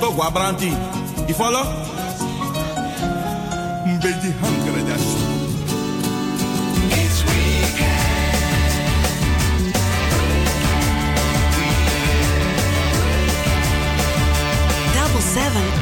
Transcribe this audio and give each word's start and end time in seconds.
to 0.00 0.06
go. 0.06 1.26
You 1.28 1.34
follow? 1.34 1.64
Hungry. 4.40 4.70
Seven. 15.20 15.79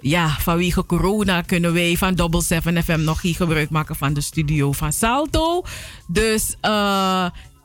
Ja, 0.00 0.28
vanwege 0.28 0.86
corona 0.86 1.42
kunnen 1.42 1.72
wij 1.72 1.96
van 1.96 2.14
Double 2.14 2.42
7 2.42 2.82
FM 2.82 3.00
nog 3.00 3.20
geen 3.20 3.34
gebruik 3.34 3.70
maken 3.70 3.96
van 3.96 4.12
de 4.12 4.20
studio 4.20 4.72
van 4.72 4.92
Salto. 4.92 5.64
Dus 6.06 6.56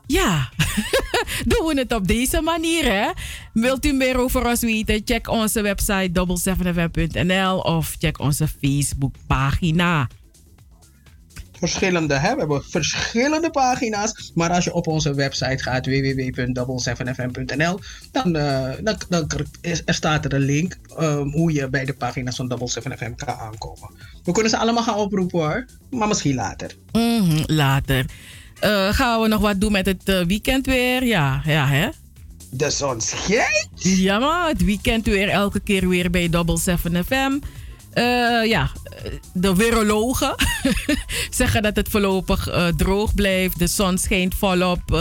ja, 0.06 0.50
doen 1.50 1.66
we 1.66 1.74
het 1.74 1.92
op 1.92 2.08
deze 2.08 2.40
manier. 2.40 2.84
Hè? 2.84 3.10
Wilt 3.52 3.86
u 3.86 3.92
meer 3.92 4.18
over 4.18 4.46
ons 4.46 4.60
weten? 4.60 5.02
Check 5.04 5.28
onze 5.28 5.62
website 5.62 6.10
double7fm.nl 6.10 7.58
of 7.58 7.96
check 7.98 8.18
onze 8.18 8.48
Facebookpagina. 8.48 10.08
verschillende. 11.58 12.14
Hè? 12.14 12.32
We 12.32 12.38
hebben 12.38 12.64
verschillende 12.64 13.50
pagina's. 13.50 14.32
Maar 14.34 14.50
als 14.50 14.64
je 14.64 14.74
op 14.74 14.86
onze 14.86 15.14
website 15.14 15.62
gaat, 15.62 15.86
www.double7fm.nl, 15.86 17.78
dan, 18.12 18.36
eh, 18.36 18.70
dan, 18.82 18.96
dan 19.08 19.28
is, 19.60 19.82
er 19.84 19.94
staat 19.94 20.24
er 20.24 20.34
een 20.34 20.40
link 20.40 20.76
um, 21.00 21.30
hoe 21.32 21.52
je 21.52 21.68
bij 21.68 21.84
de 21.84 21.94
pagina's 21.94 22.36
van 22.36 22.48
Double 22.48 22.68
7 22.68 22.98
FM 22.98 23.14
kan 23.14 23.34
aankomen. 23.34 23.90
We 24.24 24.32
kunnen 24.32 24.50
ze 24.50 24.58
allemaal 24.58 24.82
gaan 24.82 24.98
oproepen 24.98 25.38
hoor, 25.38 25.66
maar 25.90 26.08
misschien 26.08 26.34
later. 26.34 26.76
Mhm, 26.92 27.42
later. 27.46 28.06
Eh, 28.60 28.88
gaan 28.94 29.20
we 29.20 29.28
nog 29.28 29.40
wat 29.40 29.60
doen 29.60 29.72
met 29.72 29.86
het 29.86 30.08
eh, 30.08 30.20
weekend 30.20 30.66
weer? 30.66 31.04
Ja, 31.04 31.42
ja 31.44 31.66
hè? 31.66 31.88
De 32.50 32.70
zon 32.70 33.00
schijnt. 33.00 33.68
Ja, 33.74 34.18
maar 34.18 34.48
het 34.48 34.64
weekend 34.64 35.06
weer 35.06 35.28
elke 35.28 35.60
keer 35.60 35.88
weer 35.88 36.10
bij 36.10 36.28
Double 36.28 36.58
7 36.58 37.04
FM. 37.04 37.38
Eh, 37.92 38.04
ja, 38.44 38.70
de 39.32 39.56
virologen 39.56 40.34
zeggen 41.30 41.62
dat 41.62 41.76
het 41.76 41.88
voorlopig 41.88 42.48
droog 42.76 43.14
blijft. 43.14 43.58
De 43.58 43.66
zon 43.66 43.98
schijnt 43.98 44.34
volop. 44.34 44.92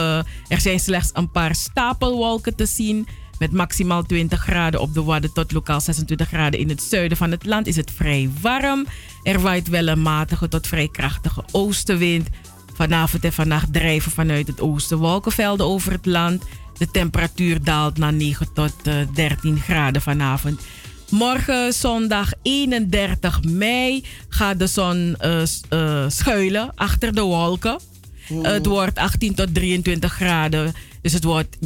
Er 0.47 0.61
zijn 0.61 0.79
slechts 0.79 1.09
een 1.13 1.31
paar 1.31 1.55
stapelwolken 1.55 2.55
te 2.55 2.65
zien. 2.65 3.07
Met 3.39 3.51
maximaal 3.51 4.03
20 4.03 4.39
graden 4.41 4.81
op 4.81 4.93
de 4.93 5.03
Wadden 5.03 5.33
tot 5.33 5.51
lokaal 5.51 5.81
26 5.81 6.27
graden 6.27 6.59
in 6.59 6.69
het 6.69 6.81
zuiden 6.81 7.17
van 7.17 7.31
het 7.31 7.45
land 7.45 7.67
is 7.67 7.75
het 7.75 7.91
vrij 7.91 8.29
warm. 8.41 8.85
Er 9.23 9.39
waait 9.39 9.67
wel 9.67 9.87
een 9.87 10.01
matige 10.01 10.47
tot 10.47 10.67
vrij 10.67 10.89
krachtige 10.91 11.43
oostenwind. 11.51 12.27
Vanavond 12.75 13.23
en 13.23 13.33
vannacht 13.33 13.73
drijven 13.73 14.11
vanuit 14.11 14.47
het 14.47 14.61
oosten 14.61 14.97
wolkenvelden 14.97 15.65
over 15.65 15.91
het 15.91 16.05
land. 16.05 16.43
De 16.77 16.91
temperatuur 16.91 17.63
daalt 17.63 17.97
naar 17.97 18.13
9 18.13 18.53
tot 18.53 18.73
eh, 18.83 18.93
13 19.13 19.59
graden 19.59 20.01
vanavond. 20.01 20.61
Morgen 21.09 21.73
zondag 21.73 22.31
31 22.41 23.43
mei 23.43 24.05
gaat 24.29 24.59
de 24.59 24.67
zon 24.67 25.15
eh, 25.19 25.41
eh, 25.69 26.05
schuilen 26.07 26.71
achter 26.75 27.13
de 27.15 27.21
wolken. 27.21 27.79
Het 28.41 28.65
wordt 28.65 28.97
18 28.97 29.33
tot 29.33 29.53
23 29.53 30.13
graden. 30.13 30.73
Dus 31.01 31.13
het 31.13 31.23
wordt 31.23 31.57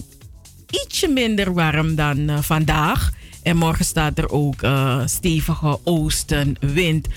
ietsje 0.70 1.08
minder 1.08 1.54
warm 1.54 1.96
dan 1.96 2.30
eh, 2.30 2.38
vandaag. 2.42 3.12
En 3.44 3.58
morgen 3.58 3.86
staat 3.86 4.18
er 4.18 4.30
ook 4.30 4.62
eh, 4.62 5.02
stevige 5.06 5.80
oostenwind. 5.84 7.08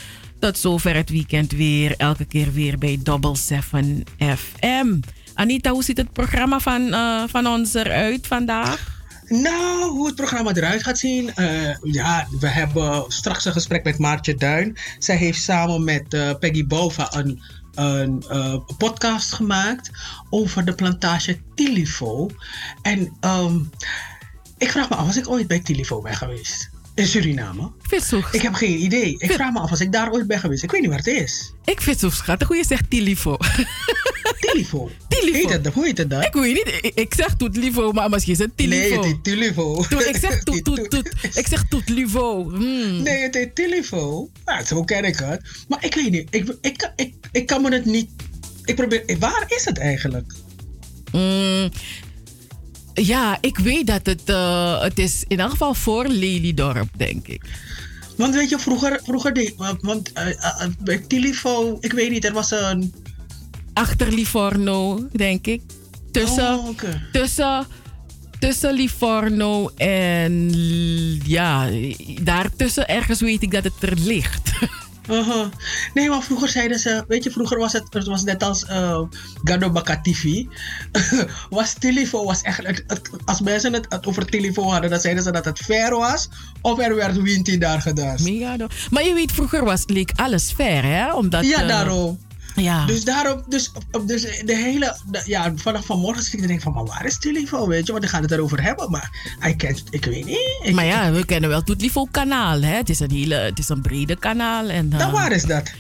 Tot 0.43 0.59
zover 0.59 0.95
het 0.95 1.11
weekend 1.11 1.53
weer. 1.53 1.95
Elke 1.97 2.25
keer 2.25 2.53
weer 2.53 2.79
bij 2.79 2.99
Double 3.03 3.37
7 3.37 4.05
FM. 4.19 5.01
Anita, 5.35 5.71
hoe 5.71 5.85
ziet 5.85 5.97
het 5.97 6.13
programma 6.13 6.59
van, 6.61 6.93
eh, 6.93 7.23
van 7.27 7.47
ons 7.47 7.75
eruit 7.75 8.27
vandaag? 8.27 9.01
Nou, 9.29 9.91
hoe 9.91 10.07
het 10.07 10.15
programma 10.15 10.55
eruit 10.55 10.83
gaat 10.83 10.99
zien. 10.99 11.35
eh, 11.35 11.77
ja, 11.83 12.27
we 12.41 12.49
hebben 12.49 13.05
straks 13.09 13.45
een 13.45 13.53
gesprek 13.53 13.85
met 13.85 13.99
Maartje 13.99 14.35
Duin. 14.35 14.77
Zij 14.99 15.17
heeft 15.17 15.43
samen 15.43 15.85
met 15.85 16.15
eh, 16.15 16.31
Peggy 16.39 16.67
Bova 16.67 17.15
een, 17.15 17.43
een 17.75 18.25
podcast 18.79 19.33
gemaakt 19.33 19.91
over 20.31 20.65
de 20.65 20.75
plantage 20.75 21.39
Tilifo. 21.55 22.31
En 22.83 23.17
ehm, 23.21 23.59
ik 24.59 24.71
vraag 24.71 24.89
me 24.89 24.95
af, 24.97 25.07
als 25.07 25.17
ik 25.17 25.29
ooit 25.29 25.47
bij 25.47 25.61
Tilifo 25.61 26.01
ben 26.01 26.17
geweest. 26.17 26.72
In 26.95 27.07
Suriname. 27.07 27.71
Zo, 28.05 28.21
Ik 28.33 28.43
heb 28.43 28.55
geen 28.55 28.83
idee. 28.83 29.15
Ik 29.19 29.33
vraag 29.33 29.53
me 29.53 29.59
af 29.59 29.71
als 29.71 29.81
ik 29.81 29.93
daar 29.93 30.13
ooit 30.13 30.27
ben 30.27 30.39
geweest. 30.39 30.63
Ik 30.63 30.71
weet 30.71 30.81
niet 30.81 30.89
waar 30.91 30.99
het 30.99 31.07
is. 31.07 31.53
ik 31.65 31.81
vind 31.81 32.01
het 32.01 32.11
zo 32.13 32.17
schattig 32.17 32.49
hoe 32.49 32.57
je 32.57 32.65
zegt 32.65 32.91
Tilifo. 32.91 33.37
Tilifo. 34.41 34.91
Tilifo. 35.09 35.39
Heet 35.39 35.51
het, 35.65 35.67
hoe 35.75 35.85
heet 35.85 35.99
het 35.99 36.11
dan? 36.11 36.23
ik 36.23 36.33
weet 36.33 36.55
niet, 36.55 36.79
ik, 36.85 36.95
ik 36.95 37.15
zeg 37.15 37.35
Toetlifo, 37.37 37.93
maar 37.93 38.09
misschien 38.11 38.33
is 38.33 38.39
het 38.39 38.51
Nee, 38.57 38.69
Tilifo. 38.69 38.95
het 38.97 39.05
heet 39.05 39.25
Tilifo. 39.25 39.81
Ik 39.83 40.17
zeg 40.21 40.43
toet, 40.43 40.65
toet, 40.65 40.91
toet. 40.91 41.11
Ik 41.41 41.47
zeg 41.47 41.65
Toetlifo. 41.69 42.51
Hmm. 42.51 43.03
Nee, 43.03 43.23
het 43.23 43.35
heet 43.35 43.55
Tilifo. 43.55 44.31
Nou, 44.45 44.65
zo 44.65 44.85
ken 44.85 45.05
ik 45.05 45.17
het. 45.17 45.41
Maar 45.69 45.85
ik 45.85 45.95
weet 45.95 46.11
niet. 46.11 46.27
Ik, 46.31 46.57
ik, 46.61 46.77
kan- 46.77 46.93
ik, 46.97 47.15
ik 47.33 47.47
kan 47.47 47.63
me 47.63 47.71
het 47.73 47.85
niet... 47.85 48.11
Ik 48.65 48.75
probeer... 48.77 49.17
Waar 49.19 49.45
is 49.49 49.65
het 49.65 49.79
eigenlijk? 49.79 50.33
Mm, 51.13 51.71
ja, 52.95 53.39
ik 53.41 53.59
weet 53.59 53.87
dat 53.87 54.07
het, 54.07 54.23
eh, 54.25 54.81
het 54.81 54.99
is 54.99 55.23
in 55.23 55.31
ieder 55.31 55.51
geval 55.51 55.75
voor 55.75 56.07
Lelydorp, 56.07 56.89
denk 56.97 57.29
ik. 57.29 57.43
Want 58.17 58.35
weet 58.35 58.49
je, 58.49 58.59
vroeger... 58.59 59.01
vroeger 59.05 59.33
deed, 59.35 59.55
want 59.81 60.13
eh, 60.13 60.67
bij 60.79 60.99
Tilifo... 60.99 61.77
Ik 61.81 61.93
weet 61.93 62.11
niet, 62.11 62.25
er 62.25 62.33
was 62.33 62.51
een... 62.51 62.95
Achter 63.73 64.13
Livorno, 64.13 65.09
denk 65.13 65.47
ik. 65.47 65.63
Tussen, 66.11 66.59
Oh, 66.59 66.79
tussen, 67.13 67.67
tussen 68.39 68.75
Livorno 68.75 69.71
en 69.77 70.51
ja, 71.25 71.69
daartussen 72.23 72.89
ergens 72.89 73.21
weet 73.21 73.43
ik 73.43 73.51
dat 73.51 73.65
het 73.65 73.83
er 73.83 73.99
ligt. 73.99 74.53
Nee, 75.95 76.09
maar 76.09 76.23
vroeger 76.23 76.49
zeiden 76.49 76.79
ze... 76.79 77.05
Weet 77.09 77.25
je, 77.25 77.31
vroeger 77.31 77.59
was 77.59 77.73
het, 77.73 77.83
het 77.91 78.07
was 78.07 78.23
net 78.23 78.43
als 78.43 78.65
uh, 78.71 79.01
Gado 79.45 79.71
Baka 79.71 80.01
TV. 80.01 80.45
was 81.51 81.73
Tilifo 81.73 82.25
was 82.25 82.43
echt... 82.43 82.67
het- 82.67 82.85
het- 82.87 83.11
als 83.25 83.41
mensen 83.41 83.73
het, 83.73 83.87
het 83.89 84.07
over 84.07 84.27
Tilifo 84.27 84.63
hadden, 84.71 84.91
dan 84.91 85.01
zeiden 85.01 85.23
ze 85.23 85.31
dat 85.33 85.45
het 85.45 85.59
ver 85.59 85.97
was. 85.97 86.29
Of 86.61 86.79
er 86.81 86.95
werd 86.95 87.17
winter 87.23 87.59
daar 87.59 87.81
do- 88.57 88.67
Maar 88.91 89.05
je 89.05 89.15
weet, 89.15 89.33
vroeger 89.33 89.65
was, 89.65 89.83
leek 89.87 90.13
alles 90.15 90.53
ver, 90.57 90.83
hè? 90.85 91.13
Omdat, 91.15 91.45
Ja, 91.47 91.63
eh, 91.63 91.69
daarom. 91.69 92.19
Ja. 92.57 92.87
Dus 92.87 93.05
daarom, 93.05 93.43
dus, 93.49 93.73
dus 94.07 94.23
de 94.23 94.57
hele, 94.57 94.97
de- 95.11 95.23
ja, 95.27 95.53
vanaf 95.57 95.87
vanmorgen 95.87 96.23
zit 96.23 96.33
ik 96.33 96.41
te 96.41 96.47
denken 96.47 96.65
van, 96.65 96.73
maar 96.73 96.85
waar 96.85 97.07
is 97.07 97.19
Tilifo, 97.19 97.67
weet 97.69 97.87
je? 97.87 97.93
Want 97.93 98.05
dan 98.05 98.13
gaat 98.13 98.23
het 98.23 98.31
erover 98.31 98.63
hebben, 98.63 98.91
maar 98.91 99.37
hij 99.39 99.55
kent, 99.55 99.83
ik 99.91 100.05
weet 100.05 100.25
niet. 100.25 100.59
Ik, 100.63 100.75
maar 100.75 100.85
ja, 100.85 101.13
we 101.13 101.25
kennen 101.25 101.51
wel 101.51 101.63
Toetlifo 101.63 102.05
kanaal, 102.11 102.63
hè? 102.63 102.75
Het 102.77 102.89
is 102.89 103.01
een 103.01 103.11
hele, 103.11 103.35
het 103.35 103.59
is 103.59 103.69
een 103.69 103.81
brede 103.83 104.17
kanaal. 104.17 104.69
En, 104.69 104.89
Dan 104.91 105.01
eh, 105.01 105.13
waar 105.13 105.33
is 105.33 105.43
dat? 105.45 105.71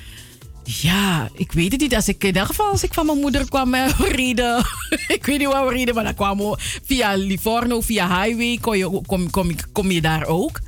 Ja, 0.64 1.28
ik 1.34 1.52
weet 1.52 1.72
het 1.72 1.80
niet. 1.80 1.94
Als 1.94 2.08
ik, 2.08 2.20
in 2.22 2.26
ieder 2.26 2.46
geval 2.46 2.66
als 2.70 2.82
ik 2.82 2.94
van 2.94 3.06
mijn 3.06 3.18
moeder 3.18 3.48
kwam 3.48 3.74
eh, 3.74 4.00
reden. 4.16 4.64
ik 5.08 5.26
weet 5.26 5.38
niet 5.38 5.48
waar 5.48 5.66
we 5.66 5.72
reden, 5.72 5.94
maar 5.94 6.04
dan 6.04 6.14
kwamen 6.14 6.50
we 6.50 6.56
via 6.84 7.14
Livorno, 7.14 7.80
via 7.80 8.22
Highway. 8.22 8.58
Kom 8.60 8.74
je, 8.74 9.00
kom, 9.06 9.30
kom, 9.30 9.50
kom 9.72 9.90
je 9.90 10.00
daar 10.00 10.26
ook? 10.26 10.60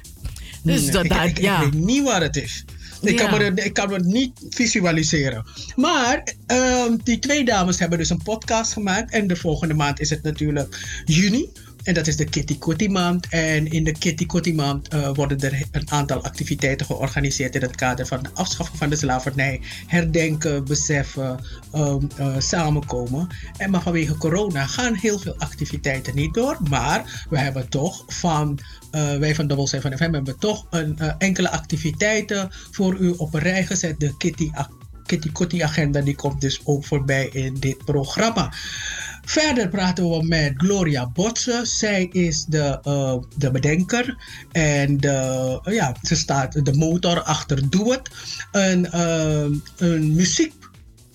Dus 0.63 0.81
Nee, 0.83 0.91
dat, 0.91 1.05
ik, 1.05 1.11
dat- 1.11 1.25
ik, 1.25 1.39
ja. 1.41 1.61
ik 1.63 1.73
weet 1.73 1.85
niet 1.85 2.03
waar 2.03 2.23
het 2.23 2.37
is. 2.37 2.65
Ik, 3.05 3.19
Ja. 3.19 3.29
kan 3.29 3.39
me, 3.55 3.63
ik 3.65 3.73
kan 3.73 3.89
me 3.89 3.95
het 3.95 4.05
niet 4.05 4.33
visualiseren. 4.49 5.45
Maar 5.77 6.35
ehm, 6.47 6.97
die 7.05 7.19
twee 7.19 7.45
dames 7.45 7.79
hebben 7.79 7.99
dus 7.99 8.11
een 8.11 8.23
podcast 8.23 8.73
gemaakt. 8.73 9.13
En 9.13 9.27
de 9.27 9.37
volgende 9.37 9.75
maand 9.75 10.01
is 10.01 10.11
het 10.11 10.23
natuurlijk 10.23 11.03
juni. 11.05 11.51
En 11.85 11.95
dat 11.95 12.07
is 12.07 12.17
de 12.17 12.25
Kitty 12.25 12.59
Kotti 12.59 12.89
maand. 12.89 13.27
En 13.29 13.67
in 13.67 13.85
de 13.85 13.93
Kitty 13.93 14.27
Kotti 14.27 14.55
maand 14.55 14.89
eh, 14.89 15.11
worden 15.15 15.41
er 15.41 15.63
een 15.71 15.91
aantal 15.91 16.25
activiteiten 16.25 16.87
georganiseerd 16.87 17.55
in 17.55 17.63
het 17.63 17.75
kader 17.75 18.07
van 18.07 18.23
de 18.23 18.29
afschaffing 18.35 18.79
van 18.79 18.91
de 18.91 18.97
slavernij. 18.97 19.61
Herdenken, 19.87 20.65
beseffen, 20.65 21.39
ehm, 21.73 22.07
eh, 22.17 22.35
samenkomen. 22.39 23.29
En 23.57 23.71
maar 23.71 23.83
vanwege 23.83 24.17
corona 24.17 24.67
gaan 24.67 24.95
heel 24.95 25.19
veel 25.19 25.35
activiteiten 25.39 26.15
niet 26.15 26.35
door. 26.35 26.59
Maar 26.69 27.27
we 27.31 27.39
hebben 27.39 27.69
toch 27.69 28.05
van, 28.07 28.59
eh, 28.91 29.17
wij 29.17 29.35
van 29.35 29.47
Double 29.47 29.69
7 29.69 29.97
FM 29.97 30.13
hebben 30.13 30.39
toch 30.39 30.67
een, 30.71 30.99
enkele 31.19 31.51
activiteiten 31.51 32.49
voor 32.71 32.97
u 32.97 33.11
op 33.11 33.35
een 33.35 33.41
rij 33.41 33.67
gezet. 33.67 34.01
De 34.01 34.17
Kitty 34.17 34.51
Kitty 35.33 35.63
agenda 35.63 36.01
die 36.01 36.15
komt 36.15 36.41
dus 36.41 36.61
ook 36.65 36.85
voorbij 36.85 37.29
in 37.33 37.55
dit 37.55 37.85
programma. 37.85 38.53
Verder 39.25 39.69
praten 39.69 40.11
we 40.11 40.27
met 40.27 40.53
Gloria 40.57 41.09
Botsen. 41.09 41.67
Zij 41.67 42.09
is 42.13 42.45
de, 42.45 42.79
eh, 42.83 43.17
de 43.37 43.51
bedenker 43.51 44.17
en 44.53 44.99
ja, 45.65 45.97
ze 46.03 46.15
staat 46.17 46.65
de 46.65 46.73
motor 46.73 47.23
achter 47.23 47.71
Doe 47.71 47.93
Het. 47.93 48.11
Een, 48.53 48.91
eh, 48.91 49.47
een 49.77 50.15
muziek 50.15 50.55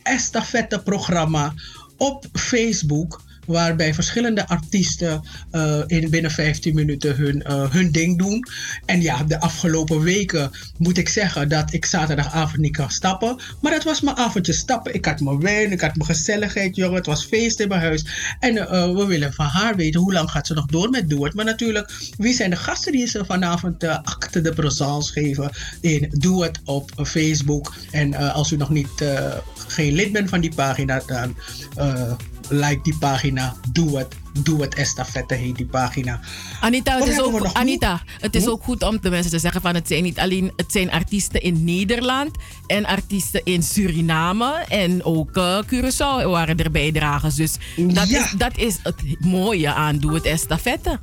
estafette 0.03 0.81
programma 0.81 1.53
op 1.97 2.25
Facebook. 2.33 3.21
Waarbij 3.49 3.93
verschillende 3.93 4.47
artiesten 4.47 5.21
eh, 5.51 5.81
in 5.87 6.09
binnen 6.09 6.31
15 6.31 6.75
minuten 6.75 7.15
hun, 7.15 7.43
eh, 7.43 7.71
hun 7.71 7.91
ding 7.91 8.17
doen. 8.17 8.45
En 8.85 9.01
ja, 9.01 9.23
de 9.23 9.39
afgelopen 9.39 10.01
weken 10.01 10.51
moet 10.77 10.97
ik 10.97 11.09
zeggen 11.09 11.49
dat 11.49 11.73
ik 11.73 11.85
zaterdagavond 11.85 12.57
niet 12.57 12.75
kan 12.75 12.89
stappen. 12.89 13.39
Maar 13.61 13.73
het 13.73 13.83
was 13.83 14.01
mijn 14.01 14.17
avondje 14.17 14.53
stappen. 14.53 14.93
Ik 14.93 15.05
had 15.05 15.19
mijn 15.19 15.39
wijn, 15.39 15.71
ik 15.71 15.81
had 15.81 15.95
mijn 15.95 16.09
gezelligheid, 16.09 16.75
jongen. 16.75 16.95
Het 16.95 17.05
was 17.05 17.25
feest 17.25 17.59
in 17.59 17.67
mijn 17.67 17.81
huis. 17.81 18.05
En 18.39 18.57
eh, 18.57 18.93
we 18.93 19.05
willen 19.05 19.33
van 19.33 19.45
haar 19.45 19.75
weten 19.75 19.99
hoe 19.99 20.13
lang 20.13 20.29
gaat 20.29 20.47
ze 20.47 20.53
nog 20.53 20.65
door 20.65 20.89
met 20.89 21.11
Het. 21.11 21.33
Maar 21.33 21.45
natuurlijk, 21.45 21.91
wie 22.17 22.33
zijn 22.33 22.49
de 22.49 22.55
gasten 22.55 22.91
die 22.91 23.07
ze 23.07 23.25
vanavond 23.25 23.83
acte 23.83 24.41
de 24.41 24.53
présence 24.53 25.11
geven 25.11 25.51
in 25.81 26.07
Doe 26.11 26.43
Het 26.43 26.59
op 26.65 26.91
Facebook. 27.03 27.73
En 27.91 28.13
als 28.13 28.51
u 28.51 28.55
nog 28.55 28.69
niet 28.69 29.03
geen 29.67 29.93
lid 29.93 30.11
bent 30.11 30.29
van 30.29 30.41
die 30.41 30.55
pagina, 30.55 31.01
dan 31.05 31.35
like 32.49 32.79
die 32.83 32.97
pagina. 32.97 33.55
Doe 33.71 33.97
het. 33.97 34.15
Doe 34.43 34.61
het 34.61 34.75
estafette 34.75 35.33
heet 35.33 35.55
die 35.55 35.65
pagina. 35.65 36.19
Anita, 36.61 36.97
het 36.97 37.07
is, 37.07 37.19
ook, 37.21 37.43
Anita, 37.53 38.01
het 38.19 38.35
is 38.35 38.43
Hm? 38.43 38.49
ook 38.49 38.63
goed 38.63 38.83
om 38.83 38.97
de 39.01 39.09
mensen 39.09 39.31
te 39.31 39.39
zeggen 39.39 39.61
van 39.61 39.75
het 39.75 39.87
zijn 39.87 40.03
niet 40.03 40.19
alleen 40.19 40.51
het 40.55 40.71
zijn 40.71 40.91
artiesten 40.91 41.41
in 41.41 41.63
Nederland 41.63 42.35
en 42.67 42.85
artiesten 42.85 43.41
in 43.43 43.63
Suriname 43.63 44.53
en 44.67 45.03
ook 45.03 45.37
eh, 45.37 45.59
Curaçao 45.73 46.25
waren 46.29 46.57
er 46.57 46.71
bijdragers. 46.71 47.35
Dus 47.35 47.53
dat, 47.77 48.09
Ja. 48.09 48.19
is, 48.25 48.31
dat 48.37 48.57
is 48.57 48.77
het 48.83 49.01
mooie 49.19 49.73
aan 49.73 49.97
Doe 49.97 50.13
het 50.13 50.25
Estafette. 50.25 50.99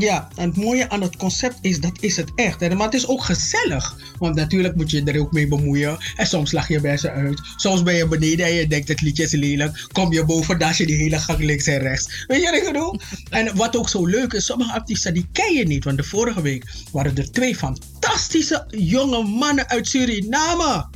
Ja, 0.00 0.28
en 0.36 0.48
het 0.48 0.56
mooie 0.56 0.88
aan 0.88 1.02
het 1.02 1.16
concept 1.16 1.58
is, 1.60 1.80
dat 1.80 1.92
is 2.00 2.16
het 2.16 2.32
echt. 2.34 2.62
En, 2.62 2.76
maar 2.76 2.86
het 2.86 2.94
is 2.94 3.06
ook 3.06 3.24
gezellig. 3.24 3.96
Want 4.18 4.34
natuurlijk 4.34 4.76
moet 4.76 4.90
je 4.90 5.02
er 5.02 5.20
ook 5.20 5.32
mee 5.32 5.48
bemoeien. 5.48 5.98
En 6.16 6.26
soms 6.26 6.52
lach 6.52 6.68
je 6.68 6.80
bij 6.80 6.96
ze 6.96 7.10
uit. 7.10 7.40
Soms 7.56 7.82
ben 7.82 7.94
je 7.94 8.08
beneden 8.08 8.46
en 8.46 8.54
je 8.54 8.66
denkt 8.66 8.88
het 8.88 9.00
liedje 9.00 9.22
is 9.22 9.32
lelijk. 9.32 9.86
Kom 9.92 10.12
je 10.12 10.24
boven, 10.24 10.58
daas 10.58 10.76
je 10.76 10.86
die 10.86 10.96
hele 10.96 11.18
gang 11.18 11.38
links 11.38 11.66
en 11.66 11.78
rechts. 11.78 12.24
Weet 12.26 12.40
je 12.40 12.50
wat 12.50 12.54
ik 12.54 12.64
bedoel? 12.64 13.00
En 13.30 13.56
wat 13.56 13.76
ook 13.76 13.88
zo 13.88 14.06
leuk 14.06 14.32
is, 14.32 14.44
sommige 14.44 14.72
artiesten 14.72 15.14
die 15.14 15.28
ken 15.32 15.54
je 15.54 15.66
niet. 15.66 15.84
Want 15.84 15.96
de 15.96 16.04
vorige 16.04 16.42
week 16.42 16.64
waren 16.92 17.16
er 17.16 17.32
twee 17.32 17.56
fantastische 17.56 18.64
jonge 18.68 19.22
mannen 19.22 19.68
uit 19.68 19.88
Suriname. 19.88 20.86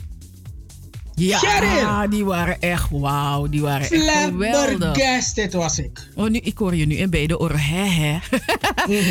Ja, 1.18 2.06
die 2.06 2.24
waren 2.24 2.60
echt 2.60 2.90
wauw. 2.90 3.46
Die 3.46 3.60
waren 3.60 3.90
echt 3.90 4.24
geweldig. 4.24 5.52
Was 5.52 5.78
ik. 5.78 6.08
Oh, 6.14 6.28
nu, 6.28 6.38
ik 6.38 6.58
hoor 6.58 6.74
je 6.74 6.86
nu 6.86 6.94
in 6.94 7.10
beide 7.10 7.38
oren. 7.38 7.58
Hè, 7.58 7.84
hè. 7.84 8.18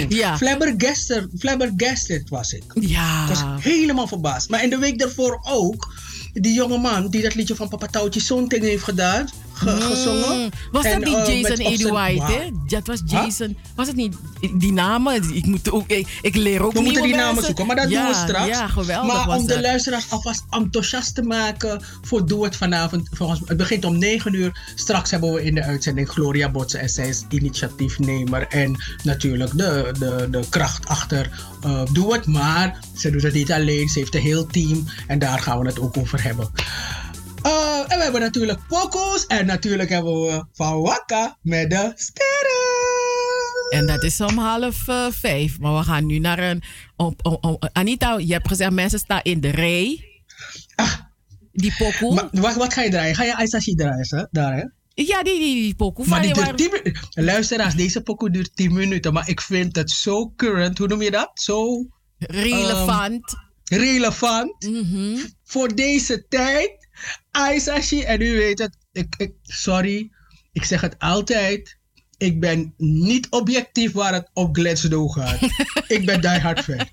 ja. 0.21 0.37
Flabbergasted, 0.37 1.27
flabbergasted 1.39 2.29
was 2.29 2.53
ik. 2.53 2.63
Ja. 2.73 3.21
Ik 3.23 3.29
was 3.29 3.43
helemaal 3.59 4.07
verbaasd. 4.07 4.49
Maar 4.49 4.63
in 4.63 4.69
de 4.69 4.77
week 4.77 4.99
daarvoor 4.99 5.39
ook, 5.43 5.93
die 6.33 6.53
jonge 6.53 6.77
man 6.77 7.09
die 7.09 7.21
dat 7.21 7.35
liedje 7.35 7.55
van 7.55 7.69
Papa 7.69 7.87
Touwtje 7.87 8.19
Zonting 8.19 8.63
heeft 8.63 8.83
gedaan, 8.83 9.29
ge- 9.57 9.81
gezongen. 9.81 10.37
Mm. 10.37 10.49
Was 10.71 10.85
En, 10.85 11.01
dat 11.01 11.09
niet 11.09 11.27
eh, 11.27 11.41
Jason 11.41 11.65
Eddie 11.65 11.87
White, 11.87 12.23
hè? 12.23 12.49
Dat 12.67 12.87
was 12.87 13.01
Jason. 13.05 13.57
Was 13.75 13.87
het 13.87 13.95
niet 13.95 14.15
die 14.53 14.73
namen? 14.73 15.35
Ik, 15.35 15.45
moet 15.45 15.71
ook, 15.71 15.87
ik, 15.87 16.19
ik 16.21 16.35
leer 16.35 16.63
ook 16.63 16.73
We 16.73 16.81
moeten 16.81 17.03
die 17.03 17.15
namen 17.15 17.43
zoeken, 17.43 17.65
maar 17.65 17.75
dat 17.75 17.89
ja, 17.89 18.01
doen 18.01 18.11
we 18.11 18.27
straks. 18.27 18.47
Ja, 18.47 18.67
geweldig 18.67 19.13
maar 19.13 19.25
was 19.25 19.39
om 19.39 19.47
de 19.47 19.61
luisteraars 19.61 20.09
alvast 20.09 20.43
enthousiast 20.49 21.15
te 21.15 21.21
maken 21.21 21.81
voor 22.01 22.25
Doe 22.25 22.43
het 22.43 22.55
vanavond. 22.55 23.09
Volgens, 23.11 23.41
het 23.45 23.57
begint 23.57 23.85
om 23.85 23.97
9 23.97 24.33
uur. 24.33 24.71
Straks 24.75 25.11
hebben 25.11 25.33
we 25.33 25.43
in 25.43 25.55
de 25.55 25.63
uitzending 25.63 26.09
Gloria 26.09 26.51
Botsen 26.51 26.79
en 26.79 26.89
zij 26.89 27.07
is 27.07 27.25
initiatiefnemer. 27.29 28.47
En 28.47 28.83
natuurlijk 29.03 29.57
de, 29.57 29.91
de, 29.99 30.27
de 30.31 30.43
kracht 30.49 30.87
achter 30.87 31.29
eh, 31.61 31.81
Doe 31.91 32.13
het. 32.13 32.25
Maar 32.25 32.79
ze 32.95 33.09
doet 33.11 33.23
het 33.23 33.33
niet 33.33 33.51
alleen, 33.51 33.89
ze 33.89 33.99
heeft 33.99 34.15
een 34.15 34.21
heel 34.21 34.45
team. 34.45 34.85
En 35.07 35.19
daar 35.19 35.39
gaan 35.39 35.59
we 35.59 35.65
het 35.67 35.79
ook 35.79 35.97
over 35.97 36.23
hebben. 36.23 36.49
Eh, 37.41 37.79
en 37.87 37.97
we 37.97 38.03
hebben 38.03 38.21
natuurlijk 38.21 38.59
Poco's. 38.67 39.25
En 39.25 39.45
natuurlijk 39.45 39.89
hebben 39.89 40.21
we 40.21 40.45
Van 40.53 40.81
Wakka 40.81 41.37
met 41.41 41.69
de 41.69 41.91
sterren. 41.95 42.65
En 43.69 43.87
dat 43.87 44.03
is 44.03 44.21
om 44.21 44.37
half 44.37 44.87
eh, 44.87 45.05
vijf. 45.11 45.59
Maar 45.59 45.75
we 45.77 45.83
gaan 45.83 46.05
nu 46.05 46.19
naar 46.19 46.39
een... 46.39 46.63
om- 46.95 47.15
om- 47.21 47.37
om- 47.41 47.57
Anita, 47.73 48.17
je 48.17 48.33
hebt 48.33 48.47
gezegd 48.47 48.71
mensen 48.71 48.99
staan 48.99 49.19
in 49.23 49.41
de 49.41 49.49
rij. 49.49 50.05
Ah. 50.75 50.93
Die 51.51 51.73
pokoe. 51.77 52.13
Maar 52.13 52.27
wat, 52.31 52.55
wat 52.55 52.73
ga 52.73 52.81
je 52.81 52.89
draaien? 52.89 53.15
Ga 53.15 53.23
je 53.23 53.35
Aisashi 53.35 53.75
draaien? 53.75 54.05
Hè? 54.09 54.23
Daar, 54.31 54.55
hè? 54.55 54.63
ja, 55.03 55.23
die, 55.23 55.39
die, 55.39 55.61
die 55.61 55.75
pokoe. 55.75 56.07
Maar 56.07 56.21
die 56.21 56.33
duurt 56.33 56.57
10 56.57 56.69
minuten. 56.71 57.23
Luisteraars, 57.23 57.75
deze 57.75 58.01
pokoe 58.01 58.29
duurt 58.31 58.55
10 58.55 58.73
minuten. 58.73 59.13
Maar 59.13 59.29
ik 59.29 59.41
vind 59.41 59.75
het 59.75 59.91
zo 59.91 60.33
current. 60.35 60.77
Hoe 60.77 60.87
noem 60.87 61.01
je 61.01 61.11
dat? 61.11 61.31
Zo 61.33 61.85
relevant. 62.17 63.35
relevant 63.63 64.65
Mhm. 64.69 65.17
voor 65.43 65.75
deze 65.75 66.25
tijd. 66.29 66.86
Aisashi, 67.37 68.03
en 68.03 68.21
u 68.21 68.37
weet 68.37 68.59
het. 68.59 68.77
Ik, 68.91 69.15
ik, 69.17 69.33
sorry, 69.41 70.11
ik 70.51 70.63
zeg 70.63 70.81
het 70.81 70.99
altijd. 70.99 71.77
Ik 72.17 72.39
ben 72.39 72.73
niet 72.77 73.29
objectief 73.29 73.91
waar 73.91 74.13
het 74.13 74.29
op 74.33 74.55
Glendsdo 74.55 75.07
gaat. 75.07 75.41
ik 75.97 76.05
ben 76.05 76.21
die 76.21 76.29
hard 76.29 76.59
fan. 76.59 76.87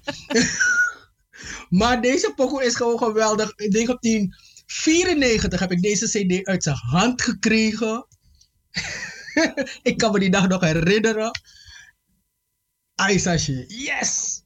maar 1.81 2.03
deze 2.03 2.33
pokoe 2.37 2.65
is 2.65 2.75
gewoon 2.75 2.99
geweldig. 2.99 3.53
In 3.57 3.71
1994 3.71 5.61
heb 5.61 5.73
ik 5.73 5.83
deze 5.83 6.07
cd 6.07 6.47
uit 6.47 6.63
zijn 6.63 6.77
hand 6.77 7.23
gekregen. 7.23 8.07
ik 9.83 9.97
kan 9.97 10.13
me 10.13 10.19
die 10.19 10.31
dag 10.31 10.49
nog 10.49 10.61
herinneren. 10.61 11.31
Aisashi, 12.95 13.65
yes! 13.67 14.43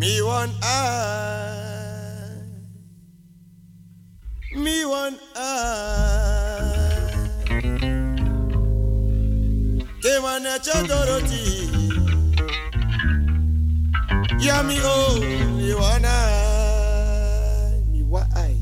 Me 0.00 0.22
one 0.22 0.50
eye, 0.62 2.40
me 4.56 4.84
one 4.86 5.18
eye. 5.36 7.28
Came 10.00 10.24
on 10.24 10.46
a 10.46 10.58
Dorothy. 10.88 11.68
Yeah, 14.38 14.62
me 14.62 14.80
only 14.80 15.74
one 15.74 16.04
eye, 16.06 17.82
me 17.92 18.02
one 18.02 18.26
eye. 18.34 18.56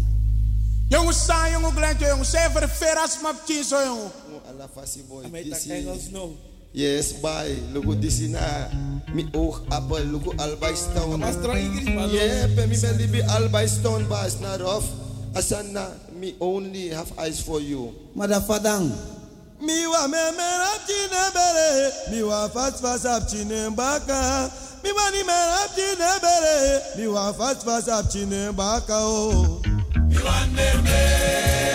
Jongens, 0.89 1.23
staan 1.23 1.51
jongen, 1.51 1.73
glentje, 1.73 2.07
jongens. 2.07 2.31
Zijn 2.31 2.51
voor 2.51 2.61
de 2.61 2.69
veras, 2.69 3.21
maar 3.23 3.35
tien 3.47 3.65
zo, 3.65 3.85
jongen. 3.85 4.11
Alla 4.49 4.69
fassi 4.75 5.05
boy, 5.09 5.27
Met 5.31 5.43
this 5.43 5.51
dat 5.51 5.59
is- 5.61 5.67
Engels 5.71 6.09
no. 6.11 6.37
Yes, 6.73 7.13
bye. 7.21 7.57
Look 7.73 7.87
at 7.89 8.01
this 8.03 8.21
in 8.21 8.35
a 8.37 8.69
me 9.15 9.25
oog 9.33 9.65
appel. 9.73 10.05
Look 10.05 10.35
at 10.35 10.41
Alba 10.41 10.75
Stone. 10.77 11.19
Maar 11.21 11.33
straks 11.33 11.59
Ingrid, 11.61 11.95
maar 11.95 12.09
Yeah, 12.13 12.47
pe 12.55 12.67
mi 12.67 12.77
belly 12.81 13.07
be 13.09 13.23
Alba 13.25 13.67
Stone, 13.67 14.05
but 14.09 14.27
it's 14.27 14.41
not 14.41 14.61
off. 14.61 14.85
Asana, 15.35 15.89
me 16.13 16.35
only 16.41 16.89
have 16.89 17.11
eyes 17.19 17.41
for 17.41 17.61
you. 17.61 17.95
Madafadang. 18.17 18.93
Mi 19.61 19.87
wa 19.87 20.07
me 20.07 20.19
me 20.37 20.47
rap 20.63 20.81
chine 20.87 21.23
bere. 21.35 21.91
Mi 22.11 22.23
wa 22.23 22.49
fast 22.49 22.81
fast 22.83 23.07
up 23.07 23.27
chine 23.29 23.75
baka. 23.75 24.51
Mi 24.85 24.93
wa 24.93 25.11
ni 25.11 25.23
me 25.25 25.35
rap 25.35 25.71
chine 25.75 26.11
bere. 26.21 26.81
Mi 26.97 27.07
wa 27.09 27.33
fast 27.33 27.65
fast 27.65 27.89
up 27.89 28.11
chine 28.11 28.53
baka 28.55 28.95
oh. 28.95 29.63
Yeah, 30.11 31.68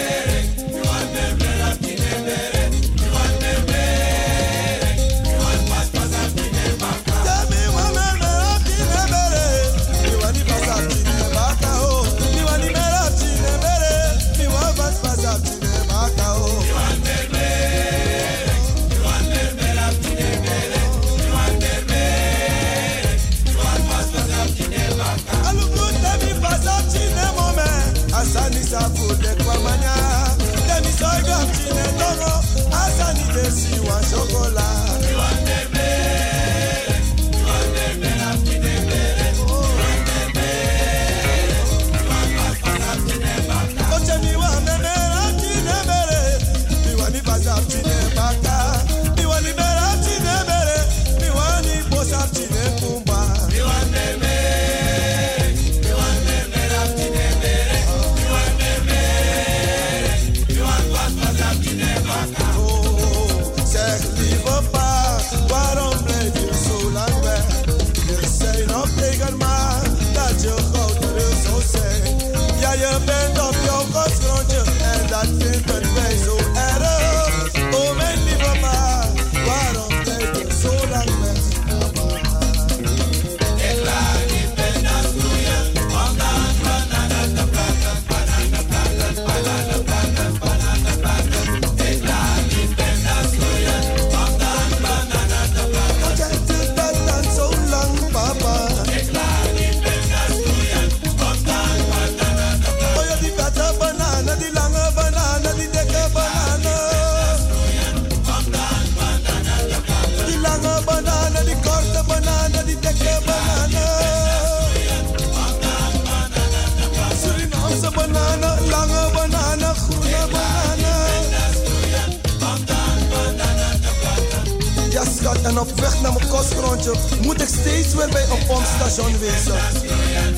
moet 127.21 127.41
ik 127.41 127.47
steeds 127.47 127.93
weer 127.93 128.09
bij 128.09 128.23
een 128.23 128.45
pompstation 128.47 129.19
wezen. 129.19 129.59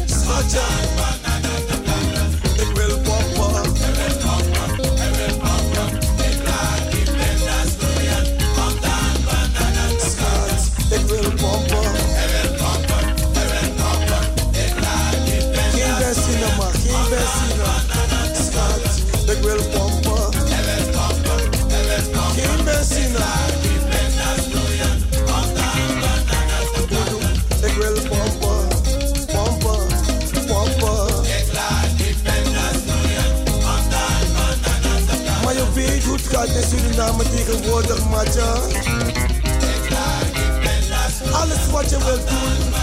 Schatje, 0.05 0.59
Suriname 36.95 37.23
tegenwoordig, 37.23 38.09
matja. 38.09 38.53
Alles 41.31 41.69
wat 41.71 41.89
je 41.89 41.97
wilt 41.97 42.27
doen, 42.27 42.73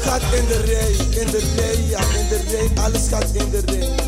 gaat 0.00 0.22
in 0.22 0.46
de 0.46 0.62
rij, 0.64 1.20
in 1.20 1.30
de 1.30 1.52
rij, 1.56 1.84
ja, 1.88 1.98
in 1.98 2.28
de 2.28 2.40
rij. 2.50 2.84
Alles 2.84 3.08
gaat 3.08 3.30
in 3.32 3.50
de 3.50 3.62
rij. 3.66 4.01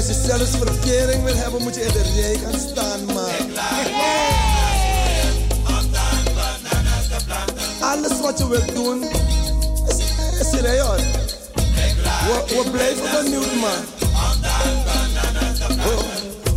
Als 0.00 0.08
je 0.08 0.26
zelfs 0.26 0.50
verkering 0.50 1.24
wil 1.24 1.34
hebben, 1.34 1.62
moet 1.62 1.74
je 1.74 1.80
in 1.80 1.92
de 1.92 2.02
rij 2.14 2.38
gaan 2.38 2.60
staan, 2.60 3.04
man. 3.04 3.30
Alles 7.80 8.20
wat 8.20 8.38
je 8.38 8.48
wilt 8.48 8.74
doen, 8.74 9.02
is, 9.88 9.96
is 10.40 10.60
rij, 10.60 10.80
hoor. 10.80 10.96
We, 10.96 12.44
we 12.48 12.70
blijven 12.70 13.22
benieuwd, 13.22 13.54
man. 13.54 13.80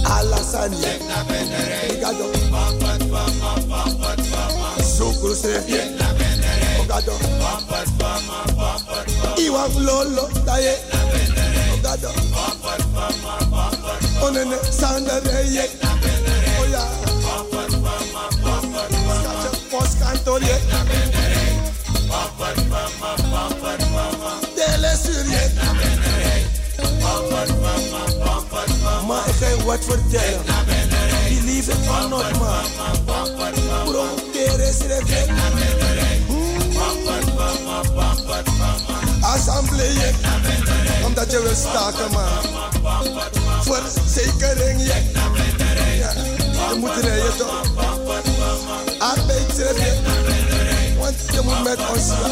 Alassane. 0.04 0.76
Obrigado. 1.84 2.32
Zoekers 4.96 5.42
je. 5.42 5.96
Obrigado. 6.80 7.14
Iwan 9.36 9.84
Lolo, 9.84 10.30
daye. 10.46 10.93
Onene 14.24 14.58
Sanda 14.72 15.20
Reye. 15.20 15.70
Oh 16.60 16.66
ja. 16.72 16.84
Schatje, 19.20 19.50
postkantoor 19.70 20.40
je. 20.40 20.58
Dele 24.56 24.96
sur 25.04 25.26
je. 25.30 25.52
Maar 29.08 29.28
ik 29.28 29.36
ga 29.36 29.48
je 29.48 29.64
wat 29.66 29.86
vertellen. 29.86 30.42
Die 31.28 31.44
liefde 31.44 31.74
van 31.86 32.10
nooit 32.10 32.40
man. 32.40 32.64
Bro, 33.86 34.06
tere 34.34 34.68
is 34.70 34.80
er 34.80 35.04
Assemblee, 39.22 40.14
omdat 41.06 41.32
je 41.32 41.42
wil 41.42 41.56
staken 41.56 42.12
man. 42.12 43.43
Voor 43.63 43.82
zekering, 44.08 44.86
ja. 44.86 44.95
Je 46.69 46.76
moet 46.80 46.95
rijden 47.02 47.38
toch? 47.38 47.62
Arbeidsrecht, 48.99 49.99
want 50.97 51.15
je 51.32 51.41
moet 51.43 51.63
met 51.63 51.78
ons 51.89 52.10
gaan. 52.10 52.32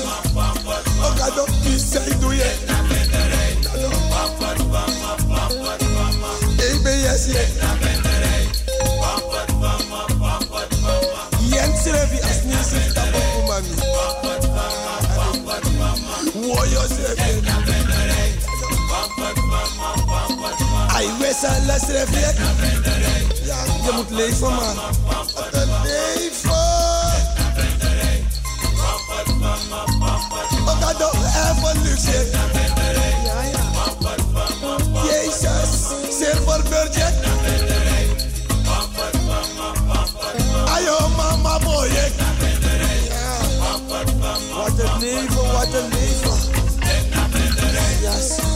Ook 1.04 1.20
al 1.20 1.36
dat 1.36 1.48
die 1.64 2.18
doe 2.20 2.36
je. 2.36 2.56
EBS, 6.58 7.26
ja. 7.26 7.40
Jens 11.40 11.84
Revi 11.84 12.22
als. 12.22 12.42
Ai, 21.02 21.10
wesa 21.20 21.50
les 21.66 21.84
Revi. 21.88 22.20
Ja, 23.46 23.58
je 23.86 23.92
moet 23.96 24.10
leven 24.10 24.54
man. 24.54 24.76
Wat 25.06 25.48
een 25.52 25.70
leven. 25.84 26.52
Ook 30.68 30.98
dat 30.98 31.14
even 31.14 31.82
luxe. 31.82 32.30
Ja, 33.26 33.42
ja. 33.42 33.64
Jezus, 35.04 35.72
silver 36.20 36.62
budget. 36.70 37.14
Ayo 40.66 41.10
mama 41.18 41.60
boy. 41.60 41.88
Ja. 41.88 42.10
Wat 44.56 44.80
een 44.80 45.00
leven, 45.00 45.52
wat 45.52 45.74
een 45.74 45.90
leven. 45.90 46.50
Yes. 48.02 48.51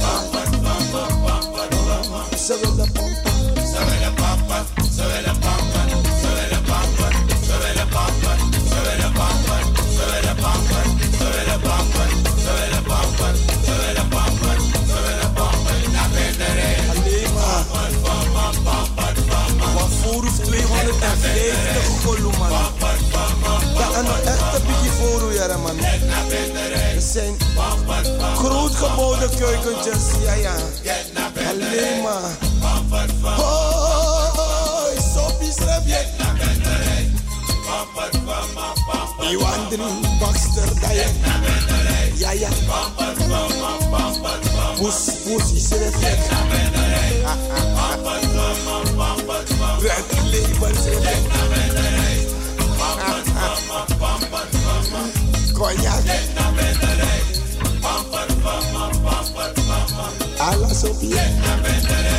about 28.85 29.19
the 29.21 29.27
girl. 29.39 29.55
Get 30.83 31.11
ah, 32.05 32.37
oh, 33.39 34.95
so. 34.99 35.25
Get 35.85 36.05
eh, 36.05 37.05
You 39.31 39.39
Baxter 40.19 40.67
Diane. 40.81 41.15
Yeah 42.17 42.33
the 42.35 43.25
Red 49.81 50.05
label. 50.31 50.73
Get 50.73 51.19
na 51.29 51.39
Bentley. 51.49 52.05
Alla 60.45 60.73
Sophie. 60.73 61.15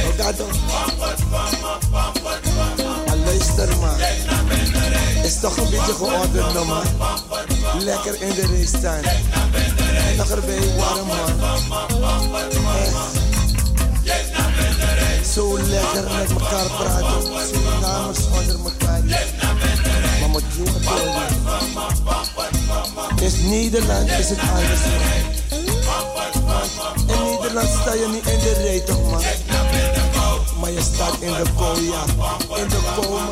Ogato. 0.09 0.47
Luister 3.25 3.77
man. 3.77 3.99
Is 5.23 5.41
toch 5.41 5.57
een 5.57 5.71
beetje 5.71 5.93
geordend 5.93 6.53
no, 6.55 6.65
man. 6.65 6.85
Lekker 7.79 8.23
in 8.23 8.35
de 8.35 8.41
race 8.41 8.77
staan. 8.79 9.01
Nog 10.17 10.31
erbij 10.31 10.75
warm 10.77 11.07
man. 11.07 11.41
Echt. 12.83 12.97
Zo 15.33 15.59
lekker 15.59 16.05
met 16.19 16.31
elkaar 16.31 16.71
praten. 16.79 17.23
Surinamers 17.53 18.19
onder 18.27 18.59
elkaar. 18.65 19.03
Maar 20.21 20.29
moet 20.29 20.43
je 20.57 20.63
het 23.21 23.35
In 23.35 23.49
Nederland 23.49 24.11
is 24.11 24.29
het 24.29 24.39
anders. 24.41 24.81
Nederland 27.57 27.83
sta 27.83 27.95
je 27.95 28.09
niet 28.09 28.27
in 28.27 28.39
de 28.39 28.53
rij 28.53 28.81
toch 28.81 29.11
man. 29.11 29.23
Maar 30.61 30.71
je 30.71 30.81
staat 30.81 31.17
in 31.21 31.33
de 31.33 31.43
kou 31.57 31.83
ja. 31.83 32.05
In 32.57 32.69
de 32.69 32.79
kou 32.95 33.09
man. 33.09 33.29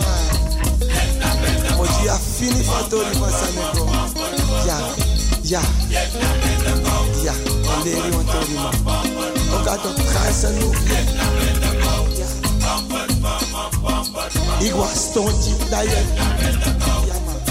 Moet 1.76 2.02
je 2.02 2.10
affini 2.10 2.64
van 2.64 2.88
Tori 2.88 3.14
van 3.18 3.28
Sanego. 3.30 3.90
Ja, 4.66 4.78
ja. 5.42 5.60
Ja, 7.22 7.32
Valeri 7.62 8.12
van 8.12 8.24
Tori 8.24 8.54
man. 8.54 8.74
Ook 9.58 9.66
uit 9.66 10.34
ze 10.40 10.48
nu. 10.48 10.64
Ja. 12.16 12.26
Ik 14.58 14.72
was 14.72 15.00
stoontje 15.10 15.56
dat 15.70 15.82
je. 15.82 16.02
Ja 17.06 17.14
man. 17.24 17.44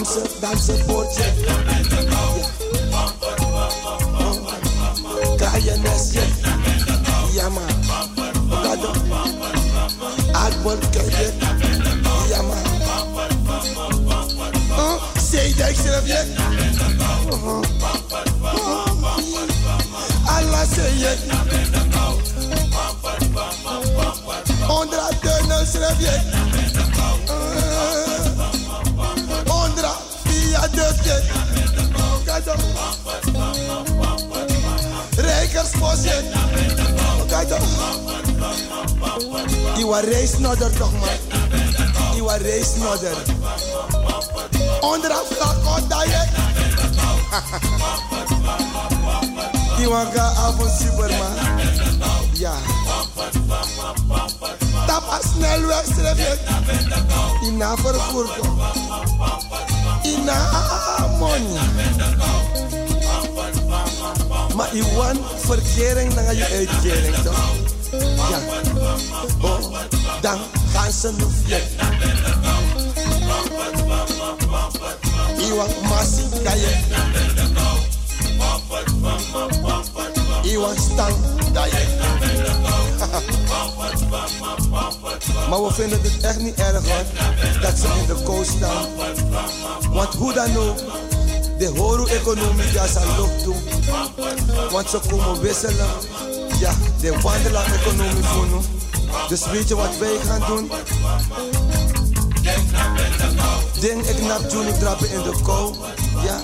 dansen, 0.00 0.22
dansen 0.40 0.84
voortje. 0.86 1.22
KNS, 5.36 6.12
ja 7.32 7.48
man. 7.48 7.66
Kadam, 8.62 8.94
Akbar 10.32 10.76
Kajer, 10.90 11.32
ja 12.28 12.42
man. 12.42 12.58
Say 15.18 15.52
that 15.52 15.76
shit 15.76 16.06
yet. 16.06 16.26
Allah 20.28 20.66
say 20.66 20.98
yet. 20.98 21.18
Onder 24.68 25.00
de 25.08 25.16
tunnel 25.20 25.66
schrijf 25.66 25.98
je. 25.98 26.40
Adusje. 30.72 31.22
Kado. 37.28 37.56
Die 39.74 39.86
was 39.86 40.04
race 40.04 40.40
nodder 40.40 40.70
toch 40.70 40.92
man. 40.92 41.08
Die 42.12 42.22
was 42.22 42.38
reis 42.38 42.76
nodder. 42.76 43.16
Onder 44.80 45.10
een 45.10 45.26
vlak 45.30 45.76
onder 45.76 46.06
je. 46.08 46.24
Die 49.76 49.88
wanga 49.92 50.22
avond 50.22 50.70
superman. 50.80 51.34
Ja. 52.32 52.54
Tap 54.86 55.02
een 55.12 55.28
snelweg 55.34 55.84
streven. 55.84 56.38
Die 57.40 57.52
na 57.52 57.76
vervoer 57.76 58.26
toch. 58.36 59.69
Ina 60.02 60.38
money. 61.18 61.58
Maar 64.56 64.74
Iwan 64.74 65.18
verkering 65.36 66.14
dan 66.14 66.24
eh, 66.24 66.26
ga 66.26 66.32
je 66.32 66.46
uitkering 66.46 67.16
toch? 67.16 67.52
Ja. 68.30 68.38
Oh, 69.40 69.76
dan 70.20 70.38
gaan 70.72 70.92
ze 70.92 71.12
nu 71.12 71.24
vlek. 71.44 71.64
Iwan 75.36 75.68
masi 75.88 76.22
je. 76.60 76.78
Iwan 80.42 80.76
stang 80.76 81.16
je. 81.52 82.19
Maar 85.48 85.62
we 85.62 85.72
vinden 85.72 86.02
het 86.02 86.22
echt 86.22 86.38
niet 86.40 86.54
erg 86.54 86.88
hoor, 86.88 87.04
dat 87.60 87.78
ze 87.78 87.86
in 87.86 88.06
de 88.06 88.22
koos 88.24 88.46
staan. 88.46 88.86
Want 89.92 90.14
hoe 90.14 90.32
dan 90.32 90.56
ook, 90.56 90.78
de 91.58 91.66
horo-economie 91.66 92.72
ja, 92.72 92.86
zal 92.86 93.16
loop 93.16 93.44
doen. 93.44 93.62
Want 94.70 94.90
ze 94.90 95.00
komen 95.08 95.40
wisselen. 95.40 95.88
Ja, 96.58 96.72
de 97.00 97.20
wandelaar-economie 97.20 98.24
voelen. 98.24 98.64
Dus 99.28 99.46
weet 99.46 99.68
je 99.68 99.76
wat 99.76 99.98
wij 99.98 100.16
gaan 100.24 100.42
doen? 100.46 100.70
Ding 103.80 104.06
ik 104.06 104.22
nap 104.22 104.50
Juni 104.50 104.78
trappen 104.78 105.10
in 105.10 105.22
de 105.22 105.40
kou. 105.42 105.74
Ja. 106.22 106.40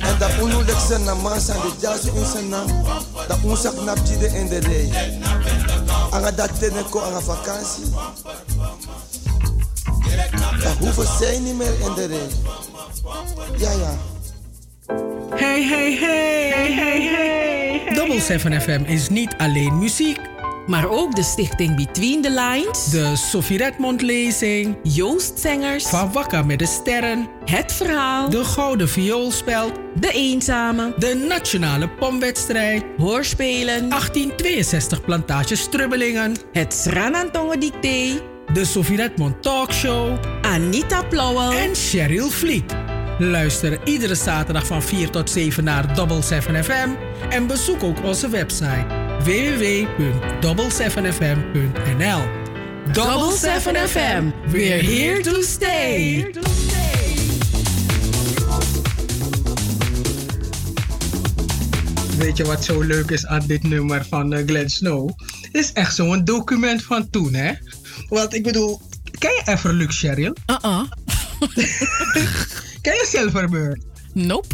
En 0.00 0.18
dat 0.18 0.30
onnodig 0.40 0.86
zijn 0.88 1.04
naar 1.04 1.16
man 1.16 1.40
zijn 1.40 1.60
de 1.60 1.72
jas 1.80 2.04
in 2.04 2.24
zijn 2.24 2.48
naam. 2.48 2.66
Dat 3.28 3.38
onzak 3.42 3.84
nap 3.84 3.98
jide 4.06 4.26
in 4.26 4.48
de 4.48 4.58
rij. 4.58 5.18
Anga 6.10 6.30
dat 6.30 6.58
teneko 6.58 6.98
anga 6.98 7.20
vakantie. 7.20 7.84
Dat 10.62 10.76
hoeven 10.78 11.06
zij 11.18 11.38
niet 11.38 11.56
meer 11.56 11.80
in 11.80 11.94
de 11.94 12.06
rij. 12.06 12.28
Ja, 13.56 13.70
ja. 13.70 13.94
Hey, 15.30 15.62
hey, 15.62 15.96
hey, 16.00 16.50
hey, 16.50 16.72
hey, 16.74 17.02
hey. 17.02 17.94
Double 17.94 18.20
7 18.20 18.60
FM 18.60 18.82
is 18.86 19.08
niet 19.08 19.34
alleen 19.38 19.78
muziek. 19.78 20.18
Maar 20.66 20.88
ook 20.88 21.14
de 21.14 21.22
stichting 21.22 21.76
Between 21.76 22.22
the 22.22 22.30
Lines, 22.30 22.84
De 22.84 23.16
Sophie 23.16 23.58
Redmond 23.58 24.02
lezing. 24.02 24.76
Joost 24.82 25.38
Zengers, 25.38 25.84
Van 25.84 26.12
Wakker 26.12 26.46
met 26.46 26.58
de 26.58 26.66
Sterren. 26.66 27.28
Het 27.44 27.72
Verhaal, 27.72 28.30
De 28.30 28.44
Gouden 28.44 28.88
Vioolspeld. 28.88 29.72
De 29.94 30.10
Eenzame, 30.10 30.94
De 30.98 31.24
Nationale 31.28 31.88
Pomwedstrijd. 31.88 32.84
Hoorspelen, 32.96 33.88
1862 33.88 35.00
Plantage 35.00 35.56
Strubbelingen. 35.56 36.36
Het 36.52 36.74
Sranantongen 36.74 37.60
Dicté, 37.60 38.20
De 38.52 38.64
Sophie 38.64 38.96
Redmond 38.96 39.42
Talkshow. 39.42 40.18
Anita 40.42 41.02
Plauwel, 41.02 41.52
En 41.52 41.74
Cheryl 41.74 42.30
Vliet. 42.30 42.74
Luister 43.18 43.78
iedere 43.84 44.14
zaterdag 44.14 44.66
van 44.66 44.82
4 44.82 45.10
tot 45.10 45.30
7 45.30 45.64
naar 45.64 45.94
Double 45.94 46.22
7 46.22 46.64
FM. 46.64 46.88
En 47.28 47.46
bezoek 47.46 47.82
ook 47.82 48.04
onze 48.04 48.28
website 48.28 49.03
www.double7fm.nl 49.24 52.22
Double 52.92 53.32
7 53.32 53.74
FM. 53.74 54.32
We're 54.50 54.82
here 54.82 55.22
to 55.22 55.42
stay. 55.42 56.32
Weet 62.18 62.36
je 62.36 62.44
wat 62.44 62.64
zo 62.64 62.80
leuk 62.80 63.10
is 63.10 63.26
aan 63.26 63.46
dit 63.46 63.62
nummer 63.62 64.04
van 64.04 64.32
eh, 64.32 64.46
Glenn 64.46 64.68
Snow? 64.68 65.10
Het 65.40 65.54
is 65.54 65.72
echt 65.72 65.94
zo'n 65.94 66.24
document 66.24 66.82
van 66.82 67.10
toen, 67.10 67.34
hè? 67.34 67.52
Want 68.08 68.34
ik 68.34 68.42
bedoel, 68.42 68.80
ken 69.18 69.30
je 69.30 69.42
Everlux, 69.44 69.98
Cheryl? 69.98 70.34
Uh-uh. 70.46 70.80
Ken 72.84 72.94
je 72.94 73.06
Silverbird? 73.08 73.84
Nope. 74.12 74.46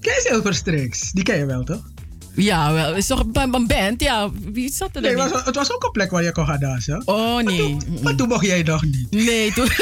Ken 0.00 0.12
je 0.14 0.24
Silverstrix? 0.28 1.10
Die 1.12 1.24
ken 1.24 1.38
je 1.38 1.46
wel, 1.46 1.64
toch? 1.64 1.82
Ja, 2.34 2.72
wel. 2.72 2.94
Is 2.94 3.06
toch 3.06 3.24
een 3.32 3.54
een 3.54 3.66
band? 3.66 4.00
Ja, 4.00 4.30
wie 4.52 4.72
zat 4.72 4.88
er 4.92 5.00
Nee, 5.00 5.14
dan 5.14 5.24
het 5.24 5.32
was, 5.32 5.44
het 5.44 5.54
was 5.54 5.72
ook 5.72 5.84
een 5.84 5.90
plek 5.90 6.10
waar 6.10 6.22
je 6.22 6.32
kon 6.32 6.46
gaan 6.46 6.60
dansen. 6.60 7.02
Oh, 7.04 7.34
Maar 7.34 7.44
nee. 7.44 7.56
toen, 7.58 7.98
maar 8.02 8.14
toen 8.14 8.28
mocht 8.28 8.46
jij 8.46 8.62
nog 8.62 8.82
niet. 8.82 9.10
Nee, 9.10 9.52
toen... 9.52 9.68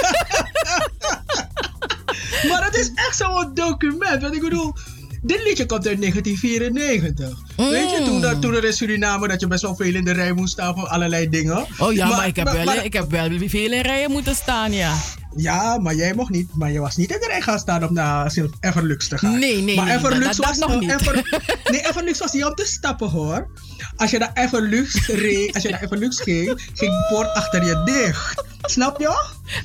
Maar 2.49 2.65
het 2.65 2.77
is 2.77 2.91
echt 2.95 3.17
zo'n 3.17 3.51
document. 3.55 4.23
Want 4.23 4.35
ik 4.35 4.41
bedoel, 4.41 4.75
dit 5.23 5.43
liedje 5.45 5.67
komt 5.67 5.87
uit 5.87 6.01
1994. 6.01 7.38
Weet 7.57 7.91
je, 7.91 8.03
toen, 8.05 8.21
dat, 8.21 8.43
toen 8.43 8.55
er 8.55 8.65
in 8.65 8.73
Suriname 8.73 9.29
dat 9.29 9.41
je 9.41 9.47
best 9.47 9.62
wel 9.62 9.77
veel 9.77 9.95
in 9.95 10.05
de 10.05 10.12
rij 10.12 10.33
moest 10.33 10.53
staan 10.53 10.75
voor 10.75 10.87
allerlei 10.88 11.29
dingen. 11.29 11.67
Oh 11.79 11.93
ja, 11.93 12.09
maar, 12.09 12.27
ik, 12.27 12.37
heb 12.37 12.51
wel, 12.51 12.65
maar- 12.65 12.85
ik 12.85 12.93
heb 12.93 13.11
wel 13.11 13.29
veel 13.47 13.73
in 13.73 13.83
rijen 13.83 14.11
moeten 14.11 14.35
staan, 14.35 14.73
ja. 14.73 14.95
Ja, 15.37 15.79
maar 15.79 15.95
jij 15.95 16.14
mocht 16.14 16.31
niet. 16.31 16.49
Maar 16.55 16.71
je 16.71 16.81
was 16.81 16.97
niet 16.97 17.11
in 17.11 17.21
de 17.21 17.27
rij 17.27 17.40
gaan 17.40 17.59
staan 17.59 17.85
om 17.88 17.92
naar 17.95 18.33
Everlux 18.61 19.09
te 19.09 19.18
gaan. 19.18 19.38
Nee, 19.38 19.62
nee, 19.62 19.77
maar 19.77 19.85
nee, 19.85 19.97
Everlux 19.97 20.37
was 20.38 20.59
nog 20.59 20.81
niet. 20.81 20.90
Ever- 20.90 21.40
nee, 21.71 21.87
Everlux 21.88 22.18
was 22.18 22.33
niet 22.33 22.45
om 22.45 22.55
te 22.55 22.66
stappen 22.66 23.09
hoor. 23.11 23.49
Als 23.97 24.11
je 24.11 24.18
naar 24.18 24.31
Everlux 24.35 25.07
reed, 25.07 25.55
als 25.55 25.62
je 25.62 25.68
naar 25.71 25.83
Everlux 25.83 26.21
ging, 26.21 26.47
ging 26.75 26.90
de 26.92 27.07
poort 27.11 27.29
achter 27.35 27.64
je 27.64 27.83
dicht. 27.85 28.45
Snap 28.62 29.01
je? 29.01 29.25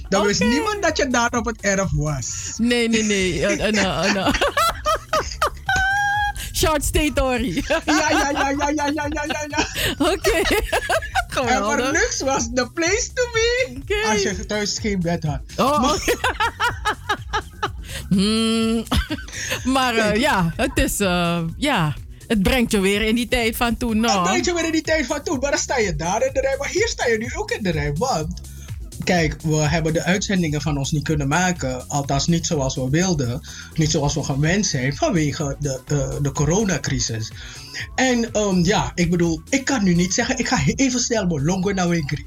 Dan 0.10 0.26
wist 0.26 0.42
Oké. 0.42 0.50
niemand 0.50 0.82
dat 0.82 0.98
je 0.98 1.08
daar 1.08 1.30
op 1.32 1.46
het 1.46 1.62
erf 1.62 1.90
was. 1.94 2.54
Nee, 2.58 2.90
nee, 2.90 3.04
nee. 3.04 3.40
Uh, 3.40 3.52
uh, 3.52 3.58
no, 3.58 4.04
uh, 4.04 4.14
no 4.14 4.32
short 6.58 6.84
stay 6.84 7.12
ja, 7.14 7.82
ja, 7.86 8.30
ja, 8.32 8.50
ja, 8.50 8.70
ja, 8.70 8.90
ja, 8.94 9.24
ja, 9.28 9.46
ja. 9.48 9.68
Oké. 9.98 10.14
Okay. 11.38 11.48
en 11.48 11.64
voor 11.64 11.92
niks 11.92 12.22
was 12.22 12.48
the 12.54 12.70
place 12.74 13.10
to 13.14 13.24
be. 13.34 14.06
Als 14.12 14.22
je 14.22 14.46
thuis 14.46 14.80
geen 14.80 15.00
bed 15.00 15.24
had. 15.24 15.40
Oh. 15.56 15.82
Maar, 15.82 16.00
hmm. 18.10 18.84
maar 19.64 19.96
eh, 19.96 20.20
ja, 20.20 20.54
het 20.56 20.78
is... 20.78 21.00
Uh, 21.00 21.40
ja 21.58 21.96
het 22.28 22.44
brengt 22.44 22.72
je 22.72 22.80
weer 22.80 23.02
in 23.02 23.16
die 23.16 23.28
tijd 23.28 23.56
van 23.56 23.78
toen. 23.78 24.04
Het 24.04 24.24
brengt 24.24 24.46
je 24.46 24.54
weer 24.54 24.66
in 24.66 24.72
die 24.72 24.82
tijd 24.82 25.06
van 25.06 25.24
toen. 25.24 25.40
Maar 25.40 25.52
dan 25.52 25.60
sta 25.60 25.78
je 25.78 25.96
daar 25.96 26.26
in 26.26 26.34
de 26.34 26.40
rij. 26.40 26.56
Maar 26.58 26.70
hier 26.70 26.88
sta 26.88 27.08
je 27.08 27.18
nu 27.18 27.28
ook 27.36 27.52
in 27.52 27.64
de 27.64 27.72
rij. 27.72 27.94
Want 27.94 28.42
kijk, 29.08 29.42
we 29.42 29.56
hebben 29.56 29.94
de 29.94 30.04
uitzendingen 30.04 30.62
van 30.62 30.78
ons 30.78 30.92
niet 30.92 31.04
kunnen 31.04 31.28
maken. 31.28 31.88
Althans, 31.88 32.28
niet 32.28 32.46
zoals 32.46 32.76
we 32.76 32.90
wilden. 32.90 33.42
Niet 33.74 33.92
zoals 33.92 34.14
we 34.14 34.24
gewend 34.24 34.66
zijn. 34.66 34.96
Vanwege 34.96 35.56
de, 35.60 35.82
eh, 35.88 36.16
de 36.22 36.32
coronacrisis. 36.32 37.32
En 37.96 38.32
ehm, 38.32 38.64
ja, 38.64 38.92
ik 38.96 39.10
bedoel, 39.10 39.42
ik 39.50 39.66
kan 39.66 39.84
nu 39.84 39.94
niet 39.94 40.14
zeggen. 40.14 40.38
Ik 40.38 40.48
ga 40.48 40.60
even 40.66 41.00
snel 41.00 41.26
Molongo 41.26 41.72
naar 41.72 41.90
winkel. 41.90 42.18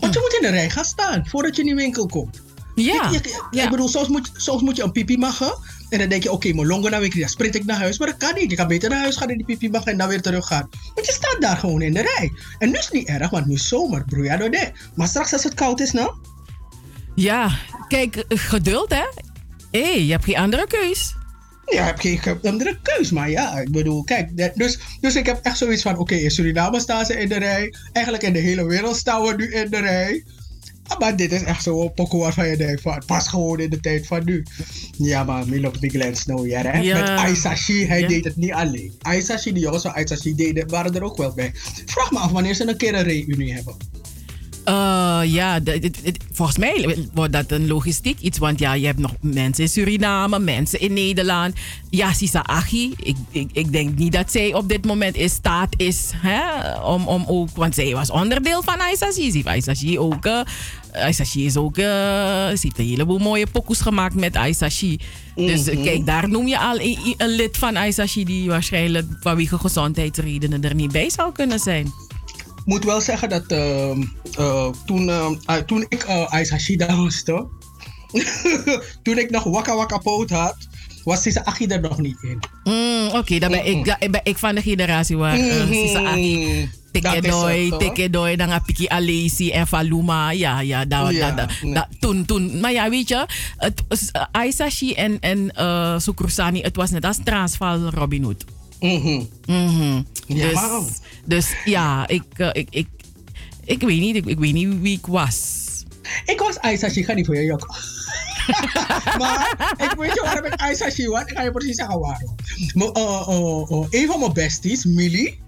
Want 0.00 0.14
je 0.14 0.20
moet 0.20 0.38
in 0.40 0.50
de 0.50 0.56
rij 0.56 0.70
gaan 0.70 0.84
staan 0.84 1.26
voordat 1.26 1.56
je 1.56 1.62
in 1.62 1.66
die 1.66 1.76
winkel 1.76 2.06
komt. 2.06 2.40
Ja. 2.74 3.10
Ik, 3.10 3.26
ik, 3.26 3.44
ja. 3.50 3.64
ik 3.64 3.70
bedoel, 3.70 3.88
soms 3.88 4.08
moet, 4.08 4.30
soms 4.36 4.62
moet 4.62 4.76
je 4.76 4.82
een 4.82 4.92
pipi 4.92 5.18
maken. 5.18 5.58
En 5.90 5.98
dan 5.98 6.08
denk 6.08 6.22
je, 6.22 6.30
oké, 6.32 6.52
dan 6.52 6.90
weet 7.00 7.14
ik, 7.14 7.20
dan 7.20 7.28
sprint 7.28 7.54
ik 7.54 7.64
naar 7.64 7.78
huis. 7.78 7.98
Maar 7.98 8.08
dat 8.08 8.16
kan 8.16 8.34
niet. 8.34 8.50
Je 8.50 8.56
kan 8.56 8.66
beter 8.68 8.90
naar 8.90 8.98
huis 9.00 9.16
gaan 9.16 9.30
in 9.30 9.36
die 9.36 9.46
pipi 9.46 9.70
maken 9.70 9.92
en 9.92 9.98
dan 9.98 10.08
weer 10.08 10.22
terug 10.22 10.46
gaan. 10.46 10.68
Want 10.94 11.06
je 11.06 11.12
staat 11.12 11.36
daar 11.40 11.56
gewoon 11.56 11.82
in 11.82 11.94
de 11.94 12.00
rij. 12.16 12.32
En 12.58 12.70
nu 12.70 12.78
is 12.78 12.84
het 12.84 12.92
niet 12.94 13.08
erg, 13.08 13.30
want 13.30 13.46
nu 13.46 13.54
is 13.54 13.68
zomer, 13.68 14.04
broeia 14.04 14.36
de. 14.36 14.70
Maar 14.94 15.08
straks 15.08 15.32
als 15.32 15.44
het 15.44 15.54
koud 15.54 15.80
is, 15.80 15.92
nou? 15.92 16.12
Ja, 17.14 17.50
kijk, 17.88 18.24
geduld 18.28 18.90
hè. 18.90 19.04
Hé, 19.70 19.82
hey, 19.82 20.04
je 20.04 20.10
hebt 20.12 20.24
geen 20.24 20.36
andere 20.36 20.66
keus. 20.66 21.16
Ja, 21.66 21.84
heb 21.84 21.98
geen 21.98 22.18
ge- 22.18 22.38
andere 22.42 22.78
keus. 22.82 23.10
Maar 23.10 23.30
ja, 23.30 23.58
ik 23.60 23.70
bedoel, 23.70 24.04
kijk. 24.04 24.56
Dus, 24.56 24.78
dus 25.00 25.16
ik 25.16 25.26
heb 25.26 25.40
echt 25.42 25.56
zoiets 25.58 25.82
van: 25.82 25.96
oké, 25.96 26.14
in 26.14 26.30
Suriname 26.30 26.80
staan 26.80 27.06
ze 27.06 27.20
in 27.20 27.28
de 27.28 27.38
rij. 27.38 27.74
Eigenlijk 27.92 28.24
in 28.26 28.32
de 28.32 28.38
hele 28.38 28.64
wereld 28.66 28.96
staan 28.96 29.22
we 29.22 29.34
nu 29.34 29.52
in 29.54 29.70
de 29.70 29.80
rij. 29.80 30.24
Ah, 30.88 30.98
Maar 30.98 31.16
dit 31.16 31.32
is 31.32 31.42
echt 31.42 31.62
zo'n 31.62 31.92
pokoe 31.94 32.20
waarvan 32.20 32.48
je 32.48 32.56
denkt: 32.56 32.80
van, 32.80 33.02
past 33.06 33.28
gewoon 33.28 33.60
in 33.60 33.70
de 33.70 33.80
tijd 33.80 34.06
van 34.06 34.24
nu. 34.24 34.42
Ja, 34.98 35.24
maar 35.24 35.48
Milo 35.48 35.70
Big 35.80 35.90
Glenn 35.92 36.16
Snow, 36.16 36.46
ja, 36.46 36.60
hè? 36.62 36.78
Ja. 36.78 36.98
Met 37.00 37.08
Aisashi, 37.08 37.86
hij 37.86 38.00
Ja. 38.00 38.08
deed 38.08 38.24
het 38.24 38.36
niet 38.36 38.52
alleen. 38.52 38.94
Aisashi, 39.02 39.52
die 39.52 39.62
jongens 39.62 39.82
van 39.82 39.92
Aisashi 39.92 40.34
deden, 40.34 40.68
waren 40.68 40.94
er 40.94 41.02
ook 41.02 41.16
wel 41.16 41.32
bij. 41.34 41.50
Vraag 41.86 42.10
me 42.10 42.18
af 42.18 42.30
wanneer 42.30 42.54
ze 42.54 42.68
een 42.68 42.76
keer 42.76 42.94
een 42.94 43.02
reunie 43.04 43.52
hebben. 43.54 43.76
Eh, 44.68 45.20
ja, 45.24 45.60
volgens 46.32 46.58
mij 46.58 47.06
wordt 47.12 47.32
dat 47.32 47.50
een 47.50 47.66
logistiek 47.66 48.20
iets. 48.20 48.38
Want 48.38 48.58
ja, 48.58 48.72
je 48.72 48.86
hebt 48.86 48.98
nog 48.98 49.14
mensen 49.20 49.64
in 49.64 49.70
Suriname, 49.70 50.38
mensen 50.38 50.80
in 50.80 50.92
Nederland. 50.92 51.54
Ja, 51.90 52.12
Sisa 52.12 52.42
Achi. 52.42 52.94
Ik, 53.02 53.16
ik, 53.30 53.48
ik 53.52 53.72
denk 53.72 53.98
niet 53.98 54.12
dat 54.12 54.32
zij 54.32 54.54
op 54.54 54.68
dit 54.68 54.84
moment 54.84 55.16
in 55.16 55.30
staat 55.30 55.74
is 55.76 56.10
hè, 56.14 56.74
om, 56.80 57.08
om 57.08 57.24
ook... 57.26 57.48
Want 57.54 57.74
zij 57.74 57.94
was 57.94 58.10
onderdeel 58.10 58.62
van 58.62 58.78
Aisashi. 58.78 59.42
Aisashi 59.44 59.98
ook... 59.98 60.28
Aisashi 60.92 61.44
is 61.44 61.56
ook... 61.56 61.76
heeft 61.76 62.78
een 62.78 62.86
heleboel 62.86 63.18
mooie 63.18 63.46
pokoes 63.46 63.80
gemaakt 63.80 64.14
met 64.14 64.36
Aisashi. 64.36 64.98
Dus 65.34 65.66
eh, 65.66 65.82
kijk, 65.82 66.06
daar 66.06 66.28
noem 66.28 66.46
je 66.46 66.58
al 66.58 66.80
een, 66.80 67.14
een 67.16 67.28
lid 67.30 67.56
van 67.56 67.76
Aisashi... 67.76 68.24
die 68.24 68.48
waarschijnlijk 68.48 69.06
vanwege 69.20 69.58
gezondheidsredenen 69.58 70.64
er 70.64 70.74
niet 70.74 70.92
bij 70.92 71.10
zou 71.10 71.32
kunnen 71.32 71.58
zijn. 71.58 71.92
Moet 72.68 72.84
wel 72.84 73.00
zeggen 73.00 73.28
dat 73.28 73.46
ehm, 73.46 74.02
eh, 74.38 74.68
toen, 74.86 75.08
ehm, 75.08 75.34
ah, 75.44 75.56
toen 75.56 75.86
ik 75.88 76.04
uh, 76.08 76.32
Aisashi 76.32 76.76
danste, 76.76 77.46
toen 79.02 79.18
ik 79.18 79.30
nog 79.30 79.44
Waka 79.44 79.76
Waka 79.76 79.98
Poot 79.98 80.30
had, 80.30 80.56
was 81.04 81.22
Sisa 81.22 81.40
Achi 81.44 81.66
er 81.66 81.80
nog 81.80 81.98
niet 81.98 82.16
in. 82.22 82.38
Mm, 82.64 83.08
Oké, 83.18 83.38
dan 83.38 83.50
ben 83.50 83.66
ik, 83.66 83.96
ben 84.10 84.20
ik 84.22 84.38
van 84.38 84.54
de 84.54 84.62
generatie 84.62 85.16
waar 85.16 85.38
uh, 85.38 85.66
Sisa 85.70 86.02
Aki, 86.04 86.36
Mm, 86.46 86.70
Tekedoi. 86.92 87.72
Tekedoi, 87.78 88.36
dan 88.36 88.48
heb 88.48 88.62
Piki 88.66 88.86
Alesi 88.88 89.50
en 89.50 89.66
Faluma. 89.66 90.30
Ja, 90.30 90.60
ja, 90.60 90.84
dat, 90.84 91.10
Ja, 91.12 91.30
dat, 91.30 91.50
nee. 91.62 91.74
dat- 91.74 91.86
toen, 92.00 92.24
toen. 92.24 92.60
Maar 92.60 92.72
ja, 92.72 92.90
weet 92.90 93.08
je, 93.08 93.26
het, 93.56 93.82
was, 93.88 94.10
Aisashi 94.32 94.92
en, 94.94 95.20
en 95.20 95.52
uh, 95.58 95.98
Sukrusani, 95.98 96.60
het 96.60 96.76
was 96.76 96.90
net 96.90 97.04
als 97.04 97.18
Transvaal 97.24 97.78
Robin 97.90 98.22
Hood. 98.22 98.44
Mhm. 98.80 99.22
Mhm. 99.46 100.02
Ja, 100.26 100.48
dus, 100.50 100.60
dus 101.28 101.52
ja, 101.64 102.08
ik, 102.08 102.22
uh, 102.36 102.48
ik, 102.52 102.66
ik, 102.70 102.88
ik, 103.64 103.80
weet 103.80 104.00
niet, 104.00 104.16
ik, 104.16 104.26
ik 104.26 104.38
weet 104.38 104.52
niet 104.52 104.80
wie 104.80 104.96
ik 104.96 105.06
was. 105.06 105.56
Ik 106.24 106.38
was 106.38 106.58
Aisashi, 106.58 107.04
ga 107.04 107.12
niet 107.12 107.26
voor 107.26 107.36
je 107.36 107.44
jok. 107.44 107.66
maar 109.20 109.74
ik 109.76 109.94
weet 109.98 110.14
je 110.14 110.20
waarom 110.22 110.44
ik 110.44 110.54
Aisashi 110.54 111.08
was? 111.08 111.22
Ik 111.22 111.36
ga 111.36 111.42
je 111.42 111.50
precies 111.50 111.76
zeggen 111.76 112.00
waarom. 112.00 112.34
Maar, 112.74 112.88
eh, 112.88 113.24
eh, 113.28 113.62
eh, 113.70 113.86
een 114.02 114.06
van 114.06 114.20
mijn 114.20 114.32
besties, 114.32 114.84
Millie, 114.84 115.40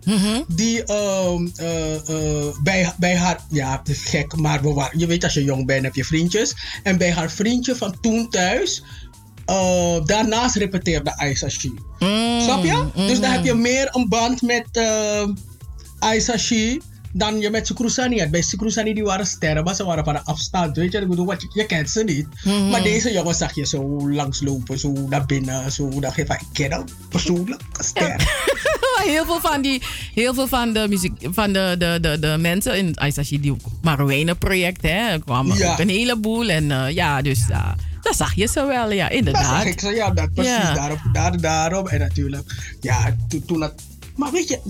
die 0.49 0.85
ehm, 0.85 1.49
eh, 1.57 1.95
eh, 1.95 2.55
bij, 2.63 2.93
bij 2.99 3.17
haar, 3.17 3.41
ja, 3.49 3.79
het 3.79 3.89
is 3.89 4.05
gek, 4.05 4.37
maar 4.37 4.63
we 4.63 4.73
waren, 4.73 4.99
je 4.99 5.07
weet 5.07 5.25
als 5.25 5.35
je 5.35 5.45
jong 5.45 5.67
bent 5.67 5.85
heb 5.85 5.95
je 5.95 6.05
vriendjes. 6.05 6.55
En 6.83 6.99
bij 6.99 7.13
haar 7.13 7.31
vriendje 7.31 7.77
van 7.77 8.01
toen 8.01 8.29
thuis, 8.29 8.83
eh, 9.47 10.05
daarnaast 10.05 10.57
repeteerde 10.57 11.17
Aisashi. 11.17 11.75
Snap 12.43 12.65
je? 12.65 12.87
Dus 12.95 13.21
dan 13.21 13.31
heb 13.31 13.45
je 13.45 13.55
meer 13.55 13.89
een 13.93 14.09
band 14.09 14.43
met 14.43 14.67
uh, 14.73 15.29
Aisashi 16.01 16.81
dan 17.13 17.41
je 17.41 17.51
met 17.51 17.67
had. 18.21 18.31
Bij 18.31 18.43
Sukrusani 18.43 18.95
die 18.95 19.03
waren 19.05 19.27
sterren, 19.27 19.65
maar 19.65 19.75
ze 19.75 19.85
waren 19.85 20.05
van 20.05 20.15
een 20.15 20.25
afstand. 20.25 20.77
Weet 20.77 20.93
je, 20.93 20.99
ik 20.99 21.09
bedoel, 21.09 21.27
wat 21.27 21.43
je, 21.43 21.51
je 21.55 21.67
kent 21.67 21.91
ze 21.91 22.05
niet. 22.05 22.27
Maar 22.71 22.83
deze 22.83 23.13
jongens 23.13 23.39
zag 23.39 23.55
je 23.55 23.67
zo 23.67 24.11
langslopen, 24.11 24.79
zo 24.79 24.93
naar 25.09 25.27
binnen. 25.27 25.73
Zo 25.73 25.89
je 25.91 26.27
van, 26.27 26.37
ik 26.37 26.47
ken 26.53 26.73
hem 26.73 26.85
persoonlijk, 27.09 27.61
een 27.79 27.85
ster. 27.85 28.17
heel 29.05 29.25
veel 29.25 29.41
van 29.41 29.63
die, 29.63 29.83
heel 30.15 30.35
veel 30.35 30.47
van 30.49 30.73
de 30.73 30.87
muziek, 30.89 31.13
van 31.31 31.53
de, 31.53 31.75
de, 31.79 31.99
de, 32.01 32.19
de 32.19 32.37
mensen 32.39 32.77
in 32.79 32.99
Aisashi, 32.99 33.41
die 33.41 33.57
Marowijnen 33.83 34.39
project, 34.39 34.83
hè, 34.83 35.19
kwamen 35.19 35.57
Ja. 35.57 35.73
ook 35.73 35.79
een 35.79 35.89
heleboel. 35.89 36.49
En 36.49 36.71
eh, 36.71 36.91
ja, 36.95 37.23
dus 37.23 37.47
daar 37.47 38.15
zag 38.15 38.35
je 38.35 38.47
ze 38.47 38.65
wel, 38.67 38.93
ja, 38.93 39.05
Dat 39.09 39.17
inderdaad. 39.17 39.45
zag 39.45 39.65
ik 39.65 39.81
zo, 39.81 39.91
ja, 39.91 40.11
dat, 40.11 40.35
precies, 40.35 40.53
Ja. 40.53 40.75
daarom, 40.75 40.99
daar, 41.13 41.41
daarom. 41.41 41.89
En 41.89 41.99
natuurlijk, 41.99 42.77
ja, 42.81 43.17
toen, 43.29 43.45
toen 43.45 43.61
dat... 43.61 43.75
Maar 44.17 44.33
weet 44.33 44.49
je, 44.49 44.61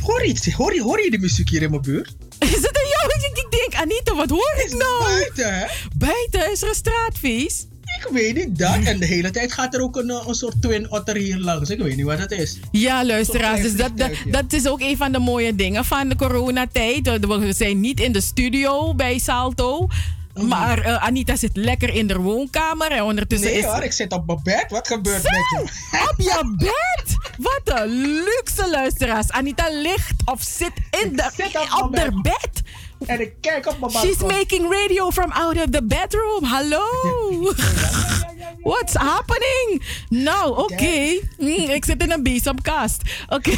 hoor 0.00 0.26
je 0.26 0.52
hoor 0.56 0.74
je, 0.74 0.82
hoor 0.82 1.04
je 1.04 1.10
de 1.10 1.18
muziek 1.18 1.48
hier 1.48 1.62
in 1.62 1.70
mijn 1.70 1.82
buurt? 1.82 2.14
Is 2.38 2.54
het 2.54 2.76
een 2.76 2.88
jou? 2.88 3.32
Ik, 3.34 3.46
denk, 3.50 3.82
Anita, 3.82 4.14
wat 4.14 4.30
hoor 4.30 4.62
ik 4.66 4.70
nou? 4.78 5.02
Buiten, 5.02 5.54
hè? 5.58 5.66
Buiten 5.96 6.52
is 6.52 6.62
er 6.62 6.68
een 6.68 6.74
straatfeest. 6.74 7.68
Ik 7.98 8.08
weet 8.12 8.34
niet 8.34 8.58
dat. 8.58 8.84
En 8.84 8.98
de 8.98 9.06
hele 9.06 9.30
tijd 9.30 9.52
gaat 9.52 9.74
er 9.74 9.80
ook 9.80 9.96
een, 9.96 10.10
eh, 10.10 10.24
een 10.26 10.34
soort 10.34 10.62
twin 10.62 10.90
otter 10.90 11.16
hier 11.16 11.38
langs. 11.38 11.70
Ik 11.70 11.78
weet 11.78 11.96
niet 11.96 12.04
wat 12.04 12.18
het 12.18 12.30
is. 12.30 12.58
Ja, 12.70 13.04
luisteraars, 13.04 13.60
dus 13.62 13.76
dat, 13.76 13.98
dat, 13.98 14.10
dat 14.30 14.52
is 14.52 14.66
ook 14.68 14.80
een 14.80 14.96
van 14.96 15.12
de 15.12 15.18
mooie 15.18 15.54
dingen 15.54 15.84
van 15.84 16.08
de 16.08 16.16
coronatijd. 16.16 17.06
Eh, 17.06 17.14
We 17.14 17.52
zijn 17.52 17.80
niet 17.80 18.00
in 18.00 18.12
de 18.12 18.20
studio 18.20 18.94
bij 18.94 19.18
Salto. 19.18 19.88
Maar 20.34 20.78
eh, 20.78 21.04
Anita 21.04 21.36
zit 21.36 21.56
lekker 21.56 21.94
in 21.94 22.06
de 22.06 22.16
woonkamer. 22.16 22.90
En 22.90 23.02
ondertussen 23.02 23.48
Nee 23.50 23.58
is 23.58 23.64
hoor, 23.64 23.82
ik 23.82 23.92
zit 23.92 24.12
op 24.12 24.26
mijn 24.26 24.40
bed. 24.42 24.64
Wat 24.68 24.86
gebeurt 24.86 25.22
Zo, 25.22 25.28
met 25.30 25.70
je? 25.90 26.08
op 26.08 26.14
je 26.16 26.54
bed. 26.56 27.16
Wat 27.38 27.60
een 27.64 27.88
luxe 28.24 28.70
luisteraars. 28.70 29.30
Anita 29.30 29.68
ligt 29.70 30.14
of 30.24 30.42
zit 30.42 30.72
in 31.02 31.16
de, 31.16 31.30
zit 31.36 31.80
op 31.82 31.94
de 31.94 32.20
bed. 32.22 32.62
En 33.06 33.20
ik 33.20 33.32
kijk 33.40 33.66
op 33.66 33.80
mijn 33.80 33.92
She's 33.92 34.22
making 34.22 34.72
radio 34.72 35.10
from 35.10 35.30
out 35.32 35.56
of 35.56 35.66
the 35.70 35.84
bedroom. 35.84 36.44
Hallo. 36.44 36.82
What's 38.62 38.94
happening? 38.94 39.82
Nou, 40.08 40.58
oké. 40.58 41.18
Mm, 41.38 41.48
ik 41.70 41.84
zit 41.84 42.02
in 42.02 42.10
een 42.10 42.22
bezemkast. 42.22 43.02
Oké. 43.28 43.50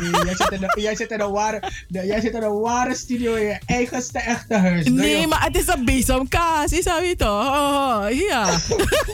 Nee, 0.00 0.10
jij, 0.24 0.34
zit 0.36 0.50
in 0.50 0.62
een, 0.62 0.82
jij, 0.82 0.96
zit 0.96 1.10
in 1.10 1.20
een 1.20 1.30
ware, 1.30 1.62
de- 1.88 2.06
jij 2.06 2.20
zit 2.20 2.34
in 2.34 2.42
een 2.42 2.60
ware 2.60 2.94
studio 2.94 3.34
in 3.34 3.46
je 3.46 3.58
eigenste 3.66 4.18
echte 4.18 4.54
huis. 4.54 4.86
Nee, 4.88 5.26
maar 5.26 5.44
het 5.44 5.56
is 5.56 5.66
een 5.66 5.84
bezemkaas. 5.84 6.72
Is 6.72 6.84
dat 6.84 7.00
weet 7.00 7.18
toch? 7.18 7.46
Oh, 7.46 8.04
ja. 8.28 8.58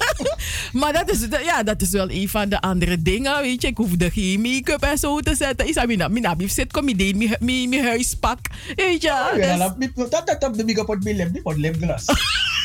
maar 0.81 0.93
dat 0.93 1.11
is, 1.11 1.27
ja, 1.45 1.63
dat 1.63 1.83
is 1.83 1.91
wel 1.91 2.11
een 2.11 2.29
van 2.29 2.49
de 2.49 2.61
andere 2.61 3.03
dingen. 3.03 3.41
Weet 3.43 3.63
je, 3.63 3.69
ik 3.69 3.77
hoefde 3.77 4.11
geen 4.11 4.41
make-up 4.41 4.83
en 4.83 4.99
zo 4.99 5.21
te 5.21 5.35
zetten. 5.35 5.69
Is 5.69 5.75
dat 5.75 5.87
mina, 5.87 6.09
mina, 6.09 6.35
zit 6.47 6.73
kom 6.73 6.89
je 6.89 6.97
deed 6.97 7.17
mijn- 7.17 7.37
mijn 7.41 7.69
mijn 7.69 7.85
huispak. 7.85 8.39
Weet 8.75 9.03
je. 9.03 9.09
Ja, 9.09 9.31
dus- 9.35 9.59
dat 10.11 10.45
op 10.45 10.57
de 10.57 10.65
big 10.65 10.77
up 10.79 10.89
op 10.89 11.03
mijn 11.03 11.17
lip, 11.17 11.33
niet 11.33 11.43
op. 11.45 11.55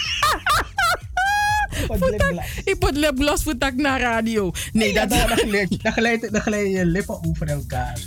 Ik 2.64 2.76
moet 2.80 2.96
lipgloss 2.96 3.44
voor 3.44 3.58
tak 3.58 3.76
naar 3.76 4.00
radio. 4.00 4.52
Nee, 4.72 4.94
dat 4.94 5.10
dan, 5.10 6.42
glijden 6.42 6.70
je 6.70 6.86
lippen 6.86 7.20
over 7.28 7.48
elkaar. 7.48 8.00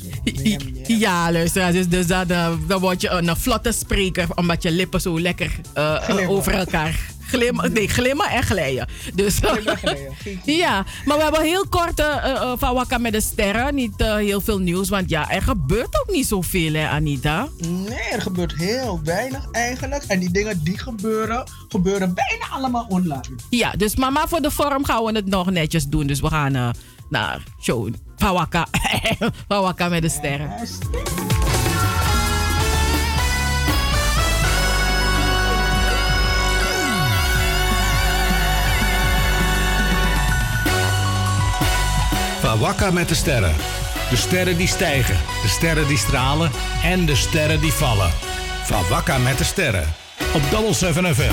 Ja, 0.86 1.32
luister. 1.32 1.72
Dus, 1.72 1.88
dus 1.88 2.06
dat, 2.06 2.30
eh, 2.30 2.52
dan 2.68 2.80
word 2.80 3.00
je 3.00 3.08
een, 3.08 3.36
vlotte 3.36 3.72
spreker, 3.72 4.26
omdat 4.34 4.62
je 4.62 4.70
lippen 4.70 5.00
zo 5.00 5.20
lekker 5.20 5.52
eh, 5.74 6.30
over 6.30 6.52
elkaar 6.52 7.10
glimmen. 7.32 7.72
Nee, 7.72 7.88
glimmen 7.88 8.26
en 8.26 8.42
glijden. 8.42 8.88
Dus, 9.14 9.38
Glimmen, 9.38 9.76
glijden. 9.76 10.10
Ja, 10.62 10.84
maar 11.04 11.16
we 11.16 11.22
hebben 11.22 11.42
heel 11.42 11.68
kort 11.68 11.98
eh, 11.98 12.30
eh, 12.30 12.52
van 12.56 12.74
Wakka 12.74 12.98
met 12.98 13.12
de 13.12 13.20
Sterren. 13.20 13.74
Niet 13.74 14.00
eh, 14.00 14.14
heel 14.14 14.40
veel 14.40 14.58
nieuws, 14.58 14.88
want 14.88 15.10
ja, 15.10 15.30
er 15.30 15.42
gebeurt 15.42 16.00
ook 16.00 16.10
niet 16.14 16.26
zoveel, 16.26 16.72
hè, 16.72 16.88
Anita? 16.88 17.48
Nee, 17.58 18.08
er 18.12 18.22
gebeurt 18.22 18.54
heel 18.56 19.00
weinig 19.04 19.50
eigenlijk. 19.50 20.04
En 20.04 20.20
die 20.20 20.30
dingen 20.30 20.64
die 20.64 20.78
gebeuren, 20.78 21.44
gebeuren 21.68 22.14
bijna 22.14 22.48
allemaal 22.50 22.86
online. 22.88 23.22
Ja, 23.50 23.70
dus 23.70 23.96
mama, 23.96 24.28
voor 24.28 24.40
de 24.40 24.50
vorm 24.50 24.84
gaan 24.84 25.04
we 25.04 25.12
het 25.12 25.26
nog 25.26 25.50
netjes 25.50 25.86
doen. 25.86 26.06
Dus 26.06 26.20
we 26.20 26.28
gaan 26.28 26.54
eh, 26.54 26.68
naar 27.08 27.42
show 27.60 27.88
van 28.16 28.32
Wakka. 28.32 28.66
van 29.48 29.62
Wakka 29.62 29.88
met 29.88 30.02
de 30.02 30.08
Sterren. 30.08 30.50
Van 42.52 42.60
Wakka 42.60 42.90
met 42.90 43.08
de 43.08 43.14
sterren. 43.14 43.54
De 44.10 44.16
sterren 44.16 44.56
die 44.56 44.66
stijgen, 44.66 45.16
de 45.42 45.48
sterren 45.48 45.88
die 45.88 45.96
stralen 45.96 46.50
en 46.84 47.06
de 47.06 47.14
sterren 47.14 47.60
die 47.60 47.72
vallen. 47.72 48.10
Van 48.64 48.88
Wakka 48.88 49.18
met 49.18 49.38
de 49.38 49.44
sterren. 49.44 49.94
Op 50.34 50.42
Double 50.50 50.72
7 50.72 51.14
FM. 51.14 51.32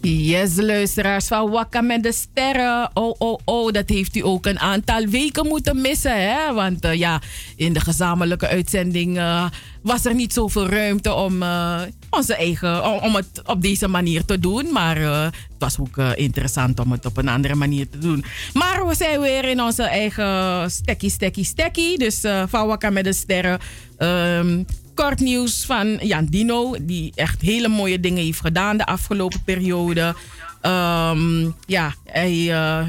Yes, 0.00 0.56
luisteraars 0.56 1.26
van 1.26 1.50
Wakka 1.50 1.80
met 1.80 2.02
de 2.02 2.12
Sterren. 2.12 2.90
Oh, 2.94 3.14
oh, 3.18 3.38
oh, 3.44 3.72
dat 3.72 3.88
heeft 3.88 4.16
u 4.16 4.24
ook 4.24 4.46
een 4.46 4.58
aantal 4.58 5.06
weken 5.06 5.46
moeten 5.46 5.80
missen, 5.80 6.30
hè? 6.30 6.52
Want 6.54 6.84
eh, 6.84 6.94
ja, 6.94 7.20
in 7.56 7.72
de 7.72 7.80
gezamenlijke 7.80 8.48
uitzending 8.48 9.18
eh, 9.18 9.46
was 9.82 10.04
er 10.04 10.14
niet 10.14 10.32
zoveel 10.32 10.68
ruimte 10.68 11.14
om 11.14 11.42
eh, 11.42 11.80
onze 12.16 12.34
eigen, 12.34 13.02
om, 13.02 13.14
het 13.14 13.42
op 13.46 13.62
deze 13.62 13.88
manier 13.88 14.24
te 14.24 14.38
doen. 14.38 14.72
Maar 14.72 14.96
eh, 14.96 15.22
het 15.22 15.58
was 15.58 15.78
ook 15.80 15.98
eh, 15.98 16.10
interessant 16.14 16.80
om 16.80 16.92
het 16.92 17.06
op 17.06 17.16
een 17.16 17.28
andere 17.28 17.54
manier 17.54 17.88
te 17.88 17.98
doen. 17.98 18.24
Maar 18.52 18.86
we 18.86 18.94
zijn 18.94 19.20
weer 19.20 19.44
in 19.44 19.62
onze 19.62 19.82
eigen 19.82 20.70
stekkie, 20.70 21.10
stekkie, 21.10 21.44
stekkie. 21.44 21.98
Dus 21.98 22.20
Wakka 22.50 22.90
met 22.90 23.04
de 23.04 23.12
Sterren. 23.12 23.58
Ehm, 23.98 24.62
kort 24.94 25.20
nieuws 25.20 25.64
van 25.64 25.98
Jan 26.00 26.24
Dino, 26.24 26.74
die 26.80 27.12
echt 27.14 27.40
hele 27.40 27.68
mooie 27.68 28.00
dingen 28.00 28.24
heeft 28.24 28.40
gedaan 28.40 28.76
de 28.76 28.86
afgelopen 28.86 29.42
periode. 29.44 30.14
Ehm, 30.60 31.50
ja, 31.66 31.94
hij 32.04 32.46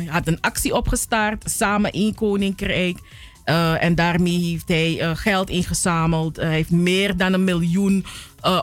had 0.07 0.27
een 0.27 0.41
actie 0.41 0.73
opgestart, 0.73 1.43
samen 1.49 1.91
één 1.91 2.15
koninkrijk. 2.15 2.97
Eh, 3.47 3.83
en 3.83 3.95
daarmee 3.95 4.39
heeft 4.39 4.67
hij 4.67 4.99
eh, 4.99 5.11
geld 5.13 5.49
ingezameld. 5.49 6.35
hij 6.35 6.51
heeft 6.51 6.71
meer 6.71 7.17
dan 7.17 7.33
een 7.33 7.43
miljoen 7.43 8.05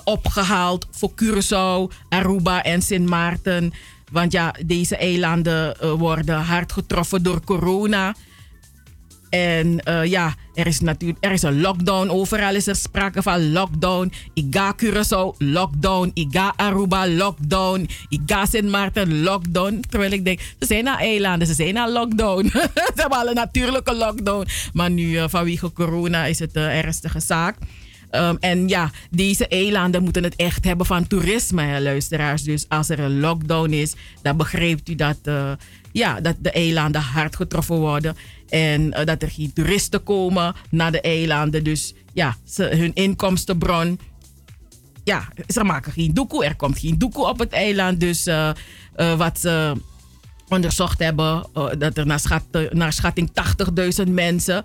opgehaald 0.05 0.87
voor 0.91 1.11
Curaçao, 1.11 1.95
Aruba 2.09 2.63
en 2.63 2.83
Sint 2.83 3.09
Maarten. 3.09 3.73
Want 4.13 4.33
ja, 4.33 4.55
deze 4.67 4.97
eilanden 4.97 5.99
worden 5.99 6.41
hard 6.41 6.73
getroffen 6.73 7.23
door 7.23 7.45
corona. 7.45 8.15
En 9.35 9.81
uh, 9.89 10.05
ja, 10.05 10.35
er 10.55 10.67
is 10.67 10.81
natuurlijk 10.81 11.25
er 11.25 11.33
is 11.33 11.43
een 11.43 11.61
lockdown. 11.61 12.09
Overal 12.09 12.55
is 12.55 12.67
er 12.67 12.77
sprake 12.77 13.23
van 13.23 13.53
lockdown. 13.53 14.13
Ik 14.35 14.47
ga 14.51 14.75
Curaçao, 14.83 15.37
lockdown. 15.39 16.11
Ik 16.15 16.27
ga 16.31 16.53
Aruba, 16.57 17.09
lockdown. 17.09 17.89
Ik 18.09 18.21
ga 18.27 18.47
Sint 18.47 18.69
Maarten, 18.69 19.23
lockdown. 19.23 19.85
Terwijl 19.89 20.13
ik 20.13 20.25
denk, 20.25 20.41
ze 20.41 20.67
zijn 20.67 20.85
naar 20.85 20.99
eilanden, 20.99 21.47
ze 21.47 21.55
zijn 21.55 21.75
naar 21.75 21.91
lockdown. 21.91 22.49
ze 22.75 22.93
hebben 22.95 23.19
al 23.19 23.29
een 23.29 23.35
natuurlijke 23.35 23.95
lockdown. 23.95 24.47
Maar 24.73 24.91
nu 24.91 25.11
uh, 25.11 25.25
vanwege 25.29 25.73
corona 25.73 26.25
is 26.25 26.39
het 26.39 26.57
een 26.57 26.71
ernstige 26.71 27.21
zaak. 27.21 27.57
Um, 28.11 28.37
en 28.41 28.69
ja, 28.69 28.91
deze 29.11 29.49
eilanden 29.49 30.03
moeten 30.03 30.25
het 30.25 30.37
echt 30.37 30.65
hebben 30.65 30.87
van 30.87 31.07
toerisme, 31.07 31.81
luisteraars. 31.81 32.43
Dus 32.43 32.65
als 32.69 32.89
er 32.89 33.01
een 33.01 33.21
lockdown 33.21 33.71
is, 33.71 33.95
dan 34.23 34.37
begrijpt 34.37 34.89
u 34.89 34.95
dat, 34.95 35.19
ja, 35.95 36.21
dat 36.21 36.37
de 36.39 36.51
eilanden 36.51 37.01
hard 37.01 37.37
getroffen 37.37 37.77
worden. 37.77 38.17
En 38.49 38.81
uh, 38.81 39.05
dat 39.05 39.23
er 39.23 39.31
geen 39.31 39.53
toeristen 39.53 40.03
komen 40.03 40.55
naar 40.71 40.93
de 40.93 41.01
eilanden. 41.01 41.65
Dus 41.65 41.95
ja, 42.13 42.37
hun 42.57 42.95
inkomstenbron. 42.95 43.99
Ja, 45.05 45.29
ze 45.47 45.65
maken 45.65 45.93
geen 45.93 46.15
doekoe. 46.15 46.45
Er 46.45 46.57
komt 46.57 46.79
geen 46.79 46.99
doekoe 46.99 47.27
op 47.27 47.39
het 47.39 47.53
eiland. 47.53 48.01
Dus 48.01 48.27
uh, 48.27 48.51
wat 49.17 49.41
ze 49.41 49.73
onderzocht 50.49 50.99
hebben, 50.99 51.47
dat 51.79 51.97
er 51.97 52.07
naar, 52.07 52.43
naar 52.71 52.93
schatting 52.93 53.31
80.000 54.07 54.11
mensen 54.11 54.65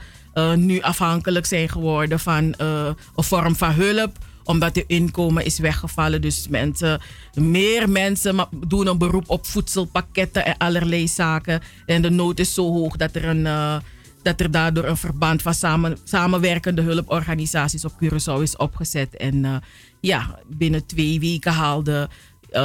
nu 0.55 0.81
afhankelijk 0.81 1.45
zijn 1.45 1.69
geworden 1.69 2.19
van 2.19 2.53
een 2.57 2.95
vorm 3.15 3.55
van 3.55 3.71
hulp 3.71 4.17
omdat 4.49 4.73
de 4.73 4.83
inkomen 4.87 5.45
is 5.45 5.59
weggevallen. 5.59 6.21
Dus 6.21 6.47
mensen, 6.47 7.01
meer 7.33 7.89
mensen 7.89 8.47
doen 8.67 8.87
een 8.87 8.97
beroep 8.97 9.29
op 9.29 9.45
voedselpakketten 9.45 10.45
en 10.45 10.57
allerlei 10.57 11.07
zaken. 11.07 11.61
En 11.85 12.01
de 12.01 12.09
nood 12.09 12.39
is 12.39 12.53
zo 12.53 12.71
hoog 12.71 12.95
dat 12.95 13.15
er, 13.15 13.25
een, 13.25 13.45
uh, 13.45 13.77
dat 14.21 14.39
er 14.39 14.51
daardoor 14.51 14.83
een 14.83 14.97
verband 14.97 15.41
van 15.41 15.53
samen, 15.53 15.97
samenwerkende 16.03 16.81
hulporganisaties 16.81 17.85
op 17.85 17.93
Curaçao 18.03 18.41
is 18.41 18.57
opgezet. 18.57 19.15
En 19.15 19.35
uh, 19.35 19.55
ja, 19.99 20.39
binnen 20.47 20.85
twee 20.85 21.19
weken 21.19 21.51
haalde 21.51 22.09
uh, 22.51 22.59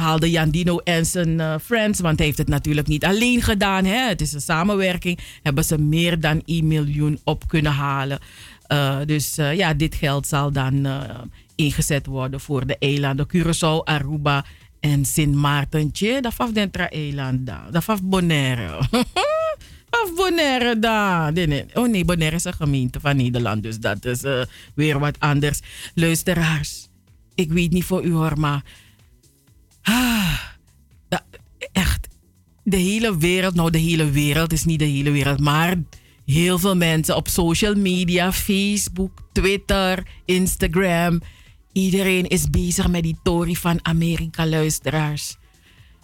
haalde 0.00 0.30
Jandino 0.30 0.78
en 0.78 1.06
zijn 1.06 1.60
friends, 1.60 2.00
want 2.00 2.16
hij 2.18 2.26
heeft 2.26 2.38
het 2.38 2.48
natuurlijk 2.48 2.86
niet 2.86 3.04
alleen 3.04 3.42
gedaan. 3.42 3.84
Hè? 3.84 4.08
Het 4.08 4.20
is 4.20 4.32
een 4.32 4.40
samenwerking. 4.40 5.18
Hebben 5.42 5.64
ze 5.64 5.78
meer 5.78 6.20
dan 6.20 6.42
1 6.44 6.66
miljoen 6.66 7.18
op 7.24 7.48
kunnen 7.48 7.72
halen. 7.72 8.18
Uh, 8.72 8.98
dus 9.06 9.34
ja, 9.34 9.74
dit 9.74 9.94
geld 9.94 10.26
zal 10.26 10.52
dan 10.52 10.86
ingezet 11.54 12.06
worden 12.06 12.40
voor 12.40 12.66
de 12.66 12.76
eilanden 12.78 13.26
Curaçao, 13.36 13.84
Aruba 13.84 14.44
en 14.80 15.04
Sint 15.04 15.34
Maartentje. 15.34 16.20
Dat 16.20 16.36
was 16.36 16.52
dentra 16.52 16.90
eiland 16.90 17.50
Dat 17.70 17.84
was 17.84 17.98
Bonaire. 18.02 18.78
Of 20.02 20.14
Bonaire 20.16 20.78
daar. 20.78 21.32
Oh 21.74 21.88
nee, 21.88 22.04
Bonaire 22.04 22.36
is 22.36 22.44
een 22.44 22.54
gemeente 22.54 23.00
van 23.00 23.16
Nederland. 23.16 23.62
Dus 23.62 23.78
dat 23.78 24.04
is 24.04 24.22
weer 24.74 24.98
wat 24.98 25.20
anders. 25.20 25.60
Luisteraars, 25.94 26.88
ik 27.34 27.52
weet 27.52 27.70
niet 27.70 27.84
voor 27.84 28.04
u 28.04 28.12
hoor, 28.12 28.38
maar 28.38 28.62
Ah, 29.82 30.40
echt. 31.72 32.08
De 32.64 32.76
hele 32.76 33.16
wereld, 33.18 33.54
nou 33.54 33.70
de 33.70 33.78
hele 33.78 34.10
wereld 34.10 34.52
is 34.52 34.64
niet 34.64 34.78
de 34.78 34.84
hele 34.84 35.10
wereld, 35.10 35.40
maar 35.40 35.76
heel 36.26 36.58
veel 36.58 36.76
mensen 36.76 37.16
op 37.16 37.28
social 37.28 37.74
media, 37.74 38.32
Facebook, 38.32 39.12
Twitter, 39.32 40.02
Instagram. 40.24 41.20
Iedereen 41.72 42.26
is 42.26 42.50
bezig 42.50 42.88
met 42.88 43.02
die 43.02 43.16
Tory 43.22 43.54
van 43.54 43.78
Amerika, 43.82 44.46
luisteraars. 44.46 45.36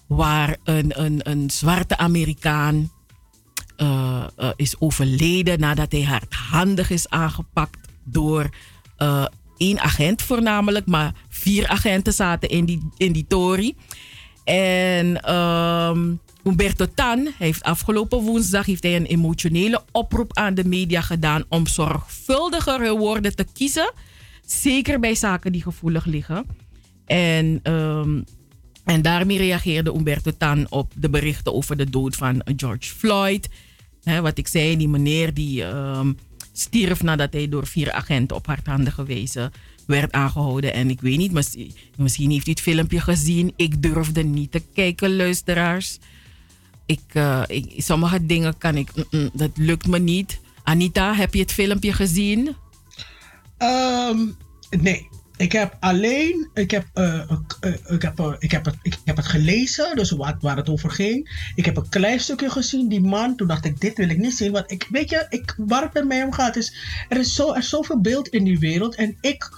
Waar 0.07 0.57
een, 0.65 1.03
een, 1.03 1.31
een 1.31 1.51
zwarte 1.51 1.97
Amerikaan 1.97 2.91
uh, 3.77 4.25
uh, 4.39 4.51
is 4.57 4.81
overleden 4.81 5.61
nadat 5.61 5.93
hij 5.93 6.03
hardhandig 6.03 6.91
is 6.91 7.09
aangepakt 7.09 7.89
door 8.05 8.49
uh, 8.99 9.27
één 9.57 9.81
agent 9.81 10.23
voornamelijk, 10.23 10.87
maar 10.87 11.15
vier 11.29 11.69
agenten 11.69 12.13
zaten 12.13 12.49
in 12.49 12.65
die, 12.65 12.89
in 12.97 13.13
die 13.13 13.27
tory. 13.29 13.75
En 14.45 15.35
um, 15.35 16.21
Umberto 16.49 16.87
Tan 16.95 17.29
heeft 17.39 17.63
afgelopen 17.63 18.19
woensdag 18.19 18.67
heeft 18.67 18.83
hij 18.83 18.97
een 18.97 19.07
emotionele 19.07 19.83
oproep 19.93 20.37
aan 20.37 20.55
de 20.55 20.65
media 20.65 21.01
gedaan 21.01 21.45
om 21.49 21.67
zorgvuldiger 21.67 22.97
woorden 22.97 23.37
te 23.37 23.47
kiezen. 23.53 23.93
Zeker 24.47 25.01
bij 25.01 25.15
zaken 25.15 25.53
die 25.53 25.63
gevoelig 25.63 26.05
liggen. 26.05 26.47
En, 27.07 27.61
um, 27.73 28.25
en 28.85 29.03
daarmee 29.03 29.39
reageerde 29.39 29.95
Umberto 29.95 30.31
Tan 30.39 30.67
op 30.71 30.93
de 30.97 31.11
berichten 31.11 31.55
over 31.55 31.77
de 31.77 31.91
dood 31.91 32.17
van 32.17 32.43
George 32.57 32.95
Floyd. 32.95 33.49
Wat 34.23 34.39
ik 34.39 34.49
zei, 34.49 34.77
die 34.77 34.89
meneer 34.89 35.35
die 35.35 35.65
um, 35.65 36.17
stierf 36.53 37.03
nadat 37.03 37.33
hij 37.33 37.49
door 37.49 37.67
vier 37.67 37.93
agenten 37.93 38.37
op 38.37 38.47
hardhandige 38.47 39.05
wijze 39.05 39.51
werd 39.87 40.13
aangehouden. 40.13 40.73
En 40.73 40.91
ik 40.91 41.01
weet 41.01 41.19
niet, 41.19 41.33
misschien, 41.33 41.73
misschien 41.97 42.31
heeft 42.31 42.47
u 42.47 42.51
het 42.51 42.61
filmpje 42.61 43.01
gezien. 43.01 43.53
Ik 43.57 43.83
durfde 43.83 44.23
niet 44.23 44.51
te 44.51 44.63
kijken, 44.75 45.17
luisteraars. 45.17 45.99
Ik, 46.89 47.01
uh, 47.13 47.43
ik 47.47 47.75
sommige 47.77 48.27
dingen 48.27 48.59
kan 48.59 48.77
ik, 48.77 48.89
mm, 48.95 49.05
mm, 49.11 49.31
dat 49.33 49.51
lukt 49.55 49.87
me 49.87 49.99
niet. 49.99 50.41
Anita, 50.63 51.15
heb 51.15 51.35
je 51.35 51.41
het 51.41 51.53
filmpje 51.53 51.93
gezien? 51.93 52.57
Um, 53.59 54.37
nee. 54.71 55.09
Ik 55.37 55.53
heb 55.53 55.77
alleen, 55.81 56.51
ik 56.55 56.71
heb, 56.71 56.87
uh, 56.95 57.31
uh, 57.61 57.75
ik, 57.87 58.03
heb, 58.03 58.37
ik, 58.39 58.51
heb 58.51 58.65
het, 58.65 58.75
ik 58.83 58.97
heb 59.05 59.17
het 59.17 59.27
gelezen, 59.27 59.97
dus 59.97 60.11
wat, 60.11 60.37
waar 60.41 60.57
het 60.57 60.69
over 60.69 60.91
ging. 60.91 61.51
Ik 61.55 61.65
heb 61.65 61.77
een 61.77 61.89
klein 61.89 62.21
stukje 62.21 62.51
gezien, 62.51 62.89
die 62.89 63.01
man. 63.01 63.37
Toen 63.37 63.47
dacht 63.47 63.65
ik, 63.65 63.81
dit 63.81 63.97
wil 63.97 64.09
ik 64.09 64.19
niet 64.19 64.37
zien. 64.37 64.53
Want 64.53 64.71
ik, 64.71 64.87
weet 64.91 65.11
je, 65.11 65.27
ik, 65.29 65.55
waar 65.57 65.83
het 65.83 65.93
bij 65.93 66.05
mij 66.05 66.23
om 66.23 66.33
gaat 66.33 66.57
is, 66.57 66.75
er 67.09 67.19
is, 67.19 67.35
zo, 67.35 67.53
er 67.53 67.59
is 67.59 67.69
zoveel 67.69 68.01
beeld 68.01 68.29
in 68.29 68.45
die 68.45 68.59
wereld. 68.59 68.95
En 68.95 69.17
ik, 69.21 69.51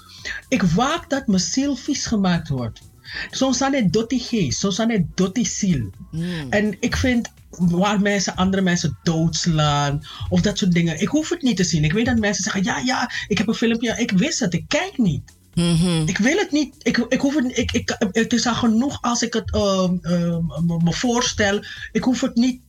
ik 0.48 0.62
waak 0.62 1.10
dat 1.10 1.26
mijn 1.26 1.40
ziel 1.40 1.76
vies 1.76 2.06
gemaakt 2.06 2.48
wordt. 2.48 2.89
Het 3.30 3.92
dotti 3.92 4.18
geest, 4.18 4.58
soms 4.58 4.76
zijn 4.76 4.90
het 4.90 5.16
dotti 5.16 5.44
ziel. 5.44 5.90
Mm. 6.10 6.46
En 6.50 6.76
ik 6.80 6.96
vind, 6.96 7.28
waar 7.50 8.00
mensen 8.00 8.36
andere 8.36 8.62
mensen 8.62 8.98
doodslaan 9.02 10.02
of 10.28 10.40
dat 10.40 10.58
soort 10.58 10.72
dingen. 10.72 11.00
Ik 11.00 11.08
hoef 11.08 11.28
het 11.28 11.42
niet 11.42 11.56
te 11.56 11.64
zien. 11.64 11.84
Ik 11.84 11.92
weet 11.92 12.06
dat 12.06 12.18
mensen 12.18 12.44
zeggen, 12.44 12.64
ja, 12.64 12.78
ja, 12.78 13.10
ik 13.28 13.38
heb 13.38 13.48
een 13.48 13.54
filmpje. 13.54 13.94
Ik 13.98 14.10
wist 14.10 14.40
het, 14.40 14.54
ik 14.54 14.64
kijk 14.68 14.98
niet. 14.98 15.22
Mm-hmm. 15.54 16.08
Ik 16.08 16.18
wil 16.18 16.36
het 16.36 16.50
niet. 16.50 16.74
Ik, 16.78 16.96
ik 16.96 17.20
hoef 17.20 17.34
het, 17.34 17.58
ik, 17.58 17.72
ik, 17.72 17.96
het 18.12 18.32
is 18.32 18.46
al 18.46 18.54
genoeg 18.54 18.98
als 19.00 19.22
ik 19.22 19.32
het 19.32 19.54
uh, 19.54 19.90
uh, 20.02 20.36
me 20.82 20.92
voorstel. 20.92 21.64
Ik 21.92 22.04
hoef 22.04 22.20
het 22.20 22.34
niet 22.34 22.60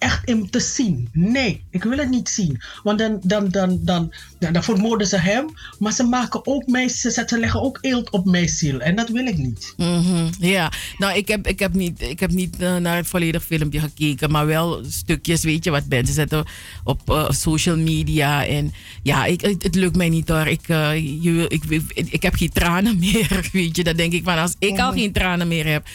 echt 0.00 0.28
in 0.28 0.50
te 0.50 0.60
zien. 0.60 1.08
Nee, 1.12 1.64
ik 1.70 1.82
wil 1.82 1.98
het 1.98 2.10
niet 2.10 2.28
zien. 2.28 2.60
Want 2.82 2.98
dan, 2.98 3.20
dan, 3.22 3.48
dan, 3.48 3.78
dan, 3.82 4.12
dan, 4.38 4.52
dan 4.52 4.62
vermoorden 4.62 5.06
ze 5.06 5.16
hem. 5.16 5.46
Maar 5.78 5.92
ze 5.92 6.02
maken 6.02 6.46
ook 6.46 6.66
mij, 6.66 6.88
ze, 6.88 7.10
ze 7.10 7.38
leggen 7.38 7.62
ook 7.62 7.78
eelt 7.80 8.10
op 8.10 8.24
mijn 8.24 8.48
ziel. 8.48 8.80
En 8.80 8.96
dat 8.96 9.08
wil 9.08 9.26
ik 9.26 9.36
niet. 9.36 9.74
Mm-hmm. 9.76 10.30
Ja, 10.38 10.72
nou, 10.98 11.16
ik 11.16 11.28
heb, 11.28 11.46
ik 11.46 11.58
heb 11.58 11.74
niet, 11.74 12.02
ik 12.02 12.20
heb 12.20 12.30
niet 12.30 12.56
uh, 12.60 12.76
naar 12.76 12.96
het 12.96 13.06
volledige 13.06 13.44
filmpje 13.44 13.80
gekeken. 13.80 14.30
Maar 14.30 14.46
wel 14.46 14.84
stukjes, 14.88 15.42
weet 15.42 15.64
je, 15.64 15.70
wat 15.70 15.84
mensen 15.88 16.14
zetten 16.14 16.44
op 16.84 17.00
uh, 17.10 17.30
social 17.30 17.76
media. 17.76 18.46
En 18.46 18.72
ja, 19.02 19.24
ik, 19.24 19.40
het, 19.40 19.62
het, 19.62 19.74
lukt 19.74 19.96
mij 19.96 20.08
niet 20.08 20.28
hoor. 20.28 20.46
Ik, 20.46 20.68
uh, 20.68 20.94
je, 20.94 21.44
ik, 21.48 21.64
ik, 21.64 22.08
ik, 22.10 22.22
heb 22.22 22.34
geen 22.34 22.52
tranen 22.52 22.98
meer, 23.10 23.48
weet 23.52 23.76
je. 23.76 23.84
Dan 23.84 23.96
denk 23.96 24.12
ik 24.12 24.24
van, 24.24 24.38
als 24.38 24.54
ik 24.58 24.78
al 24.78 24.92
geen 24.92 25.12
tranen 25.12 25.48
meer 25.48 25.66
heb 25.66 25.86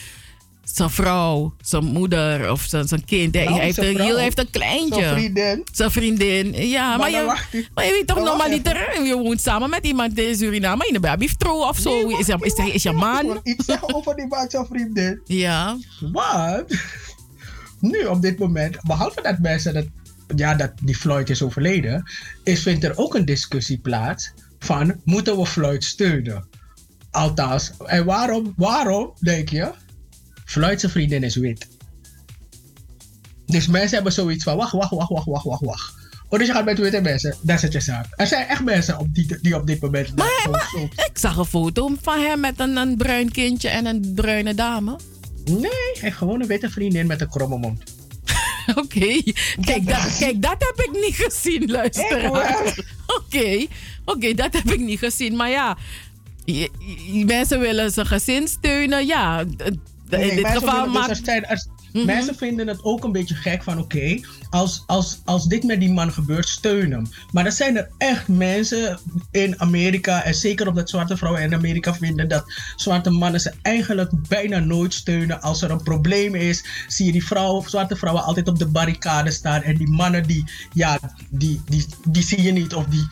zijn 0.66 0.90
vrouw, 0.90 1.56
zijn 1.62 1.84
moeder 1.84 2.52
of 2.52 2.62
zijn, 2.62 2.88
zijn 2.88 3.06
kind. 3.06 3.34
Nou, 3.34 3.48
hij, 3.48 3.64
heeft 3.64 3.78
een, 3.78 3.96
hij 3.98 4.22
heeft 4.22 4.40
een 4.40 4.50
kleintje. 4.50 5.02
Zijn 5.02 5.16
vriendin. 5.16 5.64
Zijn 5.72 5.92
vriendin. 5.92 6.68
Ja, 6.68 6.90
maar, 6.90 6.98
maar, 6.98 7.10
je, 7.52 7.68
maar 7.74 7.86
je 7.86 7.92
weet 7.92 8.08
toch 8.08 8.48
niet, 8.48 8.68
je 9.08 9.18
woont 9.24 9.42
samen 9.42 9.70
met 9.70 9.86
iemand 9.86 10.20
in 10.20 10.36
Suriname, 10.36 10.88
in 10.88 10.96
een 10.96 11.02
babyftro 11.02 11.68
of 11.68 11.78
zo. 11.78 11.90
Nee, 11.90 12.18
is, 12.18 12.28
is, 12.28 12.54
is, 12.54 12.74
is 12.74 12.84
je 12.84 12.92
man? 12.92 13.36
Ik 13.36 13.40
iets 13.44 13.66
zeggen 13.66 13.96
over 13.96 14.16
die 14.16 14.28
man, 14.28 14.50
zijn 14.50 14.66
vriendin. 14.66 15.22
Ja. 15.26 15.78
Wat? 16.12 16.76
Nu 17.80 18.06
op 18.06 18.22
dit 18.22 18.40
moment, 18.40 18.78
behalve 18.84 19.22
dat 19.22 19.40
mensen 19.40 19.74
dat, 19.74 19.86
ja, 20.36 20.56
dat 20.56 20.72
die 20.82 20.96
Floyd 20.96 21.30
is 21.30 21.42
overleden, 21.42 22.12
is, 22.44 22.62
vindt 22.62 22.84
er 22.84 22.98
ook 22.98 23.16
een 23.16 23.26
discussie 23.26 23.80
plaats 23.80 24.34
van 24.60 25.02
moeten 25.04 25.38
we 25.38 25.46
Floyd 25.46 25.84
steunen? 25.84 26.48
Althans, 27.12 27.72
en 27.86 28.06
waarom, 28.06 28.54
waarom 28.58 29.14
denk 29.20 29.50
je? 29.50 29.72
Floyd's 30.46 30.86
vriendin 30.88 31.24
is 31.24 31.36
wit. 31.36 31.68
Dus 33.46 33.68
mensen 33.68 33.96
hebben 33.96 34.14
zoiets 34.14 34.44
van: 34.44 34.58
wacht, 34.58 34.72
wacht, 34.72 34.92
wacht, 34.92 35.10
wacht, 35.10 35.26
wacht, 35.26 35.46
wacht, 35.46 35.62
wacht. 35.66 35.94
Oh, 36.30 36.40
dus 36.40 36.48
je 36.48 36.54
gaat 36.54 36.66
met 36.66 36.78
witte 36.80 37.02
mensen, 37.02 37.36
dat 37.42 37.64
is 37.64 37.72
je 37.72 37.80
zaak. 37.80 38.06
Er 38.16 38.28
zijn 38.28 38.48
echt 38.48 38.64
mensen 38.64 38.98
op 39.00 39.16
die, 39.16 39.38
die 39.42 39.56
op 39.56 39.68
dit 39.68 39.82
moment. 39.82 40.16
Maar, 40.16 40.48
maar 40.52 40.72
ik 40.96 41.18
zag 41.18 41.38
een 41.38 41.46
foto 41.46 41.96
van 42.02 42.20
hem 42.20 42.40
met 42.40 42.60
een, 42.60 42.78
een 42.78 42.98
bruin 42.98 43.32
kindje 43.32 43.70
en 43.70 43.86
een 43.86 44.12
bruine 44.16 44.54
dame. 44.56 45.00
Nee, 45.46 45.72
hij 46.00 46.12
gewoon 46.12 46.42
een 46.42 46.48
witte 46.48 46.70
vriendin 46.70 47.08
met 47.08 47.22
een 47.22 47.30
kromme 47.30 47.58
mond. 47.58 47.84
Oké, 48.76 49.22
kijk, 49.62 49.88
dat, 49.88 50.18
kijk, 50.20 50.42
dat 50.42 50.56
heb 50.60 50.86
ik 50.86 50.92
niet 50.92 51.16
gezien, 51.16 51.72
luisteraar. 51.72 52.76
Oké, 53.18 53.66
oké, 54.06 54.34
dat 54.34 54.54
heb 54.54 54.72
ik 54.72 54.80
niet 54.80 55.00
gezien. 55.00 55.36
Maar 55.36 55.50
ja, 55.50 55.78
je- 56.46 56.70
je- 57.12 57.26
mensen 57.26 57.60
willen 57.60 57.92
zijn 57.92 58.06
gezin 58.06 58.48
steunen. 58.48 59.06
Ja, 59.06 59.44
Nee, 60.10 60.30
in 60.30 60.36
dit 60.36 60.44
mensen 60.44 60.70
geval 60.70 61.08
dus 61.08 61.22
er. 61.22 61.68
Mensen 62.04 62.36
vinden 62.36 62.68
het 62.68 62.84
ook 62.84 63.04
een 63.04 63.12
beetje 63.12 63.36
gek 63.36 63.64
van 63.64 63.80
oké, 63.80 64.20
als, 64.50 64.84
als, 64.86 65.22
als 65.26 65.46
dit 65.46 65.64
met 65.64 65.80
die 65.80 65.92
man 65.92 66.12
gebeurt, 66.12 66.48
steun 66.48 66.92
hem. 66.92 67.08
Maar 67.32 67.46
er 67.46 67.52
zijn 67.52 67.78
er 67.78 67.90
echt 67.98 68.28
mensen 68.28 69.00
in 69.32 69.60
Amerika, 69.60 70.24
en 70.24 70.36
zeker 70.36 70.68
omdat 70.68 70.90
zwarte 70.90 71.18
vrouwen 71.18 71.42
in 71.42 71.54
Amerika 71.54 71.94
vinden 71.94 72.28
dat 72.28 72.54
zwarte 72.76 73.10
mannen 73.10 73.40
ze 73.40 73.54
eigenlijk 73.62 74.12
bijna 74.28 74.60
nooit 74.60 74.94
steunen. 74.94 75.42
Als 75.42 75.62
er 75.62 75.72
een 75.72 75.84
probleem 75.84 76.36
is, 76.36 76.66
zie 76.88 77.06
je 77.06 77.12
die 77.12 77.26
vrouwen, 77.26 77.70
zwarte 77.70 77.96
vrouwen 77.96 78.24
altijd 78.24 78.48
op 78.48 78.60
de 78.60 78.68
barricade 78.68 79.32
staan. 79.32 79.62
En 79.62 79.78
die 79.78 79.90
mannen 79.90 80.28
die, 80.28 80.44
ja, 80.74 81.00
die, 81.30 81.62
die, 81.66 81.86
die 82.08 82.24
zie 82.24 82.42
je 82.42 82.52
niet 82.52 82.74
of 82.74 82.86
die, 82.86 83.08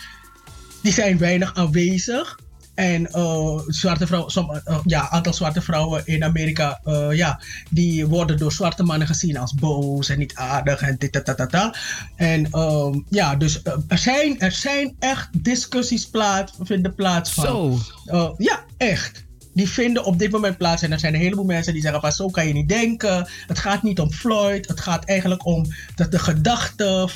die 0.81 0.93
zijn 0.93 1.17
weinig 1.17 1.55
aanwezig. 1.55 2.39
En 2.75 3.07
eh, 3.07 3.59
zwarte 3.67 4.07
vrouwen, 4.07 4.31
som, 4.31 4.51
eh, 4.51 4.79
ja, 4.85 5.09
aantal 5.09 5.33
zwarte 5.33 5.61
vrouwen 5.61 6.01
in 6.05 6.23
Amerika, 6.23 6.79
eh, 6.83 7.07
ja, 7.11 7.41
die 7.69 8.07
worden 8.07 8.37
door 8.37 8.51
zwarte 8.51 8.83
mannen 8.83 9.07
gezien 9.07 9.37
als 9.37 9.53
boos 9.53 10.09
en 10.09 10.19
niet 10.19 10.35
aardig 10.35 10.81
en 10.81 10.95
dit, 10.97 11.13
dat, 11.13 11.25
dat, 11.25 11.37
dat, 11.37 11.51
dat. 11.51 11.77
En 12.15 12.47
ehm, 12.51 12.99
ja, 13.09 13.35
dus 13.35 13.61
eh, 13.61 13.73
er, 13.87 13.97
zijn, 13.97 14.39
er 14.39 14.51
zijn 14.51 14.95
echt 14.99 15.29
discussies 15.43 16.09
plaats, 16.09 16.53
vinden 16.59 16.95
plaats 16.95 17.31
van. 17.31 17.45
Zo. 17.45 17.77
Eh, 18.05 18.29
ja, 18.37 18.63
echt. 18.77 19.25
Die 19.53 19.69
vinden 19.69 20.03
op 20.03 20.19
dit 20.19 20.31
moment 20.31 20.57
plaats. 20.57 20.81
En 20.81 20.91
er 20.91 20.99
zijn 20.99 21.13
een 21.13 21.19
heleboel 21.19 21.45
mensen 21.45 21.73
die 21.73 21.81
zeggen: 21.81 22.01
van 22.01 22.11
zo 22.11 22.29
kan 22.29 22.47
je 22.47 22.53
niet 22.53 22.69
denken. 22.69 23.27
Het 23.47 23.59
gaat 23.59 23.83
niet 23.83 23.99
om 23.99 24.11
Floyd. 24.11 24.67
Het 24.67 24.79
gaat 24.79 25.05
eigenlijk 25.05 25.45
om 25.45 25.65
dat 25.95 26.11
de 26.11 26.19
gedachte. 26.19 27.09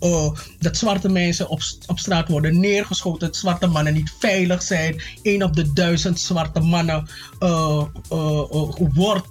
Eh, 0.00 0.30
dat 0.58 0.76
zwarte 0.76 1.08
mensen 1.08 1.48
op, 1.48 1.60
op 1.86 1.98
straat 1.98 2.28
worden 2.28 2.60
neergeschoten. 2.60 3.26
Dat 3.26 3.36
zwarte 3.36 3.66
mannen 3.66 3.92
niet 3.92 4.12
veilig 4.18 4.62
zijn. 4.62 5.02
Eén 5.22 5.42
op 5.42 5.56
de 5.56 5.72
duizend 5.72 6.20
zwarte 6.20 6.60
mannen 6.60 7.08
eh, 7.38 7.84
wordt 8.94 9.28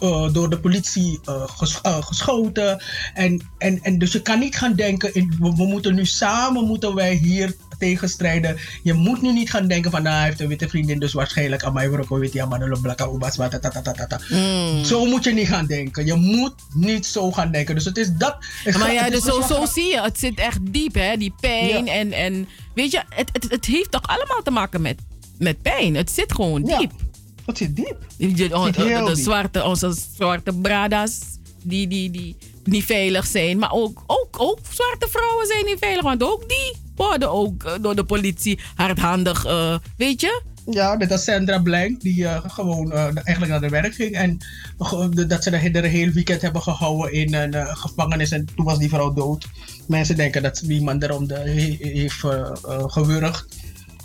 eh, 0.00 0.32
door 0.32 0.50
de 0.50 0.58
politie 0.60 1.20
eh, 1.24 1.42
ges- 1.56 1.80
eh, 1.82 2.02
geschoten. 2.02 2.82
En, 3.14 3.40
en, 3.58 3.82
en 3.82 3.98
dus 3.98 4.12
je 4.12 4.22
kan 4.22 4.38
niet 4.38 4.56
gaan 4.56 4.74
denken, 4.74 5.14
in, 5.14 5.34
we, 5.40 5.54
we 5.56 5.64
moeten 5.66 5.94
nu 5.94 6.06
samen 6.06 6.64
moeten 6.66 6.94
wij 6.94 7.14
hier 7.14 7.56
tegen 7.78 8.08
strijden. 8.08 8.56
Je 8.82 8.92
moet 8.92 9.22
nu 9.22 9.32
niet 9.32 9.50
gaan 9.50 9.66
denken 9.68 9.90
van, 9.90 10.02
nou, 10.02 10.16
hij 10.16 10.24
heeft 10.24 10.40
een 10.40 10.48
witte 10.48 10.68
vriendin, 10.68 10.98
dus 10.98 11.12
waarschijnlijk 11.12 11.62
aan 11.64 11.72
mij 11.72 11.88
wordt 11.88 12.04
ook 12.04 12.10
een 12.10 12.18
witte 12.18 12.46
man, 12.46 12.62
een 12.62 12.80
blakke 12.80 13.10
ubas, 13.14 13.36
wat, 13.36 13.50
ta, 13.50 13.58
ta, 13.58 13.70
ta, 13.82 13.92
ta, 13.92 14.06
ta. 14.06 14.20
Zo 14.84 15.04
moet 15.06 15.24
je 15.24 15.32
niet 15.32 15.48
gaan 15.48 15.66
denken. 15.66 16.06
Je 16.06 16.14
moet 16.14 16.54
niet 16.74 17.06
zo 17.06 17.32
gaan 17.32 17.50
denken. 17.52 17.74
Dus 17.74 17.84
het 17.84 17.96
is 17.96 18.08
dat. 18.18 18.36
het 18.64 18.76
Maar 18.76 18.86
gaat- 18.86 18.94
ja, 18.94 19.10
dus 19.10 19.22
zo, 19.24 19.40
zo 19.40 19.64
zie 19.66 19.84
je. 19.86 20.00
Het 20.00 20.18
zit 20.18 20.38
echt 20.38 20.58
diep, 20.62 20.94
hè? 20.94 21.16
Die 21.16 21.34
pijn. 21.40 21.84
Ja. 21.84 21.92
En, 21.92 22.12
en 22.12 22.48
weet 22.74 22.90
je, 22.90 23.02
het, 23.08 23.28
het, 23.32 23.46
het 23.50 23.64
heeft 23.66 23.90
toch 23.90 24.02
allemaal 24.06 24.42
te 24.42 24.50
maken 24.50 24.82
met, 24.82 24.98
met 25.38 25.62
pijn. 25.62 25.94
Het 25.94 26.10
zit 26.10 26.32
gewoon 26.32 26.64
Ja. 26.66 26.80
Het 27.46 27.56
zit 27.58 27.76
diep. 27.76 27.96
De, 29.06 29.22
zwarte, 29.22 29.64
onze 29.64 29.94
zwarte 30.16 30.52
bradas 30.52 31.18
die, 31.62 31.88
die, 31.88 32.10
die 32.10 32.36
niet 32.64 32.84
veilig 32.84 33.26
zijn. 33.26 33.58
Maar 33.58 33.72
ook, 33.72 34.02
ook, 34.06 34.36
ook 34.40 34.58
zwarte 34.70 35.08
vrouwen 35.10 35.46
zijn 35.46 35.64
niet 35.64 35.78
veilig. 35.78 36.02
Want 36.02 36.22
ook 36.22 36.48
die 36.48 36.74
worden 36.96 37.30
ook 37.30 37.64
eh, 37.64 37.72
door 37.80 37.96
de 37.96 38.04
politie 38.04 38.58
hardhandig, 38.74 39.44
eh, 39.44 39.76
weet 39.96 40.20
je? 40.20 40.42
Ja, 40.70 40.94
net 40.96 41.12
als 41.12 41.24
Sandra 41.24 41.58
Blank, 41.58 42.00
die 42.00 42.26
eh, 42.26 42.40
gewoon 42.46 42.92
eigenlijk 42.92 43.48
naar 43.48 43.60
de 43.60 43.68
werk 43.68 43.94
ging. 43.94 44.14
En 44.14 44.38
dat 45.26 45.42
ze 45.42 45.50
de, 45.50 45.70
de 45.70 45.86
hele 45.88 46.12
weekend 46.12 46.42
hebben 46.42 46.62
gehouden 46.62 47.12
in 47.12 47.34
een 47.34 47.76
gevangenis. 47.76 48.30
En 48.30 48.48
toen 48.56 48.64
was 48.64 48.78
die 48.78 48.88
vrouw 48.88 49.12
dood. 49.12 49.46
Mensen 49.86 50.16
denken 50.16 50.42
dat 50.42 50.60
iemand 50.60 51.02
erom 51.02 51.26
de, 51.26 51.34
he- 51.34 51.76
heeft 51.80 52.24
gewurgd. 52.86 53.46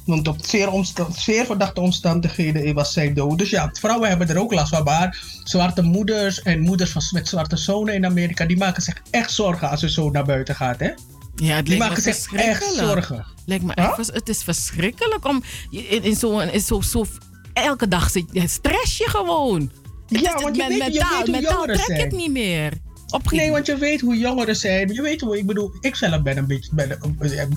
Want 0.06 0.28
op 0.28 0.38
zeer, 0.42 1.46
verdachte 1.46 1.82
omstandigheden 1.82 2.74
was 2.74 2.94
zij 2.94 3.14
dood. 3.14 3.38
Dus 3.38 3.50
ja, 3.50 3.70
vrouwen 3.80 4.10
hebben 4.10 4.30
er 4.30 4.38
ook 4.38 4.54
last 4.54 4.70
van. 4.70 4.84
Maar 4.84 5.24
zwarte 5.44 5.82
moeders 5.82 6.42
en 6.42 6.60
moeders 6.60 6.92
van, 6.92 7.02
met 7.12 7.28
zwarte 7.28 7.58
zonen 7.58 7.94
in 7.94 8.06
Amerika... 8.06 8.46
die 8.46 8.58
maken 8.58 8.82
zich 8.82 9.02
echt 9.12 9.32
zorgen 9.32 9.70
als 9.70 9.80
ze 9.80 9.90
zo 9.90 10.10
naar 10.10 10.26
buiten 10.26 10.56
gaat, 10.56 10.80
hè? 10.80 10.86
Ja, 10.86 10.94
het 10.96 11.36
Die 11.36 11.50
lijkt 11.56 11.68
me 11.68 11.78
maken 11.78 12.02
zich 12.02 12.34
echt 12.34 12.74
zorgen. 12.74 13.26
Lijkt 13.46 13.64
me 13.64 13.72
Huh? 13.76 13.86
echt, 13.98 14.08
het 14.14 14.30
is 14.30 14.44
verschrikkelijk 14.44 15.26
om 15.26 15.44
in, 15.70 16.04
in 16.04 16.16
zo'n 16.16 16.60
zo, 16.60 16.82
zo, 16.82 17.06
elke 17.54 17.88
dag 17.88 18.10
zit 18.10 18.26
je 18.32 18.48
stress 18.48 18.98
je 18.98 19.10
gewoon. 19.10 19.72
Het 20.10 20.20
Ja, 20.20 20.36
is- 20.36 20.42
want 20.44 20.56
je 20.56 20.62
men- 20.68 20.80
weet- 20.80 20.94
je 20.94 21.06
weet 21.18 21.32
mentaal 21.32 21.64
trek 21.64 21.88
je 21.88 21.94
het 21.94 22.12
niet 22.12 22.32
meer. 22.32 22.74
Op 23.10 23.32
Nee, 23.32 23.52
want 23.52 23.66
je 23.66 23.78
weet 23.78 24.02
hoe 24.02 24.18
jongeren 24.18 24.56
zijn. 24.56 24.94
Je 24.94 25.02
weet 25.02 25.22
hoe, 25.22 25.38
ik 25.38 25.46
bedoel, 25.46 25.72
ik 25.80 25.96
zelf 25.96 26.22
ben 26.22 26.38
een 26.38 26.48
beetje, 26.48 26.70
ben, 26.74 26.90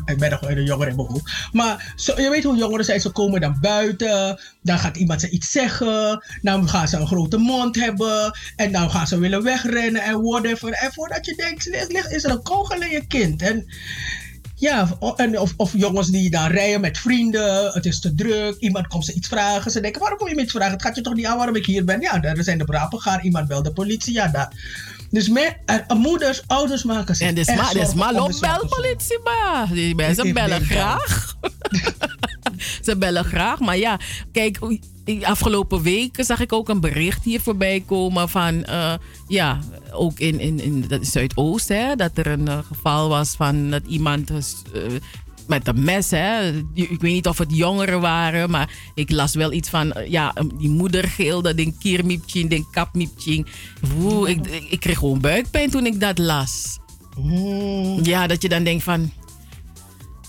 ik 0.05 0.19
ben 0.19 0.31
nog 0.31 0.43
een 0.43 0.65
jongere 0.65 0.91
in 0.91 0.97
mijn 0.97 1.09
hoofd. 1.09 1.31
Maar 1.53 1.95
je 1.97 2.29
weet 2.31 2.45
hoe 2.45 2.57
jongeren 2.57 2.85
zijn. 2.85 3.01
Ze 3.01 3.11
komen 3.11 3.41
dan 3.41 3.57
buiten, 3.61 4.41
dan 4.63 4.79
gaat 4.79 4.97
iemand 4.97 5.21
ze 5.21 5.31
iets 5.31 5.51
zeggen, 5.51 6.25
dan 6.43 6.69
gaan 6.69 6.89
ze 6.89 6.97
een 6.97 7.07
grote 7.07 7.37
mond 7.37 7.77
hebben, 7.77 8.39
en 8.57 8.73
dan 8.73 8.91
gaan 8.91 9.07
ze 9.07 9.19
willen 9.19 9.43
wegrennen 9.43 10.03
en 10.03 10.23
whatever. 10.23 10.73
En 10.73 10.93
voordat 10.93 11.27
je 11.27 11.35
denkt, 11.35 11.69
is, 12.13 12.25
er 12.25 12.31
een 12.31 12.43
kogel 12.43 12.83
in 12.83 12.91
je 12.91 13.07
kind. 13.07 13.43
En 13.43 13.67
ja, 14.55 14.97
of, 14.99 15.55
of 15.57 15.73
jongens 15.77 16.09
die 16.09 16.31
dan 16.31 16.47
rijden 16.47 16.81
met 16.81 16.99
vrienden, 16.99 17.73
het 17.73 17.87
is 17.87 18.01
te 18.01 18.15
druk, 18.15 18.57
iemand 18.59 18.87
komt 18.87 19.05
ze 19.05 19.13
iets 19.13 19.29
vragen. 19.29 19.71
Ze 19.71 19.81
denken, 19.81 20.01
waarom 20.01 20.19
kom 20.19 20.29
je 20.29 20.35
me 20.35 20.43
iets 20.43 20.53
vragen? 20.53 20.73
Het 20.73 20.83
gaat 20.83 20.97
je 20.97 21.03
toch 21.03 21.15
niet 21.15 21.27
aan 21.27 21.37
waarom 21.37 21.57
ik 21.57 21.67
hier 21.67 21.85
ben? 21.85 22.01
Ja, 22.01 22.23
er 22.23 22.45
zijn 22.45 22.59
de 22.59 22.65
brapen 22.65 23.01
gaan, 23.01 23.21
iemand 23.21 23.49
belt 23.49 23.65
de 23.65 23.73
politie, 23.73 24.13
ja, 24.13 24.29
dat. 24.29 24.49
Dus 25.11 25.29
me, 25.29 25.53
eh, 25.67 25.97
moeders, 25.97 26.43
ouders 26.47 26.83
maken 26.83 27.17
zich 27.17 27.29
En 27.29 27.35
dit 27.35 27.49
is 27.49 27.55
echt 27.55 27.95
maar, 27.95 28.13
bel 28.13 28.67
politie, 28.69 29.19
maar. 29.25 29.69
Die 29.73 29.95
mensen 29.95 30.27
Ik 30.27 30.35
bellen 30.35 30.65
graag. 30.65 31.37
Ze 32.83 32.97
bellen 32.97 33.25
graag, 33.25 33.59
maar 33.59 33.77
ja, 33.77 33.99
kijk, 34.33 34.59
afgelopen 35.23 35.83
weken 35.83 36.25
zag 36.25 36.41
ik 36.41 36.53
ook 36.53 36.69
een 36.69 36.81
bericht 36.81 37.25
hier 37.25 37.41
voorbij 37.41 37.83
komen 37.87 38.29
van, 38.29 38.65
eh, 38.65 38.95
ja, 39.29 39.59
ook 39.93 40.19
in, 40.19 40.41
in, 40.41 40.61
in 40.61 40.85
dat 40.89 41.01
is 41.01 41.11
Zuidoost, 41.11 41.69
hè, 41.69 41.97
dat 41.97 42.11
er 42.19 42.27
een 42.27 42.49
eh, 42.49 42.59
geval 42.59 43.09
was 43.09 43.35
van 43.37 43.71
dat 43.71 43.83
iemand 43.87 44.31
eh, 44.31 44.37
met 45.49 45.69
een 45.69 45.85
mes, 45.85 46.11
hè, 46.11 46.49
ik 46.75 47.01
weet 47.01 47.13
niet 47.13 47.27
of 47.27 47.39
het 47.39 47.57
jongeren 47.57 48.01
waren, 48.01 48.51
maar 48.51 48.71
ik 48.95 49.11
las 49.11 49.35
wel 49.35 49.53
iets 49.53 49.69
van, 49.69 49.93
eh, 49.93 50.11
ja, 50.11 50.35
die 50.55 50.69
moeder 50.69 51.05
gilde, 51.09 51.55
den 51.55 51.79
kiermiepching, 51.79 52.51
den 52.51 52.67
kapmiepching. 52.71 53.47
Woe, 53.97 54.29
ik, 54.29 54.47
ik, 54.47 54.81
kreeg 54.81 54.99
gewoon 54.99 55.21
buikpijn 55.21 55.71
toen 55.71 55.87
ik 55.87 56.01
dat 56.01 56.19
las. 56.19 56.79
Hmm. 57.15 58.05
Ja, 58.05 58.27
dat 58.27 58.43
je 58.43 58.49
dan 58.49 58.65
denkt 58.65 58.85
van. 58.85 59.13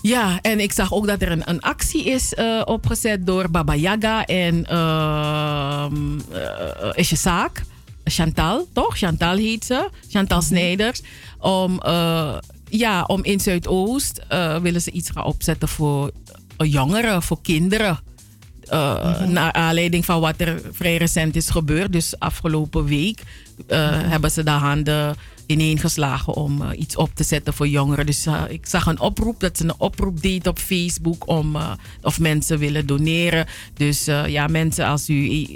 Ja, 0.02 0.38
en 0.42 0.60
ik 0.60 0.72
zag 0.72 0.92
ook 0.92 1.06
dat 1.06 1.22
er 1.22 1.30
een, 1.30 1.42
een 1.44 1.60
actie 1.60 2.04
is 2.04 2.34
eh, 2.34 2.62
opgezet 2.64 3.26
door 3.26 3.50
Baba 3.50 3.74
Yaga 3.74 4.24
en 4.24 4.66
ehm 4.66 6.18
eh, 6.32 6.90
is 6.94 7.10
je 7.10 7.16
zaak? 7.16 7.62
Chantal, 8.04 8.68
toch? 8.72 8.96
Chantal 8.96 9.36
heet 9.36 9.64
ze. 9.64 9.88
Chantal 10.08 10.42
Snijders. 10.42 11.02
Om, 11.38 11.78
eh, 11.78 12.36
ja, 12.70 13.04
om 13.04 13.24
in 13.24 13.40
Zuidoost 13.40 14.20
eh, 14.28 14.56
willen 14.56 14.82
ze 14.82 14.90
iets 14.90 15.10
gaan 15.10 15.24
opzetten 15.24 15.68
voor 15.68 16.10
eh, 16.56 16.72
jongeren, 16.72 17.22
voor 17.22 17.38
kinderen. 17.42 17.98
Uh, 18.72 19.20
Naar 19.20 19.52
aanleiding 19.52 20.04
van 20.04 20.20
wat 20.20 20.34
er 20.40 20.60
vrij 20.72 20.96
recent 20.96 21.36
is 21.36 21.50
gebeurd. 21.50 21.92
Dus 21.92 22.18
afgelopen 22.18 22.84
week 22.84 23.22
eh, 23.66 23.88
hebben 23.92 24.30
ze 24.30 24.42
de 24.42 24.50
handen 24.50 25.16
ineengeslagen 25.50 26.34
om 26.34 26.62
eh, 26.62 26.78
iets 26.78 26.96
op 26.96 27.14
te 27.14 27.24
zetten 27.24 27.54
voor 27.54 27.68
jongeren. 27.68 28.06
Dus 28.06 28.26
eh, 28.26 28.42
ik 28.48 28.66
zag 28.66 28.86
een 28.86 29.00
oproep 29.00 29.40
dat 29.40 29.56
ze 29.56 29.64
een 29.64 29.74
oproep 29.78 30.22
deed 30.22 30.46
op 30.46 30.58
Facebook 30.58 31.28
om 31.28 31.56
eh, 31.56 31.70
of 32.02 32.20
mensen 32.20 32.58
willen 32.58 32.86
doneren. 32.86 33.46
Dus 33.74 34.04
ja, 34.04 34.46
mensen, 34.46 34.86
als 34.86 35.08
u 35.08 35.46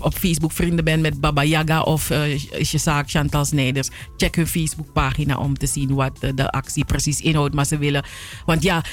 op 0.00 0.14
Facebook 0.14 0.52
vrienden 0.52 0.84
bent 0.84 1.02
met 1.02 1.20
Baba 1.20 1.44
Yaga 1.44 1.82
of 1.82 2.10
is 2.50 2.70
je 2.70 2.78
zaak 2.78 3.10
Chantal 3.10 3.44
Snijders, 3.44 3.88
check 4.16 4.34
hun 4.34 4.46
Facebookpagina 4.46 5.38
om 5.38 5.58
te 5.58 5.66
zien 5.66 5.94
wat 5.94 6.18
de 6.34 6.50
actie 6.50 6.84
precies 6.84 7.20
inhoudt. 7.20 7.54
Maar 7.54 7.66
ze 7.66 7.78
willen, 7.78 8.04
want 8.46 8.62
ja, 8.62 8.84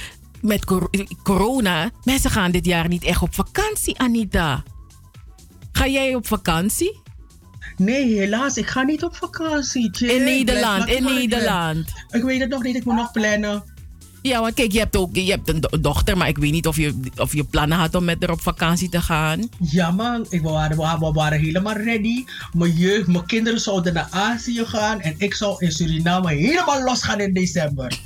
met 0.42 0.66
cor- 0.66 0.90
corona, 1.24 1.90
mensen 2.04 2.32
gaan 2.32 2.52
dit 2.52 2.66
jaar 2.66 2.88
niet 2.88 3.04
echt 3.04 3.22
op 3.22 3.34
vakantie, 3.36 4.00
Anita. 4.00 4.64
Ga 5.72 5.88
jij 5.88 6.16
op 6.16 6.28
vakantie? 6.28 7.00
Nee, 7.78 8.18
helaas, 8.18 8.58
ik 8.58 8.68
ga 8.68 8.82
niet 8.84 9.04
op 9.04 9.16
vakantie. 9.16 9.92
In 10.00 10.24
Nederland, 10.24 10.88
in. 10.90 11.04
Nederland. 11.04 11.88
Ik 12.12 12.24
weet 12.24 12.40
het 12.40 12.50
nog 12.50 12.64
niet, 12.64 12.76
ik 12.76 12.86
moet 12.86 12.96
nog 12.96 13.12
plannen. 13.12 13.64
Ja, 14.22 14.42
want 14.42 14.54
kijk, 14.54 14.72
je 14.72 14.80
hebt 14.80 14.96
ook 14.96 15.16
je 15.16 15.32
hebt 15.32 15.50
een 15.50 15.62
do- 15.62 15.80
dochter, 15.80 16.18
maar 16.18 16.28
ik 16.28 16.38
weet 16.38 16.52
niet 16.52 16.68
of 16.68 16.76
je, 16.76 17.00
of 17.18 17.34
je 17.34 17.44
plannen 17.44 17.78
had 17.78 17.96
om 17.96 18.06
met 18.06 18.18
haar 18.20 18.32
op 18.32 18.42
vakantie 18.42 18.90
te 18.90 19.02
gaan. 19.02 19.50
Ja 19.60 19.92
man, 19.92 20.26
ik, 20.30 20.42
we, 20.42 20.50
waren, 20.50 20.78
we 21.00 21.12
waren- 21.14 21.40
helemaal 21.40 21.74
ready. 21.78 22.24
Mijn 22.54 22.74
jeugd, 22.74 23.08
mijn 23.08 23.26
kinderen 23.26 23.60
zouden 23.60 23.94
naar 23.94 24.08
Azië 24.10 24.66
gaan 24.66 25.02
en 25.02 25.16
ik 25.18 25.34
zou 25.34 25.66
in 25.66 25.72
Suriname 25.72 26.34
helemaal 26.34 26.84
losgaan 26.84 27.20
in 27.20 27.34
december. 27.34 28.00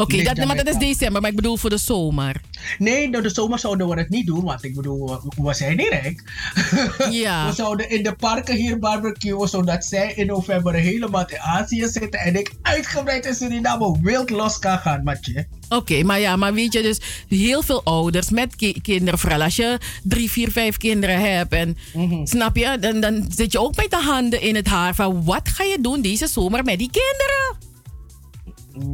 Oké, 0.00 0.22
dat, 0.22 0.36
maar 0.46 0.56
dat 0.56 0.68
is 0.68 0.76
december, 0.76 1.20
maar 1.20 1.30
ik 1.30 1.36
bedoel 1.36 1.56
voor 1.56 1.70
de 1.70 1.76
zomer. 1.78 2.40
Nee, 2.78 3.10
door 3.10 3.22
de 3.22 3.30
zomer 3.30 3.58
zouden 3.58 3.88
we 3.88 3.98
het 3.98 4.08
niet 4.08 4.26
doen, 4.26 4.44
want 4.44 4.64
ik 4.64 4.74
bedoel, 4.74 5.06
we- 5.36 5.42
we 5.42 5.54
zijn 5.54 5.76
niet 5.76 5.88
rijk. 5.88 6.22
Ja. 7.10 7.46
We 7.48 7.54
zouden 7.54 7.90
in 7.90 8.02
de 8.02 8.12
parken 8.14 8.56
hier 8.56 8.78
barbecuen, 8.78 9.48
zodat 9.48 9.84
zij 9.84 10.12
in 10.14 10.26
november 10.26 10.74
helemaal 10.74 11.28
in 11.28 11.38
Azië 11.40 11.86
zitten 11.88 12.20
en 12.20 12.36
ik 12.38 12.52
uitgebreid 12.62 13.26
in 13.26 13.34
Suriname 13.34 13.98
wild 14.02 14.30
los 14.30 14.58
kan 14.58 14.78
gaan, 14.78 15.02
matje. 15.04 15.46
Oké, 15.68 16.02
maar 16.02 16.20
ja, 16.20 16.36
maar 16.36 16.54
weet 16.54 16.72
je, 16.72 16.82
dus 16.82 17.00
heel 17.28 17.62
veel 17.62 17.82
ouders 17.84 18.30
met 18.30 18.56
ki- 18.56 18.80
kinderen, 18.82 19.18
vooral 19.18 19.42
als 19.42 19.56
je 19.56 19.78
drie, 20.02 20.30
vier, 20.30 20.50
vijf 20.50 20.76
kinderen 20.76 21.20
hebt. 21.36 21.52
En 21.52 21.76
snap 22.24 22.56
je, 22.56 22.76
dan, 22.80 23.00
dan 23.00 23.24
zit 23.34 23.52
je 23.52 23.60
ook 23.60 23.76
met 23.76 23.90
de 23.90 23.96
handen 23.96 24.40
in 24.40 24.54
het 24.54 24.66
haar 24.66 24.94
van 24.94 25.24
wat 25.24 25.48
ga 25.48 25.64
je 25.64 25.78
doen 25.80 26.00
deze 26.00 26.26
zomer 26.26 26.64
met 26.64 26.78
die 26.78 26.90
kinderen? 26.90 27.66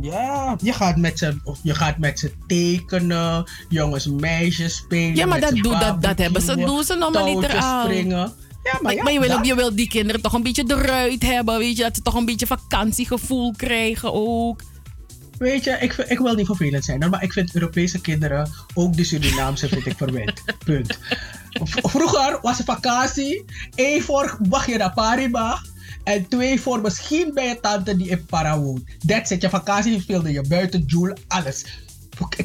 Ja, 0.01 0.57
je 0.63 0.73
gaat 0.73 0.97
met 0.97 1.19
ze, 1.19 1.37
of 1.45 1.59
je 1.63 1.75
gaat 1.75 1.99
met 1.99 2.19
ze 2.19 2.33
tekenen, 2.47 3.45
jongens, 3.69 4.07
meisjes 4.07 4.77
spelen. 4.77 5.17
Ja, 5.17 5.27
maar 5.27 5.41
dat 5.41 5.49
ze 5.57 5.63
doen- 5.63 5.79
dat- 5.79 6.03
dat 6.03 6.19
hebben 6.19 6.43
ze- 6.43 6.57
doen 6.57 6.85
ze 6.85 6.95
normaliter 6.95 7.41
touwtjes 7.51 7.65
al. 7.65 7.83
springen. 7.85 8.33
Ja, 8.65 8.79
maar, 8.83 8.95
ja, 8.95 9.03
maar 9.03 9.13
je, 9.13 9.21
wil, 9.21 9.29
dat- 9.29 9.47
je 9.47 9.55
wil 9.55 9.75
die 9.75 9.89
kinderen 9.89 10.21
toch 10.23 10.33
een 10.33 10.43
beetje 10.43 10.65
eruit 10.67 11.23
hebben, 11.23 11.59
weet 11.59 11.77
je, 11.77 11.83
dat 11.83 11.95
ze 11.97 12.03
toch 12.03 12.15
een 12.15 12.25
beetje 12.25 12.47
vakantiegevoel 12.47 13.53
krijgen 13.57 14.13
ook. 14.13 14.61
Weet 15.39 15.65
je, 15.65 15.71
ik, 15.81 15.93
ik 15.97 16.19
wil 16.19 16.35
niet 16.35 16.47
vervelend 16.47 16.85
zijn, 16.85 17.11
maar 17.11 17.23
ik 17.23 17.33
vind 17.33 17.55
Europese 17.55 18.01
kinderen, 18.01 18.51
ook 18.75 18.97
de 18.97 19.05
Surinaamse, 19.05 19.69
vind 19.69 19.87
ik 19.87 19.97
verwend. 19.97 20.43
Punt. 20.65 20.99
Vroeger 21.83 22.39
was 22.43 22.57
het 22.59 22.67
vakantie, 22.67 23.45
één 23.75 24.03
voor 24.03 24.39
wacht 24.49 24.69
je 24.69 24.77
naar 24.77 24.93
Pariba 24.93 25.61
en 26.05 26.29
twee 26.29 26.61
voor 26.61 26.81
misschien 26.81 27.31
bij 27.35 27.49
je 27.49 27.61
tante 27.61 27.97
die 27.97 28.09
in 28.09 28.25
Para 28.25 28.59
woont. 28.59 28.83
That's 29.07 29.31
it, 29.31 29.43
je 29.43 29.49
vakantie 29.49 30.01
speelde 30.01 30.33
je 30.33 30.43
buiten, 30.43 30.85
Joule, 30.87 31.17
alles. 31.29 31.65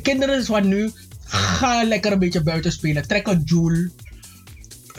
Kinderen 0.02 0.46
van 0.46 0.68
nu, 0.68 0.92
ga 1.26 1.84
lekker 1.84 2.12
een 2.12 2.20
beetje 2.20 2.44
buiten 2.44 2.72
spelen, 2.72 3.08
trek 3.08 3.28
een 3.28 3.42
Joule, 3.46 3.92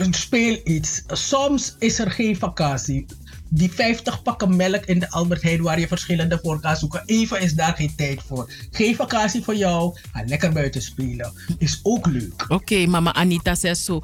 speel 0.09 0.59
iets. 0.63 1.03
Soms 1.07 1.75
is 1.79 1.99
er 1.99 2.11
geen 2.11 2.37
vakantie. 2.37 3.05
Die 3.49 3.71
50 3.71 4.21
pakken 4.21 4.55
melk 4.55 4.85
in 4.85 4.99
de 4.99 5.09
Albert 5.09 5.41
Heijn 5.41 5.61
waar 5.61 5.79
je 5.79 5.87
verschillende 5.87 6.39
voor 6.43 6.59
kan 6.59 6.75
zoeken. 6.75 7.03
Even 7.05 7.41
is 7.41 7.53
daar 7.53 7.75
geen 7.75 7.95
tijd 7.95 8.21
voor. 8.27 8.51
Geen 8.71 8.95
vakantie 8.95 9.43
voor 9.43 9.55
jou. 9.55 9.97
Ga 10.11 10.23
lekker 10.25 10.51
buiten 10.51 10.81
spelen. 10.81 11.33
Is 11.57 11.79
ook 11.83 12.07
leuk. 12.07 12.45
Oké, 12.47 12.85
mama 12.85 13.13
Anita 13.13 13.55
zegt 13.55 13.77
zo. 13.77 14.01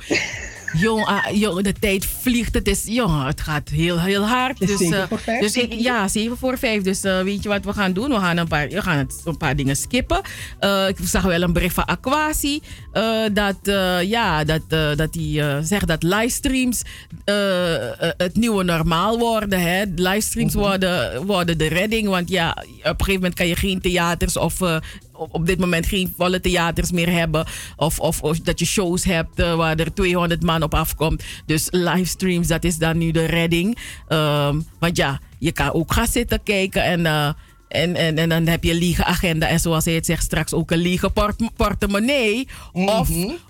Jong, 0.73 1.21
jong, 1.33 1.61
de 1.61 1.73
tijd 1.73 2.05
vliegt. 2.05 2.53
Het 2.53 2.67
is, 2.67 2.83
jong, 2.85 3.25
het 3.25 3.41
gaat 3.41 3.69
heel, 3.69 3.99
heel 3.99 4.23
hard. 4.25 4.59
Dus, 4.59 4.87
vijf, 5.09 5.39
dus 5.39 5.55
ik, 5.55 5.73
ja, 5.73 6.07
7 6.07 6.37
voor 6.37 6.57
5. 6.57 6.81
Dus 6.81 7.03
eh, 7.03 7.21
weet 7.21 7.43
je 7.43 7.49
wat 7.49 7.65
we 7.65 7.73
gaan 7.73 7.93
doen? 7.93 8.09
We 8.09 8.19
gaan 8.19 8.37
een 8.37 8.47
paar, 8.47 8.67
we 8.67 8.81
gaan 8.81 8.97
het, 8.97 9.21
een 9.25 9.37
paar 9.37 9.55
dingen 9.55 9.75
skippen. 9.75 10.21
Eh, 10.59 10.87
ik 10.87 10.97
zag 11.03 11.21
wel 11.23 11.41
een 11.41 11.53
bericht 11.53 11.73
van 11.73 11.85
Aquasi. 11.85 12.59
dat, 13.33 13.55
ja, 14.01 14.43
dat, 14.43 14.61
dat 14.97 15.13
die 15.13 15.41
eh, 15.41 15.57
zegt 15.61 15.87
dat 15.87 16.03
livestreams 16.03 16.81
het 18.17 18.35
nieuwe 18.35 18.63
normaal 18.63 19.17
worden. 19.19 19.59
Hè? 19.61 19.83
Livestreams 19.95 20.53
Mhm. 20.53 20.63
worden, 20.63 21.25
worden 21.25 21.57
de 21.57 21.67
redding. 21.67 22.07
Want 22.07 22.29
ja, 22.29 22.49
op 22.49 22.57
een 22.83 22.83
gegeven 22.83 23.13
moment 23.13 23.33
kan 23.33 23.47
je 23.47 23.55
geen 23.55 23.81
theaters 23.81 24.37
of 24.37 24.59
op, 25.17 25.45
dit 25.45 25.59
moment 25.59 25.85
geen 25.85 26.13
volle 26.17 26.39
theaters 26.39 26.91
meer 26.91 27.11
hebben. 27.11 27.45
Of, 27.75 27.99
of, 27.99 28.21
of 28.21 28.39
dat 28.39 28.59
je 28.59 28.65
shows 28.65 29.03
hebt 29.03 29.39
eh, 29.39 29.55
waar 29.55 29.75
er 29.75 29.93
200 29.93 30.43
man 30.43 30.63
op 30.63 30.73
afkomt. 30.73 31.23
Dus 31.45 31.67
livestreams, 31.71 32.47
dat 32.47 32.63
is 32.63 32.77
dan 32.77 32.97
nu 32.97 33.11
de 33.11 33.25
redding. 33.25 33.77
Ehm, 34.07 34.59
want 34.79 34.97
ja, 34.97 35.19
je 35.39 35.51
kan 35.51 35.73
ook 35.73 35.93
gaan 35.93 36.07
zitten 36.07 36.43
kijken 36.43 36.83
en... 36.83 37.05
eh, 37.05 37.29
en, 37.67 37.95
en, 37.95 38.17
en 38.17 38.29
dan 38.29 38.47
heb 38.47 38.63
je 38.63 38.71
een 38.71 38.77
liege 38.77 39.03
agenda 39.03 39.47
en 39.47 39.59
zoals 39.59 39.85
hij 39.85 39.93
het 39.93 40.05
zegt 40.05 40.23
straks 40.23 40.53
ook 40.53 40.71
een 40.71 40.77
liege 40.77 41.09
port 41.09 41.55
portemonnee. 41.55 42.47
Of, 42.73 43.09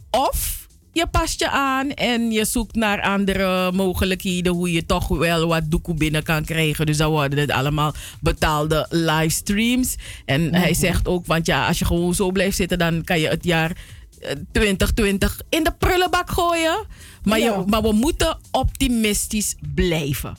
of 0.10 0.67
je 0.98 1.08
past 1.12 1.40
je 1.40 1.50
aan 1.50 1.90
en 1.92 2.32
je 2.32 2.46
zoekt 2.46 2.76
naar 2.76 3.02
andere 3.02 3.72
mogelijkheden 3.72 4.54
hoe 4.54 4.72
je 4.72 4.86
toch 4.86 5.08
wel 5.08 5.48
wat 5.48 5.72
doekoe 5.72 5.94
binnen 5.96 6.24
kan 6.24 6.46
krijgen. 6.46 6.86
Dus 6.86 6.98
dan 6.98 7.10
worden 7.12 7.40
het 7.40 7.52
allemaal 7.52 7.94
betaalde 8.22 8.86
livestreams. 8.90 9.96
En 10.26 10.56
hij 10.56 10.74
zegt 10.74 11.08
ook, 11.08 11.26
want 11.26 11.46
ja, 11.46 11.68
als 11.68 11.80
je 11.80 11.86
gewoon 11.86 12.14
zo 12.14 12.32
blijft 12.32 12.56
zitten, 12.56 12.78
dan 12.78 13.04
kan 13.04 13.20
je 13.20 13.28
het 13.28 13.44
jaar 13.44 13.72
eh, 14.20 14.32
2020 14.52 15.42
in 15.50 15.64
de 15.64 15.74
prullenbak 15.78 16.30
gooien. 16.32 16.86
Maar, 17.24 17.40
Ja. 17.40 17.46
je, 17.58 17.64
maar 17.68 17.82
we 17.82 17.92
moeten 17.92 18.38
optimistisch 18.52 19.56
blijven. 19.76 20.38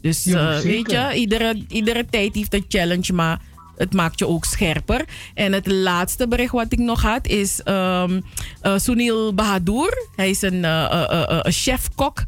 Dus 0.00 0.24
Ja, 0.24 0.56
eh, 0.56 0.60
weet 0.60 0.90
je, 0.90 1.12
iedere, 1.14 1.64
iedere 1.68 2.04
tijd 2.10 2.34
heeft 2.34 2.54
een 2.54 2.64
challenge, 2.68 3.12
maar 3.12 3.40
het 3.76 3.92
maakt 3.92 4.18
je 4.18 4.26
ook 4.26 4.44
scherper. 4.44 5.04
En 5.34 5.52
het 5.52 5.66
laatste 5.66 6.28
bericht 6.28 6.52
wat 6.52 6.72
ik 6.72 6.78
nog 6.78 7.02
had 7.02 7.26
is 7.26 7.62
ehm 7.62 8.20
eh, 8.60 8.78
Sunil 8.78 9.34
Bahadur. 9.34 10.08
Hij 10.16 10.30
is 10.30 10.42
een, 10.42 10.64
een 10.64 11.52
chef-kok 11.52 12.24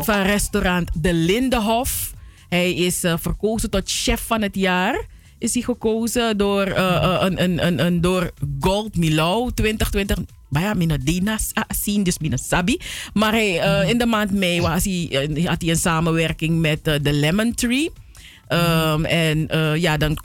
van 0.00 0.22
restaurant 0.22 0.90
De 0.94 1.14
Lindenhof. 1.14 2.12
Hij 2.48 2.74
is 2.74 3.04
verkozen 3.16 3.70
tot 3.70 3.82
chef 3.90 4.26
van 4.26 4.42
het 4.42 4.54
jaar. 4.56 5.06
Is 5.38 5.54
hij 5.54 5.62
gekozen 5.62 6.36
door, 6.38 6.66
een, 6.66 7.42
een, 7.42 7.66
een, 7.66 7.84
een, 7.84 8.00
door 8.00 8.30
Gold 8.60 8.96
Milo 8.96 9.50
2020. 9.54 10.18
Maar 10.48 10.62
ja, 10.62 10.74
mina 10.74 10.96
Dina 11.00 11.38
zien, 11.82 12.02
dus 12.02 12.18
mina 12.18 12.36
Sabi. 12.36 12.78
Maar 13.12 13.32
hij, 13.32 13.84
in 13.88 13.98
de 13.98 14.06
maand 14.06 14.32
mei 14.32 14.60
was 14.60 14.84
hij, 14.84 15.28
had 15.44 15.60
hij 15.60 15.70
een 15.70 15.76
samenwerking 15.76 16.60
met 16.60 16.84
de 16.84 17.12
Lemon 17.12 17.54
Tree. 17.54 17.90
Ehm, 18.48 19.04
en 19.04 19.48
eh, 19.48 19.76
ja, 19.76 19.96
dan 19.96 20.18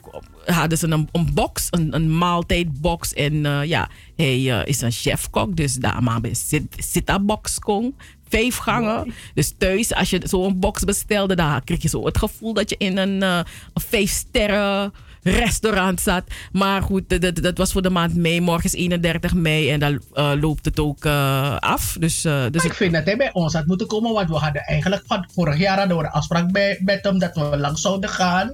hadden 0.44 0.78
ze 0.78 0.86
een, 0.86 1.08
een 1.12 1.34
box, 1.34 1.66
een, 1.70 1.94
een 1.94 2.16
maaltijdbox. 2.16 3.12
En 3.12 3.46
eh, 3.46 3.64
ja, 3.64 3.88
hij 4.16 4.60
eh, 4.60 4.66
is 4.66 4.80
een 4.80 4.92
chefkok, 4.92 5.56
dus 5.56 5.74
daar 5.74 6.02
maar 6.02 6.20
bij 6.20 6.34
zit, 6.34 7.26
box 7.26 7.58
kon. 7.58 7.96
Vijf 8.28 8.56
gangen. 8.56 9.14
Dus 9.34 9.54
thuis, 9.58 9.94
als 9.94 10.10
je 10.10 10.20
zo'n 10.24 10.58
box 10.58 10.84
bestelde, 10.84 11.34
dan 11.34 11.64
kreeg 11.64 11.82
je 11.82 11.88
zo 11.88 12.04
het 12.04 12.18
gevoel 12.18 12.52
dat 12.52 12.70
je 12.70 12.76
in 12.78 12.96
een, 12.98 13.22
een 13.22 13.44
vijf 13.74 14.10
sterren 14.10 14.92
restaurant 15.24 16.00
zat. 16.00 16.24
Maar 16.52 16.82
goed, 16.82 17.20
dat, 17.20 17.34
dat, 17.42 17.58
was 17.58 17.72
voor 17.72 17.82
de 17.82 17.90
maand 17.90 18.16
mei. 18.16 18.40
Morgen 18.40 18.64
is 18.64 18.74
31 18.74 19.34
mei 19.34 19.70
en 19.70 19.80
dan 19.80 20.02
eh, 20.12 20.32
loopt 20.40 20.64
het 20.64 20.80
ook 20.80 21.04
eh, 21.04 21.56
af. 21.58 21.96
Dus, 22.00 22.24
eh, 22.24 22.44
dus 22.50 22.64
ik 22.64 22.74
vind 22.74 22.92
dat 22.92 23.04
hij 23.04 23.16
bij 23.16 23.32
ons 23.32 23.52
had 23.52 23.66
moeten 23.66 23.86
komen, 23.86 24.12
want 24.12 24.28
we 24.28 24.36
hadden 24.36 24.62
eigenlijk 24.62 25.02
van 25.06 25.28
vorig 25.34 25.58
jaar 25.58 25.78
hadden 25.78 25.96
we 25.96 26.04
een 26.04 26.10
afspraak 26.10 26.52
bij, 26.52 26.78
met 26.84 27.04
hem 27.04 27.18
dat 27.18 27.34
we 27.34 27.56
lang 27.56 27.78
zouden 27.78 28.10
gaan. 28.10 28.52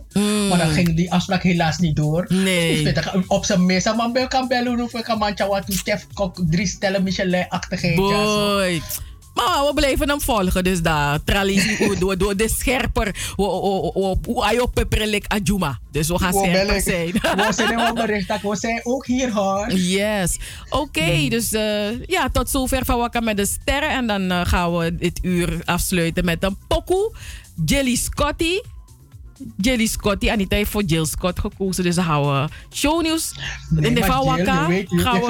Maar 0.48 0.58
dan 0.58 0.68
ging 0.70 0.96
die 0.96 1.12
afspraak 1.12 1.42
helaas 1.42 1.78
niet 1.78 1.96
door. 1.96 2.26
Nee. 2.28 2.92
Dat 2.92 3.12
op 3.26 3.44
zijn 3.44 3.66
mesa, 3.66 3.92
man, 3.92 4.12
bel 4.12 4.28
kan 4.28 4.48
bellen 4.48 4.80
of 4.80 4.94
ik 4.94 5.04
kan 5.04 5.18
mancha 5.18 5.46
wat 5.46 5.66
toe 5.66 5.76
chef 5.76 6.06
kok 6.12 6.36
drie 6.50 6.66
stellen 6.66 7.02
Michelin-achtigheden. 7.02 7.96
Boy. 7.96 8.82
Maar 9.34 9.64
we 9.66 9.72
blijven 9.74 10.08
hem 10.08 10.20
volgen. 10.20 10.64
Dus 10.64 10.82
daar. 10.82 11.24
Tralies 11.24 11.78
door, 12.00 12.18
door 12.18 12.36
de 12.36 12.48
scherper. 12.48 13.14
Peperlik 14.72 15.24
ajuma. 15.26 15.78
Dus 15.92 16.08
we 16.08 16.18
gaan 16.18 16.32
scherper 16.32 16.80
zijn. 16.90 17.12
We 17.12 17.46
zijn 17.50 17.68
helemaal 17.68 17.94
bericht 17.94 18.28
dat 18.28 18.40
we 18.40 18.56
zijn 18.56 18.80
ook 18.82 19.06
hier 19.06 19.32
hoor. 19.32 19.72
Yes. 19.72 20.38
Oké, 20.68 21.28
dus 21.28 21.52
eh, 21.52 22.06
ja, 22.06 22.28
tot 22.32 22.50
zover 22.50 22.84
van 22.84 22.98
Wakka 22.98 23.20
met 23.20 23.36
de 23.36 23.46
sterren. 23.46 23.90
En 23.90 24.06
dan 24.06 24.30
eh, 24.30 24.40
gaan 24.44 24.76
we 24.76 24.96
dit 24.96 25.18
uur 25.22 25.60
afsluiten 25.64 26.24
met 26.24 26.42
een 26.42 26.56
pokoe. 26.68 27.14
Jelly 27.64 27.94
Scotty. 27.94 28.58
Jelly 29.56 29.86
Scotty. 29.86 30.30
Anita 30.30 30.56
heeft 30.56 30.70
voor 30.70 30.82
Jill 30.82 31.04
Scott 31.04 31.38
gekozen. 31.38 31.84
Dus 31.84 31.94
dan 31.94 32.04
gaan 32.04 32.22
we 32.22 32.48
shownieuws. 32.72 33.34
in 33.80 33.94
de 33.94 34.02
gaan 34.02 34.32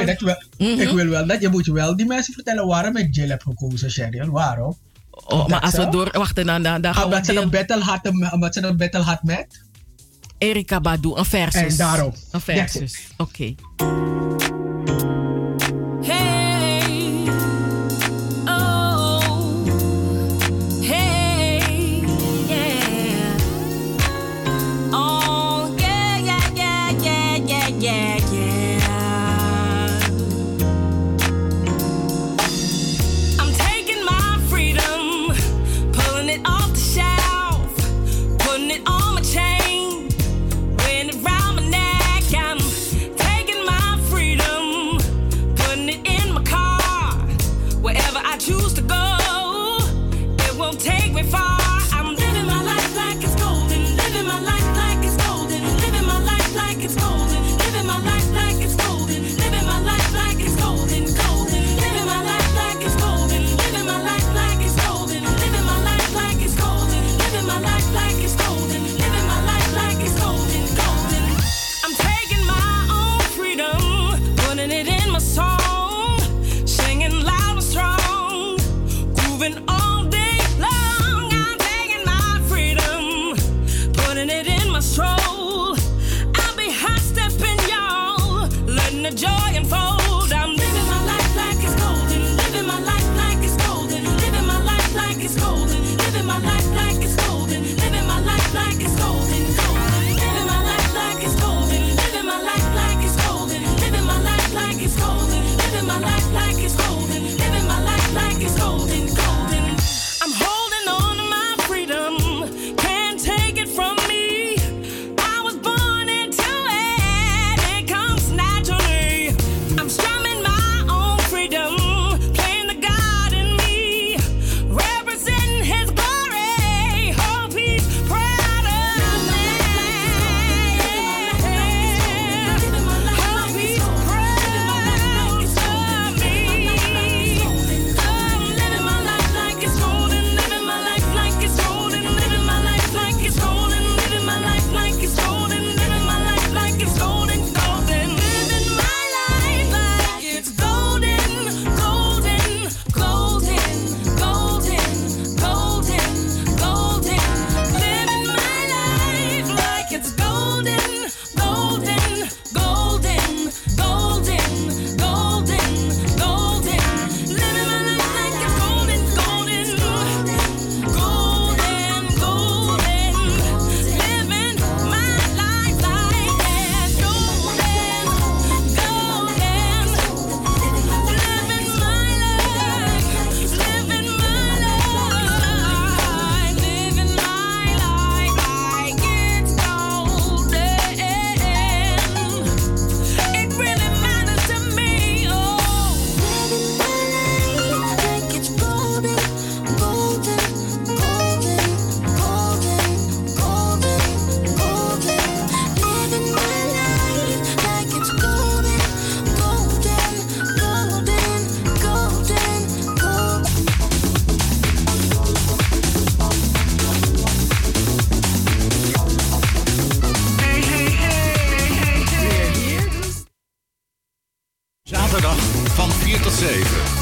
ik, 0.09 0.21
we... 0.21 0.45
Mhm. 0.59 0.81
ik 0.81 0.89
wil 0.89 1.07
wel 1.07 1.27
dat 1.27 1.41
je 1.41 1.49
moet 1.49 1.67
wel 1.67 1.97
die 1.97 2.07
mensen 2.07 2.35
vertellen 2.35 2.67
waarom 2.67 2.97
ik 2.97 3.15
Jill 3.15 3.29
heb 3.29 3.43
gekozen, 3.43 3.91
Sheryl. 3.91 4.31
Waarom? 4.31 4.77
Oh, 5.11 5.47
maar 5.49 5.61
als 5.61 5.75
we 5.75 5.89
door... 5.89 6.09
Wachten, 6.13 6.47
dan, 6.47 6.63
dan, 6.63 6.81
dan 6.81 6.95
gaan 6.95 7.11
we... 7.11 7.25
Ze, 7.25 7.37
een 7.37 7.51
battle 7.51 7.81
had, 7.81 8.33
omdat 8.33 8.55
ze 8.55 8.63
een 8.63 8.77
battle 8.77 9.03
had 9.03 9.23
met. 9.23 9.69
Erika 10.39 10.81
Badu, 10.81 11.13
een 11.15 11.25
versus. 11.25 11.61
En 11.61 11.77
daarom. 11.77 12.13
Een 12.31 12.41
versus. 12.41 13.09
Oké. 13.17 13.55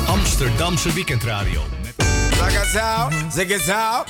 Amsterdamse 0.06 0.92
weekendradio. 0.92 1.62
Zou, 2.72 3.12
zaga 3.32 3.58
zou. 3.58 4.04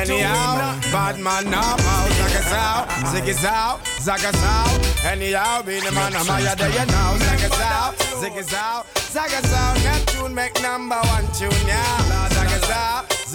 Anyhow, 0.00 0.80
bad 0.90 1.18
man 1.18 1.44
now, 1.44 1.76
zou. 3.40 4.70
Anyhow, 5.12 5.64
be 5.64 5.80
the 5.80 5.92
man 5.92 6.14
of 6.16 6.26
my 6.26 6.54
day 6.56 6.72
you 6.72 6.86
know. 6.86 7.18
Zaga 9.12 9.40
zou. 9.48 9.78
Neptune 9.82 10.34
make 10.34 10.60
number 10.62 11.00
one 11.00 11.26
tune, 11.38 11.66
yeah. 11.66 12.35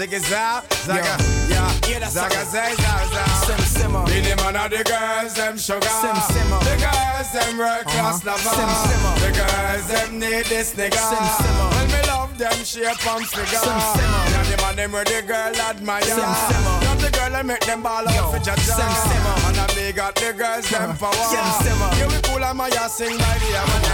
Zaga 0.02 0.20
zou, 0.20 0.20
ziggy 0.20 0.26
zou, 0.26 0.62
zaga, 0.86 1.18
yeah. 1.48 2.10
Zaga 2.10 2.44
zay, 2.52 2.74
zaga 2.76 3.06
zou. 3.14 3.46
Sim 3.46 3.66
simmer. 3.80 4.04
Be 4.06 4.22
the 4.22 4.36
man 4.44 4.56
of 4.56 4.70
the 4.72 4.84
girls, 4.84 5.34
them 5.34 5.58
sugar. 5.58 5.90
Sim 6.02 6.16
simmer. 6.34 6.60
The 6.66 6.76
girls, 6.82 7.30
them 7.34 7.58
world 7.58 7.86
class 7.86 8.26
Uh-huh. 8.26 8.32
lover. 8.32 8.56
Sim 8.58 8.72
simmer. 8.90 9.14
The 9.22 9.32
girls, 9.38 9.86
them 9.94 10.20
need 10.20 10.46
this 10.46 10.74
nigga. 10.74 10.98
Sim 10.98 11.26
simmer. 11.38 11.70
When 11.76 11.88
me 11.94 12.02
love 12.08 12.36
them 12.38 12.64
shape 12.66 13.06
and 13.14 13.28
figure. 13.30 13.62
Sim 13.62 13.80
simmer. 13.94 14.24
Yeah, 14.34 14.44
the 14.50 14.58
man 14.64 14.76
them 14.76 14.92
where 14.92 15.04
the 15.06 15.22
girl 15.22 15.56
admire. 15.70 16.02
Sim 16.02 16.34
simmer. 16.50 16.78
Not 16.86 16.98
the 16.98 17.10
girl 17.12 17.30
that 17.32 17.46
make 17.46 17.66
them 17.70 17.82
ball 17.84 18.08
out 18.10 18.32
for 18.34 18.40
jaja. 18.40 18.74
Sim 18.78 18.94
simmer. 19.06 19.36
And 19.48 19.58
I 19.62 19.66
me 19.76 19.92
got 19.94 20.16
the 20.16 20.34
girls 20.34 20.66
them 20.70 20.98
power. 20.98 21.14
Sim 21.30 21.46
simmer. 21.62 21.90
Yeah, 22.00 22.08
we 22.10 22.18
cool 22.26 22.44
and 22.44 22.58
my 22.58 22.70
ass 22.82 22.98
sing 22.98 23.18
by 23.18 23.38
the 23.38 23.50
amana. 23.62 23.92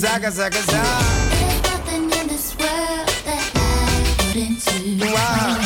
Zaga 0.00 0.30
zaga 0.30 0.60
zaga. 0.62 1.25
Wow, 4.36 5.14
wow. 5.14 5.65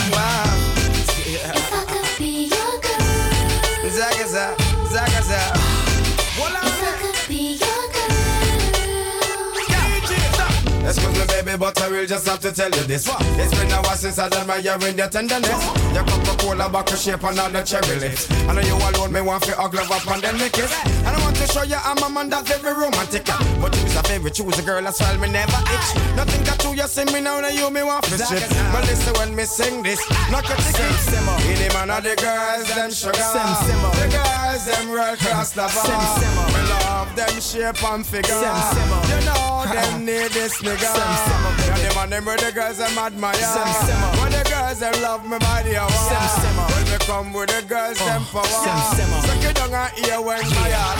But 11.60 11.78
I 11.82 11.90
will 11.90 12.06
just 12.06 12.26
have 12.26 12.40
to 12.40 12.50
tell 12.50 12.70
you 12.70 12.84
this. 12.84 13.06
It's 13.36 13.52
been 13.52 13.70
a 13.70 13.76
while 13.84 13.94
since 13.94 14.18
I 14.18 14.30
done 14.30 14.46
my 14.46 14.56
in 14.56 14.96
your 14.96 15.08
tenderness. 15.08 15.60
Your 15.92 16.04
Coca-Cola 16.08 16.70
bottle 16.70 16.96
shape 16.96 17.22
and 17.22 17.38
all 17.38 17.50
the 17.50 17.60
cherry 17.62 18.00
lips. 18.00 18.30
I 18.48 18.54
know 18.54 18.62
you 18.62 18.74
alone, 18.74 19.12
me 19.12 19.20
want 19.20 19.44
to 19.44 19.52
hug 19.52 19.74
love 19.74 19.92
up 19.92 20.06
and 20.08 20.22
then 20.22 20.38
make 20.38 20.56
it. 20.56 20.72
And 21.04 21.12
I 21.12 21.20
want 21.20 21.36
to 21.36 21.46
show 21.46 21.62
you 21.62 21.76
I'm 21.76 22.02
a 22.02 22.08
man 22.08 22.30
that's 22.30 22.48
very 22.48 22.72
romantic. 22.72 23.26
But 23.60 23.74
choose 23.74 23.94
a 23.94 24.02
favorite, 24.04 24.34
choose 24.34 24.58
a 24.58 24.62
girl, 24.62 24.82
that's 24.82 25.00
why 25.00 25.14
me 25.18 25.28
never 25.28 25.60
itch. 25.68 25.88
Nothing 26.16 26.42
got 26.44 26.58
to 26.60 26.74
you, 26.74 26.88
see 26.88 27.04
me 27.12 27.20
now, 27.20 27.40
now 27.40 27.52
you 27.52 27.68
me 27.70 27.82
want 27.82 28.04
to 28.04 28.16
shit. 28.16 28.48
But 28.72 28.88
listen 28.88 29.12
when 29.20 29.36
me 29.36 29.44
sing 29.44 29.82
this, 29.82 30.00
not 30.32 30.48
a 30.48 30.56
ticket. 30.64 30.96
the 31.12 31.68
man 31.76 31.90
of 31.92 32.02
the 32.02 32.16
girls, 32.16 32.72
them 32.72 32.90
sugar. 32.90 33.20
The 33.20 34.08
girls, 34.08 34.64
them 34.64 34.88
world 34.88 35.18
class 35.18 35.54
lover 35.56 36.79
them 37.26 37.40
shape 37.40 37.84
and 37.84 38.06
figure. 38.06 38.40
Sem, 38.40 38.56
semo. 38.72 38.98
You 39.10 39.20
know 39.28 39.64
them 39.72 40.04
need 40.04 40.30
this 40.32 40.62
nigga. 40.62 40.88
Sem, 40.96 41.12
semo, 41.24 41.50
yeah, 41.58 41.88
them 41.88 41.98
and 41.98 42.12
them 42.12 42.24
where 42.24 42.36
the 42.36 42.52
girls 42.52 42.78
them 42.78 42.98
admire. 42.98 43.34
Sem, 43.34 43.68
semo. 43.84 44.08
When 44.22 44.32
the 44.32 44.44
girls 44.48 44.78
them 44.80 44.94
love 45.02 45.24
me 45.28 45.38
by 45.38 45.62
the 45.62 45.76
hour. 45.76 45.90
Sem, 45.90 46.26
semo. 46.40 46.64
When 46.72 46.84
me 46.90 46.98
come 47.06 47.32
with 47.32 47.50
the 47.50 47.62
girls 47.68 47.98
oh. 48.00 48.06
them 48.06 48.24
power. 48.32 48.44
Sem, 48.64 48.78
semo. 48.96 49.18
Suck 49.26 49.44
it 49.44 49.56
down 49.56 49.74
and 49.74 49.92
hear 49.98 50.20
when 50.20 50.42
my 50.56 50.70
heart. 50.72 50.98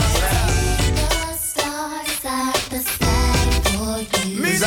The 0.99 1.35
stars 1.37 2.25
are 2.25 2.53
the 2.73 2.81
sky 2.91 3.41
for 3.73 3.97
you. 4.27 4.43
Me, 4.43 4.51
There's 4.51 4.61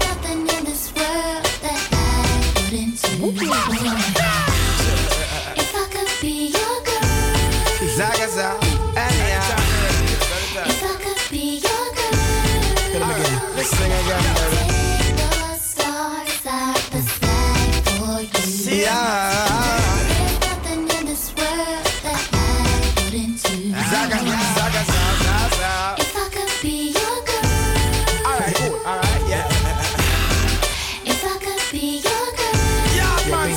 nothing 0.00 0.40
in 0.56 0.64
this 0.64 0.84
world 0.94 1.44
that 1.64 1.80
I 1.92 3.20
wouldn't 3.20 4.14
do. 4.14 4.19
Sing 13.62 13.92
again, 13.92 14.24
baby. 14.34 14.80
Zaga, 23.90 24.16
zaga, 24.16 24.52
zaga, 24.56 24.82
zaga. 24.86 25.96
If 25.98 26.16
I 26.16 26.28
could 26.30 26.52
be 26.62 26.76
your 26.88 27.16
girl. 27.28 28.26
Alright, 28.26 28.54
cool, 28.56 28.76
alright, 28.86 29.22
yeah. 29.28 29.44
if 31.04 31.24
I 31.24 31.36
could 31.38 31.62
be 31.70 31.98
your 31.98 32.26
girl. 32.38 32.96
Yeah, 32.96 33.30
man. 33.30 33.50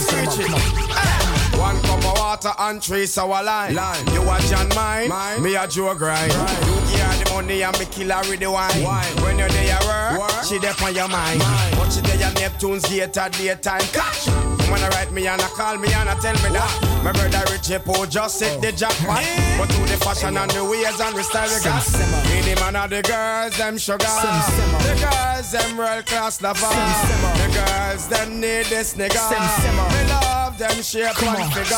One 1.60 1.80
cup 1.84 2.04
of 2.04 2.18
water 2.20 2.54
and 2.60 2.84
three 2.84 3.06
sour 3.06 3.42
lime. 3.42 3.74
lime. 3.76 4.08
You 4.10 4.22
watch 4.24 4.52
on 4.52 4.68
mine, 4.76 5.08
mine, 5.08 5.42
me 5.42 5.56
a 5.56 5.68
Joe 5.68 5.96
grind. 5.96 6.34
Right. 6.34 6.84
You 6.92 7.13
money 7.34 7.64
and 7.64 7.78
me 7.80 7.86
kill 7.86 8.12
her 8.12 8.30
with 8.30 8.40
the 8.40 8.52
wine. 8.52 8.84
wine. 8.84 9.16
When 9.24 9.40
you're 9.40 9.50
there 9.50 9.80
work, 9.86 10.20
work. 10.20 10.44
she 10.46 10.60
there 10.60 10.74
on 10.82 10.94
your 10.94 11.08
mind. 11.08 11.40
mind. 11.40 11.76
But 11.76 11.90
she 11.90 12.02
there 12.02 12.28
at 12.28 12.36
Neptune's 12.40 12.84
gate 12.86 13.18
at 13.18 13.32
daytime. 13.34 13.82
Catch! 13.92 14.54
When 14.70 14.82
I 14.82 14.90
write 14.90 15.12
me 15.12 15.28
and 15.28 15.42
I 15.42 15.48
call 15.50 15.78
me 15.78 15.88
and 15.94 16.10
I 16.10 16.16
tell 16.16 16.34
me 16.34 16.50
that 16.58 16.72
My 17.04 17.12
brother 17.12 17.46
Richie 17.52 17.78
Poe 17.78 18.08
just 18.08 18.42
hit 18.42 18.60
the 18.60 18.72
jackpot 18.72 19.22
But 19.58 19.70
through 19.70 19.86
the 19.86 19.98
fashion 20.02 20.36
and 20.36 20.50
the 20.50 20.66
ways 20.66 21.00
and 21.00 21.14
the 21.16 21.22
style 21.22 21.46
we 21.46 21.62
got 21.62 21.86
Me 22.26 22.42
the 22.42 22.60
man 22.60 22.76
of 22.78 22.90
the 22.90 23.04
girls, 23.04 23.56
them 23.58 23.78
sugar 23.78 24.08
The 24.08 24.98
girls, 24.98 25.52
them 25.52 25.78
world 25.78 26.06
class 26.08 26.42
lover 26.42 26.66
The 26.66 27.48
girls, 27.54 28.08
them 28.08 28.40
need 28.40 28.66
this 28.66 28.96
nigga 28.96 29.22
Me 29.30 30.10
love 30.10 30.58
them 30.58 30.82
shape 30.82 31.22
and 31.22 31.54
figure 31.54 31.78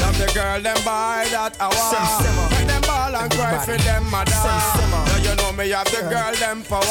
Love 0.00 0.16
the 0.16 0.32
girl, 0.32 0.62
them 0.62 0.78
buy 0.82 1.28
that 1.28 1.60
hour 1.60 2.48
Make 2.56 2.68
them 2.68 2.83
ball 3.04 3.20
and 3.22 3.32
cry 3.32 3.58
for 3.64 3.76
them 3.76 4.10
mother 4.10 4.30
Now 4.30 5.16
you 5.16 5.34
know 5.36 5.52
me 5.52 5.70
have 5.70 5.90
the 5.90 6.00
girl, 6.08 6.34
them 6.34 6.62
power. 6.62 6.82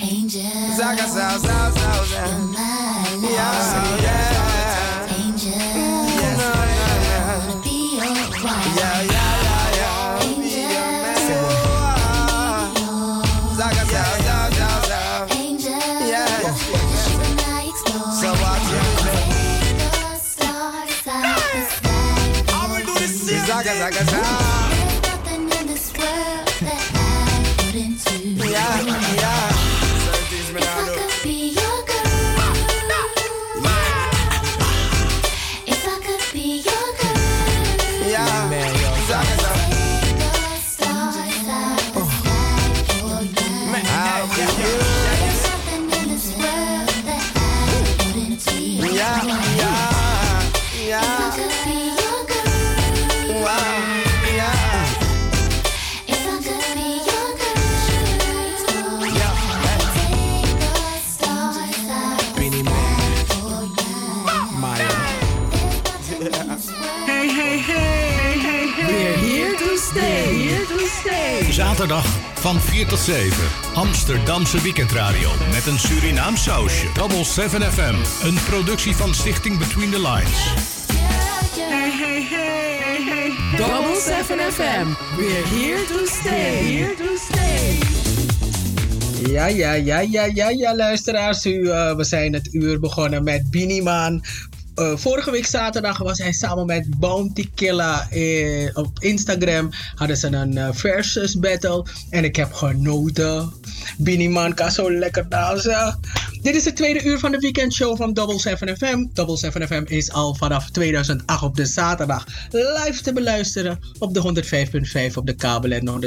Angel, 0.00 0.40
Zaga, 0.76 1.06
zaga, 1.08 1.38
zaga, 1.38 1.72
zaga, 1.72 2.04
zaga. 2.04 2.28
my 2.52 3.18
Yeah, 3.20 4.02
yeah. 4.02 4.57
Gaga 23.90 24.47
Zaterdag 71.88 72.40
van 72.40 72.60
4 72.60 72.86
tot 72.86 72.98
7. 72.98 73.44
Amsterdamse 73.74 74.62
weekendradio 74.62 75.30
met 75.52 75.66
een 75.66 75.78
Surinaam 75.78 76.36
sausje. 76.36 76.86
Double 76.94 77.24
7 77.24 77.62
FM. 77.72 78.26
Een 78.26 78.38
productie 78.48 78.96
van 78.96 79.14
Stichting 79.14 79.58
Between 79.58 79.90
the 79.90 80.00
Lines. 80.00 80.52
Hey, 81.56 81.90
hey, 81.90 82.26
hey, 82.30 83.02
hey. 83.02 83.56
Double 83.56 84.00
7 84.00 84.38
FM. 84.52 84.86
We're 85.16 85.46
here 85.46 85.84
to 85.84 86.06
stay. 86.06 86.76
Here 86.76 86.94
to 86.94 87.16
stay. 87.16 87.78
Ja, 89.32 89.46
ja, 89.46 89.72
ja, 89.72 90.00
ja, 90.00 90.24
ja, 90.24 90.48
ja, 90.48 90.76
luisteraars. 90.76 91.46
U, 91.46 91.70
eh, 91.70 91.96
we 91.96 92.04
zijn 92.04 92.32
het 92.32 92.54
uur 92.54 92.80
begonnen 92.80 93.24
met 93.24 93.50
Biniman. 93.50 94.24
Eh, 94.78 94.96
vorige 94.96 95.30
week 95.30 95.46
zaterdag 95.46 95.98
was 95.98 96.18
hij 96.18 96.32
samen 96.32 96.66
met 96.66 96.98
Bounty 96.98 97.48
Killa 97.54 98.10
eh, 98.10 98.76
op 98.76 98.98
Instagram. 98.98 99.70
Hadden 99.94 100.16
ze 100.16 100.26
een 100.26 100.56
eh, 100.56 100.68
versus 100.72 101.38
battle. 101.38 101.86
En 102.10 102.24
ik 102.24 102.36
heb 102.36 102.52
genoten. 102.52 103.52
Biniman 103.96 104.54
kan 104.54 104.70
zo 104.70 104.92
lekker 104.92 105.28
dansen. 105.28 105.98
Dit 106.42 106.54
is 106.54 106.64
het 106.64 106.76
tweede 106.76 107.04
uur 107.04 107.18
van 107.18 107.30
de 107.30 107.38
weekendshow 107.38 107.96
van 107.96 108.12
Double 108.12 108.38
7 108.38 108.76
FM. 108.76 109.06
Double 109.12 109.36
7 109.36 109.66
FM 109.66 109.82
is 109.86 110.12
al 110.12 110.34
vanaf 110.34 110.70
2008 110.70 111.42
op 111.42 111.56
de 111.56 111.66
zaterdag 111.66 112.26
live 112.50 113.02
te 113.02 113.12
beluisteren 113.12 113.78
op 113.98 114.14
de 114.14 114.44
105.5 115.10 115.14
op 115.14 115.26
de 115.26 115.34
kabel 115.34 115.70
en 115.70 115.88
107.9 115.88 116.00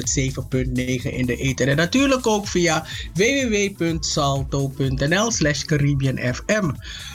in 1.13 1.25
de 1.25 1.35
ether. 1.35 1.67
En 1.67 1.75
natuurlijk 1.75 2.27
ook 2.27 2.47
via 2.47 2.85
www.salto.nl 3.13 5.31
slash 5.31 5.63
Caribbean 5.63 6.33
FM. 6.33 6.69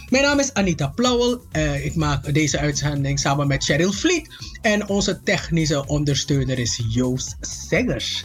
Mijn 0.09 0.23
naam 0.23 0.39
is 0.39 0.55
Anita 0.55 0.87
Plauwel. 0.87 1.41
Uh, 1.53 1.85
ik 1.85 1.95
maak 1.95 2.35
deze 2.35 2.59
uitzending 2.59 3.21
samen 3.21 3.47
met 3.47 3.65
Cheryl 3.65 3.93
Vliet. 3.93 4.29
En 4.63 4.89
onze 4.89 5.23
technische 5.23 5.87
ondersteuner 5.87 6.59
is 6.59 6.85
Joost 6.89 7.37
Seggers. 7.41 8.25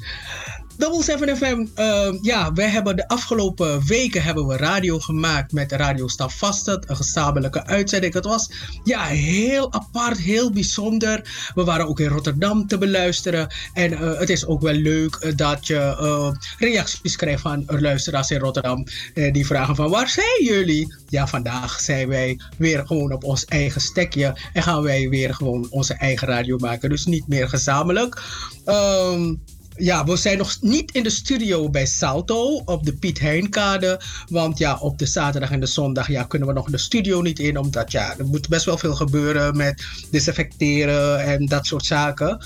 Double 0.82 1.04
7 1.04 1.38
FM, 1.38 1.66
uh, 1.76 2.18
ja, 2.22 2.54
wij 2.54 2.70
hebben 2.70 2.96
de 2.96 3.08
afgelopen 3.08 3.86
weken 3.86 4.24
hebben 4.24 4.48
we 4.48 4.58
radio 4.58 5.00
gemaakt 5.00 5.52
met 5.52 5.72
Radio 5.72 6.08
Staf 6.08 6.38
Vastert. 6.38 6.90
Een 6.90 6.96
gezamenlijke 6.96 7.66
uitzending. 7.66 8.14
Het 8.14 8.26
was 8.26 8.52
ja, 8.84 9.04
heel 9.04 9.74
apart, 9.74 10.18
heel 10.18 10.52
bijzonder. 10.52 11.50
We 11.56 11.64
waren 11.64 11.88
ook 11.88 12.00
in 12.00 12.08
Rotterdam 12.08 12.68
te 12.68 12.78
beluisteren. 12.78 13.48
En 13.74 13.92
uh, 13.92 14.20
het 14.20 14.30
is 14.30 14.46
ook 14.46 14.62
wel 14.62 14.74
leuk 14.74 15.18
uh, 15.22 15.32
dat 15.36 15.68
je 15.68 15.98
uh, 16.02 16.32
reacties 16.58 17.16
krijgt 17.16 17.42
van 17.42 17.64
luisteraars 17.68 18.30
in 18.30 18.40
Rotterdam. 18.40 18.86
die 19.14 19.46
vragen 19.46 19.76
van 19.76 19.90
waar 19.90 20.10
zijn 20.10 20.44
jullie? 20.44 20.96
Ja, 21.10 21.28
vandaag 21.28 21.80
zijn 21.80 22.08
wij 22.08 22.40
weer 22.58 22.88
gewoon 22.88 23.14
op 23.14 23.24
ons 23.24 23.46
eigen 23.46 23.82
stekje. 23.82 24.38
En 24.54 24.64
gaan 24.64 24.82
wij 24.82 25.10
weer 25.10 25.34
gewoon 25.34 25.68
onze 25.70 25.94
eigen 25.94 26.28
radio 26.28 26.58
maken. 26.58 26.90
Dus 26.90 27.06
niet 27.06 27.28
meer 27.28 27.50
gezamenlijk. 27.50 28.22
Um, 28.66 29.42
ja, 29.82 30.06
we 30.06 30.16
zijn 30.16 30.38
nog 30.38 30.58
niet 30.62 30.92
in 30.92 31.04
de 31.04 31.10
studio 31.10 31.70
bij 31.70 31.86
Salto 31.86 32.62
op 32.66 32.86
de 32.86 32.94
Piet 32.94 33.20
Heinkade. 33.20 34.02
Want 34.28 34.58
ja, 34.58 34.78
op 34.78 34.98
de 34.98 35.06
zaterdag 35.06 35.52
en 35.52 35.60
de 35.60 35.66
zondag 35.66 36.08
ja, 36.08 36.24
kunnen 36.24 36.48
we 36.48 36.54
nog 36.54 36.70
de 36.70 36.78
studio 36.78 37.22
niet 37.22 37.40
in. 37.40 37.58
Omdat 37.58 37.92
ja, 37.92 38.18
er 38.18 38.26
moet 38.26 38.50
best 38.50 38.66
wel 38.66 38.78
veel 38.78 38.96
gebeuren 38.96 39.58
met 39.58 39.86
desinfecteren 40.12 41.24
en 41.24 41.46
dat 41.46 41.66
soort 41.66 41.86
zaken. 41.86 42.46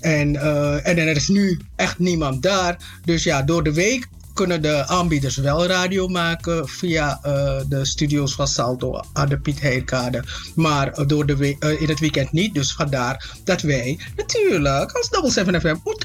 En, 0.00 0.34
uh, 0.34 0.86
en 0.86 0.98
er 0.98 1.16
is 1.16 1.28
nu 1.28 1.58
echt 1.76 1.98
niemand 1.98 2.42
daar. 2.42 2.76
Dus 3.04 3.22
ja, 3.22 3.42
door 3.42 3.62
de 3.62 3.72
week 3.72 4.08
kunnen 4.34 4.62
de 4.62 4.86
aanbieders 4.86 5.36
wel 5.36 5.66
radio 5.66 6.08
maken 6.08 6.68
via 6.68 7.20
uh, 7.26 7.60
de 7.68 7.84
studio's 7.84 8.34
van 8.34 8.48
Salto 8.48 9.00
aan 9.12 9.28
de 9.28 9.40
Piet 9.40 9.60
Heinkade. 9.60 10.24
Maar 10.54 11.06
door 11.06 11.26
de 11.26 11.56
uh, 11.60 11.80
in 11.80 11.88
het 11.88 12.00
weekend 12.00 12.32
niet. 12.32 12.54
Dus 12.54 12.72
vandaar 12.72 13.30
dat 13.44 13.60
wij 13.60 13.98
natuurlijk 14.16 14.92
als 14.92 15.08
Double 15.08 15.30
7 15.30 15.60
FM 15.60 15.76
hoe 15.82 15.96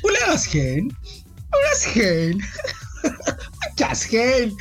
geen. 0.49 0.97
Hoe 1.49 1.75
geen. 1.77 2.43
Ja, 3.75 3.93
geen. 3.93 4.59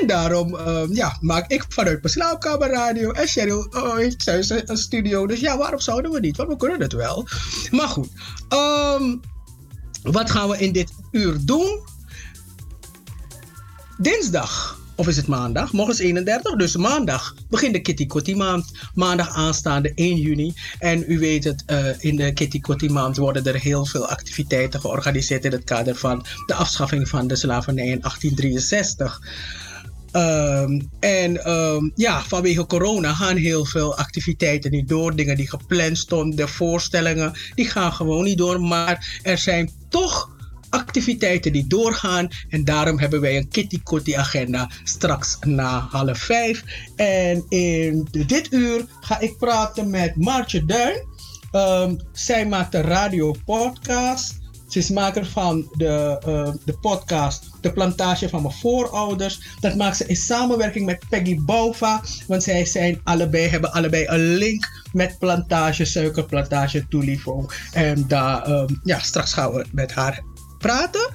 En 0.00 0.06
daarom 0.06 0.54
uh, 0.54 0.82
ja, 0.90 1.16
maak 1.20 1.50
ik 1.50 1.64
vanuit 1.68 2.02
mijn 2.02 2.12
slaapkamer 2.12 2.70
radio. 2.70 3.10
En 3.10 3.26
Cheryl 3.26 3.66
oh, 3.70 3.96
heeft 3.96 4.24
thuis 4.24 4.50
een 4.50 4.76
studio. 4.76 5.26
Dus 5.26 5.40
ja, 5.40 5.58
waarom 5.58 5.80
zouden 5.80 6.10
we 6.10 6.20
niet? 6.20 6.36
Want 6.36 6.48
we 6.48 6.56
kunnen 6.56 6.80
het 6.80 6.92
wel. 6.92 7.26
Maar 7.70 7.88
goed. 7.88 8.08
Um, 8.48 9.20
wat 10.02 10.30
gaan 10.30 10.48
we 10.48 10.58
in 10.58 10.72
dit 10.72 10.92
uur 11.10 11.36
doen? 11.40 11.80
Dinsdag, 14.00 14.78
of 14.94 15.08
is 15.08 15.16
het 15.16 15.26
maandag? 15.26 15.72
Morgen 15.72 15.94
is 15.94 16.00
31, 16.00 16.56
dus 16.56 16.76
maandag 16.76 17.34
begint 17.48 17.72
de 17.72 17.80
Kitty 17.80 18.06
Kotti 18.06 18.36
maand. 18.36 18.70
Maandag 18.94 19.34
aanstaande 19.34 19.92
1 19.94 20.16
juni. 20.16 20.54
En 20.78 21.04
u 21.06 21.18
weet 21.18 21.44
het, 21.44 21.64
uh, 21.66 21.88
in 21.98 22.16
de 22.16 22.32
Kitty 22.32 22.60
Kotti 22.60 22.88
maand 22.88 23.16
worden 23.16 23.44
er 23.44 23.60
heel 23.60 23.84
veel 23.86 24.08
activiteiten 24.08 24.80
georganiseerd 24.80 25.44
in 25.44 25.52
het 25.52 25.64
kader 25.64 25.94
van 25.94 26.26
de 26.46 26.54
afschaffing 26.54 27.08
van 27.08 27.26
de 27.26 27.36
slavernij 27.36 27.86
in 27.86 28.00
1863. 28.00 29.20
Um, 30.12 30.90
en 31.00 31.50
um, 31.50 31.92
ja, 31.94 32.22
vanwege 32.22 32.66
corona 32.66 33.14
gaan 33.14 33.36
heel 33.36 33.64
veel 33.64 33.96
activiteiten 33.96 34.70
niet 34.70 34.88
door. 34.88 35.16
Dingen 35.16 35.36
die 35.36 35.48
gepland 35.48 35.98
stonden, 35.98 36.48
voorstellingen, 36.48 37.32
die 37.54 37.68
gaan 37.68 37.92
gewoon 37.92 38.24
niet 38.24 38.38
door. 38.38 38.60
Maar 38.60 39.20
er 39.22 39.38
zijn 39.38 39.70
toch 39.88 40.36
activiteiten 40.70 41.52
die 41.52 41.66
doorgaan. 41.66 42.28
En 42.48 42.64
daarom 42.64 42.98
hebben 42.98 43.20
wij 43.20 43.36
een 43.36 43.48
Kitty 43.48 43.80
Kotti 43.82 44.14
agenda 44.14 44.70
straks 44.84 45.38
na 45.40 45.86
half 45.90 46.18
vijf. 46.18 46.64
En 46.96 47.44
in 47.48 48.08
dit 48.10 48.52
uur 48.52 48.86
ga 49.00 49.20
ik 49.20 49.38
praten 49.38 49.90
met 49.90 50.16
Maartje 50.16 50.64
Duin. 50.64 51.06
Um, 51.52 52.00
zij 52.12 52.46
maakt 52.46 52.74
een 52.74 52.82
radio 52.82 53.34
podcast. 53.44 54.36
Ze 54.68 54.78
is 54.78 54.90
maker 54.90 55.26
van 55.26 55.68
de, 55.76 56.22
uh, 56.26 56.52
de 56.64 56.78
podcast 56.78 57.50
De 57.60 57.72
Plantage 57.72 58.28
van 58.28 58.42
mijn 58.42 58.54
voorouders. 58.54 59.40
Dat 59.60 59.76
maakt 59.76 59.96
ze 59.96 60.06
in 60.06 60.16
samenwerking 60.16 60.86
met 60.86 61.04
Peggy 61.08 61.40
Bouva. 61.40 62.02
Want 62.26 62.42
zij 62.42 62.64
zijn 62.64 63.00
allebei, 63.04 63.48
hebben 63.48 63.72
allebei 63.72 64.06
een 64.06 64.34
link 64.34 64.84
met 64.92 65.18
plantage, 65.18 65.84
suikerplantage 65.84 66.88
Tulivo. 66.88 67.46
En 67.72 68.04
daar, 68.08 68.50
um, 68.50 68.80
ja, 68.84 68.98
straks 68.98 69.32
gaan 69.32 69.52
we 69.52 69.66
met 69.72 69.92
haar 69.92 70.22
praten. 70.58 71.10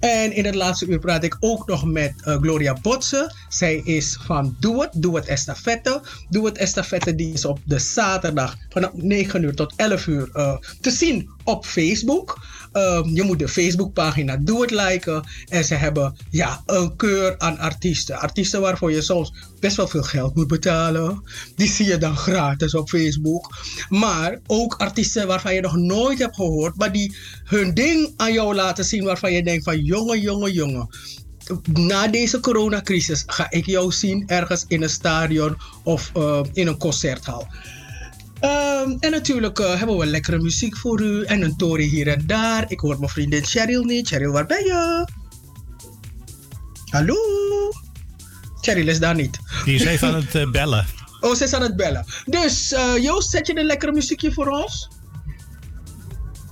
En 0.00 0.32
in 0.32 0.44
het 0.44 0.54
laatste 0.54 0.86
uur 0.86 0.98
praat 0.98 1.24
ik 1.24 1.36
ook 1.40 1.66
nog 1.66 1.84
met 1.84 2.14
uh, 2.24 2.36
Gloria 2.36 2.76
Botsen. 2.82 3.34
Zij 3.48 3.76
is 3.76 4.18
van 4.24 4.56
Doe 4.58 4.82
Het, 4.82 4.90
Doe 4.94 5.16
Het 5.16 5.26
Estafette. 5.26 6.00
Doe 6.28 6.46
Het 6.46 6.58
Estafette 6.58 7.14
die 7.14 7.32
is 7.32 7.44
op 7.44 7.58
de 7.64 7.78
zaterdag 7.78 8.56
vanaf 8.68 8.90
9 8.94 9.42
uur 9.42 9.54
tot 9.54 9.72
11 9.76 10.06
uur 10.06 10.28
uh, 10.34 10.56
te 10.80 10.90
zien 10.90 11.30
op 11.44 11.66
Facebook. 11.66 12.38
Um, 12.72 13.14
je 13.14 13.22
moet 13.22 13.38
de 13.38 13.48
Facebookpagina 13.48 14.36
Doe 14.36 14.60
Het 14.60 14.70
liken. 14.70 15.24
En 15.48 15.64
ze 15.64 15.74
hebben 15.74 16.16
ja, 16.30 16.62
een 16.66 16.96
keur 16.96 17.38
aan 17.38 17.58
artiesten. 17.58 18.18
Artiesten 18.18 18.60
waarvoor 18.60 18.92
je 18.92 19.02
soms 19.02 19.32
best 19.60 19.76
wel 19.76 19.88
veel 19.88 20.02
geld 20.02 20.34
moet 20.34 20.46
betalen. 20.46 21.22
Die 21.56 21.68
zie 21.68 21.86
je 21.86 21.98
dan 21.98 22.16
gratis 22.16 22.74
op 22.74 22.88
Facebook. 22.88 23.56
Maar 23.88 24.40
ook 24.46 24.74
artiesten 24.74 25.26
waarvan 25.26 25.54
je 25.54 25.60
nog 25.60 25.76
nooit 25.76 26.18
hebt 26.18 26.34
gehoord. 26.34 26.76
Maar 26.76 26.92
die 26.92 27.16
hun 27.44 27.74
ding 27.74 28.12
aan 28.16 28.32
jou 28.32 28.54
laten 28.54 28.84
zien 28.84 29.04
waarvan 29.04 29.32
je 29.32 29.42
denkt 29.42 29.64
van 29.64 29.84
jongen, 29.84 30.20
jongen, 30.20 30.52
jongen 30.52 30.88
na 31.72 32.08
deze 32.08 32.40
coronacrisis 32.40 33.22
ga 33.26 33.50
ik 33.50 33.66
jou 33.66 33.92
zien 33.92 34.22
ergens 34.26 34.64
in 34.68 34.82
een 34.82 34.90
stadion 34.90 35.56
of 35.84 36.10
uh, 36.16 36.40
in 36.52 36.66
een 36.66 36.78
concerthal. 36.78 37.46
Um, 38.42 38.96
en 39.00 39.10
natuurlijk 39.10 39.58
uh, 39.58 39.78
hebben 39.78 39.96
we 39.96 40.06
lekkere 40.06 40.38
muziek 40.38 40.76
voor 40.76 41.00
u 41.00 41.24
en 41.24 41.42
een 41.42 41.56
tory 41.56 41.84
hier 41.84 42.08
en 42.08 42.26
daar. 42.26 42.64
Ik 42.68 42.80
hoor 42.80 42.98
mijn 42.98 43.10
vriendin 43.10 43.44
Cheryl 43.44 43.84
niet. 43.84 44.08
Cheryl, 44.08 44.32
waar 44.32 44.46
ben 44.46 44.64
je? 44.64 45.06
Hallo? 46.90 47.16
Cheryl 48.60 48.88
is 48.88 49.00
daar 49.00 49.14
niet. 49.14 49.38
Die 49.64 49.74
is 49.74 49.84
even 49.84 50.08
aan 50.08 50.14
het 50.14 50.34
uh, 50.34 50.50
bellen. 50.50 50.86
Oh, 51.20 51.34
ze 51.34 51.44
is 51.44 51.52
aan 51.52 51.62
het 51.62 51.76
bellen. 51.76 52.04
Dus 52.24 52.72
uh, 52.72 52.96
Joost, 53.02 53.30
zet 53.30 53.46
je 53.46 53.58
een 53.58 53.66
lekkere 53.66 53.92
muziekje 53.92 54.32
voor 54.32 54.46
ons? 54.46 54.88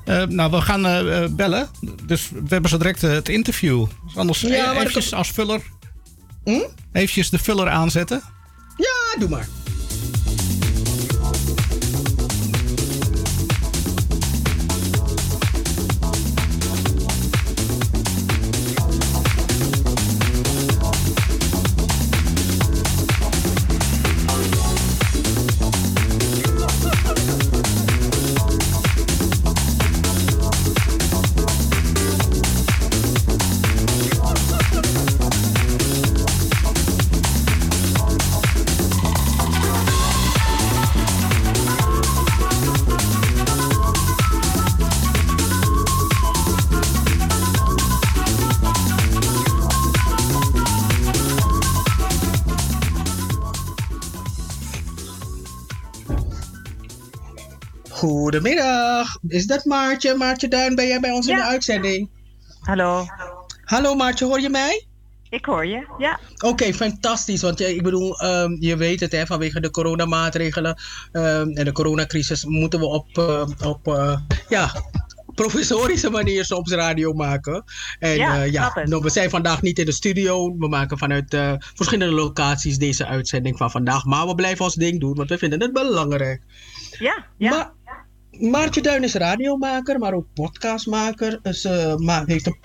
Uh, 0.05 0.23
nou, 0.23 0.51
we 0.51 0.61
gaan 0.61 0.87
uh, 0.87 1.27
bellen. 1.31 1.69
Dus 2.05 2.31
we 2.31 2.47
hebben 2.49 2.71
zo 2.71 2.79
direct 2.79 3.03
uh, 3.03 3.11
het 3.11 3.29
interview. 3.29 3.87
Dus 4.05 4.17
anders 4.17 4.41
ja, 4.41 4.75
e 4.85 5.11
als 5.11 5.31
vuller. 5.31 5.63
Hm? 6.45 6.61
Eventjes 6.93 7.31
de 7.31 7.39
vuller 7.39 7.69
aanzetten. 7.69 8.23
Ja, 8.77 9.19
doe 9.19 9.29
maar. 9.29 9.49
Goedemiddag, 58.29 59.19
is 59.29 59.47
dat 59.47 59.65
Maartje? 59.65 60.15
Maartje 60.15 60.49
Duin, 60.49 60.75
ben 60.75 60.87
jij 60.87 61.01
bij 61.01 61.11
ons 61.11 61.27
ja. 61.27 61.33
in 61.33 61.39
de 61.39 61.47
uitzending? 61.47 62.11
Hallo. 62.61 63.07
Hallo 63.65 63.95
Maartje, 63.95 64.25
hoor 64.25 64.41
je 64.41 64.51
mij? 64.51 64.87
Ik 65.31 65.45
hoor 65.45 65.67
je, 65.67 65.87
ja. 65.99 66.21
Oké, 66.35 66.47
okay, 66.47 66.75
fantastisch. 66.75 67.43
Want 67.43 67.61
ik 67.61 67.83
bedoel, 67.83 68.25
um, 68.25 68.57
je 68.61 68.77
weet 68.77 69.01
het, 69.01 69.13
hè, 69.13 69.27
vanwege 69.27 69.61
de 69.61 69.71
coronamaatregelen 69.71 70.81
um, 71.13 71.57
en 71.57 71.65
de 71.65 71.73
coronacrisis 71.73 72.45
moeten 72.45 72.81
we 72.81 72.87
op, 72.87 73.19
uh, 73.19 73.47
op 73.65 73.87
uh, 73.87 74.19
ja, 74.49 74.73
provisorische 75.35 76.11
manier 76.11 76.45
soms 76.45 76.73
radio 76.73 77.13
maken. 77.13 77.65
En 77.99 78.17
Ja, 78.17 78.35
ja, 78.35 78.43
ja 78.43 78.85
nou, 78.85 79.03
we 79.03 79.11
zijn 79.11 79.31
vandaag 79.31 79.63
niet 79.63 79.79
in 79.79 79.85
de 79.85 79.93
studio. 79.93 80.57
We 80.59 80.69
maken 80.69 80.99
vanuit 80.99 81.35
eh, 81.35 81.53
verschillende 81.59 82.15
locaties 82.15 82.79
deze 82.79 83.07
uitzending 83.07 83.57
van 83.57 83.71
vandaag. 83.71 84.05
Maar 84.05 84.27
we 84.27 84.35
blijven 84.35 84.65
ons 84.65 84.75
ding 84.75 85.01
doen, 85.01 85.15
want 85.15 85.29
we 85.29 85.39
vinden 85.39 85.61
het 85.61 85.73
belangrijk. 85.73 86.43
Ja, 86.99 87.27
ja. 87.37 87.51
Maar, 87.51 87.73
Maartje 88.41 88.81
Duin 88.83 89.05
is 89.05 89.15
radiomaker, 89.15 89.99
maar 89.99 90.13
ook 90.13 90.27
podcastmaker. 90.35 91.39
Ze 91.55 91.95
ma- 91.99 92.25
heeft 92.27 92.47
een 92.47 92.59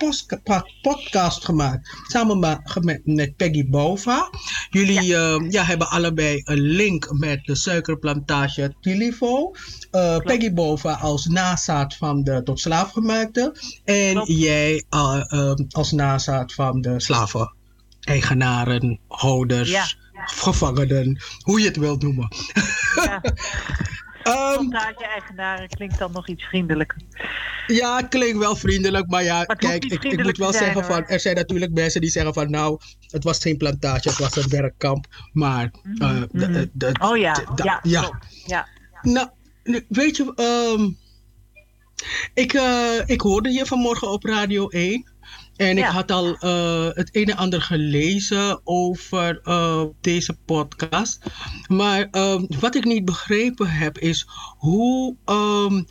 podcast 0.82 1.44
gemaakt 1.44 1.88
samen 2.08 2.38
met, 2.80 3.00
met 3.04 3.36
Peggy 3.36 3.68
Bova. 3.68 4.30
Jullie 4.70 5.02
ja. 5.02 5.44
ja, 5.48 5.64
hebben 5.64 5.88
allebei 5.88 6.40
een 6.44 6.60
link 6.60 7.12
met 7.18 7.44
de 7.44 7.54
suikerplantage 7.54 8.74
Tilivo. 8.80 9.52
Eh, 9.90 10.16
Peggy 10.16 10.52
Bova 10.52 10.92
als 10.92 11.26
nazaat 11.26 11.96
van 11.96 12.22
de 12.22 12.42
tot 12.42 12.60
slaafgemaakte. 12.60 13.56
En 13.84 14.22
jij 14.34 14.84
eh, 14.90 15.22
eh, 15.26 15.52
als 15.70 15.92
nazaat 15.92 16.52
van 16.52 16.80
de 16.80 17.00
slaven. 17.00 17.54
Eigenaren, 18.00 18.98
houders, 19.08 19.70
Ja. 19.70 19.84
gevangenen, 20.12 21.20
hoe 21.42 21.60
je 21.60 21.66
het 21.66 21.76
wilt 21.76 22.02
noemen. 22.02 22.28
Ja. 22.94 23.20
Ehm, 24.24 24.68
Plantage-eigenaren 24.68 25.68
klinkt 25.68 25.98
dan 25.98 26.12
nog 26.12 26.28
iets 26.28 26.44
vriendelijker. 26.44 26.96
Ja, 27.66 28.00
klinkt 28.00 28.38
wel 28.38 28.56
vriendelijk, 28.56 29.06
maar 29.10 29.22
ja, 29.22 29.44
kijk, 29.44 29.84
ik, 29.84 30.04
ik 30.04 30.22
moet 30.22 30.36
wel 30.36 30.52
zijn, 30.52 30.64
zeggen 30.64 30.84
van, 30.84 31.06
er 31.06 31.20
zijn 31.20 31.34
natuurlijk 31.36 31.72
mensen 31.72 32.00
die 32.00 32.10
zeggen 32.10 32.34
van, 32.34 32.50
nou, 32.50 32.78
het 33.10 33.24
was 33.24 33.38
geen 33.38 33.56
plantage, 33.56 34.08
het 34.08 34.18
was 34.18 34.36
een 34.36 34.48
werkkamp, 34.48 35.06
maar... 35.32 35.70
eh, 35.98 36.20
de- 36.30 36.50
de- 36.50 36.70
de- 36.72 36.94
Oh 37.00 37.16
ja, 37.16 37.36
ja, 37.62 37.80
ja. 38.46 38.68
Nou, 39.02 39.28
weet 39.88 40.16
je, 40.16 40.32
ehm, 40.34 40.90
ik, 42.34 42.52
eh, 42.52 43.00
ik 43.06 43.20
hoorde 43.20 43.50
je 43.50 43.66
vanmorgen 43.66 44.10
op 44.10 44.24
Radio 44.24 44.68
1. 44.68 45.12
En 45.56 45.70
ik 45.70 45.84
Ja. 45.84 45.90
had 45.90 46.10
al 46.10 46.36
eh, 46.36 46.88
het 46.94 47.08
een 47.16 47.26
en 47.26 47.36
ander 47.36 47.62
gelezen 47.62 48.60
over 48.64 49.40
eh, 49.42 49.82
deze 50.00 50.36
podcast. 50.44 51.24
Maar 51.68 52.08
ehm, 52.10 52.44
wat 52.60 52.74
ik 52.74 52.84
niet 52.84 53.04
begrepen 53.04 53.68
heb 53.68 53.98
is 53.98 54.26
hoe 54.58 55.16
ehm, 55.24 55.82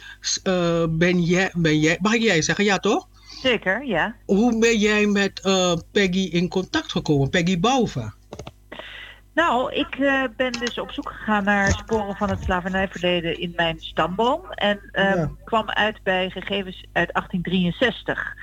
eh, 0.44 0.84
ben, 0.90 1.22
jij, 1.22 1.52
ben 1.56 1.80
jij, 1.80 1.98
mag 2.02 2.18
jij 2.18 2.42
zeggen, 2.42 2.66
ja 2.66 2.78
toch? 2.78 3.08
Zeker, 3.42 3.86
ja. 3.86 4.16
Hoe 4.26 4.60
ben 4.60 4.78
jij 4.78 5.06
met 5.06 5.42
Peggy 5.92 6.30
in 6.32 6.48
contact 6.50 6.92
gekomen, 6.92 7.30
Peggy 7.30 7.60
Bouva? 7.60 8.14
Nou, 9.34 9.74
ik 9.74 9.98
ben 10.38 10.60
dus 10.60 10.78
op 10.78 10.92
zoek 10.92 11.10
gegaan 11.10 11.44
naar 11.44 11.74
sporen 11.74 12.16
van 12.16 12.30
het 12.30 12.42
slavernijverleden 12.42 13.40
in 13.40 13.54
mijn 13.56 13.80
stamboom. 13.80 14.52
En 14.52 14.80
ehm, 14.92 15.18
Ja. 15.18 15.32
kwam 15.44 15.70
uit 15.70 16.04
bij 16.04 16.30
gegevens 16.30 16.86
uit 16.92 17.14
1863. 17.14 18.34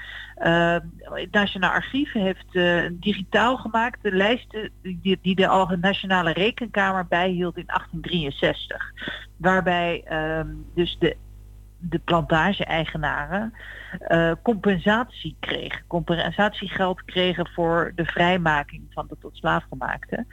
Ehm, 0.40 0.80
het 0.98 1.32
Nationaal 1.32 1.70
Archief 1.70 2.12
heeft 2.12 2.54
eh, 2.54 2.84
digitaal 2.90 3.56
gemaakt 3.56 4.02
de 4.02 4.12
lijsten 4.12 4.70
die, 4.82 5.18
die 5.22 5.34
de 5.34 5.76
Nationale 5.80 6.32
Rekenkamer 6.32 7.06
bijhield 7.06 7.56
in 7.56 7.66
1863. 7.66 8.92
Waarbij 9.36 10.02
ehm, 10.04 10.48
dus 10.74 10.96
de, 10.98 11.16
de 11.78 11.98
plantage-eigenaren 11.98 13.54
eh, 14.00 14.32
compensatie 14.42 15.36
kregen. 15.40 15.82
Compensatiegeld 15.86 17.04
kregen 17.04 17.48
voor 17.48 17.92
de 17.94 18.04
vrijmaking 18.04 18.82
van 18.90 19.06
de 19.08 19.16
tot 19.20 19.36
slaafgemaakte. 19.36 20.26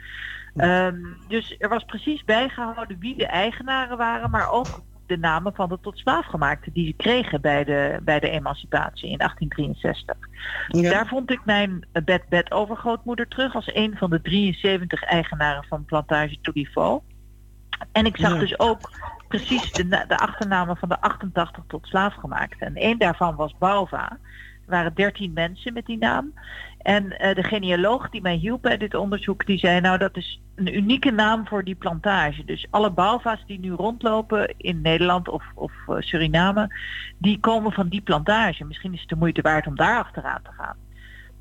Ehm, 0.56 0.96
dus 1.28 1.54
er 1.58 1.68
was 1.68 1.84
precies 1.84 2.24
bijgehouden 2.24 2.98
wie 2.98 3.16
de 3.16 3.26
eigenaren 3.26 3.96
waren, 3.96 4.30
maar 4.30 4.50
ook 4.50 4.82
de 5.08 5.18
namen 5.18 5.54
van 5.54 5.68
de 5.68 5.78
tot 5.80 5.98
slaafgemaakten 5.98 6.72
die 6.72 6.86
ze 6.86 6.92
kregen 6.92 7.40
bij 7.40 7.64
de, 7.64 8.00
bij 8.02 8.20
de 8.20 8.30
emancipatie 8.30 9.10
in 9.10 9.18
1863. 9.18 10.16
Ja. 10.68 10.90
Daar 10.90 11.06
vond 11.06 11.30
ik 11.30 11.40
mijn 11.44 11.86
bed-bed 12.04 12.52
overgrootmoeder 12.52 13.28
terug 13.28 13.54
als 13.54 13.74
een 13.74 13.96
van 13.96 14.10
de 14.10 14.20
73 14.20 15.02
eigenaren 15.02 15.64
van 15.68 15.84
plantage 15.84 16.40
Touliveau. 16.40 17.00
En 17.92 18.06
ik 18.06 18.16
zag 18.16 18.32
Ja. 18.32 18.38
dus 18.38 18.58
ook 18.58 18.90
precies 19.28 19.72
de, 19.72 20.04
de 20.08 20.18
achternamen 20.18 20.76
van 20.76 20.88
de 20.88 21.00
88 21.00 21.64
tot 21.66 21.86
slaafgemaakten. 21.86 22.66
En 22.66 22.74
één 22.74 22.98
daarvan 22.98 23.36
was 23.36 23.54
Bauva. 23.58 24.10
Er 24.10 24.74
waren 24.74 24.94
13 24.94 25.32
mensen 25.32 25.72
met 25.72 25.86
die 25.86 25.98
naam. 25.98 26.32
En 26.88 27.18
eh, 27.18 27.34
de 27.34 27.42
genealoog 27.42 28.10
die 28.10 28.20
mij 28.20 28.34
hielp 28.34 28.62
bij 28.62 28.76
dit 28.76 28.94
onderzoek, 28.94 29.46
die 29.46 29.58
zei 29.58 29.80
nou 29.80 29.98
dat 29.98 30.16
is 30.16 30.40
een 30.54 30.76
unieke 30.76 31.10
naam 31.10 31.46
voor 31.46 31.64
die 31.64 31.74
plantage. 31.74 32.44
Dus 32.44 32.66
alle 32.70 32.90
Bauva's 32.90 33.44
die 33.46 33.58
nu 33.58 33.70
rondlopen 33.70 34.54
in 34.56 34.80
Nederland 34.80 35.28
of, 35.28 35.44
of 35.54 35.72
eh, 35.86 35.96
Suriname, 35.98 36.74
die 37.18 37.40
komen 37.40 37.72
van 37.72 37.88
die 37.88 38.00
plantage. 38.00 38.64
Misschien 38.64 38.92
is 38.94 39.00
het 39.00 39.08
de 39.08 39.16
moeite 39.16 39.42
waard 39.42 39.66
om 39.66 39.76
daar 39.76 39.98
achteraan 39.98 40.42
te 40.42 40.50
gaan. 40.56 40.76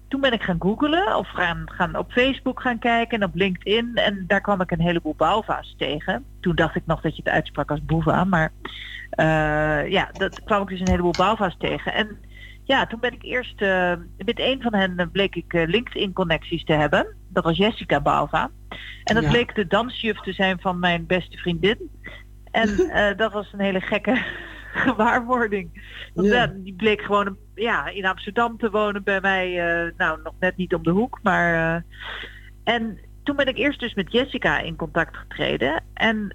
Toen 0.07 0.21
ben 0.21 0.33
ik 0.33 0.41
gaan 0.41 0.61
googlen 0.61 1.17
of 1.17 1.27
gaan, 1.27 1.63
gaan 1.65 1.95
op 1.95 2.11
Facebook 2.11 2.61
gaan 2.61 2.79
kijken 2.79 3.19
en 3.19 3.27
op 3.27 3.35
LinkedIn. 3.35 3.95
En 3.95 4.23
daar 4.27 4.41
kwam 4.41 4.61
ik 4.61 4.71
een 4.71 4.81
heleboel 4.81 5.15
Bauva's 5.17 5.75
tegen. 5.77 6.25
Toen 6.39 6.55
dacht 6.55 6.75
ik 6.75 6.85
nog 6.85 7.01
dat 7.01 7.15
je 7.15 7.21
het 7.23 7.33
uitsprak 7.33 7.71
als 7.71 7.85
Boeva. 7.85 8.23
Maar 8.23 8.51
eh, 9.09 9.91
ja, 9.91 10.09
dat 10.11 10.43
kwam 10.43 10.61
ik 10.61 10.67
dus 10.67 10.79
een 10.79 10.89
heleboel 10.89 11.11
Bauva's 11.17 11.55
tegen. 11.59 11.93
En 11.93 12.17
ja, 12.67 12.85
toen 12.85 12.99
ben 12.99 13.13
ik 13.13 13.23
eerst 13.23 13.61
eh, 13.61 13.93
met 14.17 14.39
een 14.39 14.61
van 14.61 14.73
hen 14.73 14.97
eh, 14.97 15.05
bleek 15.11 15.35
ik 15.35 15.53
eh, 15.53 15.67
LinkedIn-connecties 15.67 16.63
te 16.63 16.73
hebben. 16.73 17.15
Dat 17.29 17.43
was 17.43 17.57
Jessica 17.57 18.01
Bauva. 18.01 18.49
En 19.03 19.15
dat 19.15 19.23
Ja. 19.23 19.29
bleek 19.29 19.55
de 19.55 19.67
dansjuf 19.67 20.19
te 20.19 20.33
zijn 20.33 20.59
van 20.59 20.79
mijn 20.79 21.05
beste 21.05 21.37
vriendin. 21.37 21.89
En 22.51 22.69
dat 23.17 23.33
was 23.33 23.53
een 23.53 23.59
hele 23.59 23.81
gekke 23.81 24.23
gewaarwording. 24.85 25.83
Want 26.13 26.27
Ja. 26.27 26.47
die 26.55 26.73
bleek 26.73 27.01
gewoon 27.01 27.25
een- 27.27 27.37
ja, 27.55 27.87
in 27.87 28.05
Amsterdam 28.05 28.57
te 28.57 28.69
wonen 28.69 29.03
bij 29.03 29.21
mij. 29.21 29.53
nou, 29.97 30.19
nog 30.23 30.33
net 30.39 30.57
niet 30.57 30.73
om 30.73 30.83
de 30.83 30.91
hoek, 30.91 31.19
maar... 31.23 31.83
en 32.63 32.99
toen 33.23 33.35
ben 33.35 33.47
ik 33.47 33.57
eerst 33.57 33.79
dus 33.79 33.93
met 33.93 34.11
Jessica 34.11 34.59
in 34.59 34.75
contact 34.75 35.17
getreden. 35.17 35.83
En 35.93 36.27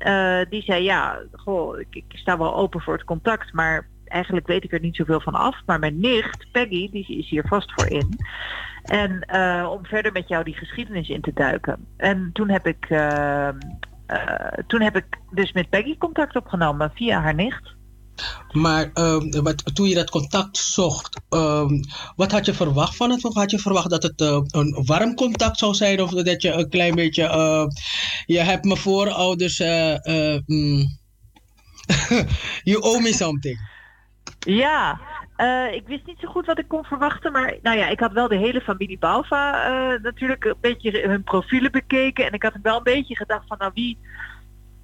die 0.51 0.63
zei, 0.63 0.83
ja, 0.85 1.19
goh, 1.33 1.81
ik, 1.81 1.87
ik 1.91 2.05
sta 2.09 2.39
wel 2.39 2.55
open 2.57 2.81
voor 2.81 2.95
het 2.95 3.05
contact, 3.05 3.53
maar 3.53 3.89
eigenlijk 4.13 4.47
weet 4.47 4.65
ik 4.65 4.73
er 4.73 4.81
niet 4.81 4.97
zoveel 4.97 5.21
van 5.21 5.35
af. 5.35 5.57
Maar 5.67 5.79
mijn 5.79 6.01
nicht, 6.01 6.47
Peggy, 6.53 6.91
die 6.91 7.19
is 7.19 7.29
hier 7.29 7.45
vast 7.47 7.73
voor 7.73 7.87
in. 7.87 8.19
En 8.83 9.21
eh, 9.21 9.69
om 9.71 9.87
verder 9.87 10.13
met 10.13 10.29
jou 10.29 10.45
die 10.45 10.57
geschiedenis 10.57 11.09
in 11.09 11.21
te 11.21 11.33
duiken. 11.35 11.87
En 11.97 12.31
toen 12.33 12.49
heb 12.49 12.67
ik, 12.67 12.87
eh, 12.89 13.49
eh, 13.49 13.55
toen 14.67 14.81
heb 14.81 14.97
ik 14.97 15.05
dus 15.31 15.53
met 15.53 15.71
Peggy 15.71 15.99
contact 15.99 16.37
opgenomen 16.37 16.93
via 16.95 17.21
haar 17.21 17.35
nicht. 17.35 17.75
Maar 18.53 18.91
ehm, 18.93 19.43
wat, 19.43 19.75
toen 19.75 19.89
je 19.89 19.95
dat 19.95 20.11
contact 20.11 20.57
zocht, 20.57 21.21
ehm, 21.29 21.83
wat 22.17 22.33
had 22.33 22.47
je 22.47 22.55
verwacht 22.55 22.97
van 22.97 23.11
het? 23.11 23.25
Of 23.25 23.35
had 23.35 23.51
je 23.51 23.59
verwacht 23.59 23.91
dat 23.91 24.03
het 24.03 24.21
een 24.21 24.83
warm 24.87 25.15
contact 25.15 25.59
zou 25.59 25.75
zijn? 25.75 26.03
Of 26.03 26.11
dat 26.11 26.43
je 26.43 26.53
een 26.53 26.69
klein 26.69 26.95
beetje... 26.95 27.23
je 28.27 28.39
hebt 28.39 28.65
mijn 28.65 28.79
voorouders... 28.79 29.61
eh, 29.61 30.35
eh, 30.35 30.41
mm, 30.47 31.01
you 32.65 32.81
owe 32.83 33.01
me 33.01 33.13
something. 33.13 33.59
Ja, 34.47 35.01
eh, 35.37 35.73
ik 35.73 35.87
wist 35.87 36.07
niet 36.07 36.19
zo 36.21 36.29
goed 36.29 36.47
wat 36.47 36.59
ik 36.59 36.69
kon 36.69 36.85
verwachten, 36.85 37.33
maar 37.33 37.55
nou 37.63 37.79
ja, 37.79 37.89
ik 37.89 38.01
had 38.01 38.13
wel 38.13 38.29
de 38.29 38.37
hele 38.37 38.61
familie 38.61 38.99
Bauva 38.99 39.67
eh, 39.67 40.03
natuurlijk 40.03 40.45
een 40.45 40.55
beetje 40.61 41.09
hun 41.09 41.23
profielen 41.23 41.73
bekeken 41.73 42.27
en 42.27 42.33
ik 42.33 42.43
had 42.43 42.59
wel 42.63 42.77
een 42.77 42.83
beetje 42.83 43.17
gedacht 43.17 43.47
van 43.47 43.59
nou 43.59 43.71
wie, 43.75 43.99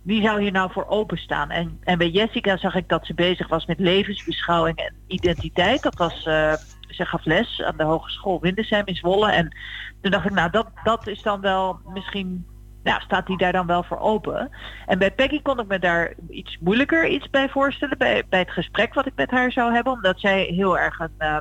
wie 0.02 0.22
zou 0.22 0.40
hier 0.40 0.52
nou 0.52 0.72
voor 0.72 0.86
openstaan? 0.86 1.50
En, 1.50 1.78
en 1.84 1.98
bij 1.98 2.08
Jessica 2.08 2.56
zag 2.56 2.74
ik 2.74 2.88
dat 2.88 3.06
ze 3.06 3.14
bezig 3.14 3.48
was 3.48 3.66
met 3.66 3.78
levensbeschouwing 3.78 4.76
en 4.76 4.94
identiteit. 5.06 5.82
Dat 5.82 5.96
was, 5.96 6.26
eh, 6.26 6.52
ze 6.88 7.04
gaf 7.04 7.24
les 7.24 7.62
aan 7.62 7.76
de 7.76 7.84
Hogeschool 7.84 8.40
Windesheim 8.40 8.86
in 8.86 8.96
Zwolle 8.96 9.30
en 9.32 9.56
toen 10.00 10.10
dacht 10.10 10.24
ik 10.24 10.32
nou 10.32 10.50
dat, 10.50 10.66
dat 10.84 11.06
is 11.06 11.22
dan 11.22 11.40
wel 11.40 11.80
misschien 11.94 12.46
nou, 12.82 13.00
staat 13.00 13.26
die 13.26 13.36
daar 13.36 13.52
dan 13.52 13.66
wel 13.66 13.82
voor 13.82 13.98
open. 13.98 14.50
En 14.86 14.98
bij 14.98 15.10
Peggy 15.10 15.42
kon 15.42 15.60
ik 15.60 15.66
me 15.66 15.78
daar 15.78 16.12
iets 16.30 16.58
moeilijker 16.60 17.06
iets 17.06 17.30
bij 17.30 17.48
voorstellen. 17.48 17.98
Bij, 17.98 18.22
bij 18.28 18.38
het 18.38 18.50
gesprek 18.50 18.94
wat 18.94 19.06
ik 19.06 19.14
met 19.16 19.30
haar 19.30 19.52
zou 19.52 19.72
hebben. 19.72 19.92
Omdat 19.92 20.20
zij 20.20 20.42
heel 20.42 20.78
erg 20.78 20.98
een, 20.98 21.14
eh, 21.18 21.36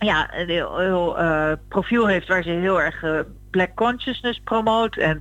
ja, 0.00 0.34
een 0.34 0.48
heel, 0.48 1.18
eh, 1.18 1.52
profiel 1.68 2.06
heeft 2.06 2.28
waar 2.28 2.42
ze 2.42 2.50
heel 2.50 2.80
erg 2.80 3.02
eh, 3.02 3.20
black 3.50 3.74
consciousness 3.74 4.40
promoot. 4.44 4.96
En 4.96 5.20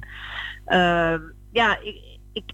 eh, 0.65 1.15
ja, 1.51 1.77
ik, 1.81 2.17
ik, 2.33 2.53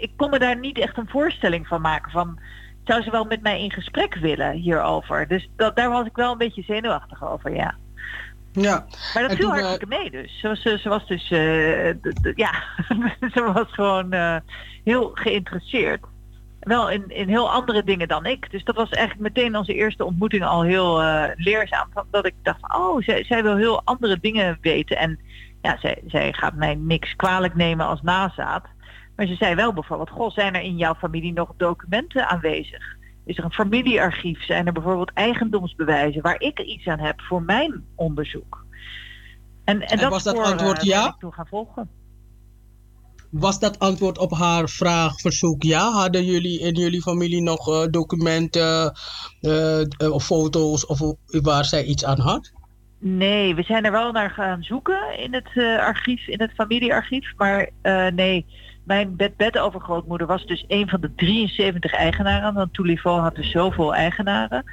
ik 0.00 0.12
kon 0.16 0.30
me 0.30 0.38
daar 0.38 0.58
niet 0.58 0.78
echt 0.78 0.96
een 0.96 1.08
voorstelling 1.08 1.66
van 1.66 1.80
maken. 1.80 2.10
Van, 2.10 2.40
zou 2.84 3.02
ze 3.02 3.10
wel 3.10 3.24
met 3.24 3.42
mij 3.42 3.62
in 3.62 3.72
gesprek 3.72 4.14
willen 4.14 4.52
hierover? 4.52 5.28
Dus 5.28 5.48
dat, 5.56 5.76
daar 5.76 5.90
was 5.90 6.06
ik 6.06 6.16
wel 6.16 6.32
een 6.32 6.38
beetje 6.38 6.62
zenuwachtig 6.62 7.24
over, 7.24 7.54
ja. 7.54 7.74
Ja. 8.52 8.86
Maar 9.14 9.22
dat 9.22 9.30
En 9.30 9.36
viel 9.36 9.48
toen, 9.48 9.56
eh, 9.56 9.62
hartstikke 9.62 9.96
mee 9.96 10.10
dus. 10.10 10.38
Ze 10.40 10.48
was, 10.48 10.60
ze, 10.62 10.88
was 10.88 11.06
dus, 11.06 11.30
eh, 11.30 11.86
ja, 12.34 12.52
ze 13.34 13.52
was 13.54 13.66
gewoon 13.70 14.12
eh, 14.12 14.36
heel 14.84 15.10
geïnteresseerd. 15.14 16.00
Wel 16.60 16.90
in, 16.90 17.04
in 17.08 17.28
heel 17.28 17.50
andere 17.50 17.84
dingen 17.84 18.08
dan 18.08 18.26
ik. 18.26 18.50
Dus 18.50 18.64
dat 18.64 18.74
was 18.74 18.90
eigenlijk 18.90 19.34
meteen 19.34 19.56
onze 19.56 19.74
eerste 19.74 20.04
ontmoeting 20.04 20.44
al 20.44 20.62
heel 20.62 21.02
leerzaam. 21.36 21.88
Dat 22.10 22.26
ik 22.26 22.34
dacht, 22.42 22.74
oh, 22.74 23.02
zij, 23.02 23.24
zij 23.24 23.42
wil 23.42 23.56
heel 23.56 23.82
andere 23.84 24.18
dingen 24.20 24.58
weten. 24.60 24.96
En 24.96 25.18
ja, 25.62 25.78
zij, 25.78 26.02
zij 26.06 26.32
gaat 26.32 26.54
mij 26.54 26.74
niks 26.74 27.16
kwalijk 27.16 27.54
nemen 27.54 27.86
als 27.86 28.02
nazaat. 28.02 28.66
Maar 29.16 29.26
ze 29.26 29.34
zei 29.34 29.54
wel 29.54 29.72
bijvoorbeeld, 29.72 30.10
goh, 30.10 30.30
zijn 30.30 30.54
er 30.54 30.62
in 30.62 30.76
jouw 30.76 30.94
familie 30.94 31.32
nog 31.32 31.52
documenten 31.56 32.28
aanwezig? 32.28 32.96
Is 33.24 33.38
er 33.38 33.44
een 33.44 33.52
familiearchief? 33.52 34.44
Zijn 34.44 34.66
er 34.66 34.72
bijvoorbeeld 34.72 35.12
eigendomsbewijzen 35.12 36.22
waar 36.22 36.40
ik 36.40 36.60
iets 36.60 36.86
aan 36.86 36.98
heb 36.98 37.20
voor 37.20 37.42
mijn 37.42 37.84
onderzoek? 37.94 38.64
En, 39.64 39.80
en, 39.80 39.88
En 39.88 39.98
dat 39.98 40.10
was 40.10 40.22
dat 40.22 40.34
eh, 40.34 40.42
antwoord 40.42 40.78
ben 40.78 40.86
ja? 40.86 41.06
ik 41.06 41.14
toen 41.18 41.32
gaan 41.32 41.46
volgen. 41.46 41.88
Was 43.30 43.58
dat 43.58 43.78
antwoord 43.78 44.18
op 44.18 44.32
haar 44.32 44.68
vraag, 44.68 45.20
verzoek 45.20 45.62
ja? 45.62 45.90
Hadden 45.90 46.24
jullie 46.24 46.60
in 46.60 46.74
jullie 46.74 47.02
familie 47.02 47.42
nog 47.42 47.68
eh, 47.68 47.86
documenten 47.90 48.92
eh, 49.40 49.80
eh, 49.80 49.86
of 50.10 50.24
foto's 50.24 50.86
of 50.86 51.00
waar 51.26 51.64
zij 51.64 51.84
iets 51.84 52.04
aan 52.04 52.20
had? 52.20 52.52
Nee, 53.04 53.54
we 53.54 53.62
zijn 53.62 53.84
er 53.84 53.92
wel 53.92 54.12
naar 54.12 54.30
gaan 54.30 54.62
zoeken 54.62 55.18
in 55.18 55.34
het 55.34 55.50
eh, 55.54 55.78
archief, 55.78 56.26
in 56.26 56.40
het 56.40 56.52
familiearchief. 56.52 57.32
Maar 57.36 57.70
eh, 57.80 58.06
nee, 58.06 58.46
mijn 58.84 59.16
bed-bed 59.16 59.58
overgrootmoeder 59.58 60.26
was 60.26 60.46
dus 60.46 60.64
een 60.68 60.88
van 60.88 61.00
de 61.00 61.14
73 61.14 61.92
eigenaren. 61.92 62.54
Want 62.54 62.74
Touliveau 62.74 63.20
had 63.20 63.34
dus 63.34 63.50
zoveel 63.50 63.94
eigenaren. 63.94 64.64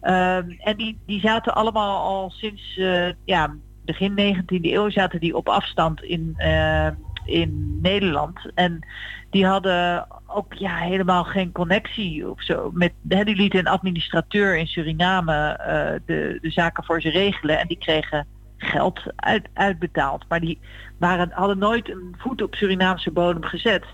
Ehm, 0.00 0.50
en 0.58 0.76
die, 0.76 0.98
die 1.06 1.20
zaten 1.20 1.54
allemaal 1.54 1.98
al 1.98 2.30
sinds 2.30 2.76
eh, 2.78 3.08
ja, 3.24 3.54
begin 3.84 4.34
19e 4.34 4.60
eeuw 4.60 4.90
zaten 4.90 5.20
die 5.20 5.36
op 5.36 5.48
afstand 5.48 6.02
in, 6.02 6.34
eh, 6.36 6.88
in 7.24 7.78
Nederland. 7.82 8.50
En 8.54 8.86
die 9.30 9.46
hadden 9.46 10.06
ook 10.26 10.54
ja, 10.54 10.76
helemaal 10.76 11.24
geen 11.24 11.52
connectie 11.52 12.30
of 12.30 12.42
zo. 12.42 12.70
Met, 12.72 12.92
die 13.02 13.36
lieten 13.36 13.58
een 13.58 13.66
administrateur 13.66 14.56
in 14.56 14.66
Suriname 14.66 15.34
eh, 15.34 16.00
de, 16.06 16.38
de 16.40 16.50
zaken 16.50 16.84
voor 16.84 17.00
ze 17.00 17.10
regelen. 17.10 17.58
En 17.58 17.68
die 17.68 17.78
kregen 17.78 18.26
geld 18.56 19.00
uit, 19.16 19.48
uitbetaald. 19.54 20.24
Maar 20.28 20.40
die 20.40 20.58
waren, 20.98 21.30
hadden 21.32 21.58
nooit 21.58 21.88
een 21.90 22.14
voet 22.18 22.42
op 22.42 22.54
Surinaamse 22.54 23.10
bodem 23.10 23.42
gezet. 23.44 23.84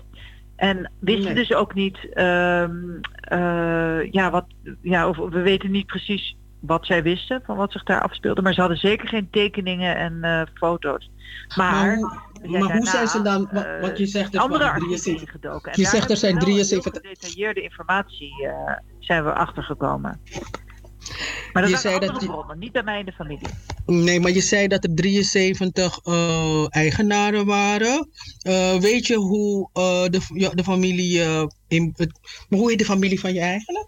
En 0.55 0.91
wisten 0.99 1.25
Nee. 1.25 1.33
dus 1.33 1.53
ook 1.53 1.73
niet, 1.73 1.97
ehm, 2.13 2.75
eh, 3.13 4.11
ja, 4.11 4.29
wat, 4.31 4.45
ja, 4.81 5.07
of 5.07 5.17
we 5.17 5.41
weten 5.41 5.71
niet 5.71 5.85
precies 5.85 6.35
wat 6.59 6.85
zij 6.85 7.03
wisten 7.03 7.41
van 7.45 7.57
wat 7.57 7.71
zich 7.71 7.83
daar 7.83 8.01
afspeelde. 8.01 8.41
Maar 8.41 8.53
ze 8.53 8.59
hadden 8.59 8.77
zeker 8.77 9.07
geen 9.07 9.29
tekeningen 9.29 9.95
en 9.95 10.23
eh, 10.23 10.41
foto's. 10.53 11.11
Maar, 11.57 11.73
Maar 11.85 11.97
hoe- 11.97 12.85
zijn 12.85 12.99
hoe 12.99 13.07
ze 13.07 13.21
dan- 13.21 13.49
wa- 13.51 13.63
eh, 13.65 13.81
wat 13.81 13.97
je 13.97 14.05
zegt, 14.05 14.33
er 14.35 14.39
andere 14.41 14.63
waren 14.63 14.81
archieven 14.81 15.01
73 15.03 15.33
ingedoken. 15.35 15.71
En 15.71 15.81
Je 15.81 15.87
zegt 15.87 16.09
er 16.09 16.17
zijn 16.17 16.31
hebben 16.31 16.49
we 16.53 16.55
wel 16.55 16.65
73 16.65 16.93
heel 16.93 17.01
gedetailleerde 17.11 17.61
informatie 17.61 18.47
zijn 18.99 19.23
we 19.23 19.33
achtergekomen. 19.33 20.19
Maar 21.53 21.61
dat 21.61 21.71
Je 21.71 21.77
zei 21.77 21.99
dat 21.99 22.25
bronnen, 22.25 22.59
niet 22.59 22.71
bij 22.71 22.83
mij 22.83 22.99
in 22.99 23.05
de 23.05 23.11
familie. 23.11 23.49
Nee, 23.85 24.19
maar 24.19 24.31
je 24.31 24.41
zei 24.41 24.67
dat 24.67 24.83
er 24.83 24.95
73 24.95 25.99
eh, 26.03 26.65
eigenaren 26.69 27.45
waren. 27.45 28.09
Eh, 28.41 28.75
weet 28.75 29.07
je 29.07 29.15
hoe 29.15 29.69
eh, 29.73 30.03
de, 30.03 30.19
ja, 30.33 30.49
de 30.49 30.63
familie. 30.63 31.21
in, 31.67 31.95
hoe 32.49 32.69
heet 32.69 32.79
de 32.79 32.85
familie 32.85 33.19
van 33.19 33.33
je 33.33 33.39
eigenlijk? 33.39 33.87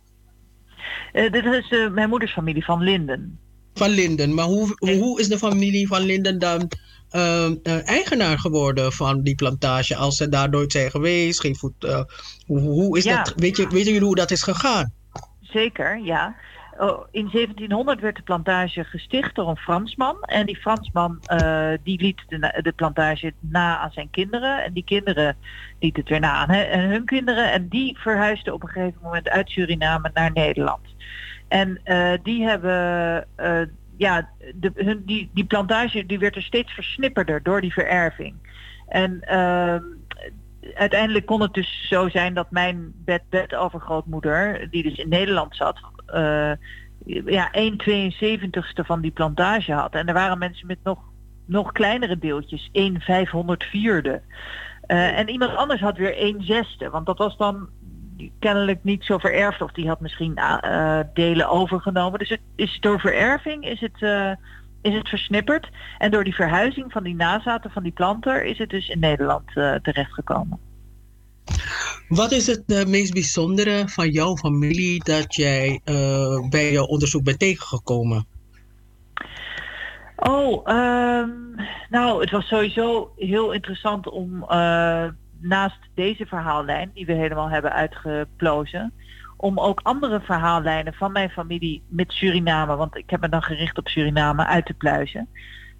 Dit 1.11 1.45
is 1.45 1.89
mijn 1.91 2.09
moeders 2.09 2.33
familie 2.33 2.63
van 2.65 2.81
Linden. 2.81 3.39
Van 3.73 3.89
Linden. 3.89 4.33
Maar 4.33 4.45
hoe, 4.45 4.75
hoe 4.79 5.19
is 5.19 5.27
de 5.27 5.37
familie 5.37 5.87
van 5.87 6.01
Linden 6.01 6.39
dan 6.39 6.69
eigenaar 7.85 8.39
geworden 8.39 8.91
van 8.91 9.21
die 9.21 9.35
plantage 9.35 9.95
als 9.95 10.17
ze 10.17 10.29
daar 10.29 10.49
nooit 10.49 10.71
zijn 10.71 10.91
geweest? 10.91 11.39
Geen 11.39 11.55
voet, 11.55 12.05
hoe, 12.45 12.59
hoe 12.59 12.97
is 12.97 13.03
Ja. 13.03 13.23
dat? 13.23 13.33
Weet, 13.35 13.57
je, 13.57 13.67
weten 13.67 13.91
jullie 13.91 14.07
hoe 14.07 14.15
dat 14.15 14.31
is 14.31 14.41
gegaan? 14.41 14.93
Zeker, 15.41 15.99
ja. 16.03 16.35
Oh, 16.77 17.05
in 17.11 17.29
1700 17.31 17.99
werd 17.99 18.15
de 18.15 18.21
plantage 18.21 18.83
gesticht 18.83 19.35
door 19.35 19.49
een 19.49 19.57
Fransman. 19.57 20.21
En 20.21 20.45
die 20.45 20.55
Fransman 20.55 21.19
eh, 21.25 21.71
die 21.83 22.01
liet 22.01 22.21
de, 22.27 22.59
de 22.61 22.71
plantage 22.71 23.33
na 23.39 23.77
aan 23.77 23.91
zijn 23.91 24.09
kinderen. 24.09 24.63
En 24.63 24.73
die 24.73 24.83
kinderen 24.83 25.37
lieten 25.79 26.01
het 26.01 26.09
weer 26.09 26.19
na 26.19 26.31
aan 26.31 26.49
en 26.49 26.89
hun 26.89 27.05
kinderen. 27.05 27.51
En 27.51 27.67
die 27.67 27.97
verhuisden 27.99 28.53
op 28.53 28.63
een 28.63 28.69
gegeven 28.69 28.99
moment 29.01 29.29
uit 29.29 29.49
Suriname 29.49 30.09
naar 30.13 30.31
Nederland. 30.31 30.95
En 31.47 31.79
eh, 31.83 32.13
die 32.23 32.43
hebben, 32.43 33.25
eh, 33.35 33.61
ja, 33.97 34.29
de, 34.55 34.71
hun, 34.75 35.03
die, 35.05 35.29
die 35.33 35.45
plantage 35.45 36.05
die 36.05 36.19
werd 36.19 36.35
er 36.35 36.43
steeds 36.43 36.71
versnipperder 36.71 37.43
door 37.43 37.61
die 37.61 37.73
vererving. 37.73 38.35
En 38.87 39.23
uiteindelijk 40.75 41.25
kon 41.25 41.41
het 41.41 41.53
dus 41.53 41.87
zo 41.89 42.09
zijn 42.09 42.33
dat 42.33 42.51
mijn 42.51 42.93
bed-bed 42.95 43.55
overgrootmoeder, 43.55 44.67
die 44.69 44.83
dus 44.83 44.97
in 44.97 45.09
Nederland 45.09 45.55
zat, 45.55 45.79
eh 46.13 46.51
ja, 47.05 47.51
1 47.51 47.77
72ste 47.83 48.85
van 48.85 49.01
die 49.01 49.11
plantage 49.11 49.73
had. 49.73 49.93
En 49.93 50.07
er 50.07 50.13
waren 50.13 50.37
mensen 50.37 50.67
met 50.67 50.77
nog, 50.83 50.99
nog 51.45 51.71
kleinere 51.71 52.17
deeltjes, 52.17 52.69
1 52.71 53.01
504de. 53.01 54.19
Eh, 54.81 55.17
en 55.17 55.29
iemand 55.29 55.55
anders 55.55 55.81
had 55.81 55.97
weer 55.97 56.17
1 56.17 56.43
zesde, 56.43 56.89
want 56.89 57.05
dat 57.05 57.17
was 57.17 57.37
dan 57.37 57.69
kennelijk 58.39 58.83
niet 58.83 59.03
zo 59.03 59.17
vererfd 59.17 59.61
of 59.61 59.71
die 59.71 59.87
had 59.87 59.99
misschien 59.99 60.35
eh, 60.35 60.99
delen 61.13 61.49
overgenomen. 61.49 62.19
Dus 62.19 62.29
het 62.29 62.41
is 62.55 62.79
door 62.79 62.99
vererving 62.99 63.65
is 63.65 63.79
het, 63.79 64.01
is 64.81 64.93
het 64.93 65.09
versnipperd. 65.09 65.69
En 65.97 66.11
door 66.11 66.23
die 66.23 66.35
verhuizing 66.35 66.91
van 66.91 67.03
die 67.03 67.15
nazaten 67.15 67.71
van 67.71 67.83
die 67.83 67.91
planter 67.91 68.43
is 68.43 68.57
het 68.57 68.69
dus 68.69 68.89
in 68.89 68.99
Nederland 68.99 69.53
terechtgekomen. 69.81 70.59
Wat 72.07 72.31
is 72.31 72.47
het 72.47 72.63
eh, 72.67 72.85
meest 72.85 73.13
bijzondere 73.13 73.87
van 73.87 74.09
jouw 74.09 74.35
familie 74.35 75.03
dat 75.03 75.35
jij 75.35 75.81
eh, 75.83 76.49
bij 76.49 76.71
jouw 76.71 76.85
onderzoek 76.85 77.23
bent 77.23 77.39
tegengekomen? 77.39 78.25
Oh, 80.15 80.67
ehm, 80.67 81.29
nou, 81.89 82.21
het 82.21 82.31
was 82.31 82.47
sowieso 82.47 83.13
heel 83.15 83.51
interessant 83.51 84.09
om 84.09 84.43
eh, 84.43 85.05
naast 85.39 85.79
deze 85.95 86.25
verhaallijn, 86.25 86.91
die 86.93 87.05
we 87.05 87.13
helemaal 87.13 87.49
hebben 87.49 87.73
uitgeplozen, 87.73 88.93
om 89.37 89.59
ook 89.59 89.79
andere 89.83 90.21
verhaallijnen 90.21 90.93
van 90.93 91.11
mijn 91.11 91.29
familie 91.29 91.83
met 91.87 92.11
Suriname, 92.11 92.75
want 92.75 92.95
ik 92.95 93.09
heb 93.09 93.21
me 93.21 93.29
dan 93.29 93.43
gericht 93.43 93.77
op 93.77 93.87
Suriname, 93.87 94.45
uit 94.45 94.65
te 94.65 94.73
pluizen. 94.73 95.27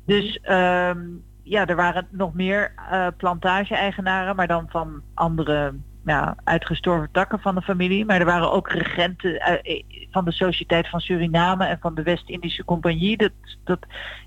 Dus 0.06 0.40
ehm, 0.42 1.00
ja, 1.44 1.66
er 1.66 1.76
waren 1.76 2.08
nog 2.12 2.34
meer 2.34 2.74
eh, 2.92 3.08
plantage-eigenaren, 3.18 4.36
maar 4.36 4.48
dan 4.48 4.66
van 4.70 5.02
andere 5.14 5.74
ja, 6.06 6.36
uitgestorven 6.44 7.12
takken 7.12 7.40
van 7.40 7.56
de 7.56 7.62
familie. 7.62 8.06
Maar 8.06 8.20
er 8.20 8.26
waren 8.26 8.52
ook 8.52 8.70
regenten 8.70 9.40
eh, 9.40 9.84
van 10.12 10.26
de 10.26 10.32
Sociëteit 10.32 10.90
van 10.90 11.00
Suriname 11.00 11.66
en 11.66 11.80
van 11.82 11.96
de 11.96 12.04
West-Indische 12.04 12.66
Compagnie. 12.66 13.18
Dat, 13.18 13.32
dat, 13.64 13.80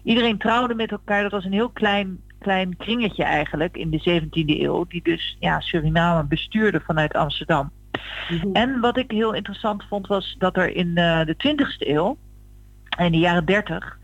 iedereen 0.03 0.39
trouwde 0.39 0.75
met 0.75 0.91
elkaar. 0.91 1.23
Dat 1.23 1.33
was 1.33 1.45
een 1.45 1.53
heel 1.53 1.71
klein, 1.71 2.21
klein 2.39 2.77
kringetje 2.77 3.25
eigenlijk 3.25 3.77
in 3.77 3.91
de 3.91 4.23
17e 4.23 4.61
eeuw. 4.61 4.85
Die 4.89 5.03
dus 5.03 5.37
ja, 5.41 5.61
Suriname 5.61 6.25
bestuurde 6.25 6.81
vanuit 6.81 7.15
Amsterdam. 7.15 7.71
En 8.53 8.81
wat 8.81 8.97
ik 8.97 9.11
heel 9.11 9.33
interessant 9.33 9.85
vond 9.89 10.07
was 10.07 10.37
dat 10.39 10.57
er 10.57 10.77
in 10.77 10.97
eh, 10.97 11.27
de 11.27 11.35
20e 11.35 11.89
eeuw, 11.89 12.17
in 12.99 13.13
de 13.13 13.19
jaren 13.19 13.45
30, 13.45 13.99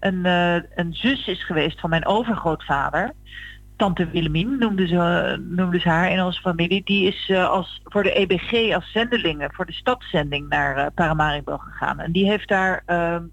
een, 0.00 0.26
eh, 0.26 0.54
een 0.74 0.94
zus 0.94 1.26
is 1.26 1.44
geweest 1.44 1.80
van 1.80 1.90
mijn 1.90 2.06
overgrootvader. 2.06 3.12
Tante 3.76 4.10
Willemien 4.10 4.58
noemde 4.58 4.86
ze, 4.86 5.36
noemde 5.48 5.80
haar 5.80 6.10
in 6.10 6.22
onze 6.22 6.40
familie. 6.40 6.82
Die 6.84 7.06
is 7.06 7.28
eh, 7.28 7.48
als, 7.48 7.80
voor 7.84 8.02
de 8.02 8.12
EBG 8.12 8.74
als 8.74 8.92
zendelingen, 8.92 9.52
voor 9.52 9.66
de 9.66 9.72
stadszending 9.72 10.48
naar 10.48 10.76
eh, 10.76 10.86
Paramaribo 10.94 11.56
gegaan. 11.56 12.00
En 12.00 12.12
die 12.12 12.28
heeft 12.28 12.48
daar 12.48 12.82
ehm, 12.86 13.24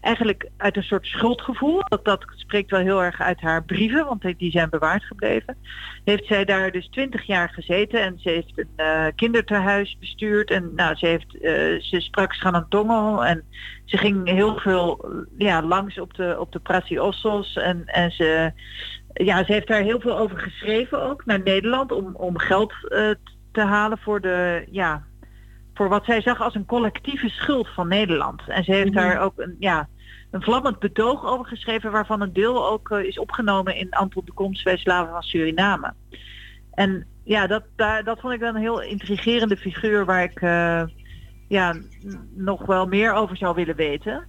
eigenlijk 0.00 0.48
uit 0.56 0.76
een 0.76 0.82
soort 0.82 1.06
schuldgevoel, 1.06 1.80
dat, 1.88 2.04
dat 2.04 2.24
spreekt 2.36 2.70
wel 2.70 2.80
heel 2.80 3.02
erg 3.02 3.20
uit 3.20 3.40
haar 3.40 3.64
brieven, 3.64 4.06
want 4.06 4.22
die- 4.38 4.50
zijn 4.50 4.70
bewaard 4.70 5.04
gebleven. 5.04 5.56
Heeft 6.04 6.26
zij 6.26 6.44
daar 6.44 6.70
dus 6.70 6.88
twintig 6.88 7.22
jaar 7.22 7.48
gezeten 7.48 8.02
en 8.02 8.18
ze 8.18 8.28
heeft 8.28 8.52
een 8.76 9.14
kinderthuis 9.14 9.96
bestuurd. 10.00 10.50
En 10.50 10.72
nou, 10.74 10.94
ze, 10.96 11.06
heeft, 11.06 11.40
eh, 11.40 11.80
ze 11.80 12.00
sprak 12.00 12.32
Schanantongo 12.32 13.20
en 13.20 13.44
ze 13.84 13.96
ging 13.96 14.28
heel 14.28 14.58
veel 14.58 15.08
ja, 15.38 15.62
langs 15.62 16.00
op 16.00 16.14
de, 16.14 16.36
op 16.38 16.52
de 16.52 16.58
Prati 16.58 17.00
Ossos. 17.00 17.56
En, 17.56 17.82
en 17.86 18.10
ze, 18.10 18.52
ja, 19.12 19.44
ze 19.44 19.52
heeft 19.52 19.66
daar 19.66 19.82
heel 19.82 20.00
veel 20.00 20.18
over 20.18 20.38
geschreven 20.38 21.02
ook 21.02 21.24
naar 21.24 21.42
Nederland 21.42 21.92
om, 21.92 22.14
om 22.14 22.38
geld 22.38 22.72
eh, 22.88 23.10
te 23.52 23.60
halen 23.60 23.98
voor 23.98 24.20
de, 24.20 24.66
ja, 24.70 25.02
voor 25.78 25.88
wat 25.88 26.04
zij 26.04 26.20
zag 26.20 26.40
als 26.40 26.54
een 26.54 26.64
collectieve 26.66 27.28
schuld 27.28 27.68
van 27.68 27.88
Nederland. 27.88 28.42
En 28.46 28.64
ze 28.64 28.72
heeft 28.72 28.92
Mhm. 28.94 28.98
daar 28.98 29.20
ook 29.20 29.32
een, 29.36 29.56
ja, 29.58 29.88
een 30.30 30.42
vlammend 30.42 30.78
betoog 30.78 31.24
over 31.26 31.46
geschreven, 31.46 31.90
waarvan 31.92 32.20
een 32.20 32.32
deel 32.32 32.68
ook 32.70 32.90
eh, 32.90 33.02
is 33.04 33.18
opgenomen 33.18 33.76
in 33.76 33.90
Anton 33.90 34.22
de 34.24 34.32
Komst 34.32 34.64
bij 34.64 34.76
Slaven 34.76 35.12
van 35.12 35.22
Suriname. 35.22 35.94
En 36.74 37.06
ja, 37.24 37.46
dat, 37.46 37.62
daar, 37.76 38.04
dat 38.04 38.20
vond 38.20 38.32
ik 38.34 38.40
wel 38.40 38.48
een 38.54 38.60
heel 38.60 38.82
intrigerende 38.82 39.56
figuur 39.56 40.04
waar 40.04 40.22
ik 40.22 40.40
eh, 40.40 40.82
ja, 41.48 41.74
nog 42.34 42.66
wel 42.66 42.86
meer 42.86 43.12
over 43.12 43.36
zou 43.36 43.54
willen 43.54 43.76
weten. 43.76 44.26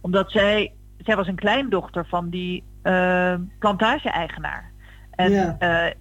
Omdat 0.00 0.30
zij, 0.30 0.72
zij 0.98 1.16
was 1.16 1.26
een 1.26 1.34
kleindochter 1.34 2.06
van 2.06 2.28
die 2.28 2.64
eh, 2.82 3.34
plantage-eigenaar. 3.58 4.72
En 5.10 5.30
Ja. 5.30 5.92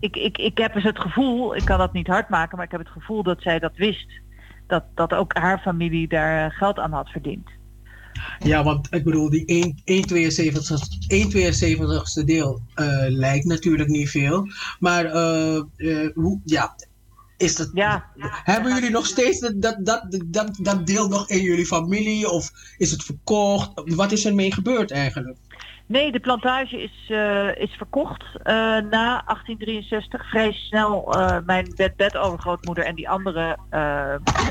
ik, 0.00 0.16
ik, 0.16 0.38
ik 0.38 0.58
heb 0.58 0.72
dus 0.74 0.82
het 0.84 0.98
gevoel, 0.98 1.56
ik 1.56 1.64
kan 1.64 1.78
dat 1.78 1.92
niet 1.92 2.06
hard 2.06 2.28
maken, 2.28 2.56
maar 2.56 2.64
ik 2.66 2.70
heb 2.72 2.80
het 2.80 2.90
gevoel 2.90 3.22
dat 3.22 3.42
zij 3.42 3.58
dat 3.58 3.76
wist. 3.76 4.22
Dat, 4.66 4.84
dat 4.94 5.12
ook 5.12 5.36
haar 5.36 5.58
familie 5.58 6.08
daar 6.08 6.46
eh, 6.46 6.56
geld 6.56 6.78
aan 6.78 6.92
had 6.92 7.08
verdiend. 7.08 7.48
Ja, 8.38 8.64
want 8.64 8.94
ik 8.94 9.04
bedoel, 9.04 9.30
die 9.30 9.44
1 9.46 9.76
1,72ste 12.20 12.24
deel 12.24 12.60
eh, 12.74 12.86
lijkt 13.08 13.44
natuurlijk 13.44 13.88
niet 13.88 14.10
veel. 14.10 14.48
Maar 14.78 15.04
eh, 15.04 15.62
hoe, 16.14 16.40
ja, 16.44 16.76
Is 17.36 17.56
dat, 17.56 17.70
ja. 17.72 18.10
Hebben 18.44 18.74
jullie 18.74 18.90
nog 18.90 19.06
steeds 19.06 19.40
dat, 19.40 19.62
dat, 19.62 19.76
dat, 19.86 20.20
dat, 20.26 20.56
dat 20.60 20.86
deel 20.86 21.08
nog 21.08 21.28
in 21.28 21.42
jullie 21.42 21.66
familie? 21.66 22.30
Of 22.30 22.52
is 22.78 22.90
het 22.90 23.04
verkocht? 23.04 23.70
Wat 23.74 24.12
is 24.12 24.24
er 24.24 24.34
mee 24.34 24.52
gebeurd 24.52 24.90
eigenlijk? 24.90 25.38
Nee, 25.86 26.12
de 26.12 26.20
plantage 26.20 26.82
is, 26.82 27.06
eh, 27.08 27.56
is 27.56 27.72
verkocht 27.72 28.24
eh, 28.42 28.54
na 28.90 29.22
1863. 29.24 30.28
Vrij 30.28 30.52
snel, 30.52 31.12
eh, 31.12 31.38
mijn 31.46 31.72
bed-bed-overgrootmoeder 31.76 32.84
en 32.84 32.94
die 32.94 33.08
andere 33.08 33.58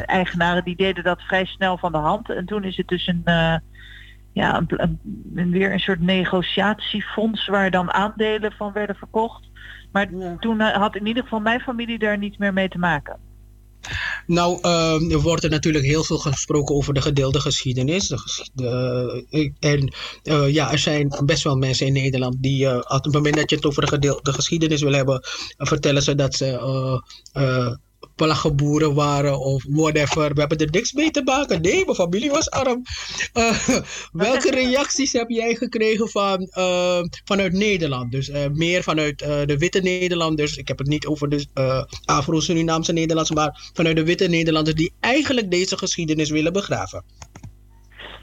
eigenaren, 0.06 0.64
die 0.64 0.76
deden 0.76 1.04
dat 1.04 1.22
vrij 1.22 1.46
snel 1.46 1.78
van 1.78 1.92
de 1.92 1.98
hand. 1.98 2.30
En 2.30 2.46
toen 2.46 2.64
is 2.64 2.78
het 2.78 2.88
dus 2.88 3.08
een, 3.08 3.24
ja, 4.32 4.64
een, 4.68 5.52
weer 5.52 5.72
een 5.72 5.80
soort 5.80 6.02
negociatiefonds 6.02 7.48
waar 7.48 7.72
dan 7.72 7.94
aandelen 7.94 8.52
van 8.52 8.72
werden 8.72 8.96
verkocht. 8.96 9.50
Maar 9.92 10.10
toen 10.40 10.60
had 10.60 10.96
in 10.96 11.08
ieder 11.08 11.24
geval 11.24 11.40
mijn 11.40 11.60
familie 11.60 12.00
daar 12.00 12.18
niets 12.18 12.38
meer 12.38 12.54
mee 12.54 12.70
te 12.70 12.80
maken. 12.80 13.20
Nou, 14.28 14.60
ehm, 14.62 15.12
er 15.12 15.22
wordt 15.22 15.44
er 15.44 15.50
natuurlijk 15.50 15.86
heel 15.86 16.04
veel 16.04 16.18
gesproken 16.18 16.76
over 16.76 16.94
de 16.94 17.02
gedeelde 17.02 17.40
geschiedenis. 17.40 18.08
De 18.54 19.26
ik- 19.30 19.54
en 19.60 19.94
eh, 20.24 20.54
ja, 20.54 20.72
er 20.72 20.80
zijn 20.80 21.22
best 21.26 21.44
wel 21.44 21.56
mensen 21.56 21.88
in 21.88 21.94
Nederland 21.94 22.36
die, 22.40 22.68
eh, 22.68 22.78
op 22.78 23.04
het 23.04 23.14
moment 23.14 23.36
dat 23.36 23.50
je 23.50 23.56
het 23.56 23.66
over 23.66 23.82
de 23.82 23.88
gedeelde 23.88 24.34
geschiedenis 24.34 24.82
wil 24.82 24.94
hebben, 24.94 25.22
eh, 25.58 25.68
vertellen 25.68 26.04
ze 26.04 26.16
dat 26.16 26.36
ze 26.36 26.46
eh 27.34 27.74
plaggenboeren 28.16 28.94
waren 28.94 29.40
of 29.40 29.64
whatever. 29.70 30.34
We 30.34 30.40
hebben 30.40 30.58
er 30.58 30.72
niks 30.72 30.94
mee 30.94 31.12
te 31.12 31.22
maken. 31.24 31.62
Nee, 31.62 31.84
mijn 31.86 31.96
familie 31.96 32.30
was 32.30 32.50
arm. 32.50 32.82
Eh, 33.34 33.68
welke 34.12 34.52
reacties 34.52 35.14
heb 35.14 35.30
jij 35.30 35.56
gekregen 35.56 36.10
van, 36.10 36.42
eh, 36.42 37.02
vanuit 37.26 37.54
Nederland? 37.54 38.12
Dus 38.12 38.30
eh, 38.30 38.50
meer 38.50 38.84
vanuit 38.84 39.20
de 39.20 39.56
witte 39.58 39.80
Nederlanders. 39.80 40.58
Ik 40.58 40.68
heb 40.68 40.78
het 40.78 40.88
niet 40.88 41.06
over 41.06 41.30
de 41.30 41.88
Afro-Surinaamse 42.06 42.94
Nederlanders, 42.94 43.38
maar 43.38 43.72
vanuit 43.74 43.96
de 43.96 44.06
witte 44.06 44.28
Nederlanders 44.28 44.76
die 44.76 44.94
eigenlijk 45.00 45.52
deze 45.52 45.78
geschiedenis 45.78 46.30
willen 46.30 46.54
begraven. 46.54 47.04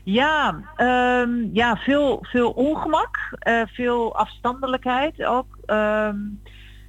Ja, 0.04 0.64
ehm, 0.76 1.30
ja 1.52 1.76
veel, 1.76 2.18
veel 2.22 2.50
ongemak, 2.50 3.38
veel 3.72 4.16
afstandelijkheid 4.16 5.24
ook. 5.24 5.58
Ehm, 5.66 6.16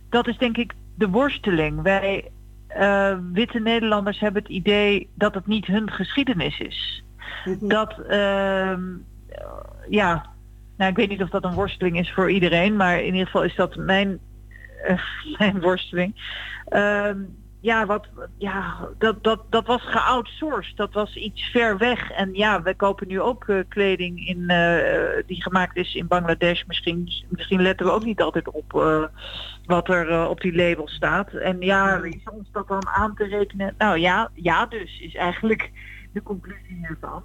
dat 0.10 0.28
is 0.28 0.38
denk 0.38 0.58
ik 0.58 0.74
de 0.96 1.10
worsteling. 1.10 1.82
Wij 1.82 2.32
eh, 2.74 3.18
witte 3.32 3.60
Nederlanders 3.60 4.20
hebben 4.20 4.42
het 4.42 4.52
idee 4.52 5.10
dat 5.14 5.34
het 5.34 5.48
niet 5.48 5.66
hun 5.66 5.92
geschiedenis 5.92 6.60
is. 6.60 7.04
Dat, 7.60 8.00
ehm, 8.08 8.82
ja, 9.90 10.26
nou 10.78 10.92
ik 10.92 10.96
weet 10.98 11.10
niet 11.10 11.22
of 11.22 11.30
dat 11.30 11.44
een 11.44 11.54
worsteling 11.54 12.00
is 12.00 12.12
voor 12.12 12.32
iedereen, 12.32 12.76
maar 12.76 13.00
in 13.00 13.14
ieder 13.14 13.26
geval 13.26 13.44
is 13.44 13.56
dat 13.56 13.76
mijn, 13.76 14.20
eh, 14.84 15.00
mijn 15.38 15.62
worsteling. 15.62 16.40
Ehm, 16.66 17.18
ja, 17.60 17.86
wat, 17.86 18.08
ja 18.38 18.90
dat, 18.98 19.24
dat, 19.24 19.42
dat 19.50 19.66
was 19.66 19.82
geoutsourced. 19.82 20.78
Dat 20.78 20.94
was 20.94 21.16
iets 21.16 21.42
ver 21.42 21.78
weg. 21.78 22.12
En 22.12 22.34
ja, 22.34 22.62
we 22.62 22.76
kopen 22.76 23.08
nu 23.08 23.22
ook 23.22 23.48
eh, 23.48 23.60
kleding 23.68 24.28
in, 24.28 24.48
die 25.26 25.42
gemaakt 25.42 25.76
is 25.76 25.96
in 25.96 26.08
Bangladesh. 26.08 26.64
Misschien, 26.68 27.12
misschien 27.28 27.62
letten 27.62 27.86
we 27.86 27.92
ook 27.92 28.06
niet 28.06 28.22
altijd 28.22 28.52
op 28.52 28.74
wat 29.66 29.90
er 29.90 30.10
eh, 30.10 30.30
op 30.30 30.42
die 30.42 30.56
label 30.56 30.88
staat. 30.88 31.34
En 31.34 31.60
ja, 31.60 31.96
is 32.04 32.24
ons 32.32 32.52
dat 32.52 32.68
dan 32.68 32.88
aan 32.88 33.16
te 33.16 33.24
rekenen? 33.24 33.74
Nou 33.78 33.98
ja, 33.98 34.30
ja 34.34 34.66
dus 34.66 35.00
is 35.00 35.16
eigenlijk 35.16 35.72
de 36.14 36.24
conclusie 36.24 36.78
hiervan. 36.88 37.24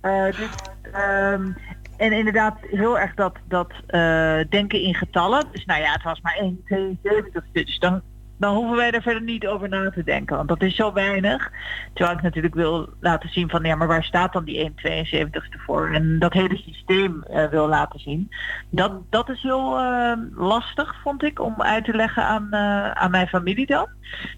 Eh, 0.00 0.24
dus, 0.24 0.50
ehm, 0.92 1.52
en 1.96 2.12
inderdaad 2.12 2.58
heel 2.60 2.98
erg 2.98 3.14
dat, 3.14 3.36
dat 3.48 3.72
eh, 3.86 4.38
denken 4.48 4.80
in 4.80 4.94
getallen. 4.94 5.44
Dus 5.52 5.64
nou 5.64 5.80
ja, 5.80 5.92
het 5.92 6.02
was 6.02 6.20
maar 6.20 6.36
1,72. 6.40 7.44
Dus 7.52 7.78
dan, 7.78 8.02
dan 8.36 8.54
hoeven 8.54 8.76
wij 8.76 8.90
er 8.90 9.02
verder 9.02 9.22
niet 9.22 9.46
over 9.46 9.68
na 9.68 9.90
te 9.90 10.04
denken. 10.04 10.36
Want 10.36 10.48
dat 10.48 10.62
is 10.62 10.76
zo 10.76 10.92
weinig. 10.92 11.52
Terwijl 11.92 12.16
ik 12.16 12.22
natuurlijk 12.22 12.54
wil 12.54 12.88
laten 13.00 13.28
zien 13.28 13.50
van 13.50 13.62
ja, 13.62 13.74
maar 13.74 13.86
waar 13.86 14.04
staat 14.04 14.32
dan 14.32 14.44
die 14.44 14.70
1,72ste 14.70 15.64
voor? 15.66 15.90
En 15.90 16.18
dat 16.18 16.32
hele 16.32 16.56
systeem 16.56 17.22
eh, 17.22 17.48
wil 17.48 17.68
laten 17.68 18.00
zien. 18.00 18.30
Dat, 18.70 18.92
dat 19.10 19.28
is 19.28 19.42
heel 19.42 19.78
eh, 19.78 20.12
lastig, 20.34 21.00
vond 21.02 21.22
ik, 21.22 21.40
om 21.40 21.62
uit 21.62 21.84
te 21.84 21.94
leggen 21.94 22.22
aan, 22.22 22.48
eh, 22.50 22.90
aan 22.90 23.10
mijn 23.10 23.28
familie 23.28 23.66
dan. 23.66 23.86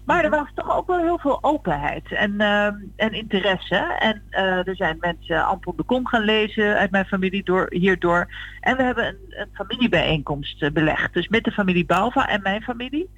Maar 0.05 0.23
er 0.23 0.29
was 0.29 0.47
toch 0.55 0.77
ook 0.77 0.87
wel 0.87 0.99
heel 0.99 1.19
veel 1.19 1.43
openheid 1.43 2.11
en, 2.11 2.39
en 2.95 3.13
interesse. 3.13 3.75
En 3.99 4.23
er 4.65 4.75
zijn 4.75 4.97
mensen 4.99 5.45
Anton 5.45 5.73
de 5.77 5.83
Kom 5.83 6.07
gaan 6.07 6.23
lezen 6.23 6.77
uit 6.77 6.91
mijn 6.91 7.05
familie 7.05 7.43
door, 7.43 7.67
hierdoor. 7.69 8.27
En 8.59 8.77
we 8.77 8.83
hebben 8.83 9.05
een, 9.05 9.17
een 9.29 9.49
familiebijeenkomst 9.53 10.73
belegd. 10.73 11.13
Dus 11.13 11.27
met 11.27 11.43
de 11.43 11.51
familie 11.51 11.85
Balva 11.85 12.27
en 12.27 12.41
mijn 12.41 12.61
familie 12.61 13.09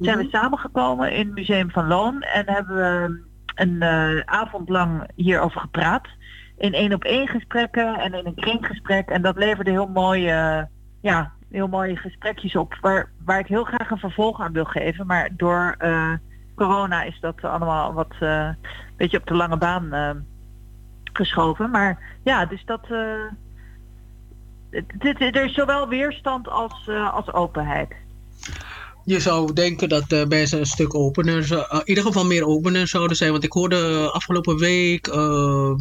zijn 0.00 0.18
we 0.18 0.28
samengekomen 0.30 1.12
in 1.12 1.26
het 1.26 1.34
Museum 1.34 1.70
van 1.70 1.86
Loon. 1.86 2.22
En 2.22 2.48
hebben 2.50 2.76
we 2.76 3.22
een 3.54 3.82
eh, 3.82 4.20
avond 4.24 4.68
lang 4.68 5.10
hierover 5.14 5.60
gepraat. 5.60 6.08
In 6.56 6.72
één 6.72 6.92
op 6.92 7.04
één 7.04 7.28
gesprekken 7.28 7.94
en 7.98 8.14
in 8.14 8.26
een 8.26 8.34
kringgesprek. 8.34 9.08
En 9.08 9.22
dat 9.22 9.36
leverde 9.36 9.70
heel 9.70 9.86
mooie, 9.88 10.68
ja, 11.00 11.32
heel 11.50 11.68
mooie 11.68 11.96
gesprekjes 11.96 12.56
op. 12.56 12.78
Waar, 12.80 13.10
waar 13.24 13.38
ik 13.38 13.46
heel 13.46 13.64
graag 13.64 13.90
een 13.90 13.98
vervolg 13.98 14.40
aan 14.40 14.52
wil 14.52 14.64
geven. 14.64 15.06
Maar 15.06 15.28
door 15.36 15.74
eh, 15.78 16.12
corona 16.54 17.02
is 17.02 17.20
dat 17.20 17.44
allemaal 17.44 17.92
wat 17.92 18.14
eh 18.20 18.48
beetje 18.96 19.18
op 19.18 19.26
de 19.26 19.34
lange 19.34 19.56
baan 19.56 20.24
geschoven. 21.12 21.70
Maar 21.70 21.98
ja, 22.22 22.46
dus 22.46 22.64
dat. 22.64 22.86
het- 24.70 25.20
er 25.20 25.44
is 25.44 25.54
zowel 25.54 25.88
weerstand 25.88 26.48
als, 26.48 26.88
als 27.12 27.32
openheid. 27.32 27.94
Je 29.04 29.20
zou 29.20 29.52
denken 29.52 29.88
dat 29.88 30.12
eh, 30.12 30.26
mensen 30.26 30.58
een 30.58 30.66
stuk 30.66 30.94
opener, 30.94 31.52
eh, 31.52 31.78
in 31.78 31.82
ieder 31.84 32.04
geval 32.04 32.24
meer 32.24 32.46
opener 32.46 32.88
zouden 32.88 33.16
zijn. 33.16 33.30
Want 33.30 33.44
ik 33.44 33.52
hoorde 33.52 34.10
afgelopen 34.10 34.56
week, 34.56 35.06
eh, 35.06 35.74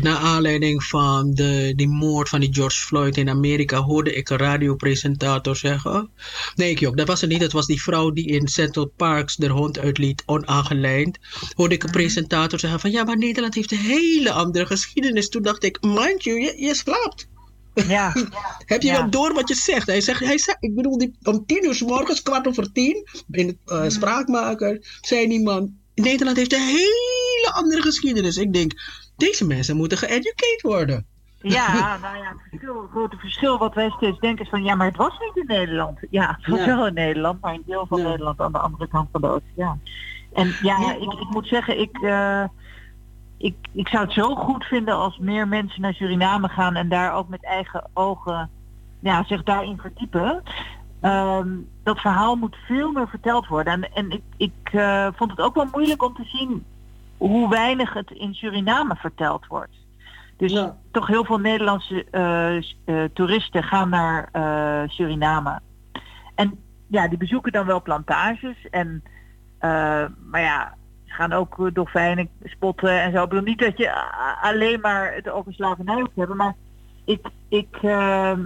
naar 0.00 0.16
aanleiding 0.16 0.84
van 0.84 1.34
de, 1.34 1.72
die 1.76 1.88
moord 1.88 2.28
van 2.28 2.40
die 2.40 2.54
George 2.54 2.78
Floyd 2.78 3.16
in 3.16 3.28
Amerika, 3.28 3.80
hoorde 3.80 4.14
ik 4.14 4.30
een 4.30 4.36
radiopresentator 4.36 5.56
zeggen. 5.56 6.10
Nee, 6.54 6.70
ik 6.70 6.80
jok, 6.80 6.96
dat 6.96 7.06
was 7.06 7.20
het 7.20 7.30
niet. 7.30 7.40
Dat 7.40 7.52
was 7.52 7.66
die 7.66 7.82
vrouw 7.82 8.10
die 8.10 8.26
in 8.26 8.48
Central 8.48 8.92
Parks 8.96 9.36
de 9.36 9.48
hond 9.48 9.78
uitliet, 9.78 10.22
onaangelijnd. 10.26 11.18
Hoorde 11.54 11.74
ik 11.74 11.82
een 11.82 11.90
presentator 11.90 12.58
zeggen 12.58 12.80
van 12.80 12.90
ja, 12.90 13.04
maar 13.04 13.18
Nederland 13.18 13.54
heeft 13.54 13.72
een 13.72 13.78
hele 13.78 14.32
andere 14.32 14.66
geschiedenis. 14.66 15.28
Toen 15.28 15.42
dacht 15.42 15.64
ik, 15.64 15.78
mind 15.80 16.24
you, 16.24 16.40
je, 16.40 16.54
je 16.56 16.74
slaapt. 16.74 17.30
Ja. 17.74 18.12
Heb 18.72 18.82
je 18.82 18.88
Ja. 18.88 19.00
wel 19.00 19.10
door 19.10 19.34
wat 19.34 19.48
je 19.48 19.54
zegt? 19.54 19.86
Hij 19.86 20.00
zegt, 20.00 20.20
hij 20.20 20.38
zegt 20.38 20.56
ik 20.62 20.74
bedoel, 20.74 20.98
die, 20.98 21.16
om 21.22 21.46
tien 21.46 21.64
uur 21.64 21.74
s 21.74 21.82
morgens, 21.82 22.22
kwart 22.22 22.48
over 22.48 22.72
tien, 22.72 23.06
in 23.30 23.46
het 23.46 23.56
eh, 23.64 23.88
spraakmaker, 23.88 24.98
zei 25.00 25.28
die 25.28 25.42
man, 25.42 25.74
Nederland 25.94 26.36
heeft 26.36 26.52
een 26.52 26.60
hele 26.66 27.50
andere 27.54 27.82
geschiedenis. 27.82 28.36
Ik 28.36 28.52
denk, 28.52 28.72
deze 29.16 29.46
mensen 29.46 29.76
moeten 29.76 29.98
geëducated 29.98 30.60
worden. 30.62 31.06
Ja, 31.38 31.96
nou 32.02 32.16
ja, 32.16 32.28
het 32.28 32.38
verschil, 32.50 32.82
het 32.82 32.90
grote 32.90 33.16
verschil 33.16 33.58
wat 33.58 33.74
wij 33.74 33.90
steeds 33.96 34.18
denken 34.18 34.44
is 34.44 34.50
van 34.50 34.64
ja, 34.64 34.74
maar 34.74 34.86
het 34.86 34.96
was 34.96 35.18
niet 35.18 35.36
in 35.48 35.56
Nederland. 35.56 35.98
Ja, 36.10 36.38
het 36.40 36.46
was 36.50 36.58
Ja. 36.64 36.76
wel 36.76 36.86
in 36.86 36.94
Nederland, 36.94 37.40
maar 37.40 37.54
een 37.54 37.62
deel 37.66 37.86
van 37.88 38.02
Nederland 38.02 38.40
aan 38.40 38.52
de 38.52 38.58
andere 38.58 38.88
kant 38.88 39.08
van 39.12 39.20
de 39.20 39.26
oceaan. 39.28 39.82
En 40.32 40.56
ja, 40.62 40.94
Ik, 40.94 41.12
ik 41.12 41.28
moet 41.30 41.46
zeggen, 41.48 41.80
ik, 41.80 41.98
eh, 42.02 42.44
ik, 43.42 43.56
ik 43.72 43.88
zou 43.88 44.04
het 44.04 44.12
zo 44.12 44.34
goed 44.34 44.64
vinden 44.64 44.94
als 44.94 45.18
meer 45.18 45.48
mensen 45.48 45.80
naar 45.80 45.94
Suriname 45.94 46.48
gaan 46.48 46.76
en 46.76 46.88
daar 46.88 47.12
ook 47.14 47.28
met 47.28 47.44
eigen 47.44 47.84
ogen 47.92 48.50
ja, 49.00 49.24
zich 49.24 49.42
daarin 49.42 49.78
verdiepen. 49.78 50.42
Ehm, 51.00 51.48
dat 51.82 52.00
verhaal 52.00 52.36
moet 52.36 52.56
veel 52.66 52.92
meer 52.92 53.08
verteld 53.08 53.46
worden. 53.46 53.72
En, 53.72 53.92
en 53.94 54.10
ik, 54.10 54.22
ik 54.36 54.72
eh, 54.72 55.08
vond 55.14 55.30
het 55.30 55.40
ook 55.40 55.54
wel 55.54 55.68
moeilijk 55.72 56.02
om 56.02 56.14
te 56.14 56.24
zien 56.24 56.64
hoe 57.16 57.48
weinig 57.48 57.92
het 57.92 58.10
in 58.10 58.34
Suriname 58.34 58.96
verteld 58.96 59.46
wordt. 59.46 59.76
Dus 60.36 60.66
toch 60.90 61.06
heel 61.06 61.24
veel 61.24 61.38
Nederlandse 61.38 62.04
eh, 62.10 62.56
eh, 62.56 63.10
toeristen 63.12 63.62
gaan 63.62 63.88
naar 63.88 64.28
Suriname. 64.90 65.60
En 66.34 66.58
ja, 66.86 67.08
die 67.08 67.18
bezoeken 67.18 67.52
dan 67.52 67.66
wel 67.66 67.82
plantages. 67.82 68.68
En, 68.70 69.02
maar 70.30 70.40
ja, 70.40 70.74
gaan 71.12 71.32
ook 71.32 71.58
eh, 71.58 71.66
dolfijnen 71.72 72.28
spotten 72.44 73.00
en 73.00 73.12
zo. 73.12 73.22
Ik 73.22 73.28
bedoel 73.28 73.44
niet 73.44 73.58
dat 73.58 73.78
je 73.78 73.92
alleen 74.42 74.80
maar 74.80 75.14
het 75.14 75.28
over 75.30 75.52
slavernij 75.52 76.02
te 76.02 76.10
hebben. 76.20 76.36
Maar 76.36 76.54
ik, 77.04 77.26
ik, 77.48 77.78
eh, 77.82 78.38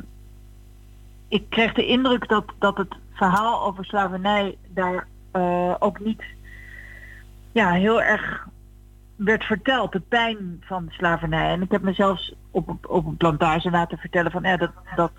ik 1.28 1.50
kreeg 1.50 1.72
de 1.72 1.86
indruk 1.86 2.28
dat, 2.28 2.44
dat 2.58 2.76
het 2.76 2.94
verhaal 3.12 3.62
over 3.66 3.84
slavernij 3.84 4.56
daar 4.68 5.06
eh, 5.30 5.74
ook 5.78 6.00
niet 6.00 6.22
ja, 7.52 7.72
heel 7.72 8.02
erg 8.02 8.48
werd 9.16 9.44
verteld, 9.44 9.92
de 9.92 10.00
pijn 10.00 10.62
van 10.64 10.86
slavernij. 10.88 11.50
En 11.50 11.62
ik 11.62 11.70
heb 11.70 11.82
me 11.82 11.92
zelfs 11.92 12.34
op, 12.50 12.68
op, 12.68 12.88
op 12.88 13.06
een 13.06 13.16
plantage 13.16 13.70
laten 13.70 13.98
vertellen 13.98 14.30
van 14.30 14.42
ja, 14.42 14.56
dat, 14.56 14.70
dat 14.96 15.12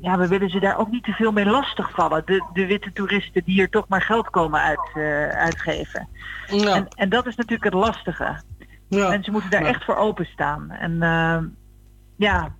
ja, 0.00 0.18
we 0.18 0.28
willen 0.28 0.50
ze 0.50 0.60
daar 0.60 0.78
ook 0.78 0.90
niet 0.90 1.04
te 1.04 1.12
veel 1.12 1.32
mee 1.32 1.44
lastigvallen. 1.44 2.22
De, 2.26 2.44
de 2.52 2.66
witte 2.66 2.92
toeristen 2.92 3.44
die 3.44 3.54
hier 3.54 3.68
toch 3.68 3.88
maar 3.88 4.02
geld 4.02 4.30
komen 4.30 4.60
uit, 4.60 4.90
eh, 4.94 5.28
uitgeven. 5.28 6.08
En, 6.48 6.88
en 6.88 7.08
dat 7.08 7.26
is 7.26 7.36
natuurlijk 7.36 7.64
het 7.64 7.74
lastige. 7.74 8.40
Mensen 8.88 9.32
moeten 9.32 9.50
daar 9.50 9.62
Ja. 9.62 9.68
echt 9.68 9.84
voor 9.84 9.96
openstaan. 9.96 10.70
En 10.70 11.02
eh, 11.02 11.38
ja, 12.16 12.54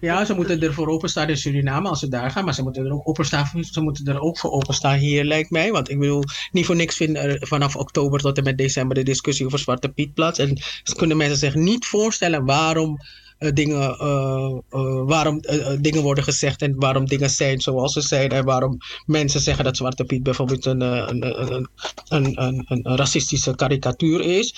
Ja, 0.00 0.24
ze 0.24 0.34
moeten 0.34 0.60
er 0.60 0.74
voor 0.74 0.88
openstaan 0.88 1.28
in 1.28 1.36
Suriname 1.36 1.88
als 1.88 2.00
ze 2.00 2.08
daar 2.08 2.30
gaan. 2.30 2.44
Maar 2.44 2.54
ze 2.54 2.62
moeten 2.62 2.84
er 2.84 2.92
ook 2.92 3.08
openstaan, 3.08 3.64
ze 3.64 3.80
moeten 3.80 4.06
er 4.06 4.20
ook 4.20 4.38
voor 4.38 4.50
openstaan 4.50 4.96
hier, 4.96 5.24
lijkt 5.24 5.50
mij. 5.50 5.72
Want 5.72 5.90
ik 5.90 5.98
bedoel, 5.98 6.22
niet 6.52 6.66
voor 6.66 6.76
niks 6.76 6.96
vindt 6.96 7.18
er 7.18 7.46
vanaf 7.46 7.76
oktober 7.76 8.20
tot 8.20 8.38
en 8.38 8.44
met 8.44 8.58
december 8.58 8.94
de 8.96 9.02
discussie 9.02 9.46
over 9.46 9.58
Zwarte 9.58 9.88
Piet 9.88 10.14
plaats. 10.14 10.38
En 10.38 10.56
ze 10.82 10.94
kunnen 10.96 11.16
mensen 11.16 11.36
zich 11.38 11.54
niet 11.54 11.86
voorstellen 11.86 12.44
waarom 12.44 12.98
dingen, 13.38 13.98
eh, 13.98 14.58
eh, 14.70 15.02
waarom 15.06 15.38
eh, 15.40 15.72
eh, 15.72 15.78
dingen 15.80 16.02
worden 16.02 16.24
gezegd 16.24 16.62
en 16.62 16.74
waarom 16.76 17.06
dingen 17.06 17.30
zijn 17.30 17.60
zoals 17.60 17.92
ze 17.92 18.00
zijn. 18.00 18.30
En 18.30 18.44
waarom 18.44 18.76
mensen 19.06 19.40
zeggen 19.40 19.64
dat 19.64 19.76
Zwarte 19.76 20.04
Piet 20.04 20.22
bijvoorbeeld 20.22 20.64
een, 20.64 20.82
eh, 20.82 21.04
een, 21.06 21.68
een, 22.08 22.64
een, 22.68 22.96
racistische 22.96 23.54
karikatuur 23.54 24.20
is. 24.20 24.54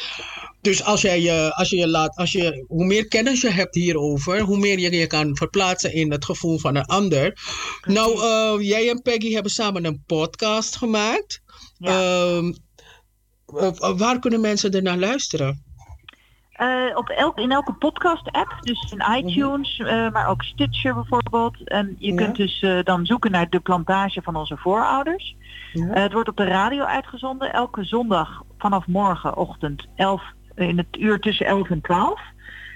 Dus 0.61 0.85
als, 0.85 1.01
jij, 1.01 1.21
je 1.21 1.53
als 1.55 1.71
je 1.71 1.77
je 1.77 1.89
laat, 1.89 2.17
als 2.17 2.33
je, 2.33 2.65
hoe 2.69 2.85
meer 2.85 3.09
kennis 3.09 3.41
je 3.41 3.51
hebt 3.51 3.75
hierover, 3.75 4.41
hoe 4.41 4.59
meer 4.59 4.79
je 4.79 4.91
je 4.91 5.07
kan 5.07 5.37
verplaatsen 5.37 5.93
in 5.93 6.11
het 6.13 6.25
gevoel 6.25 6.59
van 6.59 6.77
een 6.77 6.85
ander. 6.85 7.39
Nou, 7.87 8.23
eh, 8.23 8.69
jij 8.69 8.91
en 8.91 9.03
Peggy 9.03 9.33
hebben 9.33 9.53
samen 9.53 9.85
een 9.85 10.03
podcast 10.07 10.77
gemaakt. 10.77 11.41
Ehm, 11.81 12.53
eh, 13.47 13.97
waar 13.97 14.19
kunnen 14.19 14.41
mensen 14.41 14.71
er 14.71 14.83
naar 14.83 14.99
luisteren? 14.99 15.68
Eh, 16.59 16.69
op 16.97 17.09
elk, 17.09 17.39
in 17.39 17.51
elke 17.51 17.73
podcast-app, 17.73 18.57
dus 18.61 18.93
in 18.97 19.17
iTunes, 19.17 19.79
eh, 19.79 20.11
maar 20.11 20.29
ook 20.29 20.43
Stitcher 20.43 20.95
bijvoorbeeld. 20.95 21.69
En 21.69 21.97
je 21.99 22.11
Ja. 22.13 22.17
kunt 22.17 22.37
dus 22.37 22.61
eh, 22.63 22.79
dan 22.85 23.07
zoeken 23.07 23.31
naar 23.31 23.49
de 23.51 23.61
plantage 23.61 24.23
van 24.23 24.37
onze 24.37 24.57
voorouders. 24.57 25.37
Ja. 25.73 25.87
Het 25.93 26.13
wordt 26.13 26.29
op 26.29 26.37
de 26.37 26.45
radio 26.45 26.85
uitgezonden 26.85 27.53
elke 27.53 27.85
zondag 27.85 28.43
vanaf 28.59 28.87
morgenochtend 28.87 29.87
11, 29.97 30.23
in 30.55 30.77
het 30.79 30.97
uur 30.99 31.19
tussen 31.19 31.47
11 31.47 31.71
en 31.71 31.81
12. 31.81 32.21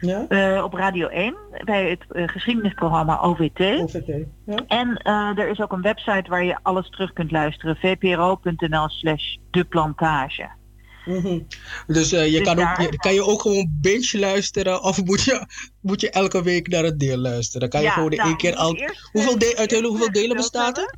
Ja. 0.01 0.63
Op 0.65 0.75
Radio 0.75 1.09
1 1.09 1.35
bij 1.65 1.91
het 1.91 2.31
geschiedenisprogramma 2.31 3.19
OVT. 3.19 3.59
ja. 4.47 4.55
En 4.67 4.97
er 5.37 5.49
is 5.49 5.61
ook 5.61 5.73
een 5.73 5.83
website 5.83 6.31
waar 6.31 6.45
je 6.45 6.59
alles 6.63 6.91
terug 6.91 7.13
kunt 7.13 7.31
luisteren. 7.31 7.77
vpro.nl 7.77 8.89
slash 8.89 9.37
de 9.51 9.65
plantage. 9.65 10.49
Mhm. 11.05 11.39
Dus 11.87 12.13
eh, 12.13 12.33
je 12.33 12.39
Dus 12.39 12.47
kan, 12.47 12.59
ook, 12.59 12.81
je, 12.81 12.97
kan 12.97 13.15
je 13.15 13.25
ook 13.25 13.41
gewoon 13.43 13.69
binge 13.81 14.19
luisteren 14.19 14.83
of 14.83 15.03
moet 15.05 15.23
je, 15.23 15.47
moet 15.81 16.01
je 16.01 16.11
elke 16.11 16.43
week 16.43 16.69
naar 16.69 16.85
het 16.85 17.01
deel 17.01 17.17
luisteren? 17.17 17.69
Kan 17.69 17.81
je 17.81 17.87
Ja, 17.87 17.93
gewoon 17.93 18.11
de 18.11 18.17
nou, 18.17 18.29
één 18.29 18.37
keer 18.37 18.55
al... 18.55 18.79
hoeveel, 19.13 19.33
eh, 19.33 19.39
de, 19.39 19.57
uiteindelijk, 19.57 19.89
hoeveel 19.89 20.13
delen 20.13 20.37
bestaat 20.37 20.79
er? 20.79 20.95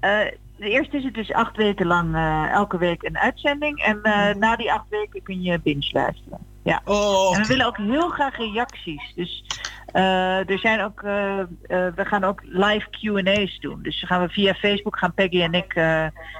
Eh, 0.00 0.26
de 0.56 0.70
eerste 0.70 0.96
is 0.96 1.04
het 1.04 1.14
dus 1.14 1.32
acht 1.32 1.56
weken 1.56 1.86
lang 1.86 2.16
elke 2.52 2.78
week 2.78 3.02
een 3.02 3.18
uitzending. 3.18 3.82
En 3.82 4.02
eh, 4.02 4.34
na 4.34 4.56
die 4.56 4.72
acht 4.72 4.88
weken 4.88 5.22
kun 5.22 5.42
je 5.42 5.60
binge 5.60 5.90
luisteren. 5.92 6.38
Ja. 6.64 6.82
Oh, 6.84 7.36
En 7.36 7.42
we 7.42 7.48
willen 7.48 7.66
ook 7.66 7.76
heel 7.76 8.08
graag 8.08 8.36
reacties. 8.36 9.12
Dus 9.14 9.44
eh, 9.92 10.50
er 10.50 10.58
zijn 10.58 10.80
ook, 10.80 11.02
eh, 11.02 11.38
eh, 11.40 11.46
we 11.68 12.04
gaan 12.04 12.24
ook 12.24 12.40
live 12.44 12.86
Q&A's 12.90 13.58
doen. 13.60 13.82
Dus 13.82 14.02
gaan 14.02 14.22
we 14.22 14.28
via 14.28 14.54
Facebook, 14.54 14.98
gaan 14.98 15.14
Peggy 15.14 15.42
en 15.42 15.54
ik 15.54 15.68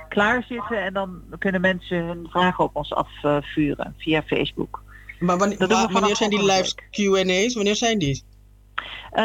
klaarzitten. 0.09 0.83
En 0.83 0.93
dan 0.93 1.23
kunnen 1.39 1.61
mensen 1.61 2.05
hun 2.05 2.27
vragen 2.31 2.65
op 2.65 2.77
ons 2.77 2.93
afvuren 2.93 3.95
via 3.99 4.23
Facebook. 4.23 4.83
Maar 5.19 5.39
wanneer, 5.39 5.59
Dat 5.59 6.17
zijn 6.17 6.31
die 6.31 6.45
live 6.45 6.75
Q&A's? 6.91 7.55
Wanneer 7.55 7.77
zijn 7.77 7.99
die? 7.99 8.25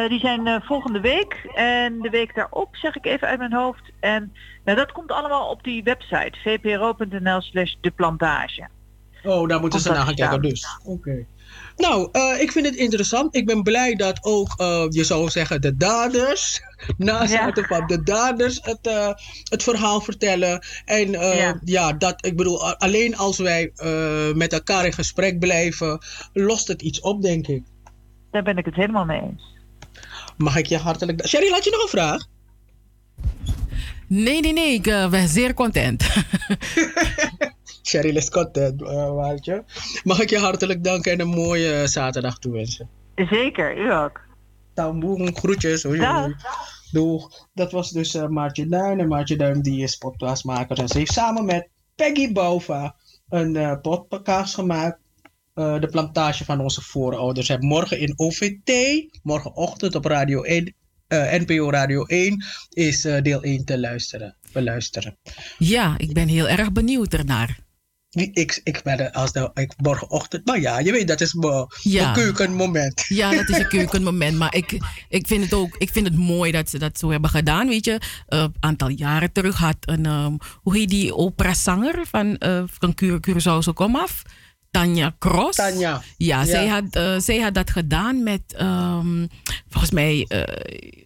Die 0.08 0.20
zijn 0.20 0.62
volgende 0.62 1.00
week 1.00 1.50
en 1.54 2.02
de 2.02 2.10
week 2.10 2.36
daarop, 2.36 2.76
zeg 2.76 2.96
ik 2.96 3.06
even 3.06 3.28
uit 3.28 3.40
mijn 3.40 3.54
hoofd. 3.54 3.92
En 4.00 4.34
nou, 4.66 4.78
dat 4.78 4.92
komt 4.92 5.12
allemaal 5.12 5.50
op 5.50 5.64
die 5.64 5.84
website, 5.84 6.32
vpro.nl 6.44 7.42
slash 7.42 7.74
de 7.82 7.92
plantage. 7.92 8.68
Oh, 9.24 9.48
daar 9.48 9.60
moeten 9.60 9.80
ze 9.80 9.90
naar 9.90 10.06
gaan 10.06 10.16
kijken 10.16 10.42
dus. 10.42 10.80
Oké. 10.86 11.26
Nou, 11.78 12.10
eh, 12.12 12.42
ik 12.42 12.52
vind 12.52 12.66
het 12.66 12.76
interessant. 12.76 13.36
Ik 13.36 13.46
ben 13.46 13.64
blij 13.64 13.96
dat 13.96 14.20
ook, 14.22 14.54
eh, 14.58 14.86
je 14.90 15.04
zou 15.04 15.30
zeggen, 15.30 15.62
de 15.62 15.78
daders, 15.78 16.62
naast 16.98 17.32
Ja. 17.34 17.52
van 17.54 17.88
de 17.88 18.04
daders 18.04 18.60
het, 18.62 18.88
eh, 18.88 19.10
het 19.44 19.64
verhaal 19.64 20.02
vertellen. 20.02 20.66
En 20.86 21.16
eh, 21.16 21.38
ja. 21.38 21.60
Ja. 21.64 21.94
dat, 21.94 22.26
ik 22.26 22.36
bedoel, 22.38 22.74
alleen 22.76 23.18
als 23.18 23.38
wij 23.38 23.72
eh, 23.76 24.34
met 24.34 24.54
elkaar 24.54 24.86
in 24.86 24.94
gesprek 24.94 25.40
blijven, 25.40 26.00
lost 26.34 26.68
het 26.68 26.82
iets 26.82 27.00
op, 27.00 27.22
denk 27.22 27.48
ik. 27.48 27.64
Daar 28.32 28.44
ben 28.44 28.58
ik 28.58 28.66
het 28.66 28.76
helemaal 28.76 29.06
mee 29.06 29.22
eens. 29.22 29.56
Mag 30.38 30.56
ik 30.56 30.66
je 30.66 30.78
hartelijk... 30.78 31.28
Sherry, 31.28 31.50
had 31.50 31.64
je 31.64 31.72
nog 31.72 31.82
een 31.82 31.88
vraag? 31.90 32.26
Nee, 34.08 34.40
nee, 34.42 34.54
nee. 34.54 34.74
Ik 34.74 34.84
ben 34.84 35.28
zeer 35.28 35.54
content. 35.54 36.08
Sherry 37.88 38.16
is 38.16 38.30
content, 38.30 38.82
uh, 38.82 38.88
Waaltje. 39.14 39.64
Mag 40.04 40.22
ik 40.22 40.30
je 40.30 40.38
hartelijk 40.38 40.84
danken 40.84 41.12
en 41.12 41.20
een 41.20 41.28
mooie 41.28 41.88
zaterdag 41.88 42.40
toewensen. 42.40 42.90
Zeker, 43.16 43.78
u 43.78 43.94
ook. 43.94 44.22
Tamboen, 44.74 45.36
groetjes. 45.36 45.84
Hoi, 45.84 46.06
hoi. 46.06 46.36
Doeg. 46.92 47.48
Dat 47.54 47.72
was 47.72 47.92
dus 47.92 48.16
eh 48.16 48.28
Maartje 48.28 48.68
Duin. 48.68 49.00
En 49.00 49.08
Maartje 49.08 49.36
Duin 49.36 49.62
die 49.62 49.84
is 49.84 49.96
podcastmaker. 49.96 50.78
En 50.80 50.88
ze 50.88 50.98
heeft 50.98 51.14
samen 51.14 51.46
met 51.46 51.70
Peggy 51.96 52.32
Bouva 52.32 52.96
een 53.30 53.56
eh, 53.56 53.82
podcast 53.82 54.54
gemaakt. 54.54 55.00
Eh, 55.58 55.80
de 55.80 55.88
plantage 55.88 56.46
van 56.46 56.60
onze 56.60 56.82
voorouders. 56.82 57.50
En 57.50 57.66
morgen 57.66 58.00
in 58.00 58.14
OVT, 58.16 58.72
morgenochtend 59.24 59.96
op 59.96 60.06
Radio 60.06 60.42
1, 60.42 60.74
eh, 61.08 61.20
NPO 61.20 61.70
Radio 61.72 62.06
1, 62.06 62.44
is 62.70 63.06
eh, 63.06 63.22
deel 63.22 63.44
1 63.44 63.66
te 63.66 63.80
luisteren. 63.80 64.36
Beluisteren. 64.52 65.18
Ja, 65.58 65.98
ik 65.98 66.14
ben 66.14 66.28
heel 66.28 66.48
erg 66.48 66.72
benieuwd 66.72 67.14
ernaar. 67.14 67.60
Ik, 68.22 68.62
ik 68.64 68.82
ben 68.84 69.00
er 69.00 69.12
als 69.12 69.32
de, 69.32 69.52
ik, 69.54 69.74
morgenochtend, 69.78 70.46
maar 70.46 70.60
ja, 70.60 70.80
je 70.80 70.92
weet, 70.92 71.08
dat 71.08 71.22
is 71.22 71.34
mijn 71.34 71.66
Ja. 71.82 72.02
mijn 72.02 72.14
keukenmoment. 72.14 73.06
Ja, 73.08 73.32
dat 73.32 73.50
is 73.50 73.58
een 73.58 73.68
keukenmoment. 73.78 74.38
Maar 74.38 74.56
ik, 74.56 74.78
ik 75.10 75.28
vind 75.28 75.44
het 75.44 75.54
ook 75.54 75.76
ik 75.78 75.90
vind 75.92 76.08
het 76.08 76.16
mooi 76.18 76.52
dat 76.52 76.70
ze 76.70 76.80
dat 76.80 77.00
zo 77.00 77.10
hebben 77.12 77.30
gedaan. 77.30 77.68
Weet 77.68 77.86
je, 77.86 78.00
Eh, 78.28 78.40
een 78.40 78.54
aantal 78.60 78.90
jaren 78.90 79.32
terug 79.32 79.58
had 79.58 79.78
een, 79.80 80.06
ehm, 80.06 80.34
hoe 80.54 80.78
heet 80.78 80.90
die 80.90 81.16
operazanger 81.16 82.02
van, 82.10 82.38
eh 82.38 82.64
van 82.80 82.94
Cura- 82.94 83.20
Curaçao 83.30 83.74
kom 83.74 83.96
af? 83.96 84.22
Tanja 84.72 85.16
Cross. 85.20 85.56
Tanja. 85.58 86.02
Ja, 86.18 86.46
Zij, 86.46 86.68
had, 86.68 86.84
eh, 86.92 87.20
zij 87.20 87.38
had 87.40 87.54
dat 87.54 87.70
gedaan 87.70 88.24
met, 88.24 88.42
ehm, 88.48 89.26
volgens 89.70 89.92
mij, 89.92 90.28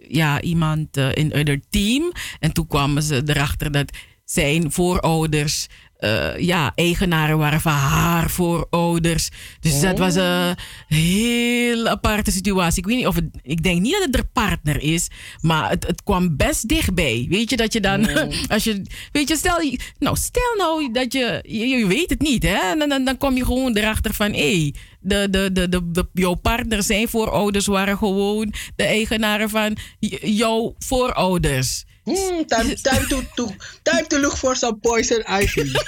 ja, 0.07 0.41
iemand 0.41 0.97
in 0.97 1.31
haar 1.33 1.59
team. 1.69 2.11
En 2.39 2.51
toen 2.51 2.67
kwamen 2.67 3.03
ze 3.03 3.21
erachter 3.25 3.71
dat 3.71 3.91
zijn 4.25 4.71
voorouders, 4.71 5.67
eh, 6.01 6.37
ja, 6.37 6.71
eigenaren 6.75 7.37
waren 7.37 7.61
van 7.61 7.71
haar 7.71 8.29
voorouders. 8.29 9.29
Dus 9.59 9.81
dat 9.81 9.97
was 9.97 10.15
een 10.15 10.55
heel 10.87 11.87
aparte 11.87 12.31
situatie. 12.31 12.79
Ik 12.79 12.85
weet 12.85 12.97
niet 12.97 13.07
of 13.07 13.15
het, 13.15 13.25
ik 13.43 13.63
denk 13.63 13.81
niet 13.81 13.91
dat 13.91 14.03
het 14.03 14.13
de 14.13 14.23
partner 14.33 14.81
is, 14.81 15.07
maar 15.41 15.69
het, 15.69 15.87
het 15.87 16.03
kwam 16.03 16.37
best 16.37 16.67
dichtbij. 16.67 17.25
Weet 17.29 17.49
je 17.49 17.57
dat 17.57 17.73
je 17.73 17.79
dan, 17.79 18.09
als 18.53 18.63
je, 18.63 18.81
weet 19.11 19.27
je, 19.27 19.35
stel, 19.35 19.57
nou, 19.99 20.15
stel 20.17 20.55
nou 20.57 20.91
dat 20.91 21.13
je, 21.13 21.43
je, 21.47 21.67
je 21.67 21.87
weet 21.87 22.09
het 22.09 22.21
niet, 22.21 22.43
hè? 22.43 22.75
Dan, 22.77 22.89
dan, 22.89 23.03
dan 23.03 23.17
kom 23.17 23.35
je 23.35 23.45
gewoon 23.45 23.77
erachter 23.77 24.13
van, 24.13 24.33
hé, 24.33 24.71
de, 24.99 25.27
de, 25.29 25.51
de, 25.51 25.69
de, 25.69 25.91
de, 25.91 26.07
jouw 26.13 26.35
partner, 26.35 26.83
zijn 26.83 27.07
voorouders 27.07 27.65
waren 27.65 27.97
gewoon 27.97 28.53
de 28.75 28.83
eigenaren 28.83 29.49
van 29.49 29.77
jouw 30.21 30.75
voorouders. 30.77 31.85
Hmm, 32.03 32.45
time, 32.45 32.75
time, 32.89 33.07
to, 33.07 33.21
to, 33.35 33.47
time 33.83 34.07
to 34.07 34.19
look 34.19 34.35
for 34.35 34.55
some 34.55 34.79
poison 34.79 35.23
ivy. 35.41 35.71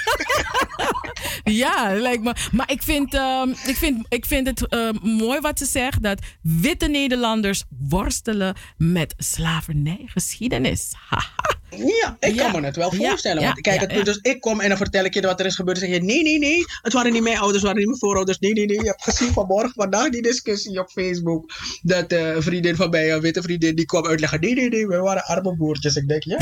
Ja, 1.43 1.93
lijkt 1.93 2.23
me. 2.23 2.35
Maar 2.51 2.71
ik 2.71 2.81
vind, 2.81 3.13
ehm, 3.13 3.49
ik 3.49 3.75
vind, 3.75 4.05
ik 4.09 4.25
vind 4.25 4.47
het 4.47 4.67
ehm, 4.67 4.95
mooi 5.01 5.39
wat 5.39 5.59
ze 5.59 5.65
zegt: 5.65 6.03
dat 6.03 6.21
witte 6.41 6.87
Nederlanders 6.87 7.63
worstelen 7.69 8.55
met 8.77 9.13
slavernijgeschiedenis. 9.17 10.93
Haha. 11.09 11.61
Ja, 11.77 12.17
ik 12.19 12.35
Ja. 12.35 12.51
kan 12.51 12.61
me 12.61 12.67
het 12.67 12.75
wel 12.75 12.91
voorstellen. 12.91 13.41
ja, 13.41 13.47
want 13.47 13.61
kijk, 13.61 13.81
het, 13.91 14.05
dus 14.05 14.17
ik 14.21 14.41
kom 14.41 14.59
en 14.61 14.67
dan 14.67 14.77
vertel 14.77 15.03
ik 15.05 15.13
je 15.13 15.21
wat 15.21 15.39
er 15.39 15.45
is 15.45 15.55
gebeurd. 15.55 15.79
Dan 15.79 15.89
zeg 15.89 15.97
je, 15.97 16.03
nee, 16.03 16.23
nee, 16.23 16.39
nee, 16.39 16.63
het 16.81 16.93
waren 16.93 17.13
niet 17.13 17.23
mijn 17.23 17.37
ouders, 17.37 17.55
het 17.55 17.63
waren 17.63 17.77
niet 17.77 17.87
mijn 17.87 17.99
voorouders. 17.99 18.39
Nee, 18.39 18.53
nee, 18.53 18.65
nee. 18.65 18.77
Je 18.77 18.87
hebt 18.87 19.03
gezien 19.03 19.33
vanmorgen, 19.33 19.73
vandaag 19.75 20.09
die 20.09 20.21
discussie 20.21 20.79
op 20.79 20.89
Facebook. 20.89 21.51
Dat 21.81 22.11
een 22.11 22.43
vriendin 22.43 22.75
van 22.75 22.89
mij, 22.89 23.13
een 23.13 23.21
witte 23.21 23.41
vriendin, 23.41 23.75
die 23.75 23.85
kwam 23.85 24.05
uitleggen. 24.07 24.39
Nee, 24.41 24.53
nee, 24.53 24.69
nee, 24.69 24.87
we 24.87 24.97
waren 24.97 25.25
arme 25.25 25.55
boertjes. 25.55 25.95
Ik 25.95 26.07
denk, 26.07 26.23
ja. 26.23 26.37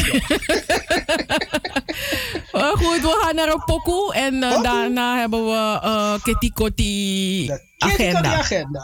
Eh, 2.52 2.72
goed, 2.84 3.02
we 3.02 3.20
gaan 3.22 3.36
naar 3.36 3.48
een 3.52 3.64
pokoe 3.66 4.14
en 4.14 4.44
eh, 4.44 4.64
daarna 4.64 5.20
hebben 5.20 5.46
we 5.46 5.52
uh, 5.84 6.14
Kitty 6.24 6.52
Kotti 6.52 7.52
agenda. 7.78 8.22
Die 8.22 8.32
agenda. 8.32 8.84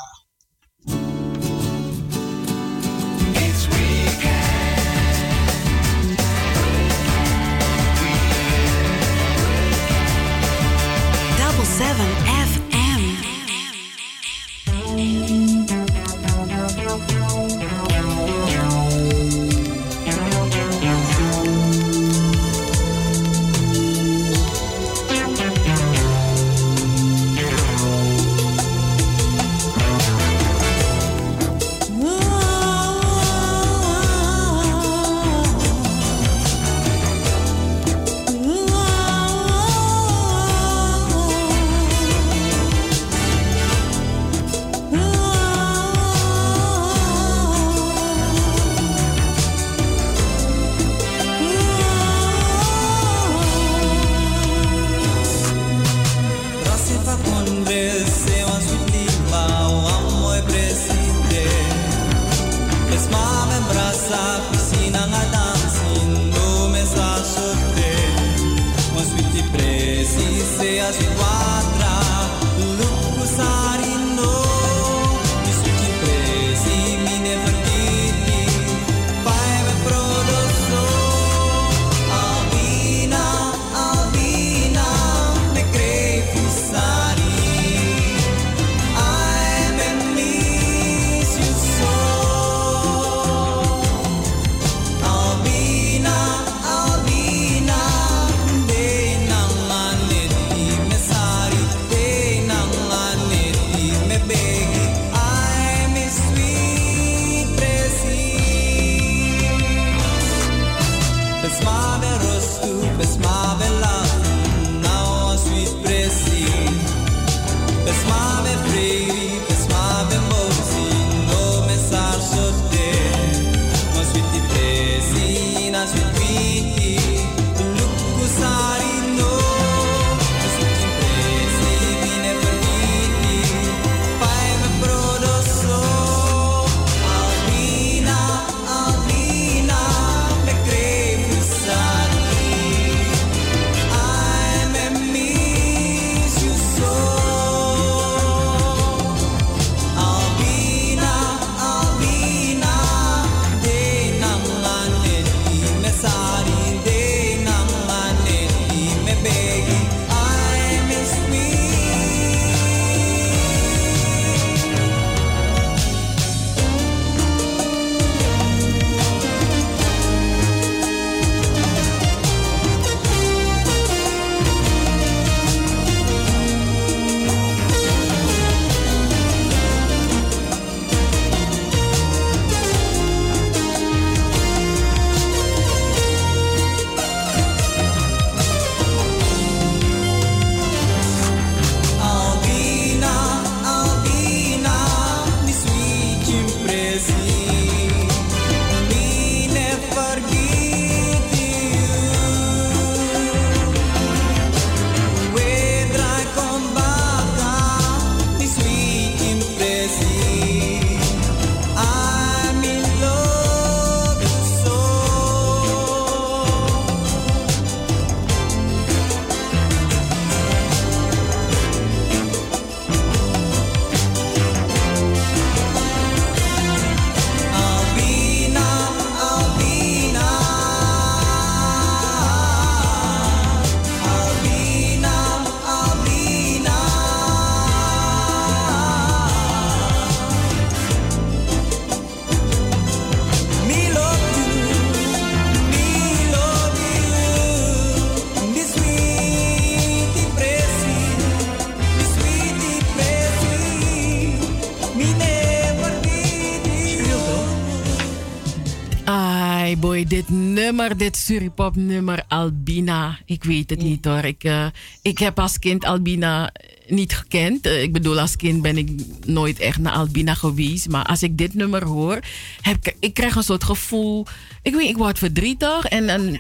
Nummer, 260.68 260.98
dit 260.98 261.18
Suripop 261.18 261.76
nummer 261.76 262.24
Albina. 262.28 263.20
Ik 263.26 263.44
weet 263.44 263.70
het 263.70 263.82
niet 263.82 264.06
hoor. 264.06 264.24
Ik, 264.24 264.44
eh, 264.44 264.66
ik 265.02 265.18
heb 265.18 265.40
als 265.40 265.60
kind 265.60 265.86
Albina 265.86 266.52
niet 266.88 267.16
gekend. 267.16 267.66
Eh, 267.66 267.82
ik 267.82 267.94
bedoel, 267.94 268.20
als 268.20 268.36
kind 268.36 268.62
ben 268.62 268.78
ik 268.78 268.90
nooit 269.26 269.60
echt 269.60 269.78
naar 269.78 269.94
Albina 269.94 270.34
geweest. 270.34 270.90
Maar 270.90 271.06
als 271.06 271.24
ik 271.24 271.38
dit 271.38 271.54
nummer 271.54 271.84
hoor, 271.86 272.20
heb 272.62 272.78
ik, 272.82 272.96
ik 273.00 273.14
krijg 273.14 273.36
een 273.36 273.44
soort 273.44 273.64
gevoel. 273.64 274.26
Ik 274.62 274.76
weet, 274.76 274.90
ik 274.90 274.98
word 274.98 275.18
verdrietig 275.18 275.86
en 275.86 276.08
dan 276.08 276.40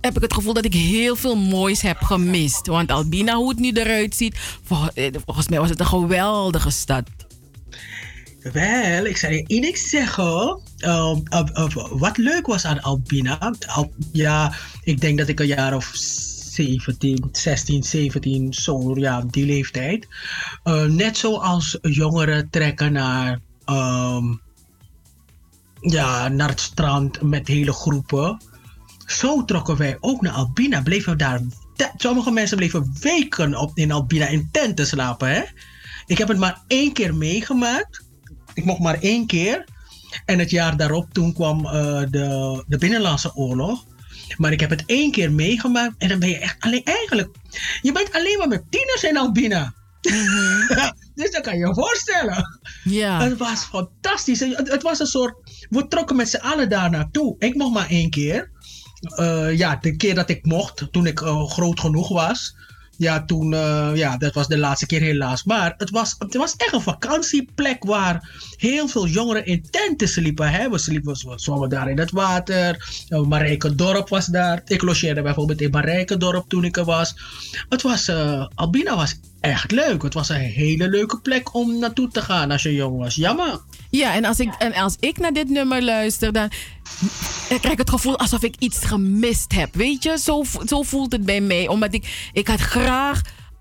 heb 0.00 0.16
ik 0.16 0.22
het 0.22 0.34
gevoel 0.34 0.52
dat 0.54 0.64
ik 0.64 0.74
heel 0.74 1.16
veel 1.16 1.36
moois 1.36 1.82
heb 1.82 2.02
gemist. 2.02 2.66
Want 2.66 2.90
Albina, 2.90 3.34
hoe 3.34 3.48
het 3.48 3.58
nu 3.58 3.70
eruit 3.72 4.14
ziet, 4.14 4.36
vol- 4.64 4.88
eh, 4.94 5.12
volgens 5.24 5.48
mij 5.48 5.58
was 5.58 5.70
het 5.70 5.80
een 5.80 5.86
geweldige 5.86 6.70
stad. 6.70 7.04
Wel, 8.52 9.04
ik 9.06 9.16
zou 9.16 9.32
je 9.32 9.44
iets 9.46 9.88
zeggen. 9.88 10.63
Ehm, 10.84 11.18
eh, 11.28 11.40
eh, 11.52 11.66
wat 11.90 12.16
leuk 12.16 12.46
was 12.46 12.64
aan 12.64 12.82
Albina. 12.82 13.52
Al- 13.66 13.92
ja, 14.12 14.52
ik 14.82 15.00
denk 15.00 15.18
dat 15.18 15.28
ik 15.28 15.40
een 15.40 15.46
jaar 15.46 15.74
of 15.76 15.90
17, 15.94 17.28
16, 17.32 17.82
17, 17.82 18.52
zo, 18.52 18.96
ja, 18.98 19.24
die 19.30 19.46
leeftijd. 19.46 20.08
Eh, 20.62 20.84
net 20.84 21.16
zoals 21.16 21.78
jongeren 21.82 22.50
trekken 22.50 22.92
naar, 22.92 23.40
ehm, 23.64 24.24
ja, 25.80 26.28
naar 26.28 26.48
het 26.48 26.60
strand 26.60 27.22
met 27.22 27.48
hele 27.48 27.72
groepen. 27.72 28.40
Zo 29.06 29.44
trokken 29.44 29.76
wij 29.76 29.96
ook 30.00 30.20
naar 30.20 30.32
Albina. 30.32 30.82
Bleven 30.82 31.12
we 31.12 31.18
daar. 31.18 31.40
Sommige 31.96 32.30
mensen 32.30 32.56
bleven 32.56 32.96
weken 33.00 33.54
op, 33.56 33.70
in 33.78 33.92
Albina 33.92 34.26
in 34.26 34.48
tenten 34.52 34.86
slapen. 34.86 35.28
Hè? 35.28 35.42
Ik 36.06 36.18
heb 36.18 36.28
het 36.28 36.38
maar 36.38 36.62
één 36.66 36.92
keer 36.92 37.14
meegemaakt. 37.14 38.04
Ik 38.54 38.64
mocht 38.64 38.80
maar 38.80 39.00
één 39.00 39.26
keer. 39.26 39.64
En 40.24 40.38
het 40.38 40.50
jaar 40.50 40.76
daarop, 40.76 41.12
toen 41.12 41.32
kwam 41.32 41.66
eh, 41.66 42.02
de, 42.10 42.64
de 42.66 42.78
Binnenlandse 42.78 43.34
Oorlog. 43.34 43.84
Maar 44.36 44.52
ik 44.52 44.60
heb 44.60 44.70
het 44.70 44.82
één 44.86 45.10
keer 45.10 45.32
meegemaakt. 45.32 45.94
En 45.98 46.08
dan 46.08 46.18
ben 46.18 46.28
je 46.28 46.38
echt 46.38 46.56
alleen, 46.58 46.84
eigenlijk, 46.84 47.36
je 47.82 47.92
bent 47.92 48.12
alleen 48.12 48.38
maar 48.38 48.48
met 48.48 48.70
tieners 48.70 49.02
in 49.02 49.16
Albina. 49.16 49.74
dus 51.14 51.30
dat 51.30 51.40
kan 51.40 51.58
je 51.58 51.66
je 51.66 51.74
voorstellen. 51.74 52.60
Ja. 52.84 53.22
Het 53.22 53.38
was 53.38 53.64
fantastisch. 53.64 54.40
Het, 54.40 54.70
het 54.70 54.82
was 54.82 55.00
een 55.00 55.06
soort, 55.06 55.66
we 55.70 55.86
trokken 55.88 56.16
met 56.16 56.28
z'n 56.28 56.36
allen 56.36 56.68
daar 56.68 56.90
naartoe. 56.90 57.36
Ik 57.38 57.54
mocht 57.54 57.74
maar 57.74 57.88
één 57.88 58.10
keer. 58.10 58.50
Eh, 59.00 59.56
ja, 59.56 59.76
de 59.76 59.96
keer 59.96 60.14
dat 60.14 60.30
ik 60.30 60.44
mocht, 60.44 60.92
toen 60.92 61.06
ik 61.06 61.20
eh, 61.20 61.48
groot 61.48 61.80
genoeg 61.80 62.08
was. 62.08 62.56
Ja, 62.96 63.24
toen, 63.24 63.54
eh, 63.54 63.90
ja, 63.94 64.16
dat 64.16 64.34
was 64.34 64.48
de 64.48 64.58
laatste 64.58 64.86
keer 64.86 65.00
helaas. 65.00 65.44
Maar 65.44 65.74
het 65.78 65.90
was, 65.90 66.14
het 66.18 66.34
was 66.34 66.56
echt 66.56 66.72
een 66.72 66.80
vakantieplek 66.80 67.84
waar 67.84 68.30
heel 68.56 68.88
veel 68.88 69.06
jongeren 69.06 69.46
in 69.46 69.66
tenten 69.70 70.08
sliepen. 70.08 70.50
Hè? 70.50 70.70
We 70.70 70.78
sliepen 70.78 71.12
we 71.12 71.32
zwommen 71.36 71.68
daar 71.68 71.90
in 71.90 71.98
het 71.98 72.10
water. 72.10 72.94
Uh, 73.08 73.20
Marijke 73.20 73.74
Dorp 73.74 74.08
was 74.08 74.26
daar. 74.26 74.62
Ik 74.66 74.82
logeerde 74.82 75.22
bijvoorbeeld 75.22 75.60
in 75.60 75.70
Marijke 75.70 76.16
Dorp 76.16 76.48
toen 76.48 76.64
ik 76.64 76.76
er 76.76 76.84
was. 76.84 77.14
Het 77.68 77.82
was, 77.82 78.08
eh, 78.08 78.46
Albina 78.54 78.96
was 78.96 79.18
echt 79.40 79.70
leuk. 79.70 80.02
Het 80.02 80.14
was 80.14 80.28
een 80.28 80.36
hele 80.36 80.88
leuke 80.88 81.20
plek 81.20 81.54
om 81.54 81.78
naartoe 81.78 82.08
te 82.08 82.20
gaan 82.20 82.50
als 82.50 82.62
je 82.62 82.74
jong 82.74 82.98
was. 82.98 83.14
Jammer. 83.14 83.60
Ja, 83.90 84.14
en 84.14 84.24
als 84.24 84.40
ik, 84.40 84.54
en 84.58 84.72
als 84.72 84.96
ik 85.00 85.18
naar 85.18 85.32
dit 85.32 85.48
nummer 85.48 85.82
luister, 85.82 86.32
dan 86.32 86.50
ik 87.48 87.60
krijg 87.60 87.78
het 87.78 87.90
gevoel 87.90 88.18
alsof 88.18 88.42
ik 88.42 88.54
iets 88.58 88.84
gemist 88.84 89.52
heb. 89.52 89.74
Weet 89.74 90.02
je, 90.02 90.18
zo, 90.18 90.44
zo 90.66 90.82
voelt 90.82 91.12
het 91.12 91.24
bij 91.24 91.40
mij. 91.40 91.68
Omdat 91.68 91.94
ik, 91.94 92.30
ik 92.32 92.48
had 92.48 92.60
graag 92.60 93.20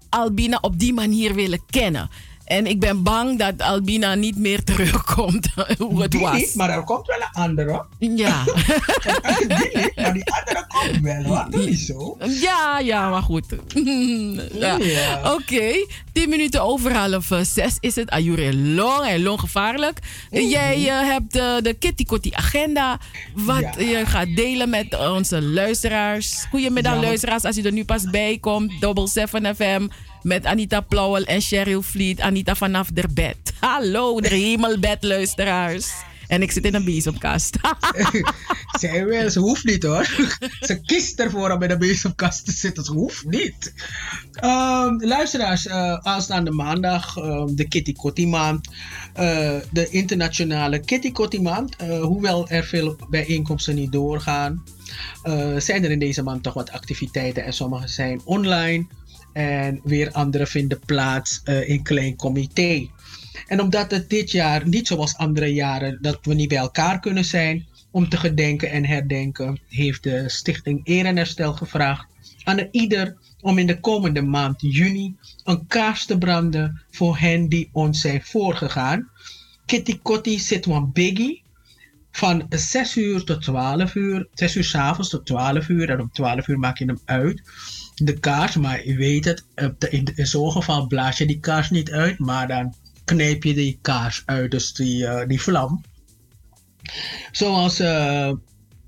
Albina 0.09 0.57
op 0.61 0.79
die 0.79 0.93
manier 0.93 1.33
willen 1.33 1.65
kennen. 1.69 2.09
En 2.45 2.65
ik 2.67 2.79
ben 2.79 3.03
bang 3.03 3.39
dat 3.39 3.61
Albina 3.61 4.15
niet 4.15 4.37
meer 4.37 4.63
terugkomt 4.63 5.47
hoe 5.77 6.01
het 6.01 6.11
Die 6.11 6.19
was. 6.21 6.33
niet, 6.35 6.55
maar 6.55 6.69
er 6.69 6.83
komt 6.83 7.07
wel 7.07 7.17
een 7.17 7.41
andere. 7.43 7.85
Ja. 7.99 8.43
die 9.37 9.47
niet, 9.47 9.91
maar 9.95 10.13
die 10.13 10.31
andere 10.31 10.65
komt 10.67 10.99
wel. 11.01 11.23
hoor. 11.23 11.45
Doe 11.49 11.65
niet 11.65 11.79
zo. 11.79 12.17
Ja, 12.41 12.79
ja, 12.79 13.09
maar 13.09 13.21
goed. 13.21 13.45
ja. 14.53 14.77
Ja. 14.77 15.33
Oké, 15.33 15.85
10 16.11 16.29
minuten 16.29 16.61
over 16.63 16.93
half 16.95 17.31
eh, 17.31 17.39
zes 17.41 17.77
is 17.79 17.95
het. 17.95 18.09
Ajure 18.09 18.55
long 18.57 19.05
en 19.05 19.23
long 19.23 19.39
gevaarlijk. 19.39 19.99
Jij 20.29 20.89
eh, 20.89 21.07
hebt 21.09 21.35
eh, 21.35 21.55
de 21.61 21.73
Kitty 21.79 22.03
Kotti 22.05 22.31
agenda. 22.33 22.99
Wat 23.33 23.59
Ja. 23.77 23.79
je 23.85 24.05
gaat 24.05 24.35
delen 24.35 24.69
met 24.69 24.97
onze 25.09 25.41
luisteraars. 25.41 26.45
Goedemiddag 26.49 26.93
Ja, 26.93 27.01
luisteraars, 27.01 27.43
als 27.43 27.57
u 27.57 27.61
er 27.61 27.71
nu 27.71 27.85
pas 27.85 28.09
bij 28.09 28.37
komt. 28.41 28.71
Double 28.81 29.07
7 29.07 29.55
FM 29.55 29.87
met 30.23 30.45
Anita 30.45 30.81
Plauwel 30.81 31.23
en 31.23 31.41
Cheryl 31.41 31.81
Vliet. 31.81 32.21
Anita 32.21 32.55
vanaf 32.55 32.89
de 32.93 33.03
bed. 33.13 33.37
Hallo, 33.59 34.21
de 34.21 34.27
hemelbed 34.27 35.03
luisteraars. 35.03 35.91
En 36.27 36.41
ik 36.41 36.51
zit 36.51 36.65
in 36.65 36.75
een 36.75 36.85
bezemkast. 36.85 37.57
Zij 38.79 39.05
wel, 39.05 39.29
ze 39.29 39.39
hoeft 39.39 39.63
niet 39.63 39.83
hoor. 39.83 40.05
ze 40.67 40.81
kiest 40.85 41.19
ervoor 41.19 41.51
om 41.51 41.61
in 41.61 41.67
de 41.67 41.77
bezemkast 41.77 42.45
te 42.45 42.51
zitten. 42.51 42.83
Ze 42.83 42.91
hoeft 42.91 43.25
niet. 43.25 43.73
Ehm, 44.31 45.05
luisteraars, 45.05 45.67
eh, 45.67 45.93
aanstaande 45.93 46.51
maandag, 46.51 47.17
ehm, 47.17 47.55
de 47.55 47.67
Kitty 47.67 47.93
Kotti 47.93 48.27
maand. 48.27 48.67
eh, 49.13 49.55
de 49.71 49.89
internationale 49.89 50.79
Kitty 50.79 51.11
Kotti 51.11 51.41
maand. 51.41 51.75
Eh, 51.75 52.01
hoewel 52.01 52.47
er 52.49 52.63
veel 52.63 52.95
bijeenkomsten 53.09 53.75
niet 53.75 53.91
doorgaan, 53.91 54.63
zijn 55.57 55.83
er 55.83 55.91
in 55.91 55.99
deze 55.99 56.23
maand 56.23 56.43
toch 56.43 56.53
wat 56.53 56.71
activiteiten. 56.71 57.45
En 57.45 57.53
sommige 57.53 57.87
zijn 57.87 58.21
online. 58.25 58.87
En 59.33 59.79
weer 59.83 60.11
andere 60.11 60.47
vinden 60.47 60.79
plaats 60.85 61.41
eh, 61.43 61.69
in 61.69 61.83
klein 61.83 62.15
comité. 62.15 62.87
En 63.47 63.61
omdat 63.61 63.91
het 63.91 64.09
dit 64.09 64.31
jaar 64.31 64.67
niet 64.67 64.87
zoals 64.87 65.15
andere 65.15 65.53
jaren 65.53 65.97
dat 66.01 66.19
we 66.21 66.33
niet 66.33 66.47
bij 66.47 66.57
elkaar 66.57 66.99
kunnen 66.99 67.25
zijn 67.25 67.65
om 67.91 68.09
te 68.09 68.17
gedenken 68.17 68.71
en 68.71 68.85
herdenken, 68.85 69.59
heeft 69.69 70.03
de 70.03 70.29
Stichting 70.29 70.81
Eer 70.83 71.05
en 71.05 71.27
gevraagd 71.55 72.05
aan 72.43 72.59
er 72.59 72.67
ieder 72.71 73.17
om 73.41 73.57
in 73.57 73.67
de 73.67 73.79
komende 73.79 74.21
maand 74.21 74.61
juni 74.61 75.15
een 75.43 75.67
kaars 75.67 76.05
te 76.05 76.17
branden 76.17 76.81
voor 76.91 77.17
hen 77.17 77.49
die 77.49 77.69
ons 77.71 78.01
zijn 78.01 78.21
voorgegaan. 78.23 79.09
Kitty 79.65 79.99
Kotti 80.01 80.39
zit 80.39 80.65
een 80.65 80.91
biggie 80.91 81.43
van 82.11 82.45
6 82.49 82.97
uur 82.97 83.23
tot 83.23 83.41
12 83.41 83.95
uur, 83.95 84.27
6 84.33 84.55
uur 84.55 84.63
s 84.63 84.75
avonds 84.75 85.09
tot 85.09 85.25
12 85.25 85.69
uur 85.69 85.89
en 85.89 86.01
om 86.01 86.11
12 86.11 86.47
uur 86.47 86.59
maak 86.59 86.77
je 86.77 86.85
hem 86.85 86.99
uit. 87.05 87.41
De 87.95 88.19
kaars, 88.19 88.55
maar 88.55 88.87
je 88.87 88.95
weet 88.95 89.25
het, 89.25 89.43
in, 89.89 90.07
zo'n 90.15 90.51
geval 90.51 90.87
blaas 90.87 91.17
je 91.17 91.25
die 91.25 91.39
kaars 91.39 91.69
niet 91.69 91.91
uit, 91.91 92.19
maar 92.19 92.47
dan 92.47 92.73
knijp 93.05 93.43
je 93.43 93.53
die 93.53 93.79
kaars 93.81 94.23
uit, 94.25 94.51
dus 94.51 94.73
die, 94.73 95.07
eh, 95.07 95.27
die 95.27 95.41
vlam. 95.41 95.83
Zoals 97.31 97.79
eh, 97.79 98.31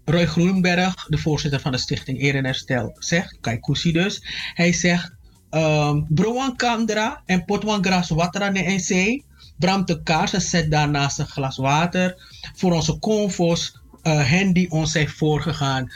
Roy 0.05 0.25
Groenberg, 0.25 1.05
de 1.07 1.17
voorzitter 1.17 1.59
van 1.59 1.71
de 1.71 1.77
Stichting 1.77 2.21
Eer 2.21 2.35
en 2.35 2.45
Herstel, 2.45 2.95
zegt, 2.99 3.37
Kaikousi 3.41 3.91
dus. 3.91 4.21
Hij 4.53 4.73
zegt, 4.73 5.11
um, 5.51 6.05
Broan 6.09 6.55
Kandra 6.55 7.21
en 7.25 7.45
Potwan 7.45 7.83
Gras 7.83 8.09
Watera 8.09 8.53
en 8.53 8.79
zee. 8.79 9.23
Brand 9.57 9.87
de 9.87 10.03
kaars 10.03 10.33
en 10.33 10.41
zet 10.41 10.71
daarnaast 10.71 11.19
een 11.19 11.27
glas 11.27 11.57
water 11.57 12.15
voor 12.55 12.73
onze 12.73 12.99
convos, 12.99 13.79
eh, 14.01 14.29
hen 14.29 14.53
die 14.53 14.71
ons 14.71 14.91
zijn 14.91 15.09
voorgegaan 15.09 15.91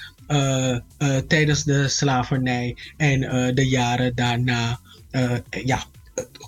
tijdens 1.28 1.64
de 1.64 1.88
slavernij 1.88 2.76
en 2.98 3.24
eh, 3.24 3.56
de 3.56 3.68
jaren 3.68 4.16
daarna. 4.16 4.80
Eh, 5.12 5.38
ja, 5.50 5.84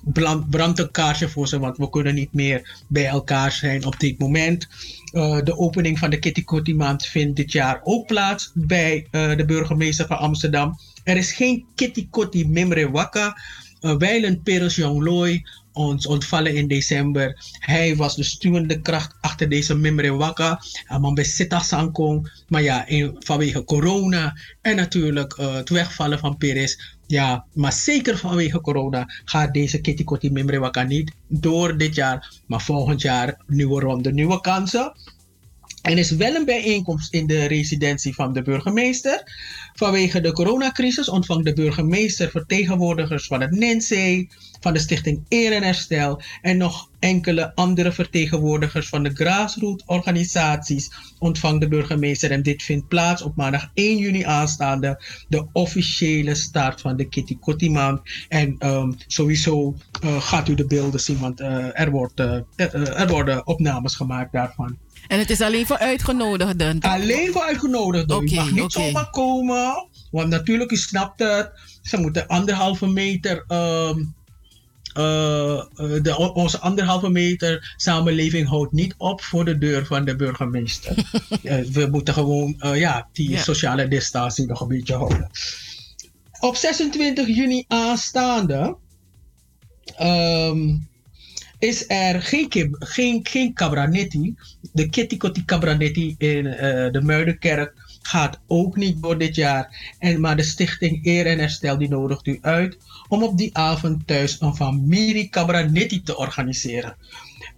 brand, 0.03 0.49
brand 0.49 0.79
een 0.79 0.91
kaarsje 0.91 1.29
voor 1.29 1.47
ze, 1.47 1.59
want 1.59 1.77
we 1.77 1.89
kunnen 1.89 2.15
niet 2.15 2.33
meer 2.33 2.83
bij 2.87 3.05
elkaar 3.05 3.51
zijn 3.51 3.85
op 3.85 3.99
dit 3.99 4.19
moment. 4.19 4.67
Eh, 5.11 5.39
de 5.43 5.57
opening 5.57 5.99
van 5.99 6.09
de 6.09 6.19
Kitty 6.19 6.43
Kotti 6.43 6.75
maand 6.75 7.05
vindt 7.05 7.35
dit 7.35 7.51
jaar 7.51 7.79
ook 7.83 8.07
plaats 8.07 8.51
bij 8.53 9.07
eh, 9.11 9.37
de 9.37 9.45
burgemeester 9.45 10.07
van 10.07 10.17
Amsterdam. 10.17 10.79
Er 11.03 11.17
is 11.17 11.31
geen 11.31 11.65
Kitty 11.75 12.07
Kotti 12.09 12.47
Mimre 12.47 12.91
Waka. 12.91 13.37
Uh, 13.81 13.95
wijlen 13.97 14.41
Peres 14.41 14.75
Jonglooi 14.75 15.43
ons 15.73 16.07
ontvallen 16.07 16.55
in 16.55 16.67
december. 16.67 17.53
Hij 17.59 17.95
was 17.95 18.15
de 18.15 18.23
stuwende 18.23 18.81
kracht 18.81 19.15
achter 19.21 19.49
deze 19.49 19.75
Mimre 19.75 20.11
Waka. 20.11 20.61
Sankong. 21.61 22.31
Maar 22.47 22.61
ja, 22.61 22.85
vanwege 23.19 23.63
corona 23.63 24.37
en 24.61 24.75
natuurlijk 24.75 25.33
eh, 25.33 25.53
het 25.53 25.69
wegvallen 25.69 26.19
van 26.19 26.37
Peres. 26.37 26.97
Ja, 27.07 27.45
maar 27.53 27.73
zeker 27.73 28.17
vanwege 28.17 28.61
corona 28.61 29.05
gaat 29.25 29.53
deze 29.53 29.81
Kitty 29.81 30.03
Kotti 30.03 30.31
Mimre 30.31 30.59
Waka 30.59 30.83
niet 30.83 31.11
door 31.27 31.77
dit 31.77 31.95
jaar. 31.95 32.33
Maar 32.45 32.61
volgend 32.61 33.01
jaar 33.01 33.37
nieuwe 33.47 33.81
ronde, 33.81 34.13
nieuwe 34.13 34.41
kansen. 34.41 34.93
Er 35.81 35.97
is 35.97 36.11
wel 36.11 36.35
een 36.35 36.45
bijeenkomst 36.45 37.13
in 37.13 37.27
de 37.27 37.45
residentie 37.45 38.15
van 38.15 38.33
de 38.33 38.41
burgemeester. 38.41 39.23
Vanwege 39.81 40.21
de 40.21 40.31
coronacrisis 40.31 41.09
ontvangt 41.09 41.45
de 41.45 41.53
burgemeester 41.53 42.29
vertegenwoordigers 42.29 43.27
van 43.27 43.41
het 43.41 43.51
NINSE, 43.51 44.27
van 44.59 44.73
de 44.73 44.79
Stichting 44.79 45.25
Eer 45.29 45.51
en 45.51 45.63
Herstel 45.63 46.21
en 46.41 46.57
nog 46.57 46.89
enkele 46.99 47.55
andere 47.55 47.91
vertegenwoordigers 47.91 48.89
van 48.89 49.03
de 49.03 49.09
grassroots 49.13 49.83
organisaties 49.85 50.91
ontvangt 51.19 51.61
de 51.61 51.67
burgemeester. 51.67 52.31
En 52.31 52.43
dit 52.43 52.63
vindt 52.63 52.87
plaats 52.87 53.21
op 53.21 53.35
maandag 53.35 53.69
1 53.73 53.97
juni 53.97 54.23
aanstaande, 54.23 55.03
de 55.27 55.45
officiële 55.51 56.35
start 56.35 56.81
van 56.81 56.95
de 56.95 57.07
Kitty 57.07 57.37
Kotti. 57.39 57.75
En 58.27 58.55
ehm, 58.59 58.91
sowieso 59.07 59.75
eh, 60.01 60.21
gaat 60.21 60.47
u 60.47 60.55
de 60.55 60.65
beelden 60.65 60.99
zien, 60.99 61.19
want 61.19 61.39
eh, 61.39 61.79
er, 61.79 61.91
wordt, 61.91 62.19
eh, 62.19 62.39
er 62.99 63.07
worden 63.07 63.47
opnames 63.47 63.95
gemaakt 63.95 64.31
daarvan. 64.31 64.77
En 65.11 65.19
het 65.19 65.29
is 65.29 65.41
alleen 65.41 65.65
voor 65.65 65.77
uitgenodigden. 65.77 66.79
Alleen 66.79 67.31
voor 67.31 67.41
uitgenodigden. 67.41 68.15
Oké, 68.15 68.29
je 68.29 68.35
mag 68.35 68.51
niet 68.51 68.71
zomaar 68.71 69.09
komen. 69.09 69.87
Want 70.11 70.29
natuurlijk, 70.29 70.71
u 70.71 70.75
snapt 70.75 71.19
het. 71.19 71.51
Ze 71.81 71.97
moeten 71.97 72.27
anderhalve 72.27 72.87
meter. 72.87 73.43
ehm, 73.47 73.99
eh, 74.93 75.57
eh, 75.59 75.63
de, 76.01 76.31
onze 76.33 76.59
anderhalve 76.59 77.09
meter 77.09 77.73
samenleving 77.77 78.47
houdt 78.47 78.71
niet 78.71 78.93
op 78.97 79.21
voor 79.21 79.45
de 79.45 79.57
deur 79.57 79.85
van 79.85 80.05
de 80.05 80.15
burgemeester. 80.15 80.95
Eh, 81.43 81.59
we 81.59 81.87
moeten 81.91 82.13
gewoon 82.13 82.55
ja, 82.73 83.09
die 83.13 83.37
sociale 83.37 83.87
distantie 83.87 84.45
nog 84.45 84.61
een 84.61 84.67
beetje 84.67 84.95
houden. 84.95 85.29
Op 86.39 86.55
26 86.55 87.27
juni 87.27 87.65
aanstaande 87.67 88.77
ehm, 89.95 90.75
is 91.61 91.89
er 91.89 92.21
geen, 92.21 92.75
geen, 92.79 93.19
geen 93.23 93.53
cabranetti. 93.53 94.35
De 94.73 94.89
Kitty 94.89 95.17
Kotti 95.17 95.45
cabranetti 95.45 96.15
in 96.17 96.45
eh, 96.45 96.91
de 96.91 97.01
Muidenkerk 97.01 97.73
gaat 98.01 98.39
ook 98.47 98.75
niet 98.75 99.01
door 99.01 99.17
dit 99.17 99.35
jaar. 99.35 99.95
En, 99.99 100.19
maar 100.19 100.35
de 100.35 100.43
stichting 100.43 101.05
Eer 101.05 101.25
en 101.25 101.39
Herstel 101.39 101.77
die 101.77 101.89
nodigt 101.89 102.27
u 102.27 102.37
uit 102.41 102.77
om 103.07 103.23
op 103.23 103.37
die 103.37 103.57
avond 103.57 104.07
thuis 104.07 104.41
een 104.41 104.55
familie 104.55 105.29
cabranetti 105.29 106.03
te 106.03 106.17
organiseren. 106.17 106.95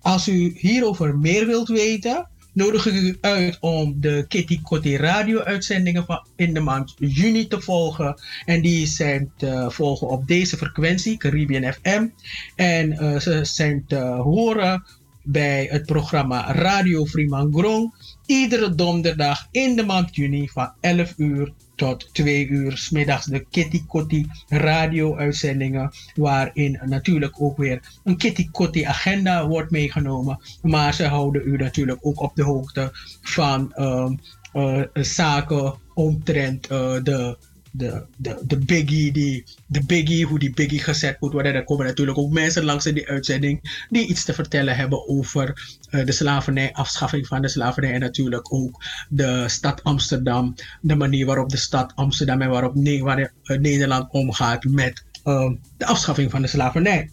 Als 0.01 0.27
u 0.27 0.53
hierover 0.57 1.17
meer 1.17 1.45
wilt 1.45 1.67
weten, 1.67 2.27
nodig 2.53 2.85
ik 2.85 2.93
u 2.93 3.17
uit 3.21 3.57
om 3.59 3.95
de 3.99 4.25
Kitty 4.27 4.61
Kotti 4.61 4.97
radio-uitzendingen 4.97 6.05
van 6.05 6.27
in 6.35 6.53
de 6.53 6.59
maand 6.59 6.93
juni 6.97 7.47
te 7.47 7.61
volgen. 7.61 8.21
En 8.45 8.61
die 8.61 8.87
zijn 8.87 9.31
te 9.37 9.65
volgen 9.69 10.07
op 10.07 10.27
deze 10.27 10.57
frequentie, 10.57 11.17
Caribbean 11.17 11.73
FM. 11.73 12.07
En 12.55 12.91
eh, 12.91 13.19
ze 13.19 13.45
zijn 13.45 13.83
te 13.87 13.99
horen 13.99 14.83
bij 15.23 15.67
het 15.69 15.85
programma 15.85 16.53
Radio 16.53 17.05
Fremangrom. 17.05 17.93
Iedere 18.25 18.75
donderdag 18.75 19.47
in 19.51 19.75
de 19.75 19.85
maand 19.85 20.15
juni 20.15 20.49
van 20.49 20.73
11 20.79 21.13
uur 21.17 21.53
tot 21.83 22.09
2 22.13 22.47
uur 22.47 22.77
's 22.77 22.89
middags 22.89 23.25
de 23.25 23.45
Kitty 23.49 23.85
Kotti 23.87 24.27
radio-uitzendingen. 24.47 25.91
Waarin 26.15 26.79
natuurlijk 26.85 27.41
ook 27.41 27.57
weer 27.57 27.81
een 28.03 28.17
Kitty 28.17 28.49
Kotti 28.51 28.83
agenda 28.83 29.47
wordt 29.47 29.71
meegenomen. 29.71 30.39
Maar 30.61 30.93
ze 30.93 31.07
houden 31.07 31.47
u 31.47 31.57
natuurlijk 31.57 32.05
ook 32.05 32.21
op 32.21 32.35
de 32.35 32.43
hoogte 32.43 32.89
van 33.21 33.73
ehm, 33.73 34.13
eh, 34.53 34.81
zaken 34.93 35.73
omtrent 35.93 36.67
eh, 36.67 36.95
de, 37.03 37.37
de, 37.75 38.05
de, 38.17 38.39
de 38.43 38.57
biggie, 38.57 39.11
die, 39.11 39.43
de 39.65 39.85
biggie, 39.85 40.25
hoe 40.25 40.39
die 40.39 40.53
biggie 40.53 40.79
gezet 40.79 41.19
moet 41.19 41.33
worden. 41.33 41.53
Er 41.53 41.63
komen 41.63 41.85
natuurlijk 41.85 42.17
ook 42.17 42.31
mensen 42.31 42.63
langs 42.63 42.85
in 42.85 42.93
die 42.93 43.07
uitzending 43.07 43.85
die 43.89 44.07
iets 44.07 44.25
te 44.25 44.33
vertellen 44.33 44.75
hebben 44.75 45.07
over 45.07 45.77
eh, 45.89 46.05
de 46.05 46.11
slavernij, 46.11 46.73
afschaffing 46.73 47.27
van 47.27 47.41
de 47.41 47.47
slavernij 47.47 47.93
en 47.93 47.99
natuurlijk 47.99 48.53
ook 48.53 48.83
de 49.09 49.49
stad 49.49 49.83
Amsterdam, 49.83 50.55
de 50.81 50.95
manier 50.95 51.25
waarop 51.25 51.49
de 51.49 51.57
stad 51.57 51.91
Amsterdam 51.95 52.41
en 52.41 52.49
waarop 52.49 52.73
waar, 53.01 53.33
eh, 53.43 53.59
Nederland 53.59 54.11
omgaat 54.11 54.63
met 54.63 55.03
eh, 55.23 55.51
de 55.77 55.85
afschaffing 55.85 56.31
van 56.31 56.41
de 56.41 56.47
slavernij. 56.47 57.11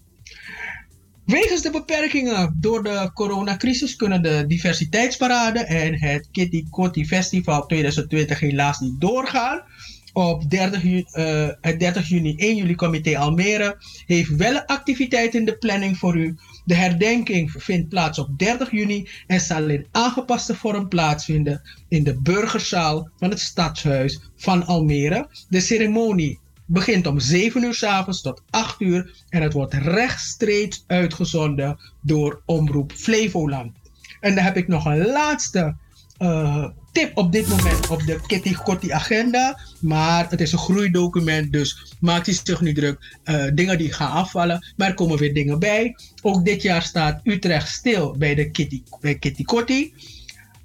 Wegens 1.25 1.63
de 1.63 1.71
beperkingen 1.71 2.57
door 2.61 2.83
de 2.83 3.11
coronacrisis 3.15 3.97
kunnen 3.97 4.23
de 4.23 4.45
diversiteitsparade 4.47 5.59
en 5.59 5.99
het 5.99 6.29
Kitty 6.31 6.67
Kotti 6.71 7.07
Festival 7.07 7.67
2020 7.67 8.41
helaas 8.41 8.81
niet 8.81 9.01
doorgaan. 9.01 9.63
Op 10.13 10.51
30 10.51 10.83
juni, 10.83 11.05
eh, 11.13 11.49
het 11.61 11.81
30 11.81 12.09
juni 12.09 12.35
1 12.37 12.57
juli 12.57 12.75
comité 12.75 13.19
Almere 13.19 13.77
heeft 14.07 14.37
wel 14.37 14.55
een 14.55 14.67
activiteit 14.67 15.35
in 15.35 15.45
de 15.45 15.57
planning 15.57 15.99
voor 15.99 16.17
u. 16.17 16.37
De 16.65 16.75
herdenking 16.75 17.53
vindt 17.57 17.89
plaats 17.89 18.19
op 18.19 18.39
30 18.39 18.71
juni 18.71 19.09
en 19.27 19.41
zal 19.41 19.69
in 19.69 19.87
aangepaste 19.91 20.55
vorm 20.55 20.89
plaatsvinden 20.89 21.63
in 21.89 22.05
de 22.05 22.21
burgerzaal 22.21 23.09
van 23.17 23.31
het 23.31 23.41
Stadshuis 23.41 24.21
van 24.37 24.67
Almere. 24.67 25.29
De 25.49 25.61
ceremonie 25.61 26.39
begint 26.67 27.07
om 27.07 27.21
7 27.21 27.63
uur 27.63 27.75
s 27.75 27.83
avonds 27.83 28.23
tot 28.23 28.43
8 28.51 28.81
uur 28.81 29.25
en 29.29 29.43
het 29.43 29.53
wordt 29.53 29.75
rechtstreeks 29.75 30.85
uitgezonden 30.87 31.79
door 32.03 32.43
Omroep 32.45 32.93
Flevoland. 32.93 33.73
En 34.21 34.35
dan 34.35 34.45
heb 34.45 34.57
ik 34.57 34.69
nog 34.69 34.85
een 34.85 35.07
laatste 35.07 35.77
eh, 36.19 36.69
tip 36.93 37.17
op 37.17 37.33
dit 37.33 37.49
moment 37.49 37.89
op 37.89 38.03
de 38.07 38.21
Kitty 38.27 38.55
Kotti 38.55 38.93
agenda. 38.93 39.59
Maar 39.81 40.31
het 40.31 40.41
is 40.41 40.53
een 40.53 40.59
groeidocument, 40.59 41.53
dus 41.53 41.95
maakt 42.01 42.29
u 42.29 42.33
zich 42.33 42.61
niet 42.61 42.75
druk. 42.75 43.19
Eh, 43.25 43.45
dingen 43.55 43.79
die 43.79 43.93
gaan 43.93 44.11
afvallen, 44.11 44.73
maar 44.77 44.89
er 44.89 44.95
komen 44.95 45.19
weer 45.19 45.35
dingen 45.35 45.59
bij. 45.59 45.97
Ook 46.23 46.45
dit 46.45 46.63
jaar 46.63 46.83
staat 46.83 47.21
Utrecht 47.25 47.69
stil 47.69 48.15
bij 48.19 48.35
de 48.35 48.51
Kitty, 48.51 48.83
bij 49.01 49.15
Kitty 49.15 49.43
Kotti. 49.43 49.95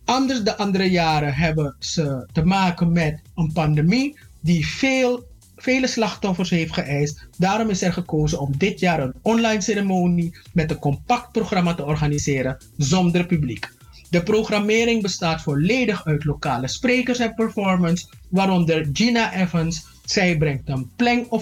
Anders 0.05 0.43
de 0.43 0.57
andere 0.57 0.89
jaren 0.89 1.33
hebben 1.33 1.75
ze 1.79 2.27
te 2.31 2.45
maken 2.45 2.91
met 2.91 3.19
een 3.35 3.51
pandemie 3.53 4.17
die 4.39 4.67
veel, 4.67 5.27
vele 5.55 5.87
slachtoffers 5.87 6.49
heeft 6.49 6.73
geëist. 6.73 7.27
Daarom 7.37 7.69
is 7.69 7.81
er 7.81 7.93
gekozen 7.93 8.39
om 8.39 8.57
dit 8.57 8.79
jaar 8.79 8.99
een 8.99 9.13
online 9.21 9.61
ceremonie 9.61 10.37
met 10.53 10.71
een 10.71 10.79
compact 10.79 11.31
programma 11.31 11.73
te 11.73 11.85
organiseren 11.85 12.57
zonder 12.77 13.25
publiek. 13.25 13.73
De 14.09 14.23
programmering 14.23 15.01
bestaat 15.01 15.41
volledig 15.41 16.05
uit 16.05 16.25
lokale 16.25 16.67
sprekers 16.67 17.19
en 17.19 17.33
performance, 17.33 18.05
waaronder 18.29 18.89
Gina 18.93 19.33
Evans. 19.33 19.85
Zij 20.05 20.37
brengt 20.37 20.69
een 20.69 20.91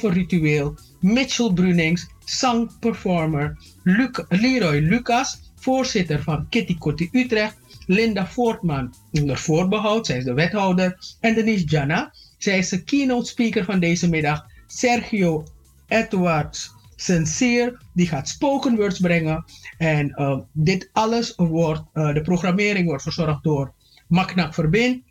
ritueel. 0.01 0.75
Mitchell 0.99 1.51
Brunings, 1.53 2.07
zangperformer. 2.25 3.57
Luc 3.83 4.23
Leroy 4.29 4.79
Lucas, 4.79 5.51
voorzitter 5.55 6.23
van 6.23 6.49
Kitty 6.49 6.77
Kotti 6.77 7.09
Utrecht. 7.11 7.57
Linda 7.85 8.27
Voortman, 8.27 8.93
onder 9.11 9.37
voorbehoud, 9.37 10.05
zij 10.05 10.17
is 10.17 10.23
de 10.23 10.33
wethouder. 10.33 10.97
En 11.19 11.33
Denise 11.33 11.65
Jana, 11.65 12.13
zij 12.37 12.57
is 12.57 12.69
de 12.69 12.83
keynote 12.83 13.29
speaker 13.29 13.65
van 13.65 13.79
deze 13.79 14.09
middag. 14.09 14.45
Sergio 14.67 15.43
Edwards 15.87 16.72
Sincere, 17.03 17.77
die 17.93 18.07
gaat 18.07 18.29
spoken 18.29 18.75
words 18.75 18.99
brengen. 18.99 19.45
En 19.77 20.13
uh, 20.15 20.39
dit 20.51 20.89
alles 20.91 21.33
wordt, 21.35 21.83
uh, 21.93 22.13
de 22.13 22.21
programmering 22.21 22.87
wordt 22.87 23.03
verzorgd 23.03 23.43
door 23.43 23.73
Maknak 24.07 24.53
Verbind. 24.53 25.03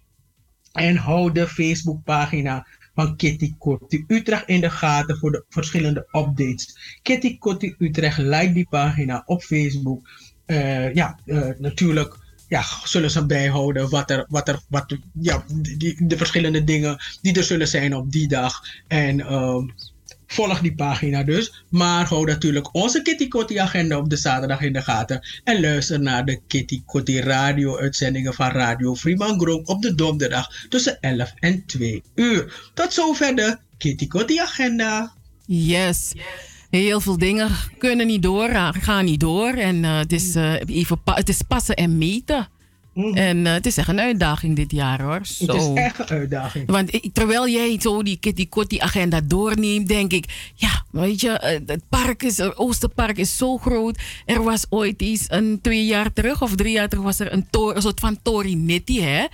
En 0.73 0.97
hou 0.97 1.33
de 1.33 1.49
Facebookpagina 1.49 2.67
van 2.95 3.17
Kitty 3.17 3.55
Kotti 3.59 4.05
Utrecht 4.07 4.49
in 4.49 4.61
de 4.61 4.71
gaten 4.71 5.19
voor 5.19 5.31
de 5.31 5.45
verschillende 5.49 6.07
updates. 6.13 6.99
Kitty 7.03 7.39
Kotti 7.39 7.75
Utrecht, 7.79 8.19
like 8.19 8.53
die 8.53 8.67
pagina 8.71 9.23
op 9.27 9.43
Facebook. 9.43 10.09
Uh, 10.47 10.95
ja, 10.95 11.19
natuurlijk 11.59 12.17
ja, 12.53 12.65
zullen 12.85 13.11
ze 13.11 13.27
bijhouden 13.27 13.91
wat 13.91 14.11
er, 14.11 14.27
wat 14.29 14.49
er, 14.49 14.61
wat, 14.69 14.97
ja, 15.21 15.45
die, 15.79 16.07
de 16.07 16.17
verschillende 16.17 16.65
dingen 16.65 16.99
die 17.23 17.37
er 17.37 17.45
zullen 17.45 17.69
zijn 17.69 17.97
op 17.97 18.13
die 18.13 18.29
dag. 18.29 18.63
En 18.89 19.19
uh, 19.19 19.63
volg 20.33 20.61
die 20.61 20.75
pagina 20.75 21.23
dus. 21.23 21.65
Maar 21.69 22.09
hou 22.09 22.27
natuurlijk 22.27 22.75
onze 22.75 23.03
Kitty 23.03 23.29
Kotti 23.29 23.59
agenda 23.59 23.99
op 23.99 24.11
de 24.11 24.17
zaterdag 24.17 24.61
in 24.61 24.73
de 24.73 24.83
gaten. 24.83 25.21
En 25.45 25.61
luister 25.61 26.01
naar 26.01 26.25
de 26.25 26.41
Kitty 26.47 26.83
Kotti 26.85 27.21
radio 27.21 27.79
uitzendingen 27.79 28.35
van 28.35 28.51
Radio 28.51 28.95
Freeman 28.95 29.41
Groep 29.41 29.69
op 29.69 29.83
de 29.83 29.95
donderdag 29.95 30.67
tussen 30.69 31.01
11 31.01 31.33
en 31.39 31.67
2 31.67 32.03
uur. 32.15 32.71
Tot 32.75 32.93
zover 32.93 33.37
de 33.37 33.57
Kitty 33.79 34.07
Kotti 34.07 34.39
agenda. 34.39 35.13
Yes. 35.47 36.13
Heel 36.71 37.01
veel 37.01 37.19
dingen 37.19 37.51
kunnen 37.79 38.07
niet 38.07 38.23
door, 38.23 38.49
gaan 38.73 39.05
niet 39.05 39.21
door. 39.21 39.49
En 39.49 39.77
uh, 39.77 39.99
het, 39.99 40.13
is, 40.13 40.37
uh, 40.37 40.55
even 40.67 41.01
het 41.05 41.29
is 41.29 41.43
passen 41.49 41.75
en 41.75 41.99
meten. 41.99 42.49
Mm. 42.95 43.15
En 43.15 43.37
uh, 43.37 43.53
het 43.53 43.67
is 43.67 43.77
echt 43.77 43.89
een 43.89 44.01
uitdaging 44.01 44.57
dit 44.57 44.73
jaar 44.73 45.03
hoor. 45.03 45.21
Zo. 45.23 45.47
Het 45.47 45.63
is 45.63 45.69
echt 45.75 45.99
een 45.99 46.17
uitdaging. 46.17 46.71
Want 46.71 46.95
ik, 46.95 47.11
terwijl 47.13 47.49
jij 47.49 47.81
zo 47.81 48.03
die 48.03 48.17
Kitty 48.17 48.49
Kotti 48.49 48.79
agenda 48.79 49.21
doorneemt, 49.21 49.89
denk 49.89 50.13
ik, 50.13 50.53
ja, 50.55 50.85
weet 50.91 51.21
je, 51.21 51.61
het 51.67 51.83
park 51.89 52.23
is, 52.23 52.37
het 52.37 52.57
Oosterpark 52.57 53.19
is 53.19 53.37
zo 53.37 53.59
groot. 53.59 53.99
Er 54.27 54.43
was 54.43 54.67
ooit 54.69 55.03
iets, 55.03 55.25
een 55.29 55.59
twee 55.63 55.85
jaar 55.85 56.13
terug 56.13 56.43
of 56.43 56.55
drie 56.55 56.73
jaar 56.73 56.89
terug, 56.89 57.05
was 57.05 57.19
er 57.19 57.33
een, 57.33 57.47
soort 57.83 58.01
van 58.01 58.19
Torinetti 58.23 59.03
hè, 59.03 59.27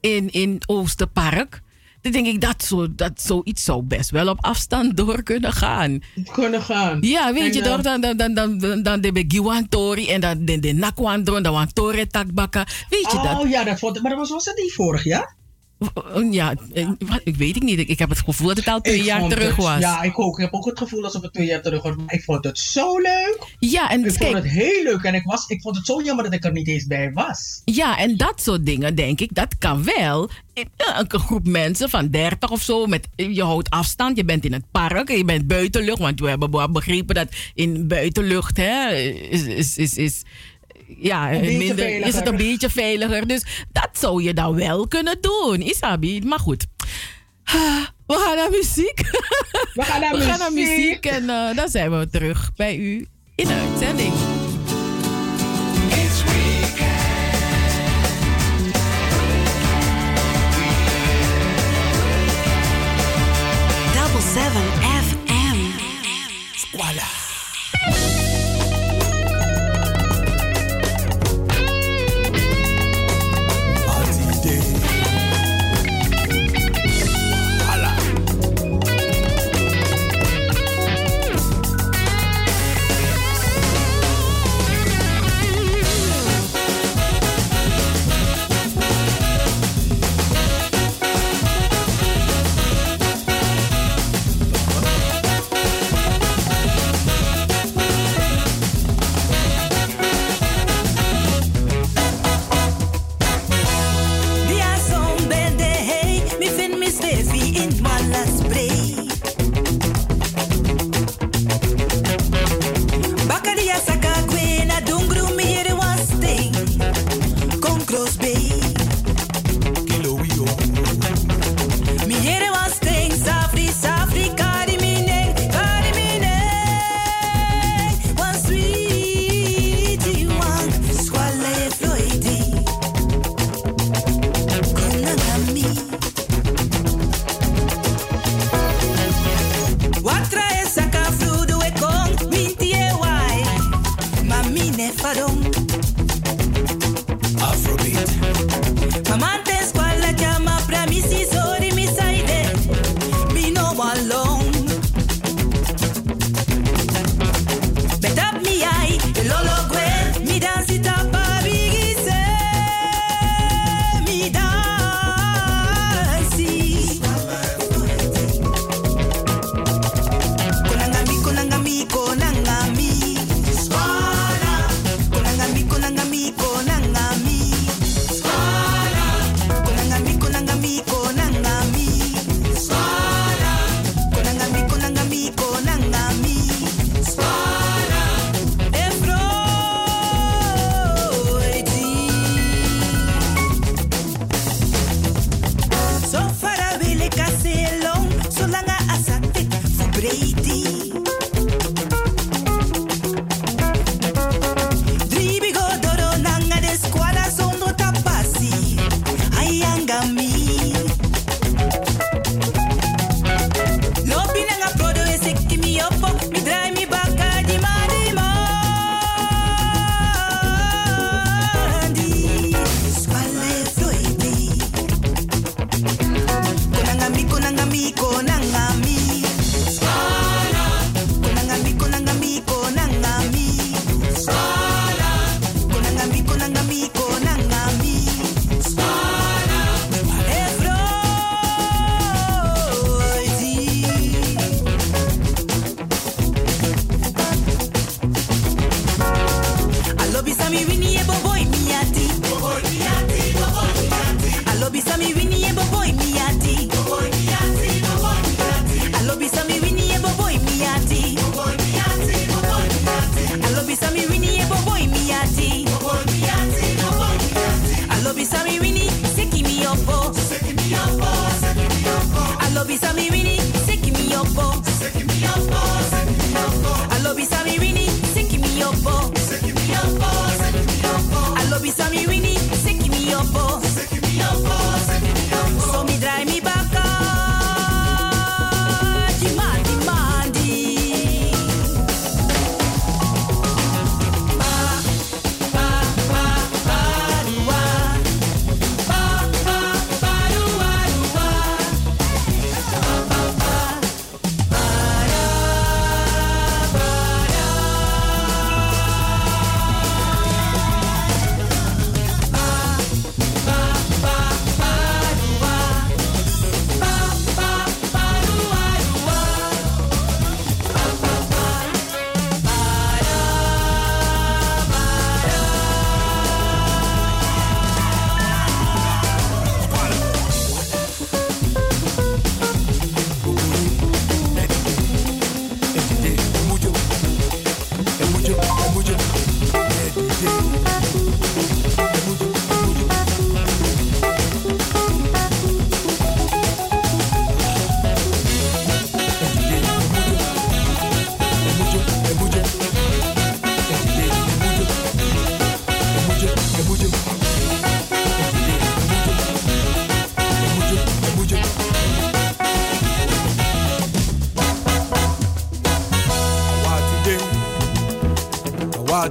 in, 0.00 0.30
in 0.30 0.60
Oosterpark. 0.66 1.62
Dan 2.06 2.22
denk 2.22 2.34
ik 2.34 2.40
dat, 2.40 2.64
zo, 2.64 2.94
dat 2.94 3.12
zoiets 3.14 3.64
zou 3.64 3.82
best 3.82 4.10
wel 4.10 4.28
op 4.28 4.44
afstand 4.44 4.96
door 4.96 5.22
kunnen 5.22 5.52
gaan. 5.52 6.02
Kunnen 6.32 6.62
gaan. 6.62 6.98
Ja, 7.00 7.32
weet 7.32 7.42
en, 7.42 7.52
je 7.52 7.60
toch? 7.60 7.80
Dan, 7.80 8.00
dan, 8.00 8.16
dan, 8.16 8.34
dan, 8.34 8.58
dan, 8.58 8.82
dan 8.82 9.00
de 9.00 9.24
Giwan 9.28 9.68
Tori 9.68 10.08
en 10.08 10.20
dan 10.20 10.44
de, 10.44 10.58
de 10.58 10.72
Nakwandron, 10.72 11.42
dan 11.42 11.52
wan 11.52 11.72
Tori 11.72 12.06
Takbaka. 12.06 12.66
Weet 12.88 13.10
je 13.10 13.16
oh, 13.16 13.22
dat? 13.22 13.40
Oh 13.40 13.48
ja, 13.48 13.64
dat 13.64 13.78
vond, 13.78 14.02
maar 14.02 14.10
dat 14.10 14.20
was, 14.20 14.30
was 14.30 14.44
dat 14.44 14.56
niet 14.56 14.72
vorig 14.72 15.04
jaar? 15.04 15.34
Ja, 16.30 16.54
ik 17.24 17.36
weet 17.36 17.56
ik 17.56 17.62
niet. 17.62 17.78
Ik 17.78 17.98
heb 17.98 18.08
het 18.08 18.18
gevoel 18.18 18.48
dat 18.48 18.56
het 18.56 18.68
al 18.68 18.80
twee 18.80 18.98
ik 18.98 19.04
jaar 19.04 19.28
terug 19.28 19.56
het, 19.56 19.64
was. 19.64 19.78
Ja, 19.78 20.02
ik 20.02 20.18
ook. 20.18 20.38
Ik 20.38 20.44
heb 20.44 20.54
ook 20.54 20.64
het 20.64 20.78
gevoel 20.78 21.04
alsof 21.04 21.22
het 21.22 21.32
twee 21.32 21.46
jaar 21.46 21.62
terug 21.62 21.82
was. 21.82 21.96
Maar 21.96 22.14
ik 22.14 22.24
vond 22.24 22.44
het 22.44 22.58
zo 22.58 22.98
leuk. 22.98 23.56
Ja, 23.58 23.90
en 23.90 24.04
ik 24.04 24.14
kijk, 24.14 24.22
vond 24.22 24.34
het 24.34 24.52
heel 24.52 24.82
leuk. 24.82 25.02
En 25.02 25.14
ik, 25.14 25.24
was, 25.24 25.46
ik 25.46 25.60
vond 25.60 25.76
het 25.76 25.86
zo 25.86 26.02
jammer 26.02 26.24
dat 26.24 26.34
ik 26.34 26.44
er 26.44 26.52
niet 26.52 26.68
eens 26.68 26.86
bij 26.86 27.12
was. 27.12 27.62
Ja, 27.64 27.98
en 27.98 28.16
dat 28.16 28.42
soort 28.42 28.66
dingen, 28.66 28.94
denk 28.94 29.20
ik, 29.20 29.34
dat 29.34 29.58
kan 29.58 29.84
wel. 29.84 30.30
Een 30.54 31.20
groep 31.20 31.46
mensen 31.46 31.90
van 31.90 32.08
30 32.08 32.50
of 32.50 32.62
zo, 32.62 32.86
met, 32.86 33.08
je 33.16 33.42
houdt 33.42 33.70
afstand, 33.70 34.16
je 34.16 34.24
bent 34.24 34.44
in 34.44 34.52
het 34.52 34.70
park, 34.70 35.10
je 35.10 35.24
bent 35.24 35.46
buitenlucht. 35.46 35.98
Want 35.98 36.20
we 36.20 36.28
hebben 36.28 36.72
begrepen 36.72 37.14
dat 37.14 37.28
in 37.54 37.88
buitenlucht 37.88 38.56
hè, 38.56 38.94
is, 38.94 39.42
is, 39.42 39.76
is, 39.76 39.96
is 39.96 40.22
ja, 40.86 41.28
minder, 41.28 42.06
is 42.06 42.14
het 42.14 42.26
een 42.26 42.36
beetje 42.36 42.70
veiliger. 42.70 43.26
Dus 43.26 43.44
dat 43.72 43.88
zou 43.92 44.22
je 44.22 44.34
dan 44.34 44.54
wel 44.54 44.88
kunnen 44.88 45.18
doen, 45.20 45.60
Isabi. 45.60 46.20
Maar 46.24 46.38
goed. 46.38 46.66
We 48.06 48.14
gaan 48.14 48.36
naar 48.36 48.50
muziek. 48.50 49.00
We 49.74 49.82
gaan 49.82 50.00
naar, 50.00 50.10
we 50.16 50.16
muziek. 50.16 50.30
Gaan 50.30 50.38
naar 50.38 50.52
muziek. 50.52 51.06
En 51.06 51.22
uh, 51.22 51.56
dan 51.56 51.68
zijn 51.68 51.98
we 51.98 52.08
terug 52.10 52.50
bij 52.56 52.76
u 52.76 53.06
in 53.34 53.46
de 53.46 53.54
uitzending. 53.54 54.12
It's 55.88 56.22
Double 63.94 64.20
seven 64.20 64.62
FM. 65.02 65.56
Voila. 66.70 67.25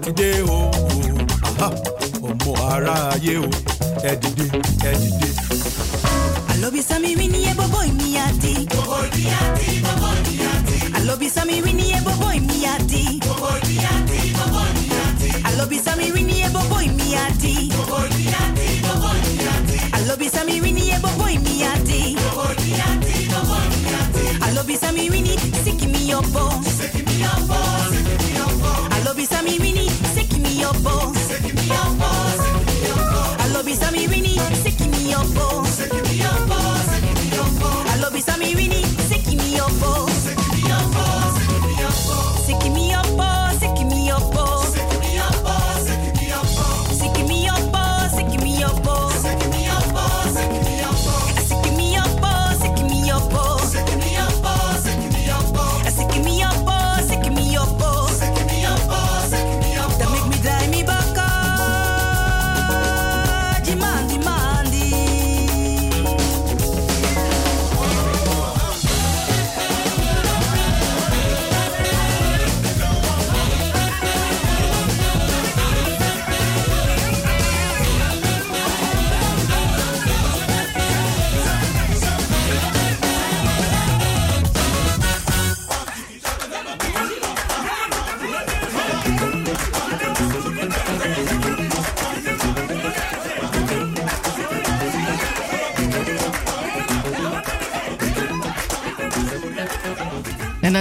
today. 0.06 0.46
Oh. 0.48 0.55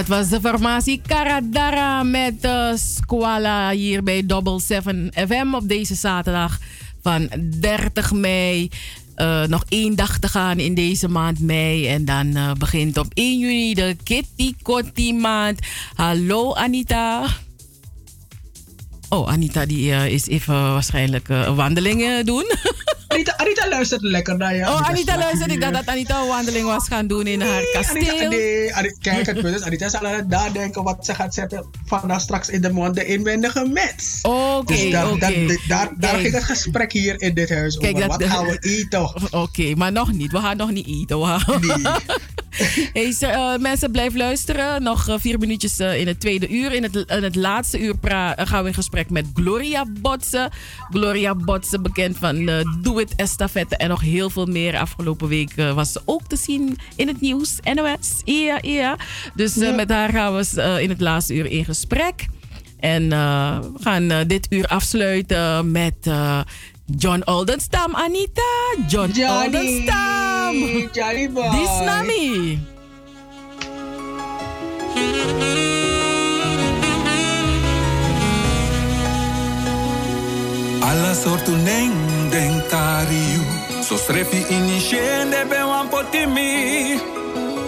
Dat 0.07 0.17
was 0.17 0.29
de 0.29 0.49
formatie 0.49 1.01
Caradara 1.07 2.03
met 2.03 2.33
uh, 2.45 2.69
Squala 2.75 3.71
hier 3.71 4.03
bij 4.03 4.25
Double 4.25 4.59
7 4.59 5.11
FM 5.13 5.53
op 5.53 5.67
deze 5.67 5.95
zaterdag 5.95 6.59
van 7.01 7.29
30 7.59 8.11
mei. 8.11 8.69
Uh, 9.15 9.43
nog 9.43 9.63
één 9.69 9.95
dag 9.95 10.17
te 10.19 10.27
gaan 10.27 10.59
in 10.59 10.73
deze 10.73 11.07
maand 11.07 11.39
mei. 11.39 11.87
En 11.87 12.05
dan 12.05 12.27
uh, 12.37 12.51
begint 12.53 12.97
op 12.97 13.07
1 13.13 13.39
juni 13.39 13.73
de 13.73 13.95
Kitty 14.03 14.53
Kotti 14.61 15.13
maand. 15.13 15.59
Hallo 15.93 16.53
Anita. 16.53 17.27
Oh, 19.09 19.27
Anita 19.27 19.65
die 19.65 20.11
is 20.11 20.27
even 20.27 20.53
waarschijnlijk 20.53 21.29
een 21.29 21.55
wandeling 21.55 22.23
doen. 22.23 22.45
Anita 23.45 23.69
luistert 23.69 24.01
lekker 24.01 24.37
naar 24.37 24.55
je. 24.55 24.61
Oh, 24.61 24.89
Anita 24.89 25.17
luistert. 25.17 25.51
Ik 25.51 25.61
dacht 25.61 25.73
dat 25.73 25.87
Anita 25.87 26.21
een 26.21 26.27
wandeling 26.27 26.65
was 26.65 26.87
gaan 26.87 27.07
doen 27.07 27.27
in 27.27 27.41
haar 27.41 27.63
kasteel. 27.73 28.09
Anita, 28.09 28.27
nee, 28.27 28.75
Anita, 28.75 28.95
kijk, 29.01 29.25
het 29.25 29.41
punt 29.41 29.55
is, 29.55 29.61
Anita 29.61 29.89
zal 29.89 30.01
nadenken 30.27 30.83
wat 30.83 31.05
ze 31.05 31.15
gaat 31.15 31.33
zetten 31.33 31.65
vanaf 31.85 32.21
straks 32.21 32.49
in 32.49 32.61
de 32.61 32.71
mond, 32.71 32.95
de 32.95 33.05
inwendige 33.05 33.65
mens. 33.65 34.19
Oké, 34.21 34.35
okay, 34.35 34.77
dus 34.77 34.91
daar, 34.91 35.11
okay. 35.11 35.47
daar, 35.47 35.57
daar, 35.67 35.93
daar 35.97 36.19
ging 36.19 36.33
het 36.33 36.43
gesprek 36.43 36.91
hier 36.91 37.21
in 37.21 37.33
dit 37.33 37.49
huis 37.49 37.77
kijk, 37.77 37.95
over. 37.95 38.07
Dat, 38.07 38.19
wat 38.19 38.29
gaan 38.29 38.45
we 38.45 38.57
eten? 38.59 39.01
Oké, 39.25 39.37
okay, 39.37 39.73
maar 39.73 39.91
nog 39.91 40.11
niet. 40.11 40.31
We 40.31 40.39
gaan 40.39 40.57
nog 40.57 40.71
niet 40.71 40.87
eten. 40.87 41.19
We 41.19 41.25
gaan... 41.25 41.61
Nee. 41.61 41.93
hey, 42.93 43.15
uh, 43.21 43.57
mensen, 43.57 43.91
blijf 43.91 44.15
luisteren. 44.15 44.83
Nog 44.83 45.09
uh, 45.09 45.15
vier 45.17 45.39
minuutjes 45.39 45.79
uh, 45.79 45.99
in 45.99 46.07
het 46.07 46.19
tweede 46.19 46.49
uur. 46.49 46.73
In 46.73 46.83
het, 46.83 46.95
in 46.95 47.23
het 47.23 47.35
laatste 47.35 47.79
uur 47.79 47.95
gaan 48.35 48.61
we 48.61 48.67
in 48.67 48.73
gesprek 48.73 49.09
met 49.09 49.25
Gloria 49.33 49.85
Botsen. 50.01 50.49
Gloria 50.89 51.35
Botsen, 51.35 51.81
bekend 51.81 52.17
van 52.17 52.45
Do 52.81 52.99
It 52.99 53.13
En 53.37 53.89
nog 53.89 54.01
heel 54.01 54.29
veel 54.29 54.45
meer. 54.45 54.77
Afgelopen 54.77 55.27
week 55.27 55.53
was 55.55 55.91
ze 55.91 56.01
ook 56.05 56.27
te 56.27 56.35
zien 56.35 56.77
in 56.95 57.07
het 57.07 57.21
nieuws. 57.21 57.59
NOS. 57.73 58.21
Ja, 58.23 58.57
ja. 58.61 58.97
Dus 59.33 59.55
met 59.55 59.89
haar 59.89 60.09
gaan 60.09 60.35
we 60.35 60.77
in 60.81 60.89
het 60.89 61.01
laatste 61.01 61.33
uur 61.33 61.45
in 61.45 61.65
gesprek. 61.65 62.25
En 62.79 63.09
we 63.09 63.79
gaan 63.79 64.27
dit 64.27 64.47
uur 64.49 64.67
afsluiten 64.67 65.71
met 65.71 65.95
John 66.85 67.21
Oldenstam, 67.25 67.95
Anita. 67.95 68.41
John 68.87 69.11
Johnny. 69.11 69.45
Oldenstam. 69.45 70.55
Johnny 70.93 71.29
boy. 71.29 71.49
Die 71.49 71.61
is 71.61 71.79
Nami. 71.85 72.59
Alla 80.89 81.13
sortu 81.13 81.53
neng 81.67 81.93
den 82.31 82.53
kariu 82.71 83.41
So 83.87 83.95
strefi 83.97 84.39
inishende 84.55 85.41
be 85.49 85.59
wan 85.71 85.87
potimi. 85.89 86.51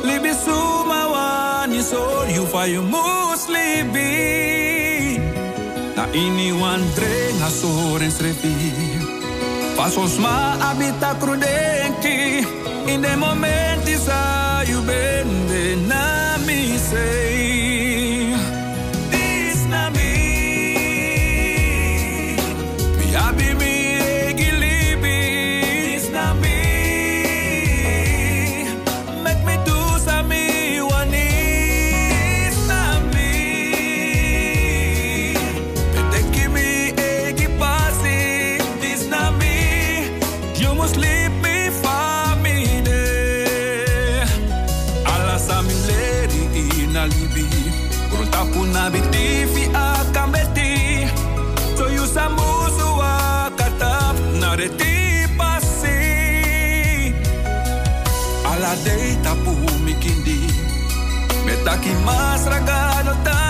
Libi 0.08 0.34
suma 0.44 1.02
wani 1.14 1.82
so 1.82 2.02
you 2.36 2.46
fa 2.52 2.66
you 2.74 2.82
muslibi 2.82 4.12
Na 5.96 6.04
ini 6.14 6.52
wan 6.62 6.82
drenga 6.96 7.50
soren 7.60 8.12
strefi. 8.12 8.54
Pasos 9.78 10.18
ma 10.20 10.36
abita 10.70 11.12
crudenki 11.22 12.18
In 12.92 13.02
de 13.02 13.14
momenti 13.24 13.96
sa 14.06 14.20
you 14.70 14.80
bende 14.90 15.64
na 15.90 16.38
mi 16.46 16.78
sei 16.90 17.87
más 62.08 62.46
regalo 62.46 63.14
tan 63.26 63.47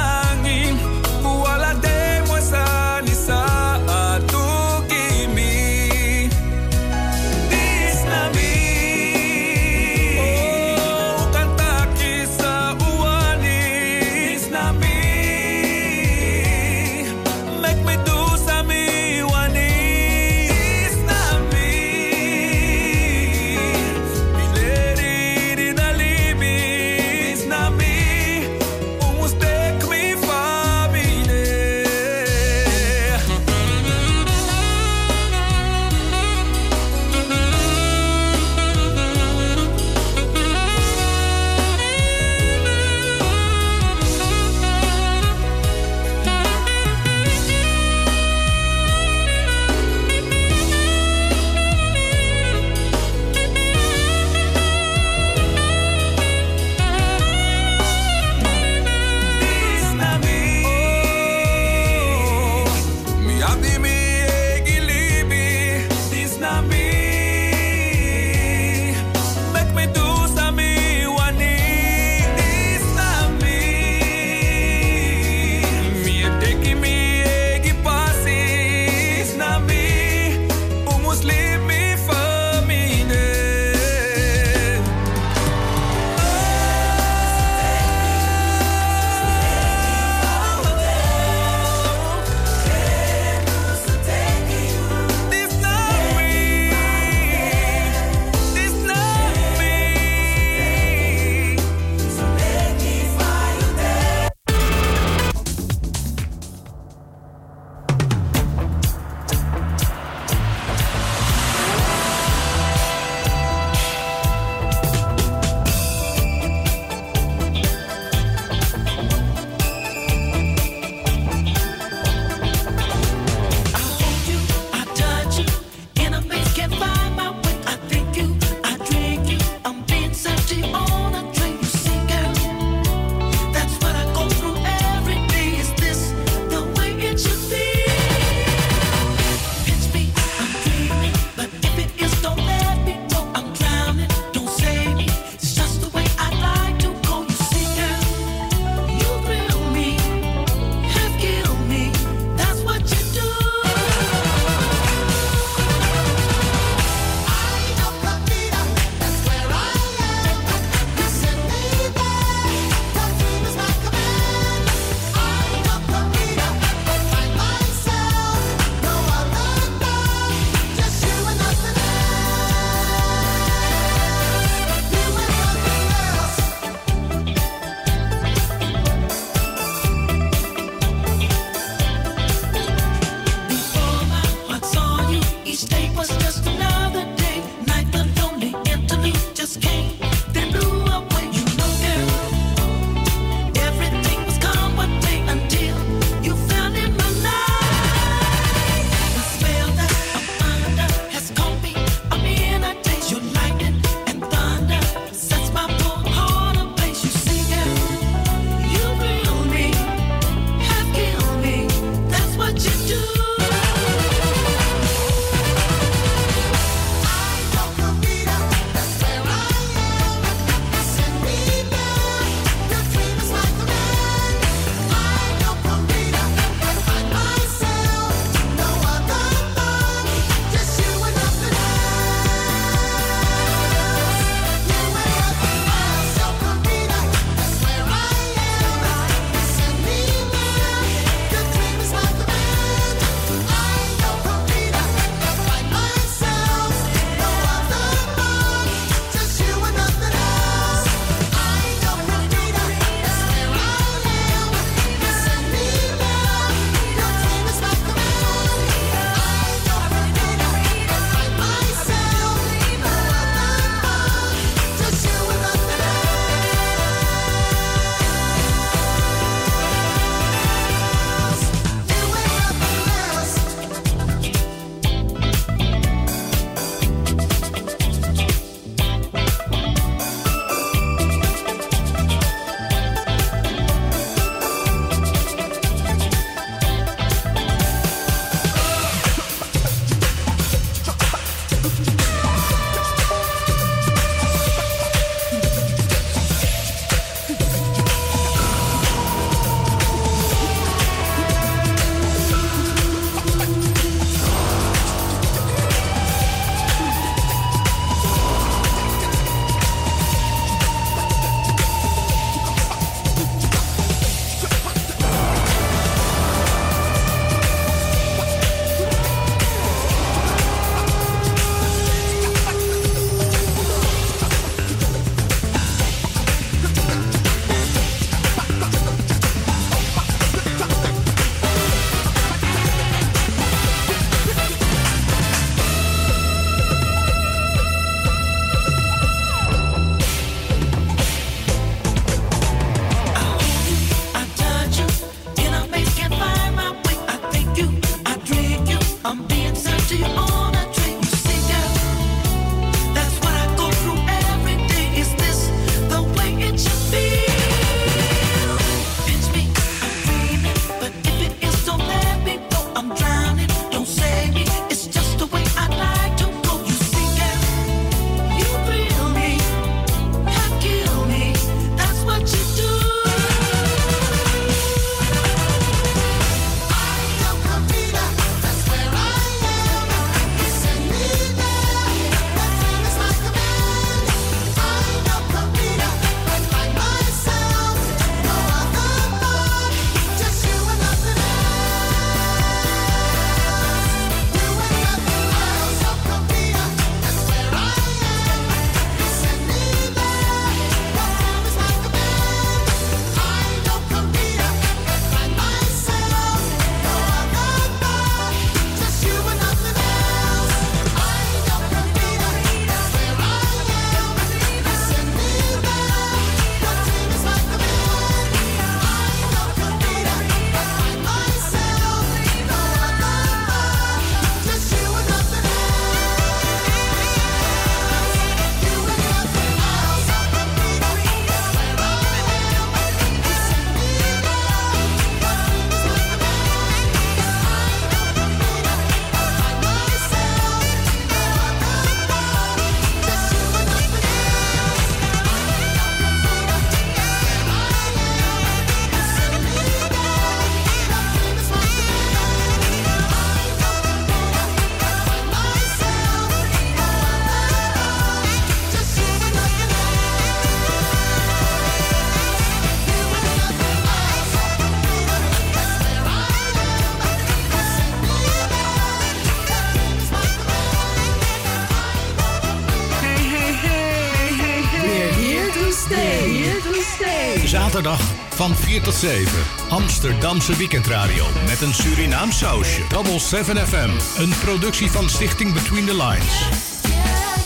van 478.37 478.55
4 478.55 478.81
tot 478.81 478.93
7. 478.93 479.31
Amsterdamse 479.69 480.55
weekendradio 480.55 481.25
met 481.47 481.61
een 481.61 481.73
Surinaam 481.73 482.31
sausje. 482.31 482.81
Double 482.89 483.19
7 483.19 483.67
FM, 483.67 483.89
een 484.21 484.33
productie 484.43 484.91
van 484.91 485.09
Stichting 485.09 485.53
Between 485.53 485.85
the 485.85 485.95
Lines. 485.95 486.33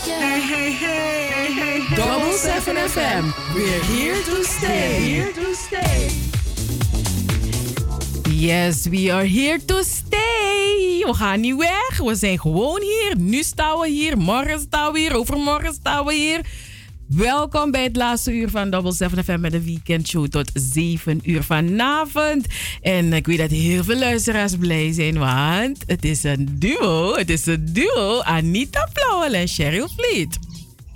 Hey, 0.06 0.40
hey, 0.40 0.72
hey, 0.72 1.52
hey. 1.52 1.94
Double 1.94 2.38
7 2.38 2.90
FM. 2.90 3.24
We're 3.54 3.84
here 3.84 4.22
to 4.22 4.42
stay. 4.42 5.00
Here 5.00 5.32
to 5.32 5.54
stay. 5.54 6.10
Yes, 8.30 8.86
we 8.86 9.12
are 9.12 9.26
here 9.26 9.64
to 9.64 9.82
stay. 9.82 11.02
We 11.06 11.14
gaan 11.14 11.40
niet 11.40 11.56
weg. 11.56 11.98
We 11.98 12.14
zijn 12.14 12.40
gewoon 12.40 12.80
hier. 12.80 13.14
Nu 13.18 13.42
staan 13.42 13.78
we 13.78 13.88
hier. 13.88 14.18
Morgen 14.18 14.60
staan 14.60 14.92
we 14.92 14.98
hier. 14.98 15.16
Overmorgen 15.16 15.74
staan 15.74 16.04
we 16.04 16.14
hier. 16.14 16.40
Welkom 17.16 17.70
bij 17.70 17.82
het 17.82 17.96
laatste 17.96 18.32
uur 18.32 18.50
van 18.50 18.70
Double 18.70 18.92
7 18.92 19.24
FM 19.24 19.40
met 19.40 19.52
een 19.52 19.64
weekendshow 19.64 20.26
tot 20.26 20.50
7 20.54 21.20
uur 21.24 21.42
vanavond. 21.42 22.46
En 22.80 23.12
ik 23.12 23.26
weet 23.26 23.38
dat 23.38 23.50
heel 23.50 23.84
veel 23.84 23.98
luisteraars 23.98 24.56
blij 24.56 24.92
zijn, 24.92 25.18
want 25.18 25.78
het 25.86 26.04
is 26.04 26.24
een 26.24 26.48
duo. 26.58 27.14
Het 27.14 27.30
is 27.30 27.46
een 27.46 27.68
duo. 27.72 28.20
Anita 28.20 28.88
Plauwel 28.92 29.32
en 29.32 29.48
Cheryl 29.48 29.88
Vliet. 29.96 30.38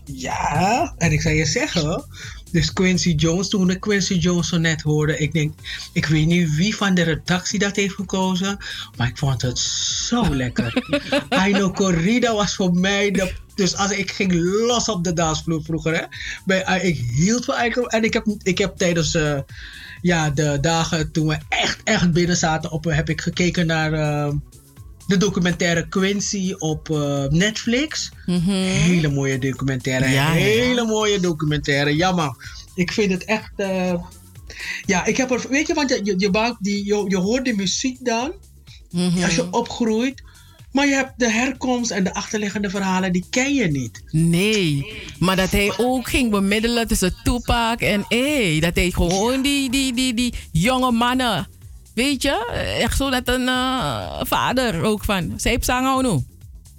Ja, 0.04 0.94
en 0.98 1.12
ik 1.12 1.20
zou 1.20 1.34
je 1.34 1.44
zeggen, 1.44 2.04
dus 2.50 2.72
Quincy 2.72 3.10
Jones, 3.10 3.48
toen 3.48 3.70
ik 3.70 3.80
Quincy 3.80 4.14
Jones 4.14 4.48
zo 4.48 4.58
net 4.58 4.82
hoorde, 4.82 5.18
ik 5.18 5.32
denk, 5.32 5.54
ik 5.92 6.06
weet 6.06 6.26
niet 6.26 6.54
wie 6.54 6.76
van 6.76 6.94
de 6.94 7.02
redactie 7.02 7.58
dat 7.58 7.76
heeft 7.76 7.94
gekozen, 7.94 8.56
maar 8.96 9.08
ik 9.08 9.18
vond 9.18 9.42
het 9.42 9.58
zo 9.58 10.34
lekker. 10.34 10.82
Aino 11.28 11.70
Corrida 11.70 12.34
was 12.34 12.54
voor 12.54 12.74
mij 12.74 13.10
de. 13.10 13.32
Dus 13.54 13.76
als 13.76 13.90
ik 13.90 14.10
ging 14.10 14.32
los 14.66 14.88
op 14.88 15.04
de 15.04 15.12
dansvloer 15.12 15.62
vroeger, 15.62 15.94
hè, 15.94 16.02
bij, 16.44 16.62
eh, 16.64 16.84
ik 16.84 16.96
hield 16.96 17.44
van 17.44 17.54
Aino. 17.54 17.82
En 17.86 18.04
ik 18.04 18.12
heb, 18.12 18.26
ik 18.42 18.58
heb 18.58 18.76
tijdens 18.76 19.14
eh, 19.14 19.38
ja, 20.02 20.30
de 20.30 20.58
dagen 20.60 21.12
toen 21.12 21.26
we 21.26 21.38
echt, 21.48 21.80
echt 21.84 22.12
binnen 22.12 22.36
zaten, 22.36 22.70
op, 22.70 22.84
heb 22.84 23.08
ik 23.08 23.20
gekeken 23.20 23.66
naar. 23.66 23.92
eh, 23.92 24.32
de 25.06 25.16
documentaire 25.16 25.88
Quincy 25.88 26.54
op 26.58 26.90
eh, 26.90 27.24
Netflix. 27.28 28.10
Hele 28.26 29.08
mooie 29.08 29.38
documentaire. 29.38 30.04
Ja, 30.04 30.12
ja, 30.12 30.34
ja. 30.34 30.44
hele 30.44 30.84
mooie 30.84 31.20
documentaire. 31.20 31.96
Ja, 31.96 32.12
man. 32.12 32.36
Ik 32.74 32.92
vind 32.92 33.12
het 33.12 33.24
echt. 33.24 33.52
eh, 33.56 33.94
ja, 34.84 35.04
ik 35.04 35.16
heb 35.16 35.30
er. 35.30 35.46
Weet 35.48 35.66
je, 35.66 35.74
want 35.74 35.88
je, 35.90 36.00
je, 36.04 36.14
je, 36.18 36.56
die, 36.58 36.84
je, 36.84 37.04
je 37.08 37.16
hoort 37.16 37.44
de 37.44 37.54
muziek 37.54 38.04
dan. 38.04 38.32
Als 39.22 39.34
je 39.34 39.52
opgroeit. 39.52 40.22
Maar 40.72 40.86
je 40.86 40.94
hebt 40.94 41.12
de 41.16 41.30
herkomst 41.30 41.90
en 41.90 42.04
de 42.04 42.14
achterliggende 42.14 42.70
verhalen, 42.70 43.12
die 43.12 43.24
ken 43.30 43.54
je 43.54 43.66
niet. 43.66 44.02
Nee, 44.10 44.92
maar 45.18 45.36
dat 45.36 45.50
hij 45.50 45.72
ook 45.76 46.08
ging 46.08 46.30
bemiddelen 46.30 46.88
tussen 46.88 47.14
Tupac 47.24 47.80
en 47.80 48.04
hey, 48.08 48.60
dat 48.60 48.74
hij 48.74 48.90
gewoon 48.90 49.42
die, 49.42 49.70
die, 49.70 49.94
die, 49.94 50.14
die 50.14 50.34
jonge 50.52 50.90
mannen, 50.90 51.48
weet 51.96 52.22
je, 52.22 52.46
echt 52.80 52.96
zo 52.96 53.10
dat 53.10 53.28
een 53.28 53.48
eh, 53.48 54.20
vader 54.22 54.82
ook 54.82 55.04
van. 55.04 55.32
Zij 55.36 55.56
zangen 55.60 56.02
nu. 56.02 56.24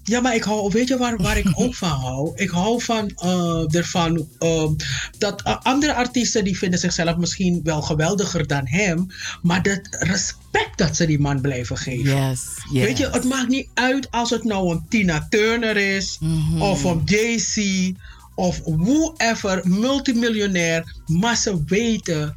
Ja, 0.07 0.21
maar 0.21 0.35
ik 0.35 0.43
hou, 0.43 0.71
weet 0.71 0.87
je 0.87 0.97
waar, 0.97 1.17
waar 1.17 1.37
ik 1.37 1.51
ook 1.55 1.75
van 1.75 1.89
hou? 1.89 2.31
Ik 2.35 2.49
hou 2.49 2.81
van 2.81 3.11
eh, 3.15 3.75
ervan 3.75 4.27
eh, 4.39 4.69
dat 5.17 5.41
eh, 5.41 5.57
andere 5.61 5.93
artiesten 5.93 6.43
die 6.43 6.57
vinden 6.57 6.79
zichzelf 6.79 7.17
misschien 7.17 7.59
wel 7.63 7.81
geweldiger 7.81 8.47
dan 8.47 8.67
hem, 8.67 9.07
maar 9.41 9.61
dat 9.61 9.79
respect 9.89 10.77
dat 10.77 10.95
ze 10.95 11.05
die 11.05 11.19
man 11.19 11.41
blijven 11.41 11.77
geven. 11.77 12.15
Yes, 12.15 12.41
yes. 12.71 12.83
Weet 12.83 12.97
je, 12.97 13.09
het 13.09 13.23
maakt 13.23 13.49
niet 13.49 13.69
uit 13.73 14.11
als 14.11 14.29
het 14.29 14.43
nou 14.43 14.71
een 14.71 14.85
Tina 14.89 15.27
Turner 15.29 15.77
is, 15.77 16.19
of 16.59 16.83
een 16.83 17.01
Jay-Z, 17.05 17.91
of 18.35 18.61
whoever, 18.63 19.61
multimiljonair, 19.63 20.95
maar 21.05 21.37
ze 21.37 21.63
weten. 21.65 22.35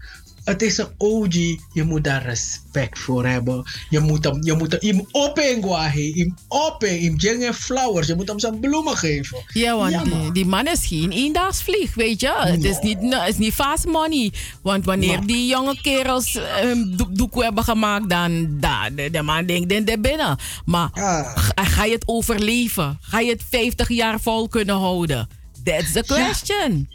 Het 0.51 0.63
is 0.63 0.79
een 0.79 0.89
OG, 0.99 1.33
je 1.73 1.85
moet 1.85 2.05
daar 2.05 2.23
respect 2.23 2.99
voor 2.99 3.27
hebben. 3.27 3.65
Je 3.91 4.01
moet 4.01 4.25
hem, 4.25 4.45
je 4.45 4.53
moet 4.55 4.77
hem 4.81 5.07
opengwahi, 5.11 6.13
hem 6.13 6.35
open, 6.49 7.01
hem 7.03 7.17
jengen 7.17 7.55
flowers. 7.55 8.07
Je 8.07 8.15
moet 8.15 8.29
hem 8.29 8.39
zijn 8.39 8.61
bloemen 8.61 8.97
geven. 8.97 9.39
Ja, 9.53 9.77
want 9.77 9.93
Ja, 9.93 10.03
die, 10.03 10.15
man. 10.15 10.33
die 10.33 10.47
man 10.47 10.67
is 10.67 10.87
geen 10.87 11.11
eendagsvlieg, 11.11 11.95
weet 11.95 12.21
je. 12.21 12.33
Het 12.39 12.65
is 12.65 12.79
niet, 12.79 12.99
het 13.01 13.29
is 13.29 13.39
niet 13.39 13.55
fast 13.55 13.87
money. 13.87 14.33
Want 14.63 14.85
wanneer 14.85 15.27
die 15.27 15.47
jonge 15.47 15.81
kerels 15.83 16.39
um, 16.65 16.97
do 16.97 17.07
doekoe 17.11 17.43
hebben 17.45 17.65
gemaakt, 17.65 18.09
dan 18.09 18.61
da, 18.61 18.91
de, 18.91 19.11
de 19.11 19.23
man 19.23 19.47
denkt 19.47 19.73
in 19.73 19.85
de 19.85 19.99
binnen. 20.01 20.39
Maar 20.65 20.89
ga, 20.93 21.35
ga 21.55 21.85
je 21.85 21.93
het 21.93 22.03
overleven? 22.07 22.99
Ga 23.01 23.21
je 23.21 23.31
het 23.31 23.43
50 23.51 23.89
jaar 23.89 24.21
vol 24.21 24.49
kunnen 24.49 24.77
houden? 24.77 25.29
That's 25.65 25.93
the 25.93 26.03
question. 26.07 26.89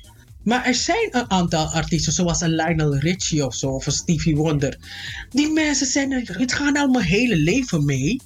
Maar 0.46 0.66
er 0.66 0.76
zijn 0.76 1.08
een 1.12 1.30
aantal 1.32 1.66
artiesten, 1.66 2.14
zoals 2.14 2.42
een 2.42 2.56
Lionel 2.56 2.98
Richie 2.98 3.46
of 3.46 3.56
zo, 3.56 3.70
of 3.70 3.86
een 3.86 3.92
Stevie 3.92 4.36
Wonder. 4.36 4.78
Die 5.30 5.52
mensen 5.52 5.88
zijn 5.88 6.12
er, 6.12 6.40
het 6.40 6.54
gaan 6.54 6.78
al 6.78 6.88
mijn 6.88 7.06
hele 7.06 7.36
leven 7.36 7.86
mee. 7.86 8.22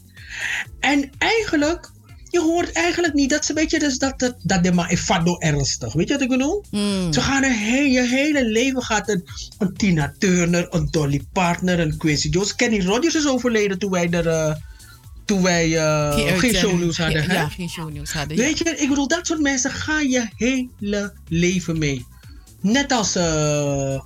En 0.79 1.09
eigenlijk, 1.17 1.91
je 2.29 2.39
hoort 2.39 2.71
eigenlijk 2.71 3.13
niet 3.13 3.29
dat 3.29 3.45
ze, 3.45 3.53
weet 3.53 3.71
je, 3.71 3.79
dus 3.79 3.97
dat, 3.97 4.19
dat, 4.19 4.35
dat 4.43 4.63
de 4.63 4.85
is 4.87 4.99
fado 4.99 5.37
ernstig. 5.37 5.93
Weet 5.93 6.07
je 6.07 6.13
wat 6.13 6.23
ik 6.23 6.29
bedoel? 6.29 6.63
Ze 7.11 7.21
gaan 7.21 7.43
een 7.43 7.55
he- 7.57 7.79
je 7.79 8.01
hele 8.01 8.45
leven 8.45 8.81
gaat 8.83 9.09
een, 9.09 9.23
een 9.57 9.73
Tina 9.73 10.13
Turner, 10.17 10.67
een 10.69 10.87
Dolly 10.91 11.21
Partner, 11.33 11.79
een 11.79 11.97
Quincy 11.97 12.29
Jones. 12.29 12.55
Kenny 12.55 12.81
Rogers 12.81 13.15
is 13.15 13.27
overleden 13.27 13.79
toen 13.79 13.91
wij 13.91 14.09
er, 14.09 14.27
eh, 14.27 14.55
toen 15.29 15.41
wij 15.41 15.77
eh, 15.77 16.37
geen 16.39 16.53
shownieuws 16.55 16.97
hadden. 16.97 17.31
Ja, 17.31 17.47
geen 17.49 17.69
shownieuws 17.69 18.13
hadden. 18.13 18.37
ja. 18.37 18.43
Weet 18.43 18.57
je, 18.57 18.75
ik 18.75 18.89
bedoel, 18.89 19.07
dat 19.07 19.27
soort 19.27 19.39
mensen 19.39 19.71
gaan 19.71 20.09
je 20.09 20.27
hele 20.35 21.13
leven 21.27 21.77
mee. 21.77 22.05
Net 22.61 22.91
als 22.91 23.15
uh, 23.15 23.23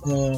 uh, 0.04 0.36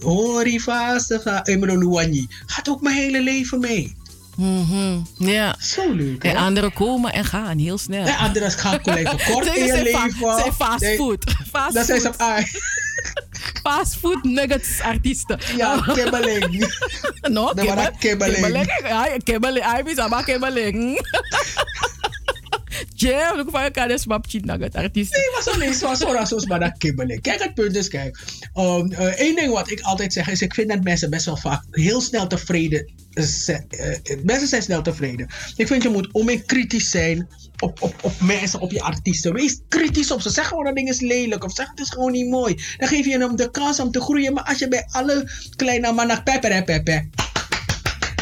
Horifa, 0.00 1.00
Emro 1.42 1.78
Luwanyi. 1.78 2.26
Gaat 2.46 2.68
ook 2.68 2.80
mijn 2.82 2.96
hele 2.96 3.22
leven 3.22 3.60
mee. 3.60 3.96
Mhm, 4.36 4.98
Ja. 5.18 5.56
Zo 5.58 5.92
leuk. 5.92 6.24
En 6.24 6.36
anderen 6.36 6.72
komen 6.72 7.12
en 7.12 7.24
gaan 7.24 7.58
heel 7.58 7.78
snel. 7.78 8.06
En 8.06 8.16
anderen 8.16 8.50
gaan 8.50 8.78
even 8.96 9.18
kort 9.30 9.46
in 9.46 9.62
je 9.62 9.68
zijn 9.68 9.82
leven. 9.82 10.34
zijn 10.38 10.52
fast 10.52 10.80
Nee, 10.80 10.96
food. 10.96 11.24
Fast 11.50 11.74
Dat 11.74 11.86
zijn 11.86 12.00
ze 12.00 12.12
food. 12.18 12.18
Ah, 13.02 13.22
Fast 13.62 13.96
food 13.96 14.24
nuggets 14.24 14.80
artiesten. 14.80 15.38
Ja, 15.56 15.80
kibbeling. 15.80 16.72
No, 17.20 17.52
Nee, 17.54 17.66
maar 17.66 17.76
dat 17.76 17.98
kibbeling. 17.98 18.34
Kibbeling. 18.44 18.70
Ay, 18.82 19.18
kibbeling. 19.24 21.00
Jam, 22.94 23.36
look 23.36 23.50
van 23.50 23.60
elkaar 23.60 23.90
is 23.90 24.06
map 24.06 24.26
cheat 24.28 24.44
nugget 24.44 24.74
artiesten. 24.74 25.20
Nee, 25.20 25.30
maar 25.32 25.42
zo 25.42 25.56
nee, 25.56 25.74
zoals 25.74 26.28
zoals 26.28 26.46
maar 26.46 26.60
dat 26.60 26.78
kibbeling. 26.78 27.20
Kijk, 27.22 27.42
het 27.42 27.54
punt 27.54 27.76
is, 27.76 27.88
kijk. 27.88 28.18
Eén 28.54 29.34
ding 29.34 29.52
wat 29.52 29.70
ik 29.70 29.80
altijd 29.80 30.12
zeg 30.12 30.28
is, 30.28 30.42
ik 30.42 30.54
vind 30.54 30.68
dat 30.68 30.82
mensen 30.82 31.10
best 31.10 31.24
wel 31.24 31.36
vaak 31.36 31.64
heel 31.70 32.00
snel 32.00 32.26
tevreden 32.26 32.92
zijn. 33.10 33.66
eh, 33.68 34.16
mensen 34.22 34.48
zijn 34.48 34.62
snel 34.62 34.82
tevreden. 34.82 35.28
Ik 35.56 35.66
vind 35.66 35.82
je 35.82 35.88
moet 35.88 36.08
om 36.12 36.28
in 36.28 36.44
kritisch 36.44 36.90
zijn 36.90 37.28
op, 37.58 37.82
op, 37.82 37.94
op 38.02 38.20
mensen, 38.20 38.60
op 38.60 38.70
je 38.72 38.82
artiesten. 38.82 39.32
Wees 39.32 39.60
kritisch 39.68 40.10
op 40.10 40.20
ze. 40.20 40.30
Zeg 40.30 40.48
gewoon 40.48 40.64
dat 40.64 40.74
ding 40.74 40.88
is 40.88 41.00
lelijk 41.00 41.44
of 41.44 41.52
zeg 41.54 41.70
het 41.70 41.80
is 41.80 41.90
gewoon 41.90 42.12
niet 42.12 42.28
mooi. 42.28 42.54
Dan 42.76 42.88
geef 42.88 43.04
je 43.04 43.18
hem 43.18 43.36
de 43.36 43.50
kans 43.50 43.80
om 43.80 43.90
te 43.90 44.00
groeien. 44.00 44.32
Maar 44.32 44.44
als 44.44 44.58
je 44.58 44.68
bij 44.68 44.86
alle 44.90 45.30
kleine 45.56 45.92
mannen 45.92 46.22
pepper 46.22 46.50
en 46.50 46.64
pepper. 46.64 47.08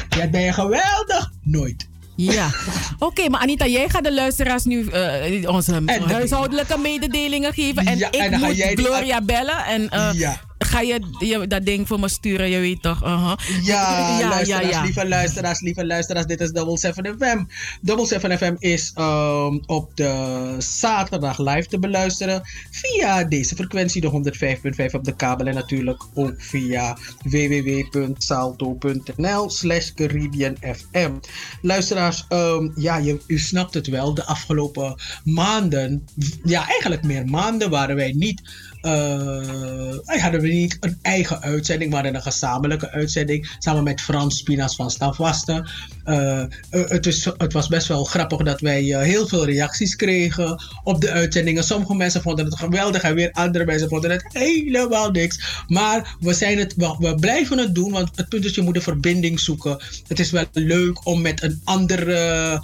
Ja, 0.09 0.28
ben 0.28 0.40
je 0.40 0.52
geweldig. 0.52 1.32
Nooit. 1.43 1.88
Ja, 2.20 2.51
oké, 2.99 3.28
maar 3.28 3.40
Anita, 3.40 3.66
jij 3.66 3.89
gaat 3.89 4.05
de 4.05 4.15
luisteraars 4.15 4.65
nu 4.65 4.86
eh, 4.86 5.51
onze 5.51 5.82
En- 5.86 6.03
huishoudelijke 6.03 6.78
mededelingen 6.78 7.53
geven. 7.53 7.86
En 7.86 7.99
Ja, 7.99 8.07
ik 8.11 8.20
en 8.20 8.31
dan 8.31 8.40
ga 8.40 8.47
moet 8.47 8.57
jij 8.57 8.74
die- 8.74 8.85
Gloria 8.85 9.20
bellen. 9.23 9.65
En 9.65 9.89
eh, 9.89 10.09
Ja. 10.12 10.40
Ga 10.69 10.81
je, 10.81 11.01
je 11.19 11.47
dat 11.47 11.65
ding 11.65 11.89
voor 11.89 12.01
me 12.01 12.09
sturen, 12.09 12.51
je 12.51 12.59
weet 12.59 12.82
toch? 12.82 13.03
uh-huh. 13.03 13.32
Ja, 13.62 14.19
ja, 14.19 14.28
luisteraars, 14.28 14.49
ja, 14.49 14.61
ja. 14.61 14.82
lieve 14.82 15.09
luisteraars, 15.09 15.61
lieve 15.61 15.86
luisteraars. 15.86 16.27
Dit 16.27 16.40
is 16.40 16.51
Double 16.51 16.78
7 16.78 17.16
FM. 17.19 17.45
Double 17.81 18.07
7 18.07 18.39
FM 18.39 18.55
is 18.59 18.93
ehm, 18.95 19.59
op 19.66 19.97
de 19.97 20.55
zaterdag 20.59 21.39
live 21.39 21.69
te 21.69 21.78
beluisteren 21.78 22.43
via 22.70 23.24
deze 23.24 23.55
frequentie, 23.55 24.01
de 24.01 24.11
105.5 24.11 24.16
op 24.93 25.05
de 25.05 25.16
kabel 25.16 25.47
en 25.47 25.55
natuurlijk 25.55 26.05
ook 26.15 26.35
via 26.36 26.97
www.salto.nl 27.23 29.51
slash 29.51 29.93
Caribbean 29.95 30.57
FM. 30.61 31.12
Luisteraars, 31.62 32.24
ehm, 32.28 32.69
ja, 32.74 32.97
je, 32.97 33.20
u 33.27 33.39
snapt 33.39 33.74
het 33.74 33.86
wel, 33.86 34.15
de 34.15 34.24
afgelopen 34.24 35.01
maanden, 35.24 36.07
ja, 36.45 36.69
eigenlijk 36.69 37.03
meer 37.03 37.27
maanden 37.27 37.70
waren 37.70 37.97
wij 37.97 38.12
niet 38.12 38.43
eh, 38.81 40.21
hadden 40.23 40.41
we 40.41 40.49
niet 40.49 40.77
een 40.81 40.99
eigen 41.03 41.41
uitzending, 41.41 41.91
maar 41.91 42.05
een 42.05 42.23
gezamenlijke 42.23 42.91
uitzending. 42.91 43.57
Samen 43.59 43.85
met 43.85 44.01
Frans 44.01 44.39
Spinas 44.39 44.77
van 44.77 44.91
Stavaste. 44.91 45.69
Eh, 46.09 46.40
eh, 46.40 46.48
het, 46.70 47.35
het 47.39 47.52
was 47.52 47.68
best 47.68 47.86
wel 47.86 48.05
grappig 48.05 48.43
dat 48.43 48.60
wij 48.60 48.94
eh, 48.94 49.02
heel 49.02 49.28
veel 49.28 49.44
reacties 49.44 49.97
kregen 49.97 50.62
op 50.85 51.01
de 51.01 51.10
uitzendingen. 51.10 51.64
Sommige 51.64 51.94
mensen 51.94 52.22
vonden 52.22 52.44
het 52.44 52.59
geweldig 52.59 53.02
en 53.02 53.14
weer 53.14 53.32
andere 53.32 53.64
mensen 53.64 53.89
vonden 53.89 54.10
het 54.10 54.24
helemaal 54.28 55.10
niks. 55.10 55.64
Maar 55.66 56.16
we, 56.20 56.32
zijn 56.32 56.59
het, 56.59 56.74
we, 56.76 57.16
blijven 57.20 57.59
het 57.59 57.74
doen, 57.74 57.90
want 57.90 58.10
het 58.14 58.28
punt 58.28 58.44
is 58.44 58.55
je 58.55 58.62
moet 58.62 58.76
een 58.76 58.82
verbinding 58.82 59.40
zoeken. 59.40 59.78
Het 60.06 60.18
is 60.18 60.30
wel 60.30 60.44
leuk 60.52 61.06
om 61.06 61.20
met 61.20 61.43
een 61.43 61.60
andere 61.64 62.62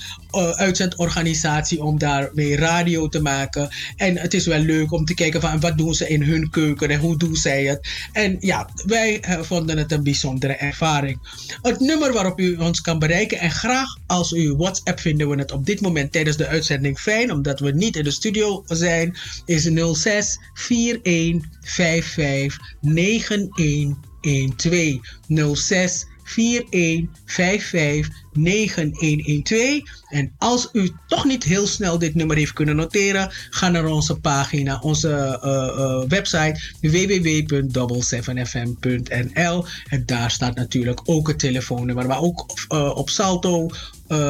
uitzendorganisatie 0.56 1.82
om 1.82 1.98
daarmee 1.98 2.56
radio 2.56 3.08
te 3.08 3.20
maken. 3.20 3.68
En 3.96 4.18
het 4.18 4.34
is 4.34 4.46
wel 4.46 4.60
leuk 4.60 4.92
om 4.92 5.04
te 5.04 5.14
kijken 5.14 5.40
van 5.40 5.60
wat 5.60 5.78
doen 5.78 5.94
ze 5.94 6.08
in 6.08 6.22
hun 6.22 6.50
keuken 6.50 6.88
en 6.88 6.98
hoe 6.98 7.18
doen 7.18 7.36
zij 7.36 7.64
het. 7.64 7.88
En 8.12 8.36
ja, 8.40 8.68
wij 8.86 9.22
vonden 9.40 9.78
het 9.78 9.92
een 9.92 10.02
bijzondere 10.02 10.52
ervaring. 10.52 11.18
Het 11.62 11.80
nummer 11.80 12.12
waarop 12.12 12.40
u 12.40 12.56
ons 12.56 12.80
kan 12.80 12.98
bereiken 12.98 13.33
en 13.38 13.50
graag 13.50 13.98
als 14.06 14.32
u 14.32 14.54
WhatsApp 14.54 15.00
vinden 15.00 15.28
we 15.28 15.36
het 15.36 15.52
op 15.52 15.66
dit 15.66 15.80
moment 15.80 16.12
tijdens 16.12 16.36
de 16.36 16.46
uitzending 16.46 16.98
fijn, 16.98 17.32
omdat 17.32 17.60
we 17.60 17.70
niet 17.70 17.96
in 17.96 18.04
de 18.04 18.10
studio 18.10 18.62
zijn, 18.66 19.16
is 19.44 19.70
06 19.92 20.38
41 20.68 21.50
55 21.60 22.74
9112. 22.80 25.56
06 25.56 26.06
4155 26.24 28.22
9112. 28.32 29.82
En 30.08 30.32
als 30.38 30.68
u 30.72 30.90
toch 31.06 31.24
niet 31.24 31.44
heel 31.44 31.66
snel 31.66 31.98
dit 31.98 32.14
nummer 32.14 32.36
heeft 32.36 32.52
kunnen 32.52 32.76
noteren, 32.76 33.30
ga 33.50 33.68
naar 33.68 33.86
onze 33.86 34.20
pagina, 34.20 34.78
onze 34.80 35.40
uh, 35.44 35.78
uh, 35.78 36.02
website 36.08 36.60
www.double7fm.nl. 36.80 39.64
En 39.88 40.06
daar 40.06 40.30
staat 40.30 40.54
natuurlijk 40.54 41.00
ook 41.04 41.28
het 41.28 41.38
telefoonnummer, 41.38 42.06
maar 42.06 42.20
ook 42.20 42.66
uh, 42.68 42.96
op 42.96 43.10
Salto 43.10 43.70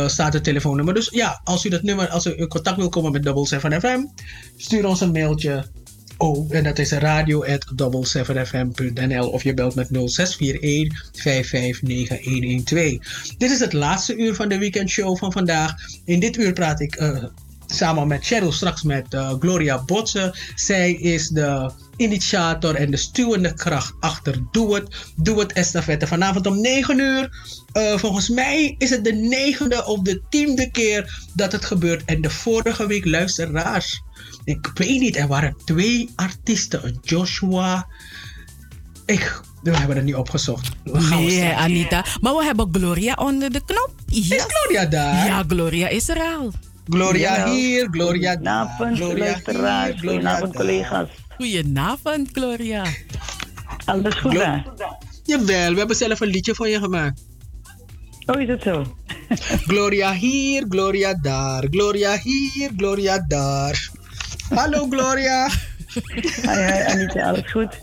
staat 0.07 0.33
het 0.33 0.45
telefoonnummer. 0.45 0.95
Dus 0.95 1.09
ja, 1.11 1.41
als 1.45 1.65
u 1.65 1.69
dat 1.69 1.83
nummer, 1.83 2.09
als 2.09 2.27
u 2.27 2.33
in 2.37 2.49
contact 2.49 2.77
wil 2.77 2.89
komen 2.89 3.13
met 3.13 3.23
Double 3.23 3.47
7 3.47 3.81
FM, 3.81 4.05
stuur 4.57 4.87
ons 4.87 5.01
een 5.01 5.13
mailtje 5.13 5.65
Oh, 6.19 6.55
en 6.55 6.65
dat 6.65 6.79
is 6.79 6.91
radio.double7fm.nl 6.91 9.29
of 9.29 9.43
je 9.43 9.55
belt 9.55 9.75
met 9.75 9.89
0641 9.91 11.11
5591112. 11.13 11.17
Dit 13.39 13.51
is 13.51 13.61
het 13.61 13.73
laatste 13.73 14.17
uur 14.17 14.35
van 14.35 14.49
de 14.49 14.59
weekendshow 14.59 15.17
van 15.17 15.33
vandaag. 15.33 15.75
In 16.05 16.21
dit 16.21 16.37
uur 16.37 16.53
praat 16.53 16.81
ik 16.81 17.01
uh, 17.01 17.25
samen 17.67 18.07
met 18.07 18.27
Cheryl 18.27 18.53
straks 18.53 18.83
met 18.83 19.15
uh, 19.15 19.33
Gloria 19.39 19.85
Botsen. 19.85 20.33
Zij 20.55 20.93
is 20.93 21.29
de 21.29 21.71
initiator 21.97 22.75
en 22.75 22.91
de 22.91 22.97
stuwende 22.97 23.55
kracht 23.55 23.95
achter 24.01 24.43
Doe 24.51 24.75
Het. 24.75 24.97
Doe 25.17 25.41
Het 25.41 25.53
estafette. 25.53 26.07
Vanavond 26.07 26.47
om 26.47 26.61
9 26.61 26.99
uur. 26.99 27.31
Uh, 27.75 27.97
volgens 27.99 28.29
mij 28.29 28.75
is 28.79 28.91
het 28.91 29.05
de 29.05 29.13
negende 29.13 29.85
of 29.85 30.01
de 30.01 30.23
tiende 30.29 30.71
keer 30.71 31.23
dat 31.35 31.53
het 31.53 31.65
gebeurt. 31.65 32.05
En 32.05 32.21
de 32.21 32.31
vorige 32.31 32.87
week, 32.87 33.05
luisteraars. 33.05 34.03
Ik 34.45 34.71
weet 34.75 35.01
niet, 35.01 35.17
er 35.17 35.27
waren 35.27 35.57
twee 35.65 36.11
artiesten. 36.17 36.99
Joshua. 37.03 37.87
Ik, 39.07 39.41
we 39.63 39.77
hebben 39.77 39.97
het 39.97 40.05
niet 40.05 40.15
opgezocht. 40.15 40.69
We 40.85 41.01
gaan 41.01 41.25
Nee, 41.25 41.53
Anita. 41.53 42.05
Maar 42.21 42.35
we 42.37 42.45
hebben 42.45 42.69
Gloria 42.73 43.15
onder 43.15 43.53
de 43.53 43.61
knop. 43.65 43.91
Is 44.11 44.29
Gloria 44.29 44.87
daar? 44.87 45.27
Ja, 45.27 45.45
Gloria 45.49 45.89
is 45.89 46.09
er 46.09 46.21
al. 46.21 46.53
Gloria 46.89 47.51
hier, 47.53 47.89
Gloria 47.91 48.37
daar. 48.37 48.67
Goedenavond, 48.67 48.97
Gloria 48.97 49.19
luisteraars. 49.25 49.91
hier, 49.91 49.99
Gloria 49.99 50.19
Goedenavond, 50.19 50.53
daar. 50.53 50.63
collega's. 50.63 51.09
Goedenavond, 51.37 52.29
Gloria. 52.33 52.85
Alles 53.85 54.15
goed, 54.15 54.33
hè? 54.33 54.63
Jawel, 55.25 55.73
we 55.73 55.79
hebben 55.79 55.97
zelf 55.97 56.21
een 56.21 56.29
liedje 56.29 56.55
voor 56.55 56.69
je 56.69 56.79
gemaakt. 56.79 57.23
Oh, 58.27 58.41
is 58.41 58.49
het 58.49 58.63
zo? 58.63 58.85
Gloria 59.71 60.13
hier, 60.13 60.65
Gloria 60.69 61.15
daar. 61.15 61.65
Gloria 61.71 62.17
hier, 62.17 62.71
Gloria 62.77 63.25
daar. 63.29 63.91
Hallo 64.49 64.87
Gloria. 64.89 65.49
Hi, 66.49 66.63
hi, 66.63 66.83
Anita, 66.93 67.29
alles 67.29 67.51
goed? 67.51 67.81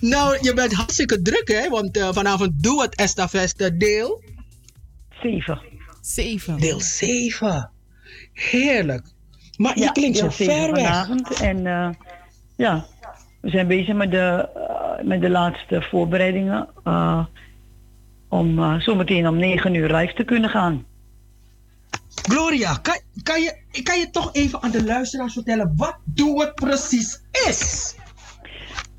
Nou, 0.00 0.38
je 0.40 0.54
bent 0.54 0.72
hartstikke 0.72 1.22
druk 1.22 1.48
hè, 1.48 1.68
want 1.68 1.96
eh, 1.96 2.08
vanavond 2.12 2.62
doe 2.62 2.82
het 2.82 2.94
Estafeste 2.94 3.76
deel. 3.76 4.22
7. 5.22 5.60
7. 6.00 6.58
Deel 6.58 6.80
7. 6.80 7.70
Heerlijk. 8.32 9.06
Maar 9.56 9.78
je 9.78 9.92
klinkt 9.92 10.18
zo 10.18 10.28
ver 10.30 10.72
weg. 10.72 10.84
vanavond. 10.84 11.40
En 11.40 11.66
eh, 11.66 11.90
ja, 12.56 12.86
we 13.40 13.50
zijn 13.50 13.66
bezig 13.66 13.94
met 13.94 14.10
de, 14.10 14.48
eh, 14.54 15.04
met 15.06 15.20
de 15.20 15.30
laatste 15.30 15.82
voorbereidingen. 15.90 16.68
Om 18.28 18.58
eh, 18.58 18.80
zometeen 18.80 19.28
om 19.28 19.36
9 19.36 19.74
uur 19.74 19.94
live 19.96 20.14
te 20.14 20.24
kunnen 20.24 20.50
gaan. 20.50 20.84
Gloria, 22.22 22.74
kan, 22.74 23.00
kan, 23.22 23.40
je, 23.42 23.62
kan 23.82 23.98
je 23.98 24.10
toch 24.10 24.34
even 24.34 24.62
aan 24.62 24.70
de 24.70 24.84
luisteraars 24.84 25.32
vertellen 25.32 25.72
wat 25.76 25.96
doe 26.04 26.40
het 26.42 26.54
precies 26.54 27.22
is? 27.48 27.94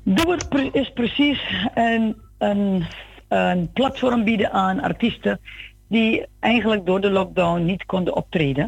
Doe 0.04 0.30
het 0.32 0.48
pre- 0.48 0.70
is 0.72 0.90
precies 0.94 1.40
een, 1.74 2.16
een, 2.38 2.86
een 3.28 3.72
platform 3.72 4.24
bieden 4.24 4.52
aan 4.52 4.80
artiesten 4.80 5.40
die 5.88 6.26
eigenlijk 6.40 6.86
door 6.86 7.00
de 7.00 7.10
lockdown 7.10 7.64
niet 7.64 7.84
konden 7.86 8.16
optreden. 8.16 8.66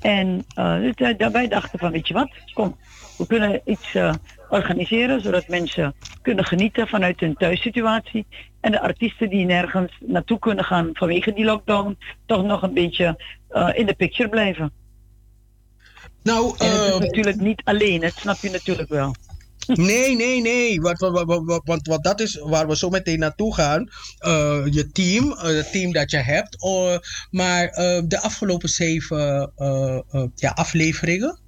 En 0.00 0.44
daar- 0.94 1.16
daarbij 1.16 1.48
dachten 1.48 1.78
van, 1.78 1.90
weet 1.90 2.08
je 2.08 2.14
wat, 2.14 2.30
kom, 2.54 2.76
we 3.18 3.26
kunnen 3.26 3.60
iets 3.64 3.96
organiseren 4.48 5.20
zodat 5.20 5.48
mensen 5.48 5.94
kunnen 6.22 6.44
genieten 6.44 6.88
vanuit 6.88 7.20
hun 7.20 7.34
thuissituatie. 7.34 8.26
En 8.62 8.70
de 8.70 8.80
artiesten 8.80 9.30
die 9.30 9.44
nergens 9.44 9.92
naartoe 10.00 10.38
kunnen 10.38 10.64
gaan 10.64 10.90
vanwege 10.92 11.32
die 11.32 11.44
lockdown, 11.44 11.98
toch 12.26 12.44
nog 12.44 12.62
een 12.62 12.74
beetje 12.74 13.22
eh, 13.48 13.68
in 13.74 13.86
de 13.86 13.94
picture 13.94 14.28
blijven. 14.28 14.72
Nou, 16.22 16.54
en 16.58 16.70
het 16.70 16.80
is 16.80 16.90
eh, 16.90 16.98
natuurlijk 16.98 17.40
niet 17.40 17.60
alleen, 17.64 18.00
dat 18.00 18.12
snap 18.12 18.36
je 18.36 18.50
natuurlijk 18.50 18.88
wel. 18.88 19.14
Nee, 19.66 20.16
nee, 20.16 20.40
nee. 20.40 20.80
Want, 20.80 20.98
want, 20.98 21.62
want, 21.64 21.86
want, 21.86 22.04
dat 22.04 22.20
is 22.20 22.36
waar 22.36 22.68
we 22.68 22.76
zo 22.76 22.88
meteen 22.88 23.18
naartoe 23.18 23.54
gaan. 23.54 23.88
Eh, 24.18 24.66
je 24.70 24.90
team, 24.92 25.30
het 25.30 25.72
team 25.72 25.92
dat 25.92 26.10
je 26.10 26.16
hebt. 26.16 26.62
Oh, 26.62 26.96
maar 27.30 27.66
de 28.06 28.18
afgelopen 28.20 28.68
zeven 28.68 29.52
ja, 30.34 30.50
afleveringen. 30.50 31.41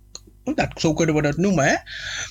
Dat, 0.45 0.69
zo 0.75 0.93
kunnen 0.93 1.15
we 1.15 1.23
dat 1.23 1.37
noemen, 1.37 1.65
hè? 1.65 1.75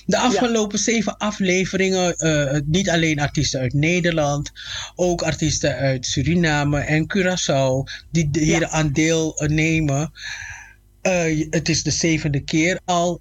De 0.06 0.18
afgelopen 0.18 0.78
zeven 0.78 1.16
afleveringen, 1.16 2.16
eh, 2.16 2.60
niet 2.64 2.90
alleen 2.90 3.20
artiesten 3.20 3.60
uit 3.60 3.72
Nederland, 3.72 4.52
ook 4.94 5.22
artiesten 5.22 5.76
uit 5.76 6.06
Suriname 6.06 6.80
en 6.80 7.06
Curaçao, 7.16 8.04
die 8.10 8.28
hier 8.32 8.68
aan 8.68 8.92
deel 8.92 9.36
eh, 9.36 9.48
nemen. 9.48 10.12
Eh, 11.02 11.46
het 11.50 11.68
is 11.68 11.82
de 11.82 11.90
zevende 11.90 12.40
keer 12.40 12.80
al. 12.84 13.20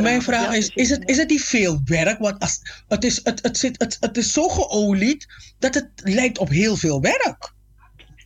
Mijn 0.00 0.22
vraag 0.22 0.54
is, 0.54 0.68
is 0.68 0.90
het, 0.90 1.10
is 1.10 1.16
het 1.16 1.30
niet 1.30 1.44
veel 1.44 1.80
werk? 1.84 2.18
Want 2.18 2.38
als, 2.38 2.60
het, 2.88 3.04
is, 3.04 3.20
het, 3.24 3.42
het, 3.42 3.58
zit, 3.58 3.82
het, 3.82 3.96
het 4.00 4.16
is 4.16 4.32
zo 4.32 4.48
geolied 4.48 5.26
dat 5.58 5.74
het 5.74 5.90
lijkt 5.94 6.38
op 6.38 6.48
heel 6.48 6.76
veel 6.76 7.00
werk. 7.00 7.52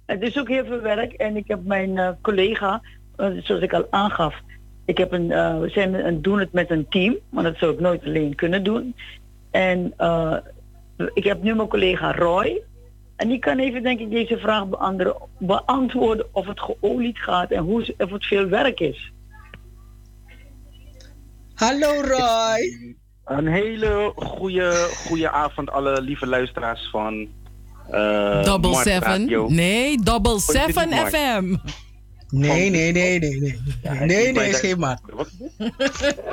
Het 0.07 0.23
is 0.23 0.37
ook 0.37 0.49
heel 0.49 0.65
veel 0.65 0.81
werk 0.81 1.13
en 1.13 1.37
ik 1.37 1.49
heb 1.49 1.65
mijn 1.65 2.19
collega, 2.21 2.83
zoals 3.17 3.63
ik 3.63 3.73
al 3.73 3.87
aangaf, 3.91 4.35
ik 4.89 4.99
heb 4.99 5.13
een, 5.13 5.33
eh, 5.33 5.59
we 5.59 5.69
zijn 5.69 6.07
een, 6.07 6.23
doen 6.23 6.39
het 6.39 6.53
met 6.53 6.71
een 6.71 6.89
team, 6.89 7.17
want 7.29 7.47
dat 7.47 7.57
zou 7.57 7.73
ik 7.73 7.81
nooit 7.81 8.05
alleen 8.05 8.35
kunnen 8.35 8.65
doen. 8.65 8.95
En 9.51 9.93
eh, 9.97 10.37
ik 11.15 11.25
heb 11.25 11.43
nu 11.43 11.55
mijn 11.55 11.69
collega 11.69 12.13
Roy. 12.13 12.63
En 13.17 13.29
die 13.29 13.39
kan 13.39 13.59
even 13.59 13.83
denk 13.83 14.01
ik 14.01 14.11
deze 14.11 14.39
vraag 14.39 14.67
beantwoorden, 14.67 15.29
beantwoorden 15.39 16.27
of 16.33 16.47
het 16.47 16.61
geolied 16.61 17.19
gaat 17.19 17.51
en 17.51 17.63
hoe, 17.63 17.95
of 17.99 18.11
het 18.11 18.25
veel 18.25 18.49
werk 18.49 18.81
is. 18.81 19.13
Hallo 21.55 22.01
Roy. 22.01 22.97
Een 23.25 23.47
hele 23.47 24.13
goede, 24.15 24.73
goede 25.07 25.31
avond, 25.31 25.71
alle 25.71 26.01
lieve 26.03 26.27
luisteraars 26.27 26.89
van 26.91 27.29
eh 27.91 28.43
Double 28.45 28.71
Mart 28.71 28.83
7. 28.83 29.03
Radio. 29.03 29.49
Nee, 29.49 30.03
Double 30.03 30.31
Oh, 30.31 30.37
is 30.37 30.47
dit 30.47 30.57
7 30.57 30.89
niet 30.89 31.01
Mart? 31.01 31.17
FM. 31.17 31.57
Nee, 32.31 32.71
nee, 32.71 32.93
nee, 32.93 33.19
nee, 33.19 33.41
nee. 33.41 33.61
Nee, 34.07 34.33
nee, 34.33 34.49
is 34.49 34.59
geen 34.59 34.79
maat. 34.79 35.01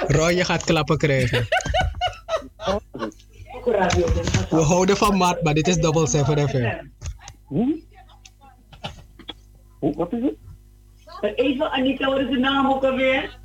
Roy, 0.07 0.31
je 0.31 0.43
gaat 0.45 0.63
klappen 0.63 0.97
krijgen. 0.97 1.47
We 4.49 4.61
houden 4.61 4.97
van 4.97 5.17
maat, 5.17 5.43
maar 5.43 5.53
dit 5.53 5.67
is 5.67 5.77
Double 5.77 6.07
7 6.07 6.49
FM. 6.49 6.85
Hoe? 7.43 7.81
Hoe? 9.79 9.95
Wat 9.95 10.13
is 10.13 10.21
het? 10.21 10.35
Even 11.35 11.71
Anita, 11.71 12.09
wat 12.09 12.19
is 12.19 12.29
de 12.29 12.37
naam 12.39 12.67
ook 12.67 12.83
alweer? 12.83 13.37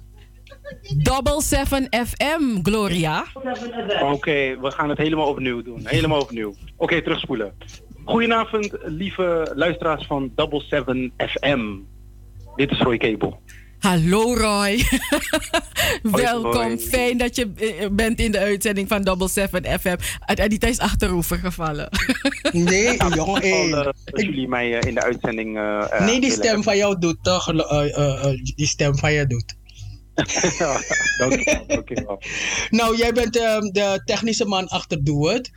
Double 0.97 1.43
7 1.43 1.87
FM, 1.91 2.63
Gloria. 2.63 3.25
Oké, 4.01 4.61
we 4.61 4.71
gaan 4.71 4.89
het 4.89 4.99
helemaal 4.99 5.29
opnieuw 5.29 5.63
doen. 5.63 5.81
Helemaal 5.85 6.21
opnieuw. 6.21 6.55
Oké, 6.77 7.03
terugspoelen. 7.03 7.53
Goedenavond, 8.05 8.77
lieve 8.85 9.53
luisteraars 9.55 10.07
van 10.07 10.33
Double 10.35 10.63
7 10.69 11.13
FM. 11.17 11.77
Dit 12.61 12.71
is 12.71 12.79
Roy 12.79 12.97
Cable. 12.99 13.37
Hallo 13.79 14.35
Roy. 14.45 14.85
Welkom. 16.03 16.79
Fijn 16.79 17.19
dat 17.19 17.37
je 17.37 17.51
eh, 17.57 17.87
bent 17.93 18.21
in 18.21 18.31
de 18.33 18.39
uitzending 18.39 18.89
van 18.89 19.03
Double 19.03 19.29
7 19.29 19.81
FM. 19.81 19.97
Anita 20.21 20.67
is 20.67 20.79
achterover 20.79 21.39
gevallen. 21.39 21.89
Nee, 22.53 22.97
jongen. 23.15 23.41
Hey. 23.43 23.51
hey. 23.51 23.71
dat 23.83 23.95
jullie 24.05 24.49
mij 24.49 24.79
eh, 24.79 24.89
in 24.89 24.95
de 24.95 25.03
uitzending. 25.03 25.57
eh, 25.57 25.93
eh, 25.93 26.07
Nee, 26.07 26.21
die 26.21 26.31
stem 26.31 26.63
van 26.63 26.77
jou 26.77 26.99
doet 26.99 27.17
toch? 27.23 27.49
eh, 27.53 27.97
eh, 27.97 28.25
eh, 28.25 28.39
die 28.57 28.67
stem 28.67 28.97
van 28.97 29.13
je 29.13 29.27
doet. 29.27 29.55
hebben. 30.59 30.85
Dank- 31.19 31.69
Dankjewel. 31.69 32.23
Nou, 32.71 32.97
jij 32.97 33.13
bent 33.13 33.37
ehm, 33.39 33.61
de 33.61 34.03
technische 34.05 34.45
man 34.45 34.69
achter 34.69 35.05
Doe 35.05 35.31
Het. 35.33 35.51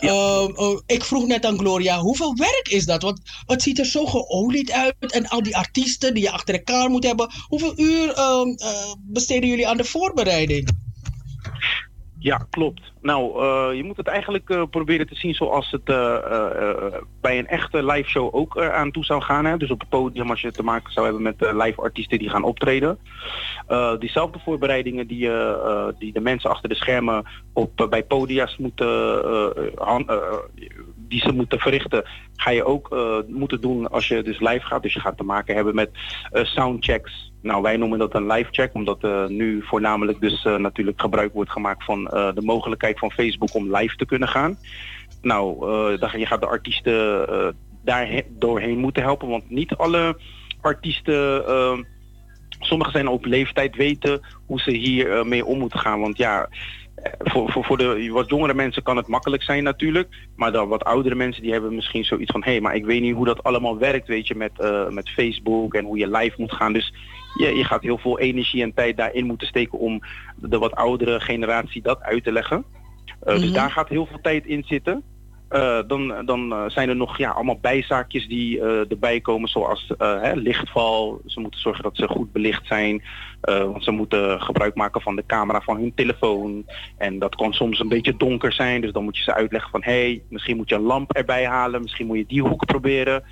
Ehm, 0.00 0.52
oh, 0.54 0.80
ik 0.86 1.04
vroeg 1.04 1.26
net 1.26 1.44
aan 1.44 1.58
Gloria, 1.58 1.98
hoeveel 1.98 2.34
werk 2.34 2.68
is 2.68 2.84
dat? 2.84 3.02
Want 3.02 3.20
het 3.46 3.62
ziet 3.62 3.78
er 3.78 3.86
zo 3.86 4.06
geolied 4.06 4.72
uit. 4.72 4.94
En 5.12 5.28
al 5.28 5.42
die 5.42 5.56
artiesten 5.56 6.14
die 6.14 6.22
je 6.22 6.30
achter 6.30 6.54
elkaar 6.54 6.90
moet 6.90 7.04
hebben. 7.04 7.30
Hoeveel 7.48 7.72
uur 7.76 8.12
ehm, 8.12 8.48
eh, 8.48 8.92
besteden 8.98 9.48
jullie 9.48 9.68
aan 9.68 9.76
de 9.76 9.84
voorbereiding? 9.84 10.68
Ja, 12.22 12.46
klopt. 12.50 12.92
Nou, 13.00 13.42
eh, 13.42 13.76
je 13.76 13.84
moet 13.84 13.96
het 13.96 14.06
eigenlijk 14.06 14.50
eh, 14.50 14.62
proberen 14.70 15.06
te 15.06 15.14
zien 15.14 15.34
zoals 15.34 15.70
het 15.70 15.88
eh, 15.88 16.16
bij 17.20 17.38
een 17.38 17.46
echte 17.46 17.84
live 17.84 18.08
show 18.08 18.34
ook 18.34 18.58
aan 18.58 18.90
toe 18.90 19.04
zou 19.04 19.22
gaan. 19.22 19.44
Hè? 19.44 19.56
Dus 19.56 19.70
op 19.70 19.80
het 19.80 19.88
podium 19.88 20.30
als 20.30 20.40
je 20.40 20.52
te 20.52 20.62
maken 20.62 20.92
zou 20.92 21.06
hebben 21.06 21.22
met 21.22 21.52
live 21.52 21.80
artiesten 21.80 22.18
die 22.18 22.30
gaan 22.30 22.44
optreden. 22.44 22.98
Diezelfde 23.98 24.38
voorbereidingen 24.38 25.06
die, 25.06 25.30
die 25.98 26.12
de 26.12 26.20
mensen 26.20 26.50
achter 26.50 26.68
de 26.68 26.74
schermen 26.74 27.24
op, 27.52 27.86
bij 27.90 28.04
podia's 28.04 28.56
moeten, 28.56 28.86
die 30.96 31.20
ze 31.20 31.32
moeten 31.32 31.58
verrichten, 31.58 32.04
ga 32.36 32.50
je 32.50 32.64
ook 32.64 32.96
moeten 33.28 33.60
doen 33.60 33.90
als 33.90 34.08
je 34.08 34.22
dus 34.22 34.40
live 34.40 34.66
gaat. 34.66 34.82
Dus 34.82 34.94
je 34.94 35.00
gaat 35.00 35.16
te 35.16 35.24
maken 35.24 35.54
hebben 35.54 35.74
met 35.74 35.90
soundchecks. 36.32 37.29
Nou, 37.42 37.62
wij 37.62 37.76
noemen 37.76 37.98
dat 37.98 38.14
een 38.14 38.26
live 38.26 38.48
check, 38.50 38.74
omdat 38.74 39.04
eh, 39.04 39.26
nu 39.26 39.62
voornamelijk 39.62 40.20
dus 40.20 40.44
eh, 40.44 40.56
natuurlijk 40.56 41.00
gebruik 41.00 41.32
wordt 41.32 41.50
gemaakt 41.50 41.84
van 41.84 42.08
eh, 42.08 42.34
de 42.34 42.42
mogelijkheid 42.42 42.98
van 42.98 43.10
Facebook 43.10 43.54
om 43.54 43.76
live 43.76 43.96
te 43.96 44.06
kunnen 44.06 44.28
gaan. 44.28 44.58
Nou, 45.22 45.68
je 46.16 46.26
gaat 46.26 46.40
de 46.40 46.46
artiesten 46.46 47.26
daar 47.84 48.08
he- 48.08 48.26
doorheen 48.28 48.78
moeten 48.78 49.02
helpen, 49.02 49.28
want 49.28 49.50
niet 49.50 49.74
alle 49.74 50.18
artiesten, 50.60 51.44
sommigen 52.60 52.92
zijn 52.92 53.08
op 53.08 53.24
leeftijd, 53.24 53.76
weten 53.76 54.20
hoe 54.46 54.60
ze 54.60 54.70
hier 54.70 55.26
mee 55.26 55.44
om 55.44 55.58
moeten 55.58 55.78
gaan. 55.78 56.00
Want 56.00 56.16
ja, 56.16 56.48
voor, 57.18 57.52
voor, 57.52 57.64
voor 57.64 57.78
de 57.78 58.08
wat 58.12 58.28
jongere 58.28 58.54
mensen 58.54 58.82
kan 58.82 58.96
het 58.96 59.06
makkelijk 59.06 59.42
zijn 59.42 59.62
natuurlijk. 59.62 60.08
Maar 60.36 60.52
dan 60.52 60.68
wat 60.68 60.84
oudere 60.84 61.14
mensen 61.14 61.42
die 61.42 61.52
hebben 61.52 61.74
misschien 61.74 62.04
zoiets 62.04 62.32
van... 62.32 62.42
hé, 62.44 62.50
hey, 62.50 62.60
maar 62.60 62.74
ik 62.74 62.84
weet 62.84 63.00
niet 63.00 63.14
hoe 63.14 63.26
dat 63.26 63.42
allemaal 63.42 63.78
werkt, 63.78 64.08
weet 64.08 64.26
je, 64.26 64.34
met, 64.34 64.52
met 64.90 65.10
Facebook 65.10 65.74
en 65.74 65.84
hoe 65.84 65.98
je 65.98 66.10
live 66.10 66.34
moet 66.36 66.52
gaan. 66.52 66.72
Dus 66.72 66.92
je, 67.40 67.56
je 67.56 67.64
gaat 67.64 67.82
heel 67.82 67.98
veel 67.98 68.18
energie 68.18 68.62
en 68.62 68.74
tijd 68.74 68.96
daarin 68.96 69.26
moeten 69.26 69.46
steken 69.46 69.78
om 69.78 70.00
de 70.36 70.58
wat 70.58 70.74
oudere 70.74 71.20
generatie 71.20 71.82
dat 71.82 72.00
uit 72.02 72.24
te 72.24 72.32
leggen. 72.32 72.64
Eh, 73.20 73.34
Dus 73.34 73.44
Mhm. 73.44 73.52
daar 73.52 73.70
gaat 73.70 73.88
heel 73.88 74.06
veel 74.06 74.20
tijd 74.22 74.46
in 74.46 74.64
zitten. 74.66 75.02
Eh, 75.48 75.78
dan 75.86 76.14
dan 76.24 76.52
eh, 76.52 76.64
zijn 76.68 76.88
er 76.88 76.96
nog 76.96 77.18
ja, 77.18 77.30
allemaal 77.30 77.58
bijzaakjes 77.60 78.28
die 78.28 78.60
erbij 78.60 79.20
komen, 79.20 79.48
zoals 79.48 79.92
hè, 79.98 80.32
lichtval. 80.34 81.20
Ze 81.26 81.40
moeten 81.40 81.60
zorgen 81.60 81.82
dat 81.82 81.96
ze 81.96 82.08
goed 82.08 82.32
belicht 82.32 82.66
zijn. 82.66 83.02
want 83.40 83.84
ze 83.84 83.90
moeten 83.90 84.40
gebruik 84.42 84.74
maken 84.74 85.00
van 85.00 85.16
de 85.16 85.26
camera 85.26 85.60
van 85.60 85.76
hun 85.76 85.92
telefoon. 85.94 86.64
En 86.98 87.18
dat 87.18 87.34
kan 87.34 87.52
soms 87.52 87.78
een 87.78 87.88
beetje 87.88 88.16
donker 88.16 88.52
zijn. 88.52 88.80
Dus 88.80 88.92
dan 88.92 89.04
moet 89.04 89.16
je 89.16 89.22
ze 89.22 89.34
uitleggen 89.34 89.70
van 89.70 89.82
hé, 89.82 89.92
hey, 89.92 90.22
misschien 90.28 90.56
moet 90.56 90.68
je 90.68 90.74
een 90.74 90.80
lamp 90.80 91.12
erbij 91.12 91.46
halen. 91.46 91.82
Misschien 91.82 92.06
moet 92.06 92.16
je 92.16 92.26
die 92.26 92.42
hoek 92.42 92.64
proberen. 92.66 93.24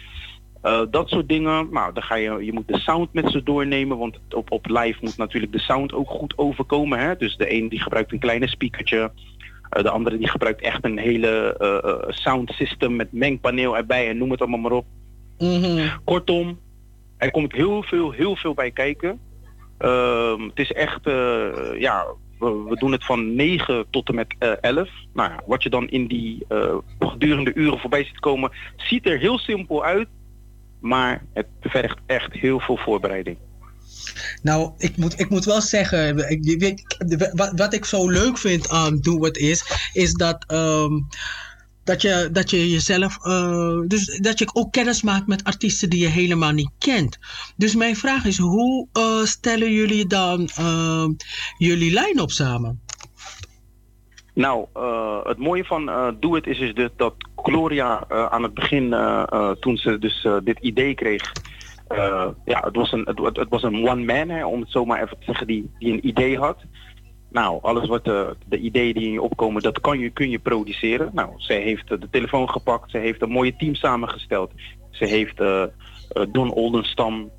Eh, 0.62 0.82
dat 0.90 1.09
soort 1.09 1.28
dingen. 1.28 1.68
Nou, 1.70 1.93
dan 1.93 2.02
ga 2.02 2.14
je, 2.14 2.44
je 2.44 2.52
moet 2.52 2.68
de 2.68 2.78
sound 2.78 3.12
met 3.12 3.30
ze 3.30 3.43
doornemen. 3.43 3.98
Want 3.98 4.18
op, 4.30 4.51
op 4.51 4.66
live 4.66 4.98
moet 5.01 5.16
natuurlijk 5.16 5.52
de 5.52 5.59
sound 5.59 5.93
ook 5.93 6.10
goed 6.10 6.39
overkomen. 6.39 6.98
Hè? 6.98 7.16
Dus 7.16 7.36
de 7.36 7.52
een 7.52 7.68
die 7.68 7.80
gebruikt 7.80 8.12
een 8.12 8.18
kleine 8.18 8.48
speakertje. 8.48 9.12
Eh, 9.70 9.82
de 9.82 9.90
andere 9.90 10.18
die 10.18 10.28
gebruikt 10.28 10.60
echt 10.60 10.85
een 10.85 10.98
hele 10.98 11.56
eh, 11.59 12.09
sound 12.09 12.51
system 12.51 12.97
met 12.97 13.12
mengpaneel 13.12 13.76
erbij 13.76 14.09
en 14.09 14.18
noem 14.18 14.30
het 14.30 14.40
allemaal 14.40 14.59
maar 14.59 14.72
op. 14.72 14.86
Kortom, 16.05 16.59
er 17.16 17.30
komt 17.30 17.52
heel 17.52 17.82
veel, 17.82 18.10
heel 18.10 18.36
veel 18.36 18.55
bij 18.55 18.70
kijken. 18.70 19.20
Ehm, 19.78 20.43
het 20.43 20.59
is 20.59 20.72
echt, 20.72 21.01
ja, 21.78 22.06
we, 22.39 22.64
we 22.68 22.74
doen 22.74 22.93
het 22.93 23.05
van 23.05 23.35
9 23.35 23.86
tot 23.90 24.09
en 24.09 24.14
met 24.14 24.35
eh 24.39 24.52
11. 24.60 24.89
Nou 25.12 25.30
ja, 25.30 25.40
wat 25.47 25.62
je 25.62 25.70
dan 25.70 25.89
in 25.89 26.06
die 26.06 26.47
gedurende 26.98 27.55
uren 27.55 27.78
voorbij 27.78 28.05
ziet 28.05 28.20
komen, 28.20 28.51
ziet 28.76 29.09
er 29.09 29.18
heel 29.18 29.39
simpel 29.39 29.85
uit. 29.85 30.09
Maar 30.80 31.24
het 31.32 31.46
vergt 31.60 31.98
echt 32.06 32.32
heel 32.32 32.60
veel 32.60 32.76
voorbereiding. 32.76 33.36
Nou, 34.42 34.72
ik 34.78 34.96
moet, 34.96 35.20
ik 35.20 35.30
moet 35.30 35.44
wel 35.44 35.60
zeggen, 35.60 36.28
ik, 36.28 36.98
wat, 37.32 37.52
wat 37.56 37.74
ik 37.74 37.84
zo 37.84 38.09
leuk 38.09 38.38
vind 38.38 38.68
aan 38.68 39.00
Het 39.02 39.36
is, 39.36 39.90
is 39.92 40.12
dat, 40.12 40.44
ehm, 40.46 40.92
dat, 41.84 42.02
je, 42.02 42.28
dat 42.32 42.50
je 42.50 42.70
jezelf, 42.70 43.24
eh, 43.24 43.80
dus 43.86 44.18
dat 44.20 44.38
je 44.38 44.50
ook 44.52 44.72
kennis 44.72 45.02
maakt 45.02 45.26
met 45.26 45.44
artiesten 45.44 45.90
die 45.90 46.00
je 46.00 46.09
helemaal 46.09 46.52
niet 46.52 46.70
kent. 46.78 47.18
Dus 47.56 47.74
mijn 47.74 47.96
vraag 47.96 48.24
is, 48.24 48.38
hoe 48.38 48.88
eh, 48.92 49.24
stellen 49.24 49.72
jullie 49.72 50.06
dan 50.06 50.48
ehm, 50.48 51.10
jullie 51.59 52.00
line-up 52.00 52.30
samen? 52.30 52.80
Nou, 54.39 54.66
eh, 54.74 55.19
het 55.23 55.39
mooie 55.39 55.65
van 55.65 55.89
eh 55.89 56.09
Doe 56.20 56.35
Het 56.35 56.47
is, 56.47 56.59
is 56.59 56.74
dus 56.74 56.90
dat 56.97 57.15
Gloria 57.36 58.05
eh, 58.09 58.27
aan 58.27 58.43
het 58.43 58.55
begin, 58.55 58.94
toen 59.60 59.77
ze 59.77 59.98
dus 59.98 60.27
dit 60.44 60.59
idee 60.59 60.94
kreeg, 60.94 61.32
ja, 62.44 62.60
het 62.60 62.77
was 62.77 62.93
een, 62.93 63.09
het, 63.15 63.48
was 63.48 63.62
een 63.62 63.89
one 63.89 64.05
man, 64.05 64.28
hè, 64.28 64.47
om 64.47 64.60
het 64.60 64.70
zo 64.70 64.85
maar 64.85 65.02
even 65.02 65.19
te 65.19 65.24
zeggen, 65.24 65.47
die, 65.47 65.70
die 65.78 65.93
een 65.93 66.06
idee 66.06 66.39
had. 66.39 66.56
Nou, 67.31 67.59
alles 67.62 67.89
wat 67.89 68.05
de, 68.05 68.36
de 68.47 68.59
ideeën 68.59 68.94
die 68.94 69.06
in 69.06 69.12
je 69.12 69.23
opkomen, 69.23 69.62
dat 69.62 69.81
kan 69.81 69.98
je, 69.98 70.10
kun 70.10 70.31
je 70.31 70.39
produceren. 70.39 71.10
Nou, 71.12 71.31
zij 71.36 71.60
heeft 71.60 71.89
de 71.89 72.09
telefoon 72.10 72.51
gepakt, 72.51 72.90
ze 72.90 72.98
heeft 72.98 73.23
een 73.23 73.31
mooie 73.31 73.56
team 73.56 73.74
samengesteld. 73.74 74.52
Ze 74.90 75.05
heeft 75.05 75.36
Don 76.32 76.52
Oldenstam, 76.52 77.31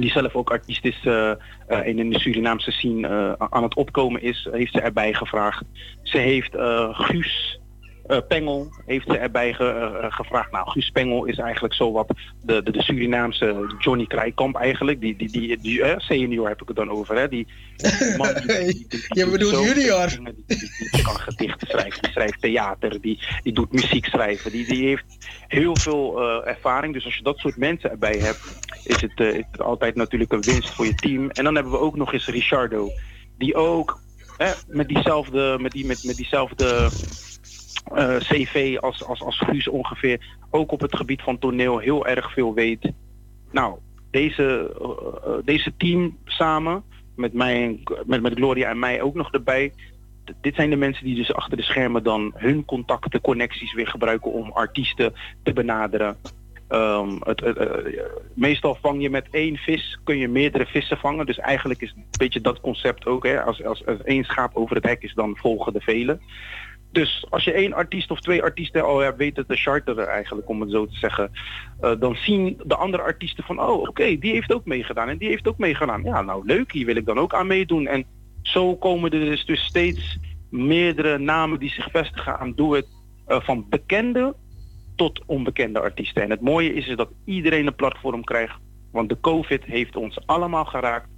die 0.00 0.10
zelf 0.10 0.34
ook 0.34 0.50
artiest 0.50 0.84
is 0.84 1.00
eh, 1.04 1.30
eh, 1.30 1.86
in 1.86 2.10
de 2.10 2.18
Surinaamse 2.18 2.70
scene 2.70 3.08
eh, 3.08 3.46
aan 3.50 3.62
het 3.62 3.74
opkomen 3.74 4.22
is, 4.22 4.48
heeft 4.52 4.72
ze 4.72 4.80
erbij 4.80 5.14
gevraagd. 5.14 5.64
Ze 6.02 6.18
heeft 6.18 6.56
Guus 6.90 7.60
eh, 8.06 8.18
Pengel 8.28 8.72
heeft 8.86 9.06
ze 9.06 9.18
erbij 9.18 9.52
ge- 9.52 9.98
eh, 10.02 10.12
gevraagd. 10.12 10.52
Nou, 10.52 10.70
Guus 10.70 10.90
Pengel 10.90 11.24
is 11.24 11.38
eigenlijk 11.38 11.74
zo 11.74 11.92
wat 11.92 12.08
de, 12.42 12.62
de, 12.62 12.70
de 12.70 12.82
Surinaamse 12.82 13.74
Johnny 13.78 14.06
Krijkamp 14.06 14.56
eigenlijk. 14.56 15.00
Die, 15.00 15.16
die, 15.16 15.30
die, 15.30 15.58
die 15.58 15.82
eh, 15.82 15.98
senior 15.98 16.48
heb 16.48 16.62
ik 16.62 16.68
het 16.68 16.76
dan 16.76 16.90
over. 16.90 17.16
Hè? 17.16 17.28
Die, 17.28 17.46
die 17.76 18.16
man 18.16 18.34
die, 18.46 18.86
Je 19.08 19.30
bedoelt 19.30 19.64
junior. 19.64 20.08
Die, 20.46 21.02
kan 21.02 21.16
gedichten 21.20 21.66
schrijven, 21.68 22.02
die 22.02 22.10
schrijft 22.10 22.40
theater, 22.40 23.00
die, 23.00 23.18
die 23.42 23.52
doet 23.52 23.72
muziek 23.72 24.06
schrijven. 24.06 24.50
Die, 24.52 24.66
die 24.66 24.86
heeft 24.86 25.04
heel 25.48 25.76
veel 25.76 26.20
eh, 26.22 26.50
ervaring. 26.50 26.94
Dus 26.94 27.04
als 27.04 27.16
je 27.16 27.22
dat 27.22 27.38
soort 27.38 27.56
mensen 27.56 27.90
erbij 27.90 28.16
hebt, 28.18 28.40
is 28.84 29.00
het, 29.00 29.20
eh, 29.20 29.26
is 29.28 29.44
het 29.50 29.60
altijd 29.60 29.94
natuurlijk 29.94 30.32
een 30.32 30.42
winst 30.42 30.70
voor 30.74 30.86
je 30.86 30.94
team. 30.94 31.30
En 31.30 31.44
dan 31.44 31.54
hebben 31.54 31.72
we 31.72 31.78
ook 31.78 31.96
nog 31.96 32.12
eens 32.12 32.26
Richardo, 32.26 32.90
die 33.38 33.54
ook 33.54 34.00
hè, 34.36 34.52
met 34.66 34.88
diezelfde, 34.88 35.58
met 35.60 35.72
die, 35.72 35.86
met, 35.86 36.04
met 36.04 36.16
diezelfde 36.16 36.88
eh, 37.84 38.16
cv 38.16 38.76
als, 38.80 39.04
als, 39.04 39.22
als 39.22 39.38
Guus 39.38 39.68
ongeveer, 39.68 40.20
ook 40.50 40.72
op 40.72 40.80
het 40.80 40.96
gebied 40.96 41.22
van 41.22 41.38
toneel 41.38 41.78
heel 41.78 42.06
erg 42.06 42.32
veel 42.32 42.54
weet. 42.54 42.92
Nou, 43.50 43.78
deze, 44.10 44.74
eh, 44.80 45.30
eh, 45.30 45.38
deze 45.44 45.72
team 45.76 46.18
samen, 46.24 46.82
met, 47.16 47.32
mij, 47.32 47.78
met, 48.04 48.22
met 48.22 48.34
Gloria 48.34 48.70
en 48.70 48.78
mij 48.78 49.02
ook 49.02 49.14
nog 49.14 49.32
erbij, 49.32 49.72
dit 50.40 50.54
zijn 50.54 50.70
de 50.70 50.76
mensen 50.76 51.04
die 51.04 51.14
dus 51.14 51.34
achter 51.34 51.56
de 51.56 51.62
schermen 51.62 52.02
dan 52.02 52.32
hun 52.34 52.64
contacten, 52.64 53.20
connecties 53.20 53.74
weer 53.74 53.88
gebruiken 53.88 54.32
om 54.32 54.50
artiesten 54.50 55.12
te 55.42 55.52
benaderen. 55.52 56.16
Ehm, 56.68 57.16
het, 57.20 57.40
het, 57.40 57.58
meestal 58.34 58.78
vang 58.80 59.02
je 59.02 59.10
met 59.10 59.28
één 59.30 59.56
vis, 59.56 59.98
kun 60.04 60.18
je 60.18 60.28
meerdere 60.28 60.66
vissen 60.66 60.98
vangen. 60.98 61.26
Dus 61.26 61.38
eigenlijk 61.38 61.80
is 61.80 61.92
een 61.96 62.04
beetje 62.18 62.40
dat 62.40 62.60
concept 62.60 63.06
ook. 63.06 63.26
Hè? 63.26 63.42
Als, 63.42 63.64
als, 63.64 63.86
als 63.86 64.02
één 64.02 64.24
schaap 64.24 64.56
over 64.56 64.76
het 64.76 64.84
hek 64.84 65.02
is, 65.02 65.14
dan 65.14 65.36
volgen 65.36 65.72
de 65.72 65.80
velen. 65.80 66.20
Dus 66.92 67.26
als 67.30 67.44
je 67.44 67.52
één 67.52 67.72
artiest 67.72 68.10
of 68.10 68.20
twee 68.20 68.42
artiesten 68.42 68.84
al 68.84 69.14
weet 69.16 69.36
het 69.36 69.48
de 69.48 69.56
charter 69.56 69.98
eigenlijk, 69.98 70.48
om 70.48 70.60
het 70.60 70.70
zo 70.70 70.86
te 70.86 70.96
zeggen. 70.96 71.30
eh, 71.80 71.92
dan 71.98 72.16
zien 72.16 72.60
de 72.64 72.76
andere 72.76 73.02
artiesten 73.02 73.44
van, 73.44 73.60
oh 73.60 73.80
oké, 73.80 74.18
die 74.18 74.32
heeft 74.32 74.52
ook 74.54 74.64
meegedaan 74.64 75.08
en 75.08 75.18
die 75.18 75.28
heeft 75.28 75.48
ook 75.48 75.58
meegedaan. 75.58 76.02
Ja, 76.02 76.22
nou 76.22 76.46
leuk, 76.46 76.72
hier 76.72 76.86
wil 76.86 76.96
ik 76.96 77.06
dan 77.06 77.18
ook 77.18 77.34
aan 77.34 77.46
meedoen. 77.46 77.86
En 77.86 78.04
zo 78.42 78.76
komen 78.76 79.10
er 79.10 79.20
dus, 79.20 79.44
dus 79.44 79.64
steeds 79.64 80.18
meerdere 80.50 81.18
namen 81.18 81.58
die 81.58 81.70
zich 81.70 81.90
vestigen 81.90 82.38
aan 82.38 82.52
Doe 82.54 82.76
Het. 82.76 82.86
eh, 83.26 83.40
van 83.40 83.66
bekende 83.68 84.34
tot 84.96 85.22
onbekende 85.26 85.80
artiesten. 85.80 86.22
En 86.22 86.30
het 86.30 86.40
mooie 86.40 86.74
is, 86.74 86.86
is 86.86 86.96
dat 86.96 87.10
iedereen 87.24 87.66
een 87.66 87.74
platform 87.74 88.24
krijgt. 88.24 88.58
Want 88.92 89.08
de 89.08 89.20
COVID 89.20 89.64
heeft 89.64 89.96
ons 89.96 90.26
allemaal 90.26 90.64
geraakt. 90.64 91.08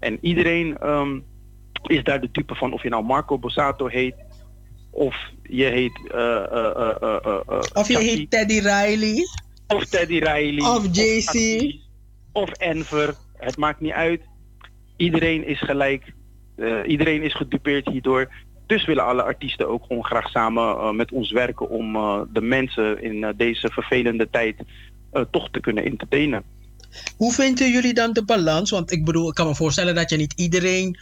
En 0.00 0.18
iedereen 0.20 0.78
ehm, 0.78 1.18
is 1.82 2.04
daar 2.04 2.20
de 2.20 2.30
type 2.30 2.54
van, 2.54 2.72
of 2.72 2.82
je 2.82 2.88
nou 2.88 3.04
Marco 3.04 3.38
Bossato 3.38 3.86
heet, 3.86 4.14
of 4.96 5.16
je 5.42 5.64
heet... 5.64 6.00
eh, 6.10 6.44
eh, 6.44 7.16
eh, 7.22 7.60
Of 7.72 7.88
je 7.88 7.98
heet 7.98 8.30
Teddy 8.30 8.58
Riley? 8.58 9.26
Of 9.66 9.84
Teddy 9.84 10.18
Riley. 10.18 10.70
Of 10.70 10.86
JC. 10.92 11.74
Of 12.32 12.50
Enver. 12.50 13.14
Het 13.36 13.56
maakt 13.56 13.80
niet 13.80 13.92
uit. 13.92 14.20
iedereen 14.96 15.46
is 15.46 15.60
gelijk, 15.60 16.12
iedereen 16.86 17.22
is 17.22 17.34
gedupeerd 17.34 17.88
hierdoor. 17.88 18.28
Dus 18.66 18.84
willen 18.84 19.04
alle 19.04 19.22
artiesten 19.22 19.68
ook 19.68 19.84
gewoon 19.86 20.04
graag 20.04 20.28
samen 20.30 20.96
met 20.96 21.12
ons 21.12 21.30
werken 21.30 21.68
om 21.68 21.92
de 22.32 22.40
mensen 22.40 23.02
in 23.02 23.32
deze 23.36 23.68
vervelende 23.72 24.30
tijd 24.30 24.56
toch 25.30 25.50
te 25.50 25.60
kunnen 25.60 25.84
entertainen. 25.84 26.42
Hoe 27.16 27.32
vinden 27.32 27.70
jullie 27.70 27.94
dan 27.94 28.12
de 28.12 28.24
balans? 28.24 28.70
Want 28.70 28.92
ik 28.92 29.04
bedoel, 29.04 29.28
ik 29.28 29.34
kan 29.34 29.46
me 29.46 29.54
voorstellen 29.54 29.94
dat 29.94 30.10
je 30.10 30.16
niet 30.16 30.32
iedereen, 30.36 30.98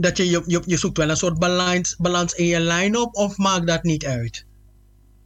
dat 0.00 0.16
je, 0.16 0.30
je, 0.30 0.42
je, 0.46 0.62
je 0.66 0.76
zoekt 0.76 0.96
wel 0.96 1.08
een 1.10 1.16
soort 1.16 1.38
balans, 1.38 1.96
balans 1.96 2.34
in 2.34 2.46
je 2.46 2.60
line-up 2.60 3.08
of 3.14 3.36
maakt 3.36 3.66
dat 3.66 3.82
niet 3.82 4.06
uit? 4.06 4.46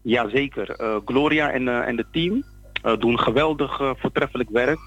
Jazeker. 0.02 0.70
Eh 0.70 0.96
Gloria 1.04 1.50
en, 1.50 1.68
eh, 1.68 1.88
en 1.88 1.96
de 1.96 2.06
team 2.12 2.44
eh, 2.82 2.96
doen 2.98 3.18
geweldig 3.18 3.80
voortreffelijk 3.98 4.50
werk. 4.50 4.78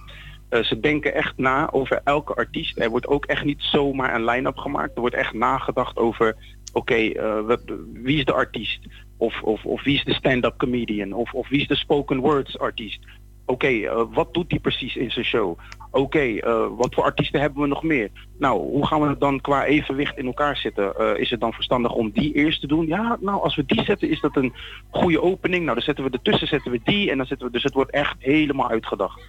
Ze 0.50 0.80
denken 0.80 1.14
echt 1.14 1.38
na 1.38 1.72
over 1.72 2.02
elke 2.04 2.34
artiest. 2.36 2.80
Er 2.80 2.90
wordt 2.90 3.08
ook 3.08 3.26
echt 3.26 3.44
niet 3.44 3.62
zomaar 3.62 4.16
een 4.16 4.26
line-up 4.26 4.58
gemaakt. 4.58 4.96
Er 4.96 5.00
wordt 5.00 5.16
echt 5.16 5.34
nagedacht 5.34 5.98
over, 5.98 6.36
oké, 6.74 7.12
wat- 7.44 7.62
wie 7.94 8.18
is 8.18 8.26
de 8.26 8.34
artiest? 8.34 8.80
Of, 9.18 9.42
of, 9.42 9.66
of 9.66 9.84
wie 9.84 9.96
is 9.96 10.04
de 10.04 10.14
stand-up 10.14 10.58
comedian? 10.58 11.14
Of, 11.14 11.34
of 11.34 11.50
wie 11.50 11.62
is 11.62 11.68
de 11.68 11.76
spoken 11.76 12.20
words 12.20 12.60
artiest? 12.60 13.00
Oké, 13.46 13.68
eh, 13.68 14.04
wat 14.14 14.34
doet 14.34 14.50
die 14.50 14.60
precies 14.60 14.96
in 14.96 15.12
zijn 15.12 15.26
show? 15.26 15.60
Oké, 15.92 16.20
eh, 16.20 16.68
wat 16.78 16.94
voor 16.94 17.04
artiesten 17.04 17.40
hebben 17.40 17.62
we 17.62 17.68
nog 17.68 17.84
meer? 17.84 18.10
Nou, 18.38 18.60
hoe 18.60 18.86
gaan 18.86 19.02
we 19.02 19.08
het 19.08 19.20
dan 19.20 19.42
qua 19.42 19.66
evenwicht 19.66 20.18
in 20.18 20.26
elkaar 20.26 20.58
zetten? 20.58 20.96
Eh, 20.96 21.20
is 21.20 21.30
het 21.30 21.40
dan 21.40 21.54
verstandig 21.54 21.94
om 21.94 22.12
die 22.12 22.34
eerst 22.34 22.62
te 22.62 22.68
doen? 22.68 22.88
Ja, 22.88 23.18
nou, 23.22 23.42
als 23.42 23.56
we 23.56 23.66
die 23.66 23.84
zetten, 23.84 24.10
is 24.10 24.22
dat 24.22 24.36
een 24.36 24.54
goede 24.90 25.22
opening. 25.22 25.64
Nou, 25.64 25.76
dan 25.76 25.84
zetten 25.84 26.04
we 26.04 26.10
ertussen, 26.10 26.48
zetten 26.48 26.72
we 26.72 26.82
die 26.84 27.12
en 27.12 27.18
dan 27.18 27.26
zetten 27.26 27.48
we... 27.48 27.54
Dus 27.54 27.64
het 27.64 27.74
wordt 27.74 27.92
echt 27.92 28.16
helemaal 28.20 28.70
uitgedacht. 28.70 29.22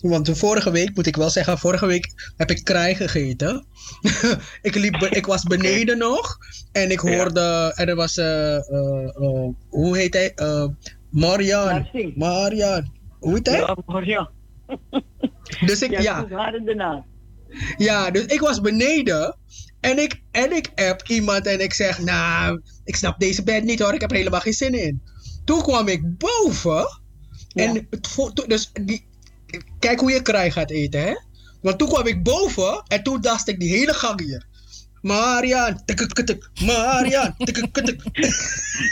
Want 0.00 0.26
de 0.26 0.36
vorige 0.36 0.70
week, 0.70 0.94
moet 0.94 1.06
ik 1.06 1.16
wel 1.16 1.30
zeggen, 1.30 1.58
vorige 1.58 1.86
week 1.86 2.32
heb 2.36 2.50
ik 2.50 2.64
kraai 2.64 2.94
gegeten. 2.94 3.66
ik, 4.62 4.74
liep, 4.74 4.96
ik 4.96 5.26
was 5.26 5.42
beneden 5.42 5.98
nog 5.98 6.36
en 6.72 6.90
ik 6.90 6.98
hoorde, 6.98 7.72
en 7.76 7.88
er 7.88 7.96
was, 7.96 8.16
hoe 9.68 9.96
heet 9.96 10.14
hij? 10.14 10.34
Marian. 11.10 11.88
Marian. 12.14 13.02
Heet 13.24 13.46
hij? 13.46 13.58
Ja. 14.04 14.30
Dus 15.66 15.82
ik, 15.82 15.90
Ja, 15.90 16.00
ja. 16.00 16.26
goed, 17.76 18.10
dus 18.10 18.24
ik 18.24 18.40
was 18.40 18.60
beneden 18.60 19.36
en 19.80 19.98
ik, 19.98 20.22
en 20.30 20.56
ik 20.56 20.70
app 20.74 21.02
iemand 21.08 21.46
en 21.46 21.60
ik 21.60 21.72
zeg, 21.72 21.98
nou, 21.98 22.60
ik 22.84 22.96
snap 22.96 23.18
deze 23.18 23.42
band 23.42 23.64
niet 23.64 23.80
hoor, 23.80 23.94
ik 23.94 24.00
heb 24.00 24.10
er 24.10 24.16
helemaal 24.16 24.40
geen 24.40 24.52
zin 24.52 24.74
in. 24.74 25.02
Toen 25.44 25.62
kwam 25.62 25.88
ik 25.88 26.18
boven 26.18 27.00
en 27.52 27.86
het 27.90 28.06
dus 28.46 28.70
die, 28.72 29.06
kijk 29.78 30.00
hoe 30.00 30.10
je 30.10 30.22
kraai 30.22 30.50
gaat 30.50 30.70
eten, 30.70 31.00
hè? 31.00 31.14
Want 31.62 31.78
toen 31.78 31.88
kwam 31.88 32.06
ik 32.06 32.22
boven 32.22 32.82
en 32.86 33.02
toen 33.02 33.20
dacht 33.20 33.48
ik 33.48 33.60
die 33.60 33.76
hele 33.76 33.94
gang 33.94 34.20
hier. 34.20 34.46
Marian, 35.04 35.84
tikkeketik, 35.84 36.50
Marian, 36.64 37.34
tikkeketik. 37.36 38.00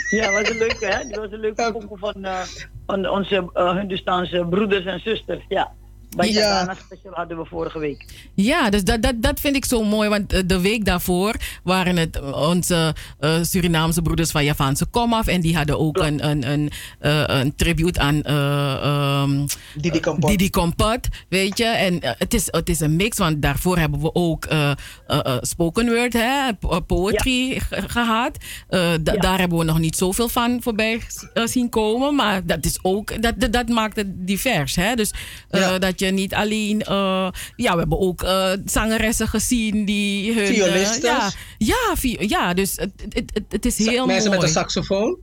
Ja, 0.09 0.31
was 0.31 0.49
een 0.49 0.57
leuke, 0.57 0.85
hè? 0.85 1.07
Die 1.07 1.19
was 1.19 1.31
een 1.31 1.39
leuke 1.39 1.71
pokoe 1.71 1.97
van, 1.97 2.25
eh, 2.25 2.41
van 2.85 3.09
onze 3.09 3.49
uh, 3.53 3.77
Hindustaanse 3.77 4.45
broeders 4.49 4.85
en 4.85 4.99
zusters. 4.99 5.45
Ja. 5.47 5.71
Bij 6.15 6.31
Ja. 6.31 6.75
Special 6.85 7.13
hadden 7.13 7.37
we 7.37 7.45
vorige 7.45 7.79
week. 7.79 8.05
Ja, 8.35 8.69
dus 8.69 8.83
dat, 8.83 9.01
dat, 9.01 9.13
dat 9.21 9.39
vind 9.39 9.55
ik 9.55 9.65
zo 9.65 9.83
mooi. 9.83 10.09
Want 10.09 10.33
eh, 10.33 10.41
de 10.45 10.61
week 10.61 10.85
daarvoor 10.85 11.35
waren 11.63 11.97
het 11.97 12.21
onze 12.33 12.95
eh, 13.19 13.35
Surinaamse 13.41 14.01
broeders 14.01 14.31
van 14.31 14.43
Javaanse 14.45 14.85
komaf. 14.85 15.27
En 15.27 15.41
die 15.41 15.55
hadden 15.55 15.79
ook 15.79 15.97
een, 15.97 16.27
een, 16.29 16.51
een, 16.51 16.71
eh, 16.99 17.23
een 17.27 17.55
tribute 17.55 17.99
aan 17.99 18.21
eh, 18.21 18.73
ehm, 18.73 19.45
Didi 19.75 19.99
Kompot. 19.99 20.29
Didi 20.29 20.49
Kompot, 20.49 21.07
weet 21.29 21.57
je. 21.57 21.65
En 21.65 21.99
eh, 22.01 22.11
het, 22.17 22.33
is, 22.33 22.47
het 22.51 22.69
is 22.69 22.79
een 22.79 22.95
mix, 22.95 23.17
want 23.17 23.41
daarvoor 23.41 23.77
hebben 23.77 23.99
we 24.01 24.13
ook 24.15 24.45
eh, 24.45 24.71
eh, 24.71 24.75
eh, 25.07 25.37
spoken 25.41 25.85
word, 25.95 26.13
hè, 26.13 26.53
po- 26.53 26.79
poetry 26.81 27.59
ge- 27.59 27.83
gehad. 27.89 28.37
Eh, 28.67 28.91
da- 29.01 29.11
Daar 29.13 29.39
hebben 29.39 29.57
we 29.57 29.63
nog 29.63 29.79
niet 29.79 29.95
zoveel 29.97 30.29
van 30.29 30.57
voorbij 30.61 31.01
eh, 31.33 31.45
zien 31.45 31.69
komen. 31.69 32.15
Maar 32.15 32.45
dat 32.45 32.65
is 32.65 32.79
ook, 32.81 33.21
dat, 33.21 33.33
dat, 33.39 33.53
dat 33.53 33.67
maakt 33.69 33.95
het 33.95 34.27
divers. 34.27 34.75
Hè? 34.75 34.95
Dus 34.95 35.11
eh, 35.49 35.79
dat 35.79 35.99
je 35.99 36.02
niet 36.11 36.33
alleen, 36.33 36.81
eh, 36.81 37.27
ja, 37.55 37.73
we 37.73 37.79
hebben 37.79 37.99
ook 37.99 38.21
eh, 38.23 38.51
zangeressen 38.65 39.27
gezien 39.27 39.85
die 39.85 40.33
hun. 40.33 40.43
eh, 40.43 40.49
Violisten. 40.53 41.09
ja, 41.09 41.29
ja, 41.57 41.95
vi- 41.95 42.25
ja, 42.27 42.53
dus 42.53 42.75
het, 42.75 42.91
het, 43.09 43.31
het, 43.33 43.43
het 43.49 43.65
is 43.65 43.77
heel 43.77 44.05
Mensen 44.05 44.25
mooi. 44.29 44.39
met 44.39 44.47
een 44.47 44.53
saxofoon. 44.55 45.17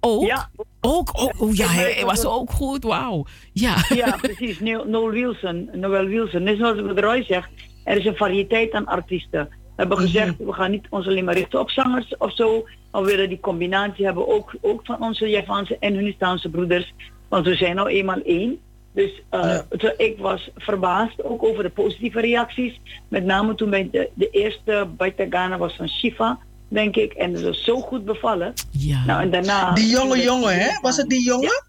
Ook? 0.00 0.26
Ja. 0.26 0.50
Ook? 0.80 1.20
Oh, 1.20 1.40
oh 1.40 1.54
ja, 1.54 1.66
hij, 1.66 2.02
was 2.04 2.24
ook 2.24 2.50
goed. 2.50 2.84
Wauw. 2.84 3.24
Ja. 3.52 3.74
Ja, 3.94 4.16
precies. 4.20 4.60
Noel 4.60 5.10
Wilson. 5.10 5.68
Noel 5.72 6.04
Wilson. 6.04 6.42
Net 6.42 6.56
zoals 6.56 6.80
wat 6.80 6.98
Roy 6.98 7.24
zegt, 7.24 7.48
er 7.84 7.96
is 7.96 8.04
een 8.04 8.16
variëteit 8.16 8.72
aan 8.72 8.86
artiesten. 8.86 9.48
We 9.50 9.86
hebben 9.86 9.98
gezegd, 9.98 10.34
we 10.38 10.52
gaan 10.52 10.70
niet 10.70 10.86
ons 10.90 11.06
alleen 11.06 11.24
maar 11.24 11.34
richten 11.34 11.60
op 11.60 11.70
zangers 11.70 12.16
of 12.18 12.34
zo. 12.34 12.64
Maar 12.90 13.02
we 13.02 13.10
willen 13.10 13.28
die 13.28 13.40
combinatie 13.40 14.04
hebben, 14.04 14.28
ook, 14.28 14.54
ook 14.60 14.80
van 14.84 15.00
onze 15.02 15.26
Javaanse 15.26 15.76
en 15.78 15.94
Hindustaanse 15.94 16.48
broeders. 16.48 16.92
Want 17.28 17.46
we 17.46 17.54
zijn 17.54 17.74
nou 17.76 17.88
eenmaal 17.88 18.20
één. 18.24 18.58
Dus 18.94 19.22
eh, 19.30 19.58
ik 19.96 20.18
was 20.18 20.50
verbaasd 20.56 21.24
ook 21.24 21.42
over 21.42 21.62
de 21.62 21.70
positieve 21.70 22.20
reacties. 22.20 22.80
Met 23.08 23.24
name 23.24 23.54
toen 23.54 23.70
bij 23.70 23.88
de, 23.90 24.10
de 24.14 24.30
eerste 24.30 24.88
Baitagana 24.96 25.58
was 25.58 25.76
van 25.76 25.88
Shiva, 25.88 26.38
denk 26.68 26.96
ik. 26.96 27.12
En 27.12 27.32
dat 27.32 27.42
is 27.42 27.64
zo 27.64 27.80
goed 27.80 28.04
bevallen. 28.04 28.52
Ja. 28.70 29.04
Nou, 29.04 29.22
en 29.22 29.30
daarna... 29.30 29.72
Die 29.72 29.90
jonge 29.90 30.22
jongen, 30.22 30.58
hè? 30.58 30.80
Was 30.80 30.96
het 30.96 31.08
die 31.08 31.24
jongen? 31.24 31.64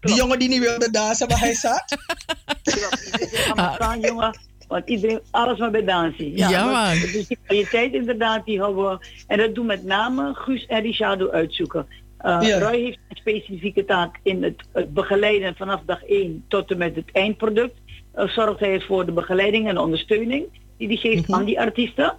Die 0.00 0.14
jongen 0.14 0.38
die 0.38 0.48
niet 0.48 0.60
wilde 0.60 0.90
dansen 0.90 1.28
waar 1.28 1.40
hij 1.40 1.54
zat? 1.54 1.84
Maar 3.56 3.98
jongen. 3.98 4.38
Want 4.68 4.88
iedereen, 4.88 5.20
alles 5.30 5.58
maar 5.58 5.70
bij 5.70 5.84
dansen. 5.84 6.36
Ja, 6.36 6.64
maar- 6.64 6.96
man. 6.96 7.00
Dus 7.12 7.26
die 7.26 7.38
kwaliteit 7.44 7.92
inderdaad, 7.92 8.44
die 8.44 8.60
houden 8.60 8.90
we. 8.90 9.06
En 9.26 9.38
dat 9.38 9.54
doen 9.54 9.66
met 9.66 9.84
name 9.84 10.34
Guus 10.34 10.66
en 10.66 10.82
Richardo 10.82 11.30
uitzoeken. 11.30 11.86
Uh, 12.20 12.38
Ja. 12.40 12.58
Roy 12.58 12.80
heeft 12.80 12.98
een 13.08 13.16
specifieke 13.16 13.84
taak 13.84 14.20
in 14.22 14.42
het, 14.42 14.62
het 14.72 14.94
begeleiden 14.94 15.54
vanaf 15.56 15.80
dag 15.86 16.04
1 16.04 16.44
tot 16.48 16.70
en 16.70 16.78
met 16.78 16.96
het 16.96 17.10
eindproduct. 17.12 17.74
Uh, 18.16 18.28
zorgt 18.28 18.60
hij 18.60 18.80
voor 18.80 19.06
de 19.06 19.12
begeleiding 19.12 19.68
en 19.68 19.74
de 19.74 19.80
ondersteuning 19.80 20.44
die 20.78 20.86
hij 20.88 20.96
geeft 20.96 21.32
aan 21.32 21.44
die 21.44 21.60
artiesten. 21.60 22.16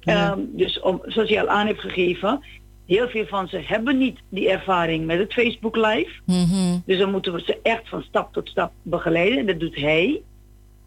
Ehm, 0.00 0.40
dus 0.48 0.80
om, 0.80 1.00
zoals 1.04 1.28
hij 1.28 1.40
al 1.40 1.48
aan 1.48 1.66
heeft 1.66 1.80
gegeven, 1.80 2.40
heel 2.86 3.08
veel 3.08 3.26
van 3.26 3.48
ze 3.48 3.58
hebben 3.64 3.98
niet 3.98 4.18
die 4.28 4.50
ervaring 4.50 5.06
met 5.06 5.18
het 5.18 5.32
Facebook 5.32 5.76
Live. 5.76 6.10
Mhm. 6.26 6.78
Dus 6.86 6.98
dan 6.98 7.10
moeten 7.10 7.32
we 7.32 7.42
ze 7.44 7.58
echt 7.62 7.88
van 7.88 8.02
stap 8.02 8.32
tot 8.32 8.48
stap 8.48 8.72
begeleiden. 8.82 9.38
En 9.38 9.46
dat 9.46 9.60
doet 9.60 9.76
hij. 9.76 10.22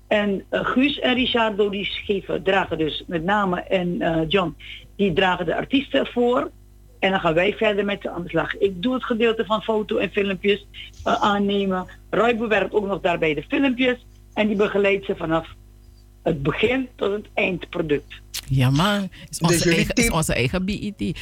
En 0.07 0.43
eh, 0.49 0.65
Guus 0.65 0.99
en 0.99 1.13
Richardo 1.13 1.69
die 1.69 1.85
geven, 1.85 2.43
dragen 2.43 2.77
dus 2.77 3.03
met 3.07 3.23
name 3.23 3.61
en 3.61 4.01
eh, 4.01 4.21
John, 4.27 4.55
die 4.95 5.13
dragen 5.13 5.45
de 5.45 5.55
artiesten 5.55 6.07
voor. 6.07 6.51
En 6.99 7.11
dan 7.11 7.19
gaan 7.19 7.33
wij 7.33 7.53
verder 7.53 7.85
met 7.85 8.01
de 8.01 8.11
slag. 8.25 8.57
Ik 8.57 8.81
doe 8.81 8.93
het 8.93 9.03
gedeelte 9.03 9.45
van 9.45 9.61
foto 9.61 9.97
en 9.97 10.09
filmpjes 10.11 10.67
eh, 11.03 11.13
aannemen. 11.13 11.87
Roy 12.09 12.37
bewerkt 12.37 12.73
ook 12.73 12.87
nog 12.87 13.01
daarbij 13.01 13.33
de 13.33 13.43
filmpjes. 13.47 14.05
En 14.33 14.47
die 14.47 14.55
begeleidt 14.55 15.05
ze 15.05 15.15
vanaf 15.15 15.47
het 16.23 16.43
begin 16.43 16.87
tot 16.95 17.11
het 17.11 17.27
eindproduct. 17.33 18.21
Ja, 18.47 18.69
man. 18.69 19.09
Is 19.29 19.39
onze, 19.39 19.63
Dus 19.63 19.75
eigen, 19.75 19.95
is 19.95 20.09
onze 20.09 20.33
eigen 20.33 20.65
BET. 20.65 20.95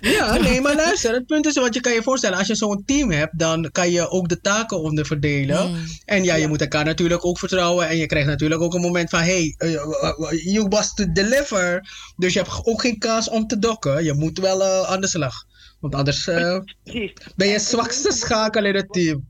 Ja, 0.00 0.36
nee, 0.36 0.60
maar 0.60 0.74
luister, 0.74 1.14
het 1.14 1.26
punt 1.26 1.46
is, 1.46 1.54
want 1.54 1.74
je 1.74 1.80
kan 1.80 1.92
je 1.92 2.02
voorstellen, 2.02 2.38
als 2.38 2.46
je 2.46 2.54
zo'n 2.54 2.82
team 2.84 3.10
hebt, 3.10 3.38
dan 3.38 3.68
kan 3.72 3.90
je 3.90 4.08
ook 4.08 4.28
de 4.28 4.40
taken 4.40 4.80
onderverdelen. 4.80 5.70
Mm. 5.70 5.76
En 6.04 6.24
ja, 6.24 6.34
je 6.34 6.48
moet 6.48 6.60
elkaar 6.60 6.84
natuurlijk 6.84 7.24
ook 7.24 7.38
vertrouwen. 7.38 7.88
En 7.88 7.96
je 7.96 8.06
krijgt 8.06 8.28
natuurlijk 8.28 8.62
ook 8.62 8.74
een 8.74 8.80
moment 8.80 9.10
van, 9.10 9.20
hey, 9.20 9.54
uh, 9.58 9.72
uh, 9.72 10.44
you 10.44 10.68
must 10.68 10.96
to 10.96 11.12
deliver. 11.12 11.88
Dus 12.16 12.32
je 12.32 12.38
hebt 12.38 12.66
ook 12.66 12.80
geen 12.80 12.98
kans 12.98 13.28
om 13.28 13.46
te 13.46 13.58
dokken. 13.58 14.04
Je 14.04 14.12
moet 14.12 14.38
wel 14.38 14.60
uh, 14.60 14.82
aan 14.82 15.00
de 15.00 15.06
slag. 15.06 15.34
Want 15.80 15.94
anders 15.94 16.26
uh, 16.26 16.58
ben 17.36 17.48
je 17.48 17.58
zwakste 17.58 18.12
schakel 18.12 18.64
in 18.64 18.74
het 18.74 18.92
team. 18.92 19.28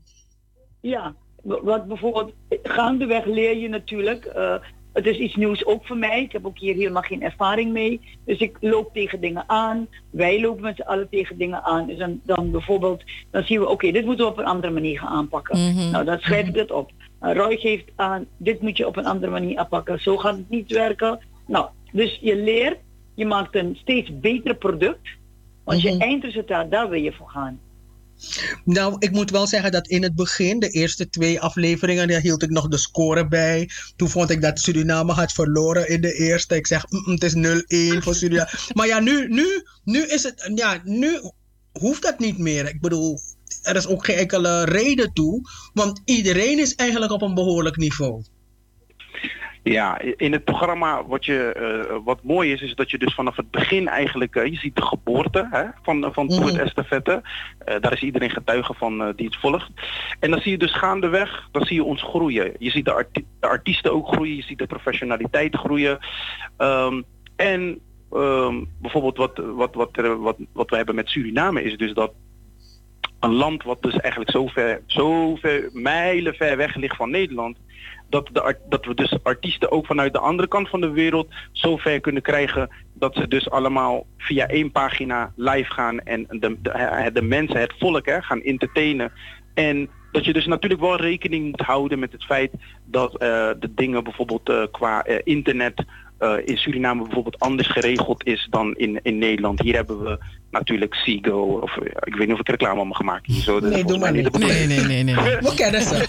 Ja, 0.81 1.15
wat 1.47 1.87
bijvoorbeeld, 1.87 2.33
gaandeweg 2.63 3.25
leer 3.25 3.57
je 3.57 3.69
natuurlijk. 3.69 4.33
Uh, 4.35 4.55
het 4.93 5.05
is 5.05 5.17
iets 5.17 5.35
nieuws 5.35 5.65
ook 5.65 5.85
voor 5.85 5.97
mij. 5.97 6.21
Ik 6.21 6.31
heb 6.31 6.45
ook 6.45 6.59
hier 6.59 6.75
helemaal 6.75 7.01
geen 7.01 7.23
ervaring 7.23 7.71
mee. 7.71 8.01
Dus 8.25 8.37
ik 8.37 8.57
loop 8.59 8.93
tegen 8.93 9.21
dingen 9.21 9.43
aan. 9.47 9.87
Wij 10.09 10.41
lopen 10.41 10.61
met 10.61 10.75
z'n 10.75 10.81
allen 10.81 11.09
tegen 11.09 11.37
dingen 11.37 11.63
aan. 11.63 11.87
Dus 11.87 11.97
dan, 11.97 12.21
dan 12.23 12.51
bijvoorbeeld, 12.51 13.03
dan 13.31 13.43
zien 13.43 13.59
we, 13.59 13.63
oké, 13.63 13.73
okay, 13.73 13.91
dit 13.91 14.05
moeten 14.05 14.25
we 14.25 14.31
op 14.31 14.37
een 14.37 14.45
andere 14.45 14.73
manier 14.73 14.99
gaan 14.99 15.09
aanpakken. 15.09 15.59
Mm 15.59 15.77
-hmm. 15.77 15.91
Nou, 15.91 16.05
dan 16.05 16.19
schrijf 16.19 16.47
ik 16.47 16.53
dat 16.53 16.71
op. 16.71 16.91
Uh, 17.21 17.33
Roy 17.33 17.57
geeft 17.57 17.91
aan, 17.95 18.25
dit 18.37 18.61
moet 18.61 18.77
je 18.77 18.87
op 18.87 18.97
een 18.97 19.05
andere 19.05 19.31
manier 19.31 19.57
aanpakken. 19.57 20.01
Zo 20.01 20.17
gaat 20.17 20.37
het 20.37 20.49
niet 20.49 20.71
werken. 20.71 21.19
Nou, 21.47 21.67
dus 21.91 22.17
je 22.21 22.35
leert, 22.35 22.77
je 23.13 23.25
maakt 23.25 23.55
een 23.55 23.77
steeds 23.81 24.19
beter 24.19 24.55
product. 24.55 25.07
Want 25.63 25.83
mm 25.83 25.89
-hmm. 25.89 25.99
je 25.99 26.05
eindresultaat, 26.05 26.71
daar 26.71 26.89
wil 26.89 27.01
je 27.01 27.11
voor 27.11 27.29
gaan. 27.29 27.59
Nou, 28.65 28.95
ik 28.99 29.11
moet 29.11 29.31
wel 29.31 29.47
zeggen 29.47 29.71
dat 29.71 29.87
in 29.87 30.03
het 30.03 30.15
begin, 30.15 30.59
de 30.59 30.69
eerste 30.69 31.09
twee 31.09 31.39
afleveringen, 31.39 32.07
daar 32.07 32.21
hield 32.21 32.43
ik 32.43 32.49
nog 32.49 32.67
de 32.67 32.77
score 32.77 33.27
bij. 33.27 33.69
Toen 33.95 34.09
vond 34.09 34.29
ik 34.29 34.41
dat 34.41 34.59
Suriname 34.59 35.13
had 35.13 35.31
verloren 35.31 35.89
in 35.89 36.01
de 36.01 36.13
eerste. 36.13 36.55
Ik 36.55 36.67
zeg, 36.67 36.85
mm, 36.89 37.11
het 37.11 37.23
is 37.23 37.33
0-1 37.33 38.03
voor 38.03 38.15
Suriname. 38.15 38.49
maar 38.73 38.87
ja, 38.87 38.99
nu, 38.99 39.27
nu, 39.27 39.63
nu 39.83 40.05
is 40.05 40.23
het, 40.23 40.51
ja, 40.55 40.81
nu 40.83 41.19
hoeft 41.71 42.01
dat 42.01 42.19
niet 42.19 42.37
meer. 42.37 42.69
Ik 42.69 42.81
bedoel, 42.81 43.19
er 43.61 43.75
is 43.75 43.87
ook 43.87 44.05
geen 44.05 44.17
enkele 44.17 44.63
reden 44.65 45.13
toe, 45.13 45.49
want 45.73 46.01
iedereen 46.05 46.59
is 46.59 46.75
eigenlijk 46.75 47.11
op 47.11 47.21
een 47.21 47.33
behoorlijk 47.33 47.77
niveau. 47.77 48.23
Ja, 49.71 49.99
in 49.99 50.31
het 50.31 50.43
programma 50.43 51.05
wat, 51.05 51.25
je, 51.25 51.51
eh, 51.53 51.97
wat 52.03 52.23
mooi 52.23 52.51
is, 52.51 52.61
is 52.61 52.75
dat 52.75 52.91
je 52.91 52.97
dus 52.97 53.13
vanaf 53.13 53.35
het 53.35 53.51
begin 53.51 53.87
eigenlijk, 53.87 54.35
eh, 54.35 54.45
je 54.45 54.55
ziet 54.55 54.75
de 54.75 54.81
geboorte 54.81 55.47
hè, 55.51 55.63
van, 55.81 56.09
van 56.13 56.27
Tour 56.27 56.53
Mhm. 56.53 56.59
Estafette. 56.59 57.21
Eh, 57.59 57.75
daar 57.81 57.93
is 57.93 58.01
iedereen 58.01 58.29
getuige 58.29 58.73
van 58.73 59.13
die 59.15 59.25
het 59.25 59.35
volgt. 59.35 59.69
En 60.19 60.31
dan 60.31 60.39
zie 60.41 60.51
je 60.51 60.57
dus 60.57 60.73
gaandeweg, 60.75 61.47
dan 61.51 61.65
zie 61.65 61.75
je 61.75 61.83
ons 61.83 62.03
groeien. 62.03 62.51
Je 62.59 62.69
ziet 62.71 62.85
de, 62.85 62.93
arti- 62.93 63.25
de 63.39 63.47
artiesten 63.47 63.93
ook 63.93 64.07
groeien, 64.07 64.35
je 64.35 64.43
ziet 64.43 64.57
de 64.57 64.67
professionaliteit 64.67 65.55
groeien. 65.55 65.97
Ehm, 66.57 67.01
en 67.35 67.79
ehm, 68.11 68.63
bijvoorbeeld 68.81 69.17
wat, 69.17 69.37
wat, 69.55 69.75
wat, 69.75 69.89
wat, 70.19 70.37
wat 70.53 70.69
we 70.69 70.75
hebben 70.75 70.95
met 70.95 71.09
Suriname 71.09 71.63
is 71.63 71.77
dus 71.77 71.93
dat 71.93 72.11
een 73.19 73.33
land 73.33 73.63
wat 73.63 73.81
dus 73.81 73.95
eigenlijk 73.97 74.31
zo 74.31 74.47
ver, 74.47 74.81
zo 74.85 75.35
ver 75.35 75.69
mijlen 75.73 76.33
ver 76.33 76.57
weg 76.57 76.75
ligt 76.75 76.95
van 76.95 77.09
Nederland, 77.09 77.57
dat, 78.09 78.29
dat 78.69 78.85
we 78.85 78.93
dus 78.93 79.17
artiesten 79.23 79.71
ook 79.71 79.85
vanuit 79.85 80.13
de 80.13 80.19
andere 80.19 80.47
kant 80.47 80.69
van 80.69 80.81
de 80.81 80.89
wereld 80.89 81.27
zo 81.51 81.77
ver 81.77 81.99
kunnen 81.99 82.21
krijgen 82.21 82.69
dat 82.93 83.15
ze 83.15 83.27
dus 83.27 83.49
allemaal 83.49 84.05
via 84.17 84.47
één 84.47 84.71
pagina 84.71 85.33
live 85.35 85.73
gaan 85.73 85.99
en 85.99 86.25
de, 86.29 86.57
de, 86.61 87.09
de 87.13 87.21
mensen, 87.21 87.59
het 87.59 87.73
volk 87.79 88.05
hè, 88.05 88.21
gaan 88.21 88.41
entertainen. 88.41 89.11
En 89.53 89.89
dat 90.11 90.25
je 90.25 90.33
dus 90.33 90.45
natuurlijk 90.45 90.81
wel 90.81 90.95
rekening 90.95 91.45
moet 91.45 91.61
houden 91.61 91.99
met 91.99 92.11
het 92.11 92.23
feit 92.23 92.51
dat 92.85 93.13
eh, 93.13 93.49
de 93.59 93.73
dingen 93.75 94.03
bijvoorbeeld 94.03 94.49
eh, 94.49 94.63
qua 94.71 95.03
eh, 95.03 95.19
internet 95.23 95.85
eh, 96.17 96.33
in 96.45 96.57
Suriname 96.57 97.03
bijvoorbeeld 97.03 97.39
anders 97.39 97.67
geregeld 97.67 98.25
is 98.25 98.47
dan 98.49 98.75
in, 98.75 98.99
in 99.03 99.17
Nederland. 99.17 99.61
Hier 99.61 99.75
hebben 99.75 100.03
we 100.03 100.19
natuurlijk 100.51 100.93
Seago, 100.93 101.59
of 101.61 101.77
eh, 101.77 101.85
ik 102.03 102.15
weet 102.15 102.27
niet 102.27 102.33
of 102.33 102.39
ik 102.39 102.49
reclame 102.49 102.85
mag 102.85 103.01
maken. 103.01 103.33
hier 103.33 103.41
Zo, 103.41 103.59
Nee, 103.59 103.83
doe 103.83 103.97
maar 103.97 104.11
niet. 104.11 104.31
bedoeling. 104.31 104.51
Nee, 104.51 104.67
nee, 104.67 104.85
nee, 104.85 105.03
nee. 105.03 105.15
We 105.15 105.53
kennen 105.55 105.81
ze. 105.81 106.05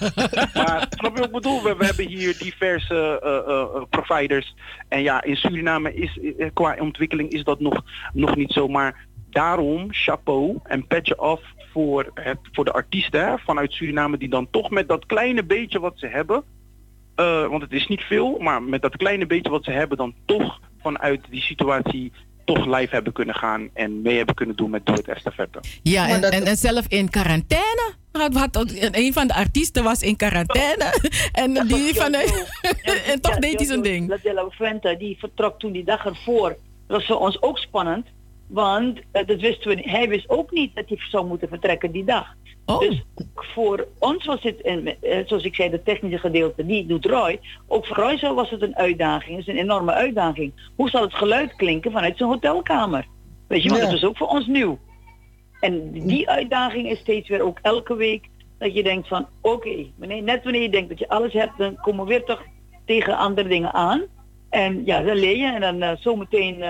Maar 0.55 0.87
snap 0.91 1.13
je 1.15 1.19
wat 1.19 1.25
ik 1.27 1.33
bedoel? 1.33 1.63
We, 1.63 1.75
we 1.79 1.85
hebben 1.85 2.07
hier 2.07 2.39
diverse 2.39 3.21
eh, 3.23 3.83
providers. 3.91 4.55
En 4.89 5.03
ja, 5.03 5.23
in 5.23 5.37
Suriname 5.37 5.95
is 5.95 6.19
qua 6.53 6.77
ontwikkeling 6.79 7.31
is 7.31 7.45
dat 7.45 7.61
nog, 7.61 7.83
nog 8.13 8.37
niet 8.37 8.53
zo. 8.53 8.69
Maar 8.69 9.07
daarom 9.31 9.87
chapeau 9.91 10.59
en 10.65 10.87
petje 10.87 11.17
af 11.17 11.41
voor, 11.73 12.11
het, 12.15 12.39
voor 12.53 12.65
de 12.65 12.73
artiesten 12.73 13.27
hè, 13.27 13.39
vanuit 13.39 13.73
Suriname 13.73 14.19
die 14.19 14.29
dan 14.29 14.51
toch 14.51 14.71
met 14.71 14.89
dat 14.89 15.07
kleine 15.07 15.45
beetje 15.45 15.81
wat 15.81 15.93
ze 15.97 16.07
hebben. 16.07 16.45
Eh, 17.19 17.47
want 17.47 17.63
het 17.63 17.73
is 17.73 17.87
niet 17.87 18.01
veel, 18.01 18.39
maar 18.39 18.63
met 18.63 18.83
dat 18.83 18.97
kleine 18.97 19.27
beetje 19.27 19.51
wat 19.51 19.65
ze 19.65 19.71
hebben 19.71 19.97
dan 19.97 20.15
toch 20.25 20.61
vanuit 20.83 21.21
die 21.31 21.41
situatie 21.41 22.13
toch 22.45 22.67
live 22.67 22.95
hebben 22.95 23.13
kunnen 23.13 23.35
gaan 23.35 23.71
en 23.75 24.03
mee 24.03 24.17
hebben 24.17 24.35
kunnen 24.35 24.57
doen 24.57 24.71
met 24.71 24.87
Doe 24.87 24.95
het 24.95 25.09
Estafette. 25.09 25.61
Ja, 25.83 26.09
en, 26.09 26.23
en, 26.23 26.45
en 26.45 26.57
zelf 26.57 26.87
in 26.89 27.11
quarantaine. 27.11 27.93
Had, 28.13 28.35
had, 28.35 28.75
een 28.91 29.13
van 29.13 29.27
de 29.27 29.35
artiesten 29.35 29.85
was 29.85 30.03
in 30.03 30.17
quarantaine. 30.17 30.85
en 31.43 31.67
die 31.67 31.95
van 31.95 32.13
de, 32.13 32.47
en 33.13 33.21
toch 33.21 33.39
deed 33.39 33.57
hij 33.57 33.67
zijn 33.67 33.83
ding. 33.83 34.09
La 34.09 34.19
Della 34.23 34.49
Fuente, 34.51 34.97
die 34.99 35.17
vertrok 35.19 35.59
toen 35.59 35.73
die 35.73 35.85
dag 35.85 36.07
ervoor. 36.07 36.49
Dat 36.87 36.97
was 36.97 37.07
voor 37.07 37.19
ons 37.19 37.43
ook 37.43 37.59
spannend. 37.59 38.07
Want 38.49 38.99
eh, 39.13 39.27
dat 39.27 39.41
wisten 39.41 39.77
we. 39.77 39.83
Hij 39.91 40.09
wist 40.09 40.29
ook 40.29 40.51
niet 40.51 40.75
dat 40.75 40.89
hij 40.89 40.99
zou 41.11 41.27
moeten 41.27 41.49
vertrekken 41.49 41.91
die 41.93 42.05
dag. 42.05 42.27
Dus 42.79 43.03
voor 43.35 43.87
ons 43.99 44.25
was 44.25 44.43
het, 44.43 44.61
en, 44.61 44.87
eh, 45.03 45.27
zoals 45.27 45.45
ik 45.45 45.55
zei, 45.55 45.71
de 45.71 45.83
technische 45.83 46.19
gedeelte, 46.19 46.67
die 46.67 46.87
doet 46.87 47.07
Roy. 47.07 47.41
Ook 47.67 47.87
voor 47.87 47.97
Roy 47.97 48.17
zo 48.19 48.35
was 48.35 48.51
het 48.51 48.63
een 48.63 48.77
uitdaging. 48.77 49.37
Het 49.39 49.49
is 49.49 49.55
een 49.55 49.61
enorme 49.61 49.93
uitdaging. 49.93 50.53
Hoe 50.77 50.89
zal 50.89 51.03
het 51.03 51.15
geluid 51.15 51.57
klinken 51.57 51.93
vanuit 51.93 52.17
zijn 52.17 52.29
hotelkamer? 52.29 53.07
Weet 53.47 53.63
je, 53.63 53.69
want 53.69 53.81
Ja. 53.81 53.87
dat 53.87 53.97
is 53.97 54.05
ook 54.05 54.17
voor 54.17 54.27
ons 54.29 54.47
nieuw. 54.47 54.79
En 55.61 55.91
die 55.93 56.29
uitdaging 56.31 56.91
is 56.91 56.99
steeds 56.99 57.29
weer 57.29 57.43
ook 57.43 57.59
elke 57.63 57.97
week 57.97 58.29
dat 58.59 58.75
je 58.75 58.83
denkt 58.83 59.09
van 59.09 59.27
oké, 59.41 59.87
net 59.97 60.43
wanneer 60.45 60.63
je 60.63 60.71
denkt 60.71 60.89
dat 60.89 60.99
je 60.99 61.09
alles 61.09 61.33
hebt, 61.33 61.59
dan 61.59 61.77
komen 61.77 62.05
we 62.05 62.11
weer 62.11 62.25
toch 62.25 62.43
tegen 62.85 63.17
andere 63.17 63.49
dingen 63.49 63.73
aan. 63.73 64.03
En 64.51 64.85
ja, 64.85 65.03
dan 65.03 65.17
leer 65.17 65.37
je 65.37 65.53
en 65.53 65.61
dan 65.61 65.83
eh, 65.83 65.97
zometeen, 65.97 66.63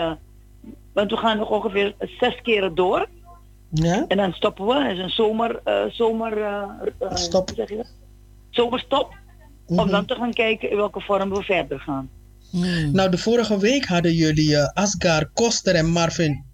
want 0.98 1.10
we 1.10 1.16
gaan 1.16 1.38
nog 1.38 1.50
ongeveer 1.50 1.94
zes 1.98 2.40
keren 2.42 2.74
door. 2.74 3.08
Ja? 3.70 4.04
En 4.08 4.16
dan 4.16 4.32
stoppen 4.32 4.66
we. 4.66 4.74
Het 4.74 4.96
is 4.96 5.02
een 5.02 5.10
zomer, 5.10 5.60
eh, 5.64 5.84
zomer 5.90 6.32
Stop. 7.14 7.48
hoe 7.48 7.56
zeg 7.56 7.68
je 7.68 7.76
dat? 7.76 7.92
Zomerstop. 8.50 9.16
Om 9.66 9.90
dan 9.90 10.06
te 10.06 10.14
gaan 10.14 10.32
kijken 10.32 10.70
in 10.70 10.76
welke 10.76 11.00
vorm 11.00 11.30
we 11.30 11.42
verder 11.42 11.80
gaan. 11.80 12.10
Nou, 12.92 13.10
de 13.10 13.18
vorige 13.18 13.58
week 13.58 13.84
hadden 13.84 14.12
jullie 14.12 14.56
eh, 14.56 14.82
Asgar 14.82 15.26
Koster 15.32 15.74
en 15.74 15.86
Marvin 15.86 16.44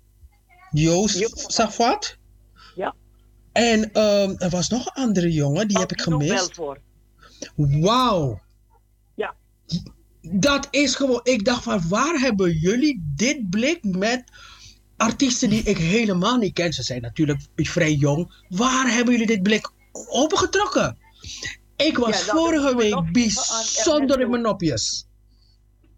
Joost 0.71 1.53
Safat. 1.53 2.17
Ja. 2.75 2.95
En 3.53 3.93
ehm, 3.93 4.35
er 4.37 4.51
was 4.51 4.69
nog 4.69 4.87
een 4.87 5.03
andere 5.03 5.33
jongen, 5.33 5.69
die 5.69 5.79
heb 5.79 5.93
ik 5.93 6.01
gemist. 6.01 6.55
voor. 6.55 6.79
Wauw. 7.57 8.41
Dat 10.33 10.69
is 10.71 10.95
gewoon, 10.95 11.21
ik 11.23 11.45
dacht 11.45 11.63
van 11.63 11.81
waar 11.89 12.15
hebben 12.15 12.53
jullie 12.53 13.13
dit 13.17 13.51
blik 13.51 13.79
met 13.83 14.25
artiesten 14.97 15.51
die 15.51 15.63
ik 15.63 15.79
helemaal 15.79 16.37
niet 16.37 16.53
ken? 16.53 16.73
Ze 16.73 16.83
zijn 16.83 17.01
natuurlijk 17.03 17.41
vrij 17.57 17.93
jong. 17.93 18.33
Waar 18.49 18.89
hebben 18.95 19.13
jullie 19.13 19.27
dit 19.27 19.43
blik 19.43 19.71
opengetrokken? 20.11 20.97
Ik 21.77 21.99
was 21.99 22.25
Ja, 22.27 22.33
vorige 22.33 22.77
week 22.77 23.13
bijzonder 23.13 24.21
in 24.21 24.31
mijn 24.31 24.43
nopjes. 24.43 25.07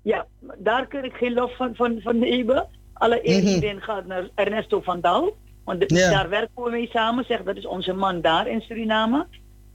Ja, 0.02 0.26
daar 0.58 0.86
kun 0.86 1.04
ik 1.04 1.12
geen 1.12 1.32
lof 1.32 1.56
van, 1.56 1.74
van, 1.74 2.00
van 2.02 2.18
nemen. 2.18 2.66
Alle 2.92 3.28
eer 3.28 3.42
Mhm. 3.42 3.46
iedereen 3.54 3.80
gaat 3.80 4.06
naar 4.06 4.28
Ernesto 4.34 4.80
van 4.80 5.00
Dal. 5.00 5.36
Want 5.64 5.80
de- 5.80 5.86
daar 5.94 6.28
werken 6.28 6.62
we 6.64 6.70
mee 6.70 6.88
samen. 6.92 7.24
Zeg, 7.24 7.42
dat 7.42 7.56
is 7.56 7.66
onze 7.66 7.92
man 7.92 8.20
daar 8.20 8.48
in 8.48 8.60
Suriname. 8.60 9.26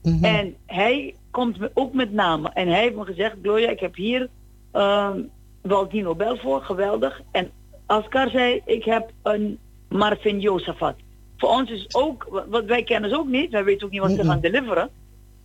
Mhm. 0.04 0.24
En 0.26 0.56
hij 0.66 1.16
komt 1.32 1.60
me 1.60 1.72
ook 1.74 1.94
met 1.94 2.12
namen. 2.12 2.54
En 2.54 2.68
hij 2.68 2.82
heeft 2.82 2.96
me 2.96 3.06
gezegd, 3.06 3.36
Gloria, 3.42 3.70
ik 3.70 3.80
heb 3.80 3.96
hier 3.96 4.30
ehm 4.72 5.20
Waldino 5.62 6.16
Bel 6.16 6.38
voor, 6.38 6.62
geweldig. 6.62 7.22
En 7.32 7.52
Ascar 7.86 8.30
zei, 8.30 8.62
ik 8.66 8.84
heb 8.84 9.12
een 9.24 9.60
Marvin 9.90 10.40
Josafat. 10.40 10.96
Voor 11.38 11.50
ons 11.50 11.70
is 11.70 11.96
ook, 11.96 12.28
wa- 12.30 12.46
wat 12.48 12.66
wij 12.66 12.84
kennen 12.84 13.10
ze 13.10 13.18
ook 13.18 13.28
niet. 13.28 13.52
Wij 13.52 13.64
weten 13.64 13.86
ook 13.86 13.92
niet 13.92 14.02
wat 14.02 14.12
ze 14.12 14.24
gaan 14.24 14.40
deliveren. 14.40 14.90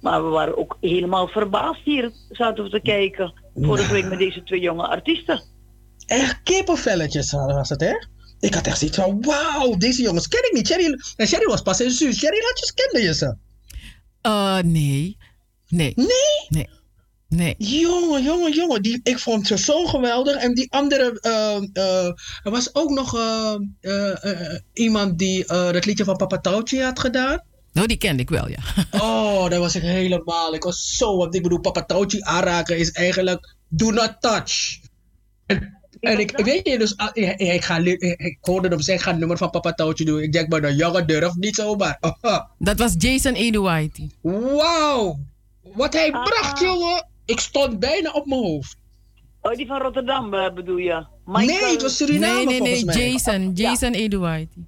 Maar 0.01 0.25
we 0.25 0.29
waren 0.31 0.59
ook 0.59 0.77
helemaal 0.81 1.29
verbaasd 1.29 1.81
hier. 1.85 2.11
Zaten 2.31 2.65
we 2.65 2.71
te 2.71 2.81
kijken 2.81 3.33
vorige 3.55 3.93
week 3.93 4.09
met 4.09 4.19
deze 4.19 4.43
twee 4.43 4.61
jonge 4.61 4.87
artiesten. 4.89 5.43
Echt 6.07 6.41
kippenvelletjes 6.43 7.33
was 7.33 7.69
het, 7.69 7.81
hè? 7.81 7.95
Ik 8.41 8.55
had 8.55 8.67
echt 8.67 8.79
zoiets 8.79 8.97
van, 8.99 9.23
wauw, 9.23 9.77
deze 9.77 10.03
jongens 10.03 10.29
ken 10.29 10.45
ik 10.45 10.53
niet. 10.53 10.67
Sherry, 10.67 10.99
en 11.17 11.27
Sherry 11.27 11.47
was 11.47 11.63
pas 11.63 11.81
in 11.81 11.91
Suus. 11.91 12.19
Sherry 12.19 12.43
Latjes 12.43 12.75
kende 12.75 13.07
je 13.07 13.15
ze? 13.15 13.37
Eh, 14.21 14.59
nee. 14.59 15.17
Nee. 15.69 15.93
Nee? 15.97 16.07
Nee. 16.49 16.69
Nee. 17.29 17.55
Jongen, 17.59 18.23
jongen, 18.23 18.53
jongen. 18.53 18.83
Die, 18.83 19.01
ik 19.03 19.19
vond 19.19 19.47
ze 19.47 19.59
zo 19.59 19.85
geweldig. 19.87 20.37
En 20.37 20.55
die 20.55 20.73
andere, 20.73 21.19
eh, 21.21 21.57
eh, 21.73 22.07
er 22.43 22.51
was 22.51 22.75
ook 22.75 22.91
nog 22.91 23.17
eh, 23.17 23.55
eh, 23.81 24.25
eh, 24.25 24.61
iemand 24.73 25.19
die 25.19 25.47
eh, 25.47 25.73
dat 25.73 25.85
liedje 25.85 26.05
van 26.05 26.17
Papa 26.17 26.39
Touchy 26.39 26.79
had 26.79 26.99
gedaan. 27.01 27.43
Nou, 27.73 27.87
die 27.89 27.97
kende 27.97 28.23
ik 28.23 28.31
wel, 28.31 28.49
ja. 28.49 28.59
Oh, 29.03 29.49
dat 29.49 29.59
was 29.59 29.75
ik 29.75 29.83
helemaal. 29.83 30.55
Ik 30.55 30.63
was 30.63 30.97
zo, 30.97 31.17
want 31.17 31.35
ik 31.35 31.43
bedoel, 31.43 31.61
Papa 31.61 31.85
Touchy 31.85 32.21
aanraken 32.21 32.79
is 32.79 32.91
eigenlijk 32.93 33.55
do 33.69 33.91
not 33.91 34.17
touch. 34.21 34.79
En, 35.47 35.79
en 36.01 36.19
ik, 36.19 36.37
weet 36.37 36.67
je, 36.69 36.79
dus 36.79 36.97
ah, 36.97 37.09
ik, 37.13 37.39
ik, 37.41 37.65
ga, 37.65 37.77
ik, 37.77 38.01
ik 38.01 38.39
hoorde 38.41 38.69
hem 38.69 38.81
zeggen, 38.81 39.05
ga 39.05 39.13
een 39.13 39.19
nummer 39.19 39.37
van 39.39 39.51
Papa 39.51 39.73
Touchy 39.73 40.05
doen. 40.05 40.23
Ik 40.23 40.33
denk, 40.33 40.49
maar 40.49 40.61
de 40.61 40.75
jongen 40.75 41.07
durft 41.07 41.37
niet 41.37 41.55
zomaar. 41.55 41.99
Dat 42.59 42.79
was 42.79 42.95
Jason 42.99 43.33
Eduwaiti. 43.35 44.11
Wauw, 44.21 45.19
wat 45.63 45.93
hij 45.93 46.11
bracht, 46.11 46.61
jongen. 46.61 47.07
Ik 47.27 47.41
stond 47.41 47.79
bijna 47.79 48.11
op 48.11 48.27
mijn 48.27 48.41
hoofd. 48.41 48.77
Oh, 49.41 49.53
die 49.53 49.67
van 49.67 49.81
Rotterdam 49.81 50.35
eh, 50.35 50.53
bedoel 50.55 50.77
je? 50.77 51.07
Nee, 51.27 51.65
het 51.65 51.83
was 51.83 51.97
Suriname 51.97 52.35
Nee, 52.35 52.47
nee, 52.47 52.47
nee. 52.47 52.59
volgens 52.59 52.85
mij. 52.85 53.11
Jason. 53.11 53.53
Jason 53.53 53.93
Eduwaiti. 53.93 54.67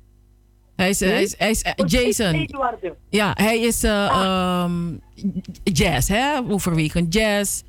Hij 0.77 0.89
is, 0.89 1.01
hij 1.01 1.23
is, 1.23 1.35
hij 1.39 1.51
is 1.51 1.63
eh, 1.63 1.73
Jason. 1.87 2.35
Eduardo. 2.35 2.97
Ja, 3.11 3.33
hij 3.35 3.61
is 3.61 3.83
eh, 3.83 4.07
ehm, 4.07 4.97
jazz, 5.65 6.09
hè? 6.09 6.39
Overwegend 6.49 7.15
jazz. 7.15 7.63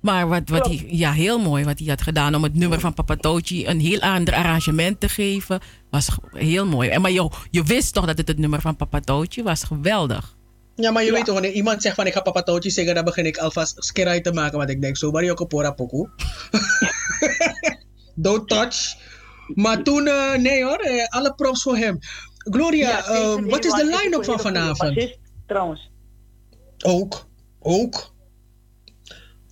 Maar 0.00 0.28
wat, 0.28 0.48
wat 0.48 0.66
hij, 0.66 0.84
ja, 0.86 1.12
heel 1.12 1.38
mooi 1.38 1.64
wat 1.64 1.78
hij 1.78 1.88
had 1.88 2.02
gedaan 2.02 2.34
om 2.34 2.42
het 2.42 2.54
nummer 2.54 2.80
van 2.80 2.94
Papa 2.94 3.16
Tochi 3.16 3.66
een 3.66 3.80
heel 3.80 4.00
ander 4.00 4.34
arrangement 4.34 5.00
te 5.00 5.08
geven. 5.08 5.60
Was 5.90 6.08
heel 6.32 6.66
mooi. 6.66 6.88
En 6.88 7.00
Maar 7.00 7.10
je, 7.10 7.30
je 7.50 7.62
wist 7.62 7.94
toch 7.94 8.06
dat 8.06 8.18
het 8.18 8.28
het 8.28 8.38
nummer 8.38 8.60
van 8.60 8.76
Papa 8.76 9.00
Tochi 9.00 9.42
was 9.42 9.64
geweldig. 9.64 10.36
Ja, 10.80 10.90
maar 10.90 11.04
je 11.04 11.12
weet 11.12 11.24
toch, 11.24 11.34
wanneer 11.34 11.52
iemand 11.52 11.82
zegt 11.82 11.94
van 11.94 12.06
ik 12.06 12.12
ga 12.12 12.20
Papa 12.20 12.42
Touchy 12.42 12.68
zingen, 12.68 12.94
dan 12.94 13.04
begin 13.04 13.26
ik 13.26 13.36
alvast 13.36 13.84
skerai 13.84 14.20
te 14.20 14.32
maken. 14.32 14.58
Want 14.58 14.70
ik 14.70 14.80
denk, 14.80 14.96
zo 14.96 15.10
Mario 15.10 15.34
Kapora 15.34 15.70
Poku. 15.70 16.08
Don't 18.14 18.48
touch. 18.48 18.96
Maar 19.54 19.82
toen, 19.82 20.06
eh, 20.06 20.34
nee 20.34 20.64
hoor, 20.64 20.78
eh, 20.78 21.04
alle 21.08 21.34
props 21.34 21.62
voor 21.62 21.76
hem. 21.76 21.98
Gloria, 22.36 22.88
Ja, 22.88 23.04
eh, 23.04 23.34
wat 23.44 23.64
is 23.64 23.72
de 23.72 23.84
line-up 24.02 24.24
van 24.24 24.40
vanavond? 24.40 24.94
bassist, 24.94 25.18
trouwens. 25.46 25.90
Ook, 26.84 27.26
ook. 27.60 28.12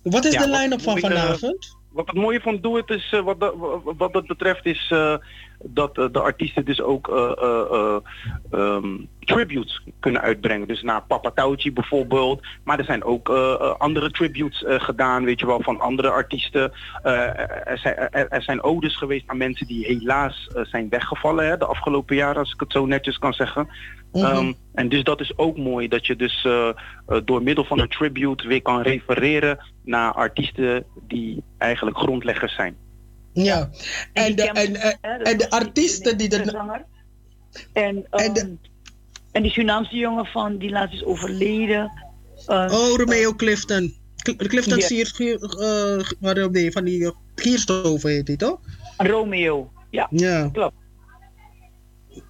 Wat 0.03 0.25
is 0.25 0.33
Ja, 0.33 0.45
de 0.45 0.49
line-up 0.57 0.81
van 0.81 0.99
vanavond? 0.99 1.75
Wat 1.91 2.07
het 2.07 2.15
mooie 2.15 2.41
van 2.41 2.61
Doe 2.61 2.77
Het 2.77 2.89
is, 2.89 3.09
wat, 3.23 3.39
dat, 3.39 3.53
wat 3.97 4.13
dat 4.13 4.27
betreft, 4.27 4.65
is 4.65 4.87
eh, 4.91 5.15
dat 5.63 5.95
de 5.95 6.19
artiesten 6.19 6.65
dus 6.65 6.81
ook 6.81 7.07
eh, 7.09 7.31
eh, 7.37 7.71
eh, 7.71 7.99
ehm, 8.51 8.95
tributes 9.27 9.81
kunnen 9.99 10.21
uitbrengen. 10.21 10.67
Dus 10.67 10.81
naar 10.81 11.03
Papa 11.03 11.31
Touchy 11.31 11.73
bijvoorbeeld. 11.73 12.41
Maar 12.63 12.79
er 12.79 12.85
zijn 12.85 13.03
ook 13.03 13.29
eh, 13.29 13.53
eh, 13.53 13.75
andere 13.77 14.11
tributes 14.11 14.63
eh, 14.63 14.79
gedaan, 14.79 15.23
weet 15.23 15.39
je 15.39 15.45
wel, 15.45 15.61
van 15.61 15.79
andere 15.79 16.09
artiesten. 16.09 16.71
Eh, 17.03 17.39
er, 17.67 17.77
zijn, 17.77 17.95
er, 17.97 18.27
er 18.27 18.41
zijn 18.41 18.63
odes 18.63 18.95
geweest 18.95 19.27
aan 19.27 19.37
mensen 19.37 19.67
die 19.67 19.85
helaas 19.85 20.47
zijn 20.63 20.89
weggevallen 20.89 21.47
hè, 21.47 21.57
de 21.57 21.65
afgelopen 21.65 22.15
jaren, 22.15 22.37
als 22.37 22.53
ik 22.53 22.59
het 22.59 22.71
zo 22.71 22.85
netjes 22.85 23.19
kan 23.19 23.33
zeggen. 23.33 23.69
Mhm. 24.11 24.25
Ehm, 24.25 24.53
en 24.73 24.89
dus 24.89 25.03
dat 25.03 25.21
is 25.21 25.37
ook 25.37 25.57
mooi 25.57 25.87
dat 25.87 26.05
je 26.05 26.15
dus 26.15 26.47
door 27.25 27.43
middel 27.43 27.63
van 27.63 27.79
een 27.79 27.89
tribute 27.89 28.47
weer 28.47 28.61
kan 28.61 28.81
refereren 28.81 29.59
naar 29.83 30.13
artiesten 30.13 30.85
die 31.07 31.43
eigenlijk 31.57 31.97
grondleggers 31.97 32.55
zijn. 32.55 32.75
Ja, 33.33 33.69
en 34.13 34.35
de, 34.35 34.43
en, 34.43 34.75
en, 35.01 35.21
en 35.21 35.37
de 35.37 35.49
artiesten 35.49 36.17
die 36.17 36.37
er... 36.37 36.49
zanger. 36.49 36.85
En, 37.73 38.05
ehm, 38.09 38.35
en 38.35 38.59
die 39.41 39.51
Surinaamse 39.51 39.95
jongen 39.95 40.25
van 40.25 40.57
die 40.57 40.69
laatst 40.69 40.93
is 40.95 41.03
overleden. 41.03 41.91
Eh, 42.45 42.67
Oh, 42.71 42.95
Romeo 42.97 43.35
Clifton. 43.35 43.93
Cl- 44.17 44.35
Clifton 44.35 44.77
Ja. 44.77 44.85
Sier, 44.85 45.11
waar- 46.19 46.49
nee, 46.51 46.71
van 46.71 46.83
die 46.83 46.99
uh, 46.99 47.09
Gierstoven 47.35 48.09
heet 48.09 48.27
hij 48.27 48.37
toch? 48.37 48.59
Romeo, 48.97 49.71
ja. 49.89 50.07
Ja. 50.11 50.49
Klopt. 50.49 50.75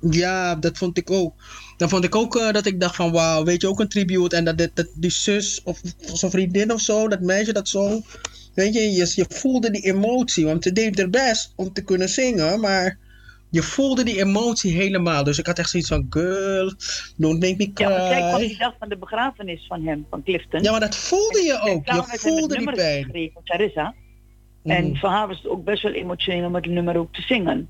Ja, 0.02 0.56
dat 0.56 0.78
vond 0.78 0.98
ik 0.98 1.12
ook. 1.12 1.34
Dan 1.78 1.90
vond 1.90 2.04
ik 2.04 2.16
ook 2.16 2.36
eh, 2.36 2.52
dat 2.52 2.66
ik 2.66 2.80
dacht 2.80 2.96
van 2.96 3.12
wauw, 3.12 3.44
weet 3.44 3.62
je, 3.62 3.68
ook 3.68 3.80
een 3.80 3.88
tribute. 3.88 4.36
En 4.36 4.46
dat, 4.46 4.58
dit- 4.58 4.72
dat 4.76 4.88
die 4.96 5.10
zus 5.12 5.62
of 5.64 5.82
zijn 6.14 6.32
vriendin 6.32 6.72
of 6.74 6.82
zo, 6.82 7.08
dat 7.08 7.22
meisje 7.22 7.54
dat 7.54 7.68
zong. 7.70 8.06
Weet 8.54 8.74
je, 8.74 8.80
je, 8.80 9.12
je 9.16 9.26
voelde 9.30 9.72
die 9.72 9.82
emotie. 9.82 10.46
Want 10.46 10.64
ze 10.64 10.72
deed 10.72 10.98
haar 10.98 11.10
best 11.10 11.54
om 11.56 11.74
te 11.74 11.82
kunnen 11.84 12.10
zingen, 12.10 12.60
maar 12.60 12.98
je 13.50 13.64
voelde 13.64 14.04
die 14.04 14.20
emotie 14.20 14.74
helemaal. 14.74 15.24
Dus 15.24 15.40
ik 15.40 15.46
had 15.46 15.60
echt 15.60 15.70
zoiets 15.70 15.90
van, 15.90 16.06
girl, 16.10 16.74
don't 17.18 17.40
make 17.40 17.56
me 17.58 17.74
cry. 17.74 17.86
Ja, 17.88 18.08
zij 18.08 18.20
kwam 18.30 18.40
die 18.40 18.58
dag 18.58 18.74
van 18.80 18.90
de 18.90 18.98
begrafenis 18.98 19.66
van 19.68 19.86
hem, 19.86 20.06
van 20.10 20.24
Clifton. 20.24 20.64
Ja, 20.64 20.72
maar 20.72 20.80
dat 20.80 20.96
voelde 20.96 21.40
je 21.42 21.60
ook. 21.62 21.86
Je 21.86 22.18
voelde 22.20 22.58
die 22.58 22.72
pijn. 22.72 23.32
Charissa. 23.44 23.94
Mhm. 24.64 24.76
En 24.76 24.98
voor 24.98 25.10
haar 25.10 25.28
was 25.28 25.38
het 25.38 25.48
ook 25.48 25.64
best 25.64 25.84
wel 25.84 25.92
emotioneel 25.92 26.46
om 26.46 26.56
het 26.56 26.66
nummer 26.66 26.98
ook 26.98 27.14
te 27.14 27.22
zingen. 27.22 27.70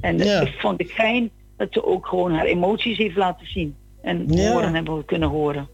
En 0.00 0.18
Ja. 0.18 0.40
ik 0.40 0.54
vond 0.58 0.78
het 0.80 0.92
fijn 0.92 1.30
dat 1.56 1.68
ze 1.70 1.84
ook 1.84 2.06
gewoon 2.06 2.32
haar 2.34 2.44
emoties 2.46 2.98
heeft 2.98 3.16
laten 3.16 3.46
zien. 3.46 3.76
En 4.02 4.24
Ja. 4.28 4.52
horen 4.52 4.74
hebben 4.74 4.96
we 4.96 5.04
kunnen 5.04 5.28
horen. 5.28 5.68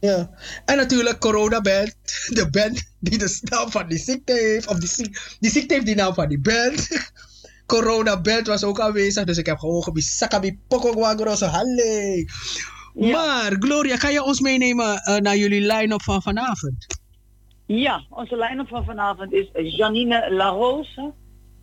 Ja. 0.00 0.30
En 0.64 0.76
natuurlijk 0.76 1.18
Corona 1.20 1.60
Band. 1.60 1.96
De 2.28 2.48
band 2.50 2.94
die 3.00 3.18
de 3.18 3.38
naam 3.42 3.70
van 3.70 3.88
die 3.88 3.98
ziekte 3.98 4.32
heeft. 4.32 4.68
Of 4.68 4.78
die, 4.78 4.88
ziek- 4.88 5.36
die 5.40 5.50
ziekte 5.50 5.74
heeft 5.74 5.86
die 5.86 5.94
naam 5.94 6.14
van 6.14 6.28
die 6.28 6.40
band. 6.40 6.88
Corona 7.66 8.20
Band 8.20 8.46
was 8.46 8.64
ook 8.64 8.80
aanwezig. 8.80 9.24
Dus 9.24 9.38
ik 9.38 9.46
heb 9.46 9.58
gewoon 9.58 9.82
gebisaka 9.82 10.40
bi 10.40 10.58
poko 10.68 10.92
guagro 10.92 11.34
zo 11.34 11.46
halle. 11.46 12.24
Maar 12.94 13.56
Gloria, 13.58 13.96
kan 13.96 14.12
je 14.12 14.24
ons 14.24 14.40
meenemen 14.40 14.96
eh, 14.96 15.16
naar 15.16 15.36
jullie 15.36 15.66
line-up 15.66 16.02
van 16.02 16.22
vanavond? 16.22 16.86
Ja, 17.66 18.04
onze 18.10 18.36
line-up 18.36 18.68
van 18.68 18.84
vanavond 18.84 19.32
is 19.32 19.48
Janine 19.52 20.30
Larose. 20.30 21.12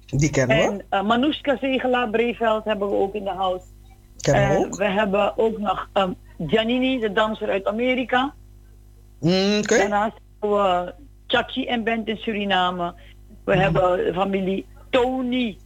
Die 0.06 0.30
kennen 0.30 0.58
we. 0.58 0.64
En 0.64 0.86
uh, 1.00 1.08
Manouska 1.08 1.58
Zegelaar 1.58 2.10
Breveld 2.10 2.66
hebben 2.66 2.90
we 2.90 2.96
ook 2.96 3.14
in 3.14 3.24
de 3.24 3.30
house. 3.30 3.66
Kennen 4.18 4.50
we 4.50 4.66
ook. 4.66 4.76
we 4.76 4.90
hebben 4.90 5.38
ook 5.38 5.58
nog 5.58 5.90
um, 5.94 6.16
Giannini, 6.48 7.00
de 7.00 7.12
danser 7.12 7.50
uit 7.50 7.66
Amerika. 7.66 8.34
Mm, 9.20 9.58
Oké. 9.58 9.78
Daarnaast 9.78 10.16
hebben 10.40 10.64
we 10.64 10.94
Chachi 11.28 11.66
en 11.66 11.84
Bent 11.84 12.08
in 12.08 12.18
Suriname. 12.18 12.94
We 13.44 13.58
hebben 13.58 13.98
de 13.98 14.14
familie 14.14 14.66
Tony 14.90 15.58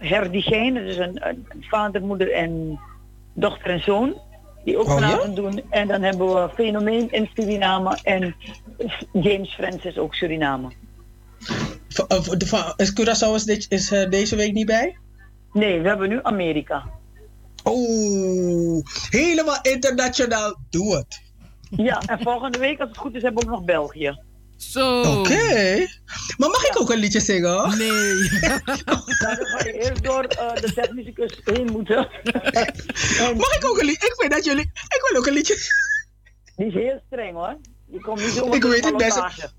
Herdigijn. 0.00 0.74
Dat 0.74 0.82
is 0.82 0.96
een, 0.96 1.28
een 1.28 1.46
vader, 1.60 2.02
moeder 2.02 2.32
en 2.32 2.80
dochter 3.32 3.70
en 3.70 3.82
zoon. 3.82 4.20
Die 4.64 4.78
ook 4.78 4.88
Oh, 4.88 4.98
ja? 4.98 5.08
vanavond 5.08 5.36
doen. 5.36 5.62
En 5.70 5.88
dan 5.88 6.02
hebben 6.02 6.34
we 6.34 6.50
Fenomeen 6.54 7.10
in 7.10 7.30
Suriname. 7.34 7.98
En 8.02 8.34
James 9.12 9.54
Francis 9.54 9.98
ook 9.98 10.14
Suriname. 10.14 10.68
Eh, 12.08 12.70
Is 12.76 12.92
Curaçao 13.00 13.34
is, 13.34 13.44
dit, 13.44 13.66
is 13.68 13.92
eh, 13.92 14.10
deze 14.10 14.36
week 14.36 14.52
niet 14.52 14.66
bij? 14.66 14.96
Nee, 15.52 15.80
we 15.80 15.88
hebben 15.88 16.08
nu 16.08 16.18
Amerika. 16.22 16.84
Oh, 17.62 18.84
helemaal 19.10 19.58
internationaal. 19.62 20.56
Doe 20.70 20.96
het. 20.96 21.22
Ja, 21.70 22.00
en 22.06 22.18
volgende 22.22 22.58
week, 22.58 22.80
als 22.80 22.88
het 22.88 22.98
goed 22.98 23.14
is, 23.14 23.22
hebben 23.22 23.44
we 23.44 23.50
ook 23.50 23.56
nog 23.56 23.64
België. 23.64 24.18
Zo. 24.60 25.02
Oké. 25.18 25.86
Maar 26.38 26.48
mag 26.48 26.66
ik 26.66 26.80
ook 26.80 26.90
een 26.90 26.98
liedje 26.98 27.20
zingen? 27.20 27.78
Nee. 27.78 28.28
Dan 28.84 29.46
ga 29.46 29.64
je 29.64 29.72
eerst 29.72 30.04
door 30.04 30.24
eh, 30.24 30.54
de 30.54 30.72
technicus 30.72 31.40
heen 31.44 31.68
moeten. 31.72 31.96
Mag 33.42 33.56
ik 33.56 33.64
ook 33.64 33.78
een 33.78 33.86
liedje? 33.86 34.06
Ik 34.06 34.14
vind 34.16 34.32
dat 34.32 34.44
jullie... 34.44 34.62
Ik 34.72 35.06
wil 35.08 35.18
ook 35.18 35.26
een 35.26 35.32
liedje. 35.32 35.56
Die 36.56 36.66
is 36.66 36.74
heel 36.74 37.02
streng 37.06 37.34
hoor. 37.34 37.56
Die 37.86 38.00
komt 38.00 38.20
niet 38.20 38.30
zo 38.30 38.52
Ik 38.52 38.62
weet 38.62 38.84
het 38.84 38.96
best. 38.96 39.50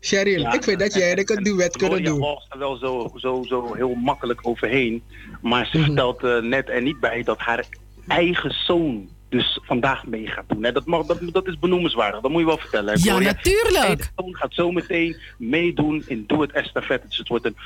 Ja. 0.00 0.52
ik 0.52 0.64
vind 0.64 0.78
dat 0.78 0.94
jij 0.94 1.16
er 1.16 1.30
een 1.30 1.42
duet 1.42 1.76
kunnen 1.76 2.04
doen. 2.04 2.18
walst 2.18 2.52
er 2.52 2.58
wel 2.58 2.76
zo, 2.76 3.12
zo, 3.16 3.42
zo 3.42 3.74
heel 3.74 3.94
makkelijk 3.94 4.46
overheen. 4.46 5.02
Maar 5.42 5.66
ze 5.66 5.78
vertelt 5.78 6.24
eh, 6.24 6.38
net 6.38 6.68
er 6.68 6.82
niet 6.82 7.00
bij 7.00 7.22
dat 7.22 7.38
haar 7.38 7.64
eigen 8.06 8.50
zoon 8.50 9.10
dus 9.30 9.58
vandaag 9.62 10.06
mee 10.06 10.26
gaat 10.26 10.44
doen. 10.48 10.64
Hè. 10.64 10.72
Dat, 10.72 10.86
mag, 10.86 11.06
dat, 11.06 11.18
dat 11.32 11.46
is 11.46 11.58
benoemenswaardig, 11.58 12.20
dat 12.20 12.30
moet 12.30 12.40
je 12.40 12.46
wel 12.46 12.58
vertellen. 12.58 12.94
hè, 12.94 13.00
Ja, 13.04 13.10
Gloria. 13.10 13.32
natuurlijk. 13.32 14.10
Zoon 14.16 14.36
gaat 14.36 14.54
zo 14.54 14.70
meteen 14.72 15.16
meedoen 15.38 16.04
in 16.06 16.24
Doe 16.26 16.40
het 16.42 16.52
Estafette. 16.52 17.06
Dus 17.08 17.16
het 17.18 17.28
wordt 17.28 17.44
een, 17.44 17.56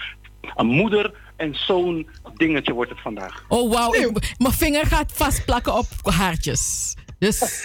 een 0.56 0.66
moeder 0.66 1.14
en 1.36 1.54
zoon 1.54 2.06
dingetje 2.34 2.72
wordt 2.72 2.90
het 2.90 3.00
vandaag. 3.00 3.44
Oh, 3.48 3.72
wauw. 3.72 3.90
Mijn 4.38 4.52
vinger 4.52 4.86
gaat 4.86 5.12
vastplakken 5.12 5.74
op 5.74 5.86
haartjes. 6.02 6.94
Dus 7.18 7.40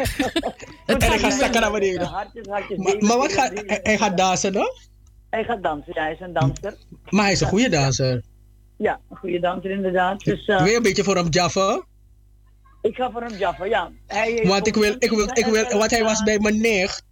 het 0.86 1.04
En 1.04 1.10
hij 1.10 1.20
gaat 1.20 1.34
zakken 1.34 1.62
naar 1.62 1.72
beneden. 1.72 2.08
Hartjes, 2.08 2.48
hartjes, 2.48 2.78
Maar, 3.00 3.18
wat 3.18 3.34
gaat... 3.34 3.52
Hij, 3.66 3.80
hij 3.84 3.98
gaat 3.98 4.18
dansen, 4.18 4.54
dan? 4.54 4.72
Hij 5.30 5.44
gaat 5.44 5.64
dansen, 5.64 5.92
ja, 5.96 6.02
hij 6.04 6.14
is 6.14 6.20
een 6.20 6.34
danser. 6.34 6.76
Maar 7.10 7.24
hij 7.24 7.32
is 7.34 7.42
een 7.42 7.48
goede 7.48 7.70
danser. 7.70 8.22
Ja, 8.78 9.00
een 9.10 9.18
goede 9.18 9.40
danser 9.40 9.72
inderdaad. 9.72 10.20
Dus, 10.24 10.46
eh, 10.46 10.58
Wil 10.58 10.68
je 10.68 10.76
een 10.76 10.82
beetje 10.82 11.04
voor 11.04 11.16
hem 11.16 11.28
jaffen? 11.30 11.86
Ik 12.82 12.96
ga 12.96 13.12
voor 13.12 13.22
hem 13.22 13.38
jaffa, 13.38 13.66
ja. 13.66 13.92
Hij 14.08 14.32
heeft 14.32 14.48
Want 14.48 14.68
ik 14.68 14.76
wil, 14.76 14.96
ik 15.00 15.10
wil, 15.10 15.30
ik 15.34 15.46
wil, 15.46 15.78
want 15.78 15.92
hij 15.92 16.04
was 16.04 16.24
bij 16.24 16.40
mijn 16.40 16.62
nicht. 16.62 17.04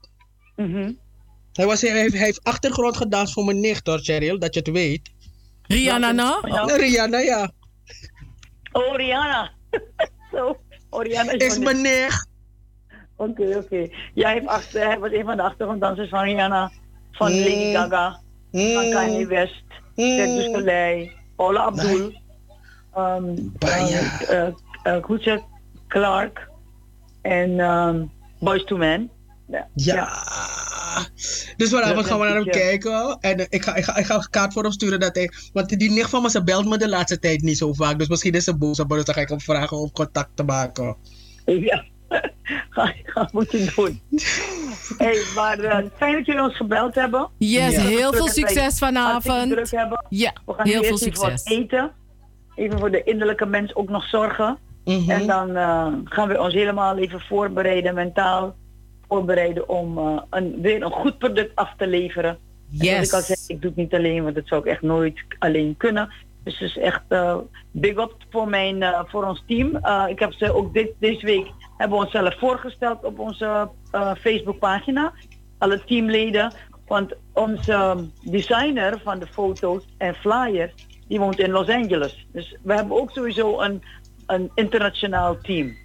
Mhm. 0.56 0.92
Hij, 1.54 1.66
was, 1.66 1.82
hij, 1.82 1.92
heeft, 1.92 2.14
hij 2.14 2.26
heeft 2.26 2.44
achtergrond 2.44 2.98
gedanst 2.98 3.34
voor 3.34 3.46
mijn 3.46 3.60
nicht 3.60 3.88
hoor, 3.88 4.00
Cheryl, 4.00 4.40
dat 4.40 4.54
je 4.54 4.60
het 4.60 4.70
weet. 4.70 5.12
Rihanna, 5.62 6.12
nou? 6.12 6.52
Ja, 6.52 6.64
Rihanna, 6.64 7.20
ja. 7.20 7.52
Oh, 8.72 8.96
Rihanna. 8.96 9.52
Zo, 10.32 10.58
oh, 10.90 11.04
Rihanna 11.04 11.32
Is 11.32 11.54
van 11.54 11.64
mijn 11.64 11.82
nicht. 11.82 12.28
Oké, 13.16 13.58
oké. 13.58 13.88
Jij 14.14 14.34
heeft 14.34 14.48
achter, 14.48 14.86
hij 14.86 15.00
was 15.00 15.12
een 15.12 15.26
van 15.26 15.38
de 15.38 15.44
achtergronddansers 15.44 16.10
van 16.10 16.24
Rihanna, 16.24 16.72
van 17.12 17.32
Mm. 17.32 17.38
Lady 17.38 17.72
Gaga, 17.74 18.20
van 18.52 18.90
Kanye 18.90 19.28
West, 19.28 19.64
Ted 19.96 20.36
du 20.36 20.42
Soleil, 20.42 21.10
Paula 21.36 21.60
Abdul, 21.60 22.12
um, 22.98 23.54
uh, 23.64 24.48
uh, 24.84 25.04
hoe 25.04 25.20
Clark 25.88 26.50
en 27.22 27.60
um, 27.60 28.12
Boys 28.40 28.66
to 28.66 28.78
Men. 28.78 29.10
Ja. 29.48 29.68
Ja. 29.74 30.10
Dus 31.58 31.70
vanavond 31.70 32.06
gaan 32.06 32.20
we 32.20 32.26
naar 32.26 32.36
hem 32.36 32.50
kijken. 32.50 33.18
En 33.20 33.40
eh, 33.40 33.46
ik 33.50 33.64
ga, 33.64 33.76
ik, 33.76 33.84
ga, 33.84 33.96
ik 33.98 34.06
ga 34.06 34.16
een 34.16 34.30
kaart 34.30 34.54
voor 34.54 34.64
hem 34.64 34.72
sturen 34.72 35.00
dat 35.00 35.16
hij... 35.16 35.32
Want 35.54 35.80
die 35.80 35.92
nicht 35.92 36.10
van 36.10 36.22
me, 36.22 36.30
ze 36.30 36.44
belt 36.44 36.66
me 36.66 36.78
de 36.78 36.90
laatste 36.90 37.20
tijd 37.20 37.42
niet 37.42 37.58
zo 37.58 37.74
vaak. 37.74 37.98
Dus 38.00 38.08
misschien 38.08 38.34
is 38.34 38.44
ze 38.44 38.58
boos 38.58 38.80
op 38.80 38.90
me. 38.90 38.96
Dus 38.96 39.06
dan 39.06 39.16
ga 39.16 39.22
ik 39.22 39.30
hem 39.30 39.40
vragen 39.40 39.78
om 39.78 39.92
contact 39.92 40.30
te 40.36 40.44
maken. 40.44 40.96
Ja, 41.46 41.84
ga, 42.70 42.94
ga 43.04 43.30
moet 43.32 43.52
je 43.52 43.72
doen. 43.76 44.02
hey, 44.98 45.22
maar 45.36 45.60
uh, 45.60 45.78
fijn 45.98 46.14
dat 46.14 46.26
jullie 46.26 46.42
ons 46.42 46.56
gebeld 46.56 46.96
hebben. 46.96 47.30
Yes, 47.38 47.76
Ja. 47.76 47.82
heel 47.82 48.14
veel 48.14 48.28
succes 48.28 48.78
vanavond. 48.78 49.52
Druk 49.52 49.72
hebben. 49.72 50.06
Ja, 50.10 50.34
We 50.46 50.54
gaan 50.54 50.68
heel 50.68 50.84
veel 50.84 50.98
even 51.00 51.22
wat 51.22 51.30
succes. 51.30 51.46
eten. 51.46 51.92
Even 52.56 52.80
voor 52.80 52.92
de 52.92 53.04
innerlijke 53.04 53.46
mens 53.46 53.76
ook 53.76 53.90
nog 53.90 54.04
zorgen. 54.08 54.58
Mhm. 54.88 55.10
En 55.10 55.28
dan 55.28 55.56
eh, 55.56 55.88
gaan 56.04 56.28
we 56.28 56.42
ons 56.42 56.54
helemaal 56.54 56.98
even 56.98 57.22
voorbereiden, 57.22 57.94
mentaal 57.94 58.56
voorbereiden 59.08 59.70
om 59.70 59.98
eh, 59.98 60.22
een, 60.30 60.62
weer 60.62 60.84
een 60.84 60.92
goed 60.92 61.18
product 61.18 61.56
af 61.56 61.74
te 61.78 61.88
leveren. 61.88 62.30
En 62.30 62.38
Yes. 62.70 63.10
zoals 63.10 63.10
ik 63.10 63.14
al 63.14 63.22
zei, 63.22 63.40
ik 63.48 63.62
doe 63.62 63.70
het 63.70 63.80
niet 63.80 63.94
alleen, 63.94 64.24
want 64.24 64.36
dat 64.36 64.48
zou 64.48 64.62
ik 64.62 64.68
echt 64.68 64.82
nooit 64.82 65.20
alleen 65.40 65.78
kunnen. 65.78 66.14
Dus 66.44 66.60
het 66.60 66.70
is 66.70 66.78
echt 66.78 67.02
eh, 67.08 67.38
big 67.72 67.98
up 67.98 68.16
voor, 68.30 68.48
mijn, 68.48 68.84
voor 69.08 69.24
ons 69.24 69.44
team. 69.48 69.80
Ik 70.08 70.20
heb 70.20 70.34
ze 70.34 70.54
ook 70.54 70.74
dit, 70.74 70.90
deze 71.00 71.26
week 71.26 71.48
hebben 71.78 71.98
we 71.98 72.04
onszelf 72.04 72.40
voorgesteld 72.40 73.04
op 73.04 73.20
onze 73.20 73.70
Facebookpagina. 74.20 75.14
Alle 75.58 75.84
teamleden. 75.84 76.54
Want 76.88 77.14
onze 77.34 78.08
designer 78.24 79.02
van 79.04 79.20
de 79.20 79.28
foto's 79.28 79.84
en 79.98 80.16
flyers, 80.16 80.74
die 81.08 81.20
woont 81.20 81.40
in 81.40 81.52
Los 81.52 81.70
Angeles. 81.70 82.28
Dus 82.32 82.58
we 82.64 82.74
hebben 82.74 82.98
ook 82.98 83.12
sowieso 83.12 83.60
een, 83.62 83.82
een 84.28 84.52
internationaal 84.56 85.38
team. 85.42 85.76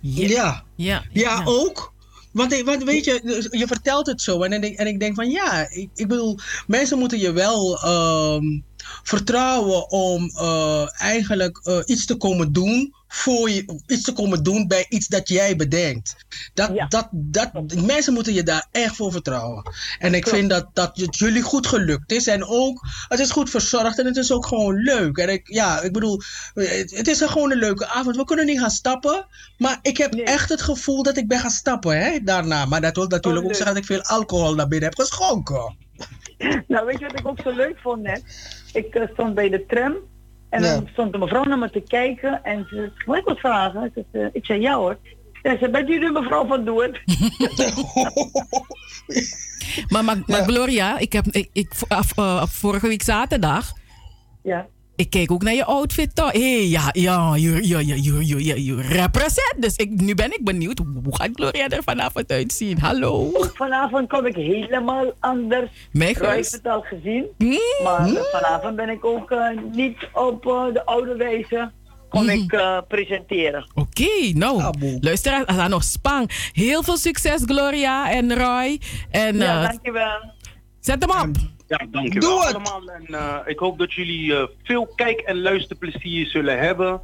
Ja. 0.00 0.64
Ja, 0.76 1.04
Ja, 1.12 1.42
ook. 1.44 1.94
Want, 2.32 2.52
ik- 2.52 2.64
want 2.64 2.84
weet 2.84 3.04
je, 3.04 3.48
je 3.50 3.66
vertelt 3.66 4.06
het 4.06 4.22
zo 4.22 4.42
en 4.42 4.52
ik 4.52 4.60
denk, 4.62 4.78
en 4.78 4.86
ik 4.86 5.00
denk 5.00 5.14
van 5.14 5.30
ja, 5.30 5.68
ik, 5.70 5.90
ik 5.94 6.08
bedoel, 6.08 6.38
mensen 6.66 6.98
moeten 6.98 7.18
je 7.18 7.32
wel 7.32 7.78
ehm, 7.82 8.44
vertrouwen 9.02 9.90
om 9.90 10.30
eh, 10.36 11.00
eigenlijk 11.02 11.60
eh, 11.62 11.78
iets 11.84 12.06
te 12.06 12.16
komen 12.16 12.52
doen 12.52 12.94
voor 13.08 13.50
je, 13.50 13.80
iets 13.86 14.02
te 14.02 14.12
komen 14.12 14.42
doen 14.42 14.66
bij 14.66 14.86
iets 14.88 15.06
dat 15.06 15.28
jij 15.28 15.56
bedenkt. 15.56 16.16
Dat, 16.54 16.70
dat, 16.88 17.08
dat, 17.12 17.74
mensen 17.74 18.12
moeten 18.12 18.34
je 18.34 18.42
daar 18.42 18.66
echt 18.72 18.96
voor 18.96 19.12
vertrouwen. 19.12 19.70
En 19.98 20.14
ik 20.14 20.28
vind 20.28 20.50
dat, 20.50 20.66
dat 20.72 20.96
het 20.96 21.16
jullie 21.16 21.42
goed 21.42 21.66
gelukt 21.66 22.12
is. 22.12 22.26
En 22.26 22.44
ook, 22.44 22.86
het 23.08 23.18
is 23.18 23.30
goed 23.30 23.50
verzorgd 23.50 23.98
en 23.98 24.06
het 24.06 24.16
is 24.16 24.32
ook 24.32 24.46
gewoon 24.46 24.74
leuk. 24.74 25.16
En 25.16 25.28
ik, 25.28 25.48
ja, 25.48 25.80
ik 25.80 25.92
bedoel, 25.92 26.20
het, 26.54 26.90
het 26.90 27.08
is 27.08 27.22
gewoon 27.22 27.50
een 27.52 27.58
leuke 27.58 27.86
avond. 27.86 28.16
We 28.16 28.24
kunnen 28.24 28.46
niet 28.46 28.60
gaan 28.60 28.70
stappen, 28.70 29.26
maar 29.58 29.78
ik 29.82 29.96
heb 29.96 30.14
echt 30.14 30.48
het 30.48 30.62
gevoel 30.62 31.02
dat 31.02 31.16
ik 31.16 31.28
ben 31.28 31.38
gaan 31.38 31.50
stappen 31.50 31.98
hè, 31.98 32.18
daarna. 32.22 32.64
Maar 32.64 32.80
dat 32.80 32.96
wil 32.96 33.06
natuurlijk 33.06 33.44
Oh, 33.44 33.50
ook 33.50 33.56
zeggen 33.56 33.74
dat 33.74 33.82
ik 33.82 33.88
veel 33.88 34.02
alcohol 34.02 34.54
naar 34.54 34.68
binnen 34.68 34.88
heb 34.88 34.98
geschonken. 34.98 35.76
Nou, 36.68 36.86
weet 36.86 36.98
je 36.98 37.06
wat 37.06 37.18
ik 37.18 37.28
ook 37.28 37.40
zo 37.40 37.50
leuk 37.50 37.78
vond 37.78 38.02
net? 38.02 38.22
Ik 38.72 38.94
eh, 38.94 39.08
stond 39.12 39.34
bij 39.34 39.48
de 39.48 39.64
tram 39.66 39.94
en 40.48 40.62
Ja. 40.62 40.74
dan 40.74 40.88
stond 40.92 41.14
een 41.14 41.20
mevrouw 41.20 41.42
naar 41.44 41.58
me 41.58 41.70
te 41.70 41.80
kijken 41.86 42.44
en 42.44 42.66
ze 42.68 42.74
zei, 42.74 42.92
mag 43.06 43.18
ik 43.18 43.24
wat 43.24 43.38
vragen? 43.38 43.84
Ik, 43.94 44.04
zei, 44.12 44.24
eh, 44.24 44.30
ik 44.32 44.46
zei, 44.46 44.60
ja 44.60 44.74
hoor. 44.76 44.98
En 45.42 45.58
ze 45.58 45.70
bent 45.70 45.88
u 45.88 45.98
de 45.98 46.10
mevrouw 46.10 46.46
van 46.46 46.64
Doet? 46.64 47.00
Maar, 49.88 50.04
maar, 50.04 50.22
maar 50.26 50.42
Gloria, 50.42 50.98
ik 50.98 51.12
heb 51.12 51.26
ik, 51.26 51.48
ik, 51.52 51.72
af, 51.88 52.18
eh, 52.18 52.46
vorige 52.46 52.88
week 52.88 53.02
zaterdag. 53.02 53.72
Ja. 54.42 54.66
Ik 54.96 55.10
keek 55.10 55.30
ook 55.30 55.42
naar 55.42 55.54
je 55.54 55.64
outfit 55.64 56.14
toch? 56.14 56.32
Hé, 56.32 56.66
ja, 56.68 56.88
ja, 56.92 57.34
je, 57.34 57.68
je, 57.68 57.86
je, 57.86 58.02
je, 58.02 58.26
je, 58.26 58.44
je, 58.44 58.64
je 58.64 58.80
represent. 58.80 59.54
Dus 59.58 59.76
ik, 59.76 59.90
nu 60.00 60.14
ben 60.14 60.32
ik 60.32 60.44
benieuwd, 60.44 60.78
hoe 61.04 61.16
gaat 61.16 61.30
Gloria 61.32 61.68
er 61.68 61.82
vanavond 61.82 62.30
uitzien? 62.30 62.78
Hallo. 62.78 63.30
Vanavond 63.54 64.08
kom 64.08 64.26
ik 64.26 64.34
helemaal 64.34 65.12
anders. 65.20 65.70
Heeft 65.92 66.16
gerust. 66.18 66.52
het 66.52 66.66
al 66.66 66.80
gezien. 66.80 67.24
Hmm? 67.38 67.58
Maar 67.82 68.06
eh, 68.06 68.22
vanavond 68.32 68.76
ben 68.76 68.88
ik 68.88 69.04
ook 69.04 69.30
eh, 69.30 69.48
niet 69.72 70.08
op 70.12 70.46
eh, 70.46 70.64
de 70.72 70.84
oude 70.84 71.16
wijze 71.16 71.70
kom 72.08 72.28
Hmm. 72.28 72.42
ik 72.42 72.52
eh, 72.52 72.78
presenteren. 72.88 73.70
Oké, 73.74 74.32
nou, 74.34 74.74
luister, 75.00 75.32
er 75.32 75.52
staat 75.52 75.68
nog 75.68 75.84
spang. 75.84 76.50
Heel 76.52 76.82
veel 76.82 76.96
succes, 76.96 77.42
Gloria 77.44 78.10
en 78.10 78.34
Roy. 78.34 78.80
En, 79.10 79.36
ja, 79.36 79.62
dankjewel. 79.62 80.32
Zet 80.80 81.06
hem 81.06 81.28
op. 81.28 81.36
Ja, 81.66 81.86
dankjewel 81.90 82.44
allemaal. 82.44 82.82
En 82.88 83.06
eh, 83.14 83.36
ik 83.44 83.58
hoop 83.58 83.78
dat 83.78 83.92
jullie 83.92 84.36
eh, 84.36 84.46
veel 84.62 84.86
kijk- 84.94 85.20
en 85.20 85.40
luisterplezier 85.40 86.26
zullen 86.26 86.58
hebben 86.58 87.00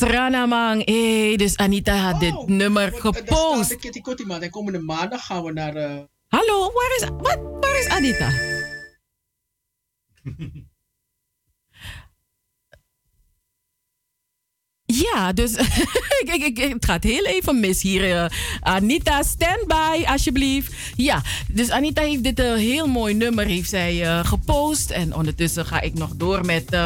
Sranamang. 0.00 0.84
Hey, 0.84 1.36
dus 1.36 1.56
Anita 1.56 1.94
had 1.96 2.20
dit 2.20 2.46
nummer 2.46 2.90
Want, 3.02 3.16
eh, 3.16 3.22
gepost. 3.26 3.76
Kitty 3.76 4.00
Kotti 4.00 4.24
man. 4.24 4.42
En 4.42 4.50
komende 4.50 4.78
maandag 4.78 5.26
gaan 5.26 5.44
we 5.44 5.52
naar... 5.52 5.74
eh, 5.76 5.98
Hallo, 6.28 6.60
waar 6.72 6.96
is, 7.00 7.08
wat, 7.18 7.38
waar 7.60 7.78
is 7.80 7.88
Anita? 7.88 8.30
Ja, 14.84 15.32
dus 15.32 15.54
ik, 16.22 16.30
ik, 16.32 16.58
ik, 16.58 16.58
het 16.72 16.84
gaat 16.84 17.02
heel 17.04 17.24
even 17.24 17.60
mis 17.60 17.82
hier. 17.82 18.16
eh. 18.16 18.30
Anita, 18.60 19.22
stand 19.22 19.66
by 19.66 20.04
alsjeblieft. 20.06 20.72
Ja, 20.96 21.22
dus 21.52 21.70
Anita 21.70 22.02
heeft 22.02 22.22
dit 22.22 22.38
een 22.38 22.56
heel 22.58 22.86
mooi 22.86 23.14
nummer 23.14 23.44
heeft 23.46 23.68
zij, 23.70 24.02
eh, 24.04 24.24
gepost. 24.26 24.90
En 24.90 25.14
ondertussen 25.14 25.66
ga 25.66 25.80
ik 25.80 25.94
nog 25.94 26.10
door 26.16 26.44
met... 26.46 26.76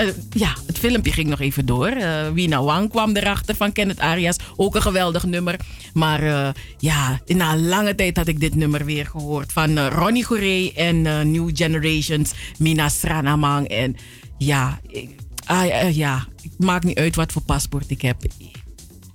eh, 0.00 0.08
ja, 0.30 0.54
het 0.66 0.78
filmpje 0.78 1.12
ging 1.12 1.28
nog 1.28 1.40
even 1.40 1.66
door. 1.66 1.88
Eh 1.88 2.30
Wina 2.30 2.62
Wang 2.62 2.90
kwam 2.90 3.16
erachter 3.16 3.54
van 3.54 3.72
Kenneth 3.72 3.98
Arias. 3.98 4.36
Ook 4.56 4.74
een 4.74 4.82
geweldig 4.82 5.24
nummer. 5.24 5.56
Maar 5.92 6.22
eh, 6.22 6.48
ja, 6.78 7.20
na 7.26 7.56
lange 7.56 7.94
tijd 7.94 8.16
had 8.16 8.28
ik 8.28 8.40
dit 8.40 8.54
nummer 8.54 8.84
weer 8.84 9.06
gehoord. 9.06 9.52
Van 9.52 9.78
Ronnie 9.78 10.24
Gouré 10.24 10.70
en 10.74 11.02
New 11.30 11.50
Generations. 11.54 12.32
Mina 12.58 12.88
Sranamang. 12.88 13.68
En 13.68 13.96
ja, 14.38 14.80
ik, 14.86 15.10
ah, 15.44 15.94
ja, 15.94 16.26
het 16.42 16.58
maakt 16.58 16.84
niet 16.84 16.98
uit 16.98 17.16
wat 17.16 17.32
voor 17.32 17.42
paspoort 17.42 17.90
ik 17.90 18.02
heb. 18.02 18.22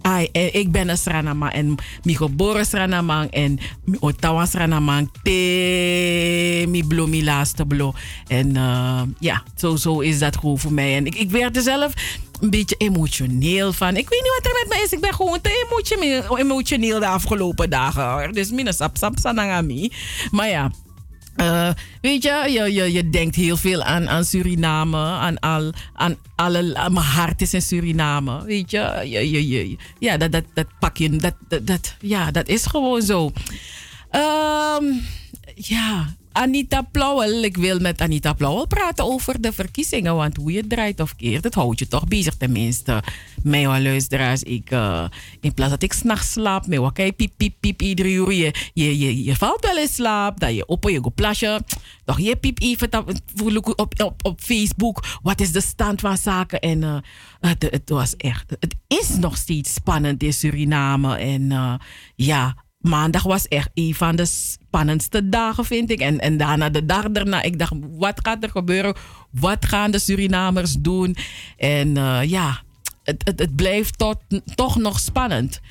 Eh, 0.06 0.56
ik 0.56 0.72
ben 0.72 0.90
een 0.90 0.98
Sranamang 0.98 1.51
en 1.53 1.75
mi 2.03 2.16
geboren 2.16 2.66
Sranamang 2.66 3.32
en 3.32 3.59
mi 3.85 3.98
otawan 4.00 4.48
Sranamang 4.48 5.09
te 5.24 6.66
mi 6.67 6.84
blo 6.88 7.08
mi 7.08 7.24
laatste 7.24 7.66
blo. 7.66 7.93
En 8.27 8.56
eh, 8.56 9.01
ja, 9.19 9.43
zo, 9.56 9.75
zo 9.75 10.00
is 10.00 10.19
dat 10.19 10.38
gewoon 10.38 10.59
voor 10.59 10.74
mij. 10.74 10.95
En 10.95 11.06
ik, 11.06 11.30
werd 11.30 11.56
er 11.56 11.61
zelf 11.61 11.93
een 12.40 12.50
beetje 12.50 12.75
emotioneel 12.77 13.74
van. 13.74 13.95
Ik 13.95 14.09
weet 14.09 14.22
niet 14.22 14.42
wat 14.42 14.51
er 14.51 14.59
met 14.67 14.77
me 14.77 14.84
is. 14.84 14.92
Ik 14.92 15.01
ben 15.01 15.14
gewoon 15.14 15.42
te 15.42 15.66
emotioneel, 16.38 17.00
de 17.00 17.08
afgelopen 17.08 17.69
dagen. 17.69 18.34
Dus 18.34 18.51
mina 18.51 18.72
sap 18.72 18.98
sap 18.98 19.17
sanangami. 19.17 19.92
Maar 20.32 20.50
ja. 20.50 20.72
Eh, 21.35 21.69
weet 22.01 22.23
je, 22.23 22.47
je, 22.49 22.73
je, 22.73 22.91
je 22.91 23.09
denkt 23.09 23.35
heel 23.35 23.57
veel 23.57 23.83
aan, 23.83 24.09
aan 24.09 24.25
Suriname, 24.25 24.97
aan, 24.97 25.39
al, 25.39 25.72
aan 25.93 26.15
alle. 26.35 26.61
Mijn 26.73 26.95
hart 27.05 27.41
is 27.41 27.53
in 27.53 27.61
Suriname. 27.61 28.43
Weet 28.45 28.72
je, 28.72 29.01
je, 29.03 29.47
je, 29.47 29.75
ja, 29.99 30.17
dat, 30.17 30.31
dat, 30.31 30.43
dat 30.53 30.67
pak 30.80 30.97
je. 30.97 31.09
Dat, 31.09 31.35
dat, 31.64 31.95
ja, 31.99 32.31
dat 32.31 32.47
is 32.47 32.65
gewoon 32.65 33.01
zo. 33.01 33.31
Ehm, 34.09 34.83
ja, 35.55 36.15
Anita 36.35 36.81
Plauwel. 36.81 37.43
Ik 37.43 37.57
wil 37.57 37.80
met 37.80 38.01
Anita 38.01 38.33
Plauwel 38.33 38.67
praten 38.67 39.05
over 39.05 39.41
de 39.41 39.53
verkiezingen. 39.53 40.15
Want 40.15 40.38
hoe 40.38 40.51
je 40.51 40.67
draait 40.67 40.99
of 40.99 41.15
keert, 41.15 41.43
het 41.43 41.53
houdt 41.53 41.80
je 41.80 41.88
toch 41.88 42.07
bezig. 42.07 42.35
Tenminste, 42.35 43.03
mij 43.43 43.67
wel 43.67 43.80
luisteraars. 43.80 44.43
Ik, 44.43 44.72
eh, 44.72 45.05
in 45.41 45.53
plaats 45.53 45.72
dat 45.72 45.83
ik 45.83 45.93
s'nachts 45.93 46.31
slaap, 46.31 46.67
mij 46.67 46.80
wakker 46.80 47.14
piep, 47.14 47.31
piep, 47.38 47.53
piep, 47.59 47.81
iedere 47.81 48.09
uur. 48.09 48.31
Je, 48.31 48.53
je, 48.73 49.23
je, 49.23 49.35
valt 49.35 49.65
wel 49.65 49.77
in 49.77 49.88
slaap, 49.88 50.39
dat 50.39 50.55
je 50.55 50.65
op 50.65 50.89
je 50.89 50.99
gaat 51.03 51.15
plasje. 51.15 51.61
Toch 52.05 52.19
je 52.19 52.35
piep 52.35 52.61
even 52.61 52.97
op, 52.97 53.11
op, 53.75 53.93
op, 54.03 54.25
op 54.25 54.41
Facebook. 54.41 55.03
Wat 55.22 55.41
is 55.41 55.51
de 55.51 55.61
stand 55.61 55.99
van 55.99 56.17
zaken? 56.17 56.59
En 56.59 56.83
eh, 56.83 56.97
het, 57.39 57.67
het 57.69 57.89
was 57.89 58.15
echt, 58.15 58.55
het 58.59 58.75
is 58.88 59.15
nog 59.17 59.38
steeds 59.38 59.73
spannend 59.73 60.23
in 60.23 60.33
Suriname. 60.33 61.17
En 61.17 61.51
eh, 61.51 61.73
ja, 62.15 62.65
maandag 62.85 63.23
was 63.23 63.47
echt 63.47 63.69
een 63.73 63.95
van 63.95 64.15
de 64.15 64.25
spannendste 64.25 65.30
dagen, 65.30 65.65
vind 65.65 65.91
ik. 65.91 65.99
En, 65.99 66.19
en 66.19 66.38
daarna, 66.38 66.69
de 66.69 66.85
dag 66.85 67.11
daarna, 67.11 67.41
ik 67.41 67.59
dacht, 67.59 67.73
wat 67.97 68.19
gaat 68.23 68.43
er 68.43 68.49
gebeuren? 68.49 68.95
Wat 69.31 69.65
gaan 69.65 69.91
de 69.91 69.99
Surinamers 69.99 70.73
doen? 70.73 71.15
En 71.57 71.97
eh, 71.97 72.23
ja, 72.23 72.61
het, 73.03 73.22
het, 73.25 73.39
het 73.39 73.55
blijft 73.55 73.97
tot, 73.97 74.17
toch 74.55 74.77
nog 74.77 74.99
spannend. 74.99 75.61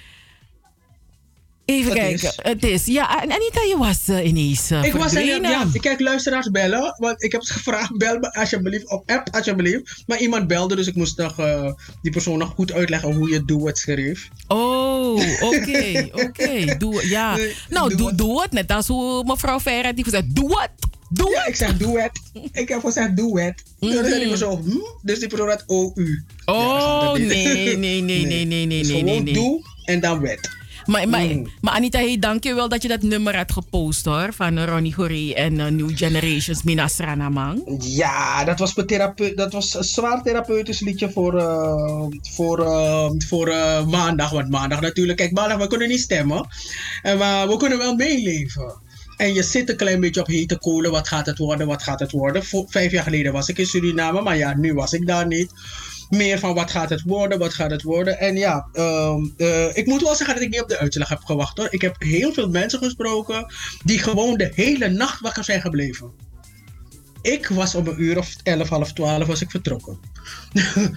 Even 1.65 1.91
Het 1.91 1.99
kijken. 2.01 2.29
is. 2.29 2.39
Het 2.43 2.65
is. 2.65 2.85
Ja, 2.85 3.23
en 3.23 3.33
Anita, 3.33 3.61
je 3.63 3.77
was 3.79 4.09
eh, 4.09 4.27
ineens 4.27 4.71
uh, 4.71 4.85
ik 4.85 4.93
was 4.93 5.13
ja, 5.13 5.67
ik 5.73 5.81
kijk 5.81 6.01
luisteraars 6.01 6.51
bellen, 6.51 6.95
want 6.99 7.23
ik 7.23 7.33
heb 7.33 7.43
ze 7.43 7.53
gevraagd, 7.59 7.97
bel 7.97 8.19
me 8.19 8.33
alsjeblieft 8.33 8.91
op 8.91 9.11
app, 9.11 9.29
alsjeblieft. 9.35 10.03
Maar 10.07 10.21
iemand 10.21 10.47
belde, 10.47 10.77
dus 10.77 10.87
ik 10.87 10.95
moest 10.95 11.19
nog, 11.19 11.39
eh, 11.39 11.73
die 12.03 12.13
persoon 12.13 12.39
nog 12.39 12.49
goed 12.49 12.73
uitleggen 12.73 13.13
hoe 13.13 13.31
je 13.31 13.45
doe 13.45 13.67
het 13.67 13.79
schreef. 13.79 14.29
Oh, 14.49 15.15
oké, 15.53 16.09
oké. 16.13 16.77
Doe 16.79 17.09
Ja. 17.09 17.39
nou, 17.69 17.97
doe, 17.97 18.15
doe 18.15 18.43
het. 18.43 18.53
Net 18.53 18.71
als 18.71 18.87
hoe 18.87 19.25
mevrouw 19.25 19.61
Verre 19.61 19.95
die 19.95 20.05
gezegd, 20.05 20.35
doe 20.35 20.61
het. 20.61 20.71
Doe 21.09 21.31
ja, 21.31 21.47
ik 21.47 21.55
zeg 21.55 21.77
doe 21.77 22.01
het. 22.01 22.21
Ik 22.53 22.69
heb 22.69 22.81
gezegd 22.85 23.17
doe 23.17 23.41
het. 23.41 23.63
Dus 23.81 23.93
zei 23.93 24.19
die 24.19 24.29
persoon, 24.29 24.63
hm? 24.63 24.79
Dus 25.03 25.19
die 25.19 25.29
persoon 25.29 25.49
had 25.49 25.65
OU. 25.67 26.25
Oh, 26.45 27.13
nee, 27.13 27.27
nee, 27.27 27.77
nee, 27.77 28.01
nee, 28.03 28.27
nee, 28.27 28.45
nee, 28.45 28.67
nee, 28.67 28.79
Dus 28.83 28.89
nee, 28.89 28.99
gewoon 29.01 29.25
nee. 29.25 29.35
doe 29.35 29.63
en 29.85 30.01
dan 30.01 30.21
wet. 30.21 30.63
Maar, 30.87 31.09
maar, 31.09 31.23
Mm. 31.25 31.47
maar 31.61 31.75
Anita, 31.75 31.99
hey, 31.99 32.19
dank 32.19 32.45
je 32.45 32.55
wel 32.55 32.69
dat 32.69 32.83
je 32.83 32.89
dat 32.89 33.03
nummer 33.03 33.37
had 33.37 33.53
gepost 33.53 34.05
hoor. 34.05 34.33
Van 34.33 34.65
Ronnie 34.65 34.95
Goré 34.95 35.33
en 35.33 35.61
eh, 35.61 35.67
New 35.67 35.91
Generations, 35.97 36.63
Mina 36.63 36.89
Sranamang. 36.89 37.63
Ja, 37.81 38.45
dat 38.45 38.59
was, 38.59 38.75
dat 39.35 39.53
was 39.53 39.75
een 39.75 39.85
zwaar 39.85 40.23
therapeutisch 40.23 40.81
liedje 40.81 41.11
voor, 41.11 41.39
eh, 41.39 42.07
voor, 42.23 42.59
eh, 42.65 43.11
voor 43.29 43.47
maandag. 43.89 44.31
Want 44.31 44.51
maandag 44.51 44.81
natuurlijk, 44.81 45.19
kijk, 45.19 45.33
maandag 45.33 45.59
we 45.59 45.67
kunnen 45.67 45.89
niet 45.89 46.01
stemmen. 46.01 46.49
En, 47.03 47.19
maar 47.19 47.49
we 47.49 47.57
kunnen 47.57 47.79
wel 47.79 47.95
meeleven. 47.95 48.83
En 49.17 49.35
je 49.35 49.43
zit 49.43 49.69
een 49.71 49.77
klein 49.77 50.01
beetje 50.01 50.21
op 50.21 50.27
hete 50.27 50.59
kolen. 50.59 50.91
Wat 50.91 51.09
gaat 51.09 51.27
het 51.27 51.39
worden? 51.39 51.67
Wat 51.67 51.83
gaat 51.83 52.01
het 52.01 52.11
worden? 52.11 52.43
Vijf 52.69 52.93
jaar 52.93 53.03
geleden 53.03 53.33
was 53.33 53.49
ik 53.49 53.59
in 53.59 53.67
Suriname, 53.67 54.23
maar 54.23 54.37
ja, 54.37 54.55
nu 54.57 54.75
was 54.75 54.93
ik 54.93 55.07
daar 55.07 55.27
niet. 55.27 55.51
Meer 56.11 56.39
van 56.39 56.55
wat 56.55 56.71
gaat 56.71 56.91
het 56.91 57.03
worden? 57.03 57.39
Wat 57.39 57.55
gaat 57.55 57.71
het 57.71 57.83
worden? 57.83 58.19
En 58.19 58.37
ja, 58.37 58.69
ehm, 58.73 59.29
eh, 59.37 59.77
ik 59.77 59.87
moet 59.87 60.03
wel 60.03 60.15
zeggen 60.15 60.35
dat 60.35 60.45
ik 60.45 60.51
niet 60.51 60.63
op 60.63 60.69
de 60.69 60.79
uitslag 60.79 61.09
heb 61.09 61.25
gewacht 61.25 61.59
hoor. 61.59 61.69
Ik 61.71 61.81
heb 61.81 61.97
heel 61.99 62.33
veel 62.33 62.49
mensen 62.49 62.79
gesproken 62.79 63.53
die 63.85 63.99
gewoon 63.99 64.37
de 64.37 64.51
hele 64.55 64.89
nacht 64.89 65.21
wakker 65.21 65.45
zijn 65.45 65.61
gebleven. 65.61 66.13
Ik 67.23 67.49
was 67.49 67.75
om 67.75 67.87
een 67.87 68.03
uur 68.03 68.19
of 68.19 68.37
11, 68.43 68.69
half 68.69 68.93
12 68.93 69.27
was 69.27 69.41
ik 69.41 69.51
vertrokken. 69.51 69.99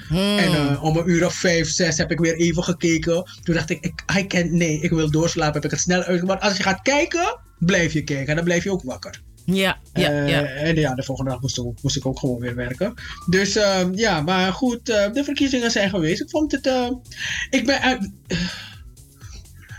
en 0.09 0.53
eh, 0.53 0.83
om 0.83 0.97
een 0.97 1.09
uur 1.09 1.25
of 1.25 1.33
5, 1.33 1.69
6 1.69 1.97
heb 1.97 2.11
ik 2.11 2.19
weer 2.19 2.35
even 2.35 2.63
gekeken. 2.63 3.31
Toen 3.43 3.55
dacht 3.55 3.69
ik, 3.69 3.85
ik 3.85 4.03
I 4.17 4.27
can't, 4.27 4.51
nee, 4.51 4.79
ik 4.79 4.89
wil 4.89 5.11
doorslapen. 5.11 5.53
Heb 5.53 5.65
ik 5.65 5.71
het 5.71 5.79
snel 5.79 6.01
uit. 6.01 6.21
Want 6.21 6.41
als 6.41 6.57
je 6.57 6.63
gaat 6.63 6.81
kijken, 6.81 7.39
blijf 7.59 7.93
je 7.93 8.03
kijken. 8.03 8.27
En 8.27 8.35
dan 8.35 8.43
blijf 8.43 8.63
je 8.63 8.71
ook 8.71 8.83
wakker. 8.83 9.21
Ja, 9.53 9.77
ja, 9.93 10.09
Eh, 10.11 10.29
ja. 10.29 10.43
En 10.43 10.75
ja, 10.75 10.95
de 10.95 11.03
volgende 11.03 11.31
dag 11.31 11.41
moest 11.41 11.57
ik, 11.57 11.63
ook- 11.65 11.81
moest 11.81 11.95
ik 11.95 12.05
ook 12.05 12.19
gewoon 12.19 12.39
weer 12.39 12.55
werken. 12.55 12.93
Dus 13.29 13.55
eh, 13.55 13.81
ja, 13.93 14.21
maar 14.21 14.53
goed, 14.53 14.89
eh, 14.89 15.11
de 15.13 15.23
verkiezingen 15.23 15.71
zijn 15.71 15.89
geweest. 15.89 16.21
Ik 16.21 16.29
vond 16.29 16.51
het. 16.51 16.67
eh, 16.67 16.89
ik 17.49 17.65
ben. 17.65 18.13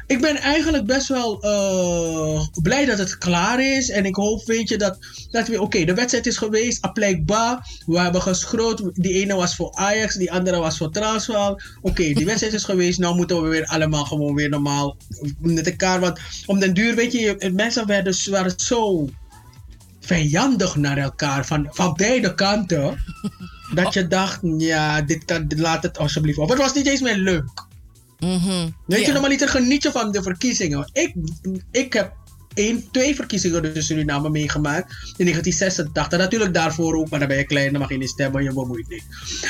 ik 0.07 0.21
ben 0.21 0.37
eigenlijk 0.37 0.87
best 0.87 1.09
wel 1.09 1.43
eh, 1.43 2.47
blij 2.63 2.85
dat 2.85 2.99
het 2.99 3.19
klaar 3.19 3.65
is. 3.65 3.91
En 3.91 4.05
ik 4.05 4.15
hoop, 4.15 4.45
weet 4.47 4.69
je, 4.69 4.77
dat, 4.79 4.99
dat 5.31 5.49
we... 5.49 5.61
Oké, 5.61 5.85
de 5.85 5.95
wedstrijd 5.95 6.27
is 6.27 6.37
geweest. 6.37 6.83
Aplijkbaar. 6.83 7.67
We 7.87 7.99
hebben 8.01 8.23
geschroot. 8.23 8.83
Die 8.93 9.13
ene 9.13 9.35
was 9.35 9.57
voor 9.57 9.73
Ajax. 9.75 10.15
Die 10.15 10.33
andere 10.33 10.59
was 10.59 10.77
voor 10.77 10.91
Transvaal. 10.91 11.61
Oké, 11.81 12.13
die 12.13 12.25
wedstrijd 12.33 12.53
is 12.53 12.65
geweest. 12.65 12.99
Nou 12.99 13.17
moeten 13.17 13.43
we 13.43 13.49
weer 13.49 13.67
allemaal 13.67 14.05
gewoon 14.05 14.35
weer 14.35 14.49
normaal 14.49 14.97
met 15.41 15.67
elkaar. 15.71 16.01
Want 16.01 16.19
om 16.47 16.59
den 16.59 16.75
duur, 16.75 16.95
weet 16.95 17.13
je, 17.13 17.21
je- 17.21 17.51
mensen 17.51 17.87
werden, 17.87 18.15
waren 18.31 18.53
zo 18.57 19.09
vijandig 20.09 20.77
naar 20.77 20.99
elkaar. 20.99 21.47
Van, 21.47 21.67
van 21.71 21.93
beide 21.97 22.35
kanten. 22.35 22.99
Dat 23.75 23.95
je 23.95 24.07
dacht, 24.07 24.39
ja, 24.59 25.03
dit 25.03 25.25
kan, 25.25 25.47
laat 25.57 25.83
het 25.83 25.99
alsjeblieft 25.99 26.39
op. 26.39 26.49
Het 26.49 26.59
was 26.59 26.75
niet 26.75 26.87
eens 26.87 27.01
meer 27.01 27.17
leuk. 27.17 27.67
Weet 28.19 29.01
je, 29.01 29.07
Ja. 29.07 29.13
normaliter 29.13 29.49
geniet 29.49 29.83
je 29.83 29.91
van 29.91 30.13
de 30.13 30.23
verkiezingen. 30.23 30.91
Ik, 30.93 31.15
ik 31.71 31.93
heb 31.93 32.13
één, 32.55 32.91
twee 32.91 33.15
verkiezingen 33.15 33.63
dus 33.63 33.75
in 33.75 33.83
Suriname 33.83 34.31
meegemaakt. 34.31 34.91
In 35.17 35.25
1986. 35.25 36.19
Natuurlijk 36.19 36.55
daarvoor 36.55 36.97
ook, 36.97 37.09
maar 37.09 37.19
dan 37.19 37.29
ben 37.29 37.37
je 37.37 37.45
klein, 37.45 37.71
dan 37.73 37.81
mag 37.81 37.91
je 37.91 37.97
niet 37.97 38.09
stemmen, 38.09 38.43
je 38.43 38.53
bemoeit 38.53 38.89
niet. 38.89 39.05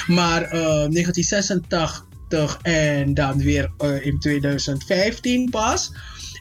Maar 0.06 0.42
eh, 0.42 0.50
1986 0.60 2.58
en 2.62 3.14
dan 3.14 3.38
weer 3.38 3.70
eh, 3.78 4.06
in 4.06 4.18
2015 4.18 5.50
pas. 5.50 5.92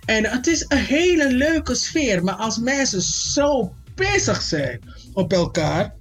En 0.05 0.25
het 0.25 0.47
is 0.47 0.65
een 0.67 0.77
hele 0.77 1.31
leuke 1.33 1.75
sfeer. 1.75 2.23
Maar 2.23 2.35
als 2.35 2.57
mensen 2.57 3.01
zo 3.01 3.73
bezig 3.97 4.41
zijn 4.41 4.79
op 5.13 5.33
elkaar, 5.33 5.93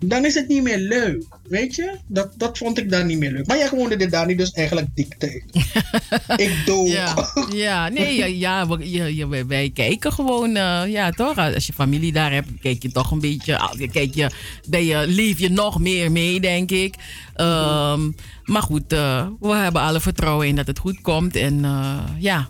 dan 0.00 0.24
is 0.24 0.34
het 0.34 0.48
niet 0.48 0.62
meer 0.62 0.78
leuk. 0.78 1.24
Weet 1.48 1.74
je? 1.74 1.96
Dat, 2.06 2.32
dat 2.36 2.58
vond 2.58 2.78
ik 2.78 2.90
dan 2.90 3.06
niet 3.06 3.18
meer 3.18 3.30
leuk. 3.32 3.46
Maar 3.46 3.56
jij 3.56 3.70
woonde 3.70 3.96
dit 3.96 4.10
daar 4.10 4.26
niet, 4.26 4.38
dus 4.38 4.50
eigenlijk 4.50 4.88
dikte. 4.94 5.42
ik 6.36 6.62
doe. 6.66 6.88
Ja, 6.88 7.14
ja, 7.52 7.88
nee, 7.88 8.16
ja, 8.36 8.66
ja 9.06 9.28
wij- 9.28 9.46
wij 9.46 9.70
kijken 9.74 10.12
gewoon, 10.12 10.56
eh, 10.56 10.82
ja 10.86 11.10
toch, 11.10 11.36
als 11.38 11.66
je 11.66 11.72
familie 11.72 12.12
daar 12.12 12.32
hebt, 12.32 12.48
kijk 12.60 12.82
je 12.82 12.92
toch 12.92 13.10
een 13.10 13.20
beetje, 13.20 13.58
ah, 13.58 13.72
kijk 13.92 14.14
je, 14.14 14.30
ben 14.68 14.84
je, 14.84 15.04
leef 15.06 15.38
je 15.38 15.50
nog 15.50 15.78
meer 15.80 16.12
mee, 16.12 16.40
denk 16.40 16.70
ik. 16.70 16.94
Ehm, 17.34 18.10
maar 18.44 18.62
goed, 18.62 18.92
eh, 18.92 19.26
we 19.40 19.54
hebben 19.54 19.82
alle 19.82 20.00
vertrouwen 20.00 20.46
in 20.46 20.56
dat 20.56 20.66
het 20.66 20.78
goed 20.78 21.00
komt 21.00 21.36
en 21.36 21.64
eh, 21.64 21.98
ja, 22.18 22.48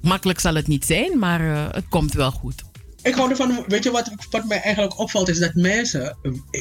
makkelijk 0.00 0.40
zal 0.40 0.54
het 0.54 0.66
niet 0.66 0.84
zijn, 0.84 1.18
maar 1.18 1.40
het 1.74 1.88
komt 1.88 2.12
wel 2.12 2.30
goed. 2.30 2.62
Ik 3.02 3.14
hou 3.14 3.30
ervan, 3.30 3.64
weet 3.66 3.84
je 3.84 3.90
wat, 3.90 4.10
wat 4.30 4.44
mij 4.44 4.60
eigenlijk 4.60 4.98
opvalt, 4.98 5.28
is 5.28 5.38
dat 5.38 5.54
mensen, 5.54 6.16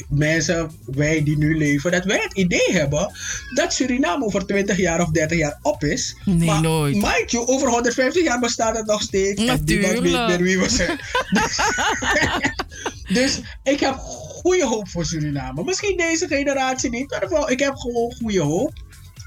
mensen, 0.10 0.72
wij 0.86 1.24
die 1.24 1.38
nu 1.38 1.58
leven, 1.58 1.92
dat 1.92 2.06
wij 2.06 2.20
het 2.22 2.34
idee 2.34 2.72
hebben 2.72 3.12
dat 3.54 3.74
Suriname 3.74 4.26
over 4.26 4.46
20 4.46 4.78
jaar 4.78 5.02
of 5.02 5.10
30 5.10 5.38
jaar 5.38 5.60
op 5.62 5.84
is. 5.84 6.16
Nee, 6.26 6.48
maar, 6.48 6.62
nooit. 6.62 6.96
Mind 6.96 7.32
you, 7.32 7.46
over 7.46 7.70
150 7.70 8.24
jaar 8.24 8.40
bestaat 8.40 8.78
het 8.78 8.86
nog 8.86 9.02
steeds. 9.02 9.46
En 9.46 9.62
niemand 9.64 10.00
weet 10.00 10.12
Natuurlijk. 10.12 10.28
meer 10.28 10.42
wie 10.42 10.60
we 10.60 10.70
zijn. 10.70 11.00
dus 13.20 13.40
ik 13.64 13.80
heb 13.80 13.96
goede 13.98 14.66
hoop 14.66 14.90
voor 14.90 15.06
Suriname. 15.06 15.64
Misschien 15.64 15.98
deze 15.98 16.28
generatie 16.28 16.90
niet, 16.90 17.10
maar 17.10 17.30
wel, 17.30 17.50
ik 17.50 17.60
heb 17.60 17.76
gewoon 17.76 18.14
goede 18.22 18.42
hoop. 18.42 18.74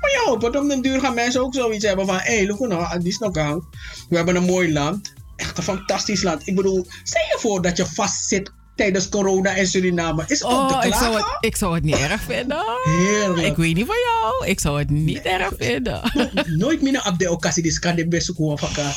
Maar 0.00 0.10
ja, 0.10 0.32
op 0.32 0.44
op 0.44 0.52
den 0.52 0.82
duur 0.82 1.00
gaan 1.00 1.14
mensen 1.14 1.40
ook 1.40 1.54
zoiets 1.54 1.84
hebben 1.84 2.06
van... 2.06 2.16
Hé, 2.16 2.36
hey, 2.36 2.46
look 2.46 2.58
nou, 2.58 2.98
die 2.98 3.08
is 3.08 3.18
nog 3.18 3.36
aan. 3.36 3.68
We 4.08 4.16
hebben 4.16 4.36
een 4.36 4.44
mooi 4.44 4.72
land. 4.72 5.12
Echt 5.40 5.58
een 5.58 5.62
fantastisch 5.64 6.22
land. 6.22 6.46
Ik 6.46 6.54
bedoel, 6.54 6.86
stel 7.02 7.22
je 7.22 7.36
voor 7.40 7.62
dat 7.62 7.76
je 7.76 7.86
vastzit 7.86 8.52
tijdens 8.76 9.08
corona 9.08 9.50
in 9.54 9.66
Suriname. 9.66 10.22
Is 10.26 10.38
het 10.38 10.48
Oh, 10.48 10.80
ik 10.84 10.94
zou, 10.94 11.14
het, 11.16 11.26
ik 11.40 11.56
zou 11.56 11.74
het 11.74 11.84
niet 11.84 11.96
erg 11.96 12.22
vinden. 12.22 12.62
Heerlijk. 12.84 13.46
Ik 13.46 13.56
weet 13.56 13.74
niet 13.74 13.86
van 13.86 13.96
jou. 13.96 14.46
Ik 14.46 14.60
zou 14.60 14.78
het 14.78 14.90
niet 14.90 15.20
erg 15.22 15.52
vinden. 15.58 16.00
Nooit 16.64 16.82
meer 16.82 17.06
op 17.06 17.18
de 17.18 17.30
occasie 17.30 17.62
die 17.62 17.78
kan 17.78 17.94
de 17.94 18.08
beste 18.08 18.32
koe 18.34 18.58
van 18.58 18.68
elkaar. 18.68 18.96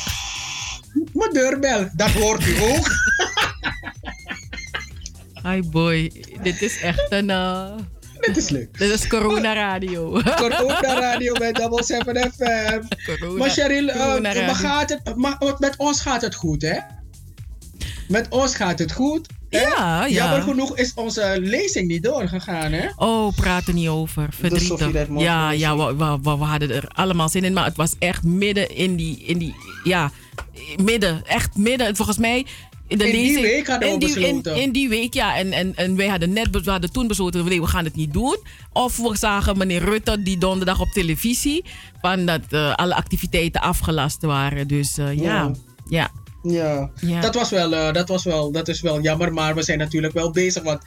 Mijn 1.12 1.32
deurbel, 1.32 1.88
dat 1.96 2.10
hoort 2.10 2.46
u 2.46 2.60
ook. 2.62 2.88
Hi 5.42 5.60
boy, 5.60 6.24
dit 6.42 6.62
is 6.62 6.80
echt 6.80 7.12
een... 7.12 7.30
eh, 7.30 7.72
Dit 8.26 8.36
is 8.36 8.48
leuk. 8.48 8.78
Dit 8.78 8.90
is 8.90 9.06
Corona 9.06 9.52
Radio. 9.54 10.10
Corona 10.36 10.80
Radio 11.00 11.32
bij 11.32 11.52
Double 11.52 11.84
7 11.84 12.32
FM. 12.36 12.82
Corona- 13.06 13.38
maar 13.38 13.50
Cheryl, 13.50 13.88
eh, 13.88 13.96
Corona 13.96 14.20
maar 14.20 14.34
Radio. 14.34 14.54
gaat 14.54 14.88
het, 14.90 15.16
maar 15.16 15.36
met 15.58 15.74
ons 15.76 16.00
gaat 16.00 16.22
het 16.22 16.34
goed, 16.34 16.62
hè? 16.62 16.78
Met 18.08 18.26
ons 18.28 18.56
gaat 18.56 18.78
het 18.78 18.92
goed. 18.92 19.28
hè? 19.50 19.60
Ja, 19.60 20.04
ja. 20.04 20.08
Jammer 20.08 20.42
genoeg 20.42 20.76
is 20.76 20.92
onze 20.94 21.36
lezing 21.40 21.88
niet 21.88 22.02
doorgegaan, 22.02 22.72
hè? 22.72 22.88
Oh, 22.96 23.36
praat 23.36 23.66
er 23.66 23.74
niet 23.74 23.88
over. 23.88 24.28
Verdrietig. 24.40 25.06
Ja, 25.16 25.50
ja 25.50 25.76
we, 25.76 25.96
we, 25.96 26.18
we, 26.22 26.38
we 26.38 26.44
hadden 26.44 26.70
er 26.70 26.88
allemaal 26.88 27.28
zin 27.28 27.44
in. 27.44 27.52
Maar 27.52 27.64
het 27.64 27.76
was 27.76 27.94
echt 27.98 28.22
midden 28.22 28.76
in 28.76 28.96
die... 28.96 29.18
In 29.24 29.38
die 29.38 29.54
ja, 29.84 30.10
midden. 30.82 31.26
Echt 31.26 31.56
midden. 31.56 31.96
Volgens 31.96 32.18
mij... 32.18 32.46
In, 32.88 32.98
de 32.98 33.06
In 33.08 33.12
die 33.12 33.40
week 33.42 33.66
hadden 33.66 33.88
we 33.88 33.94
in 33.94 34.00
die, 34.00 34.14
besloten. 34.14 34.56
in 34.56 34.72
die 34.72 34.88
week, 34.88 35.14
ja. 35.14 35.36
En, 35.36 35.52
en, 35.52 35.74
en 35.76 35.96
wij 35.96 36.08
hadden 36.08 36.32
net 36.32 36.50
be- 36.50 36.60
we 36.62 36.70
hadden 36.70 36.92
toen 36.92 37.06
besloten, 37.06 37.44
nee, 37.44 37.60
we 37.60 37.66
gaan 37.66 37.84
het 37.84 37.94
niet 37.96 38.12
doen. 38.12 38.36
Of 38.72 38.96
we 38.96 39.16
zagen 39.16 39.58
meneer 39.58 39.84
Rutte 39.84 40.22
die 40.22 40.38
donderdag 40.38 40.80
op 40.80 40.88
televisie... 40.88 41.64
van 42.00 42.26
dat 42.26 42.40
eh, 42.50 42.74
alle 42.74 42.94
activiteiten 42.94 43.60
afgelast 43.60 44.22
waren. 44.22 44.68
Dus 44.68 44.98
eh, 44.98 45.18
ja, 45.18 45.52
Ja. 45.88 46.10
ja. 46.42 46.90
Ja, 47.00 47.20
Dat, 47.20 47.34
was 47.34 47.50
wel, 47.50 47.74
eh, 47.74 47.92
dat 47.92 48.08
was 48.08 48.24
wel, 48.24 48.52
dat 48.52 48.68
is 48.68 48.80
wel 48.80 49.00
jammer, 49.00 49.32
maar 49.32 49.54
we 49.54 49.62
zijn 49.62 49.78
natuurlijk 49.78 50.12
wel 50.14 50.30
bezig. 50.30 50.62
Want 50.62 50.82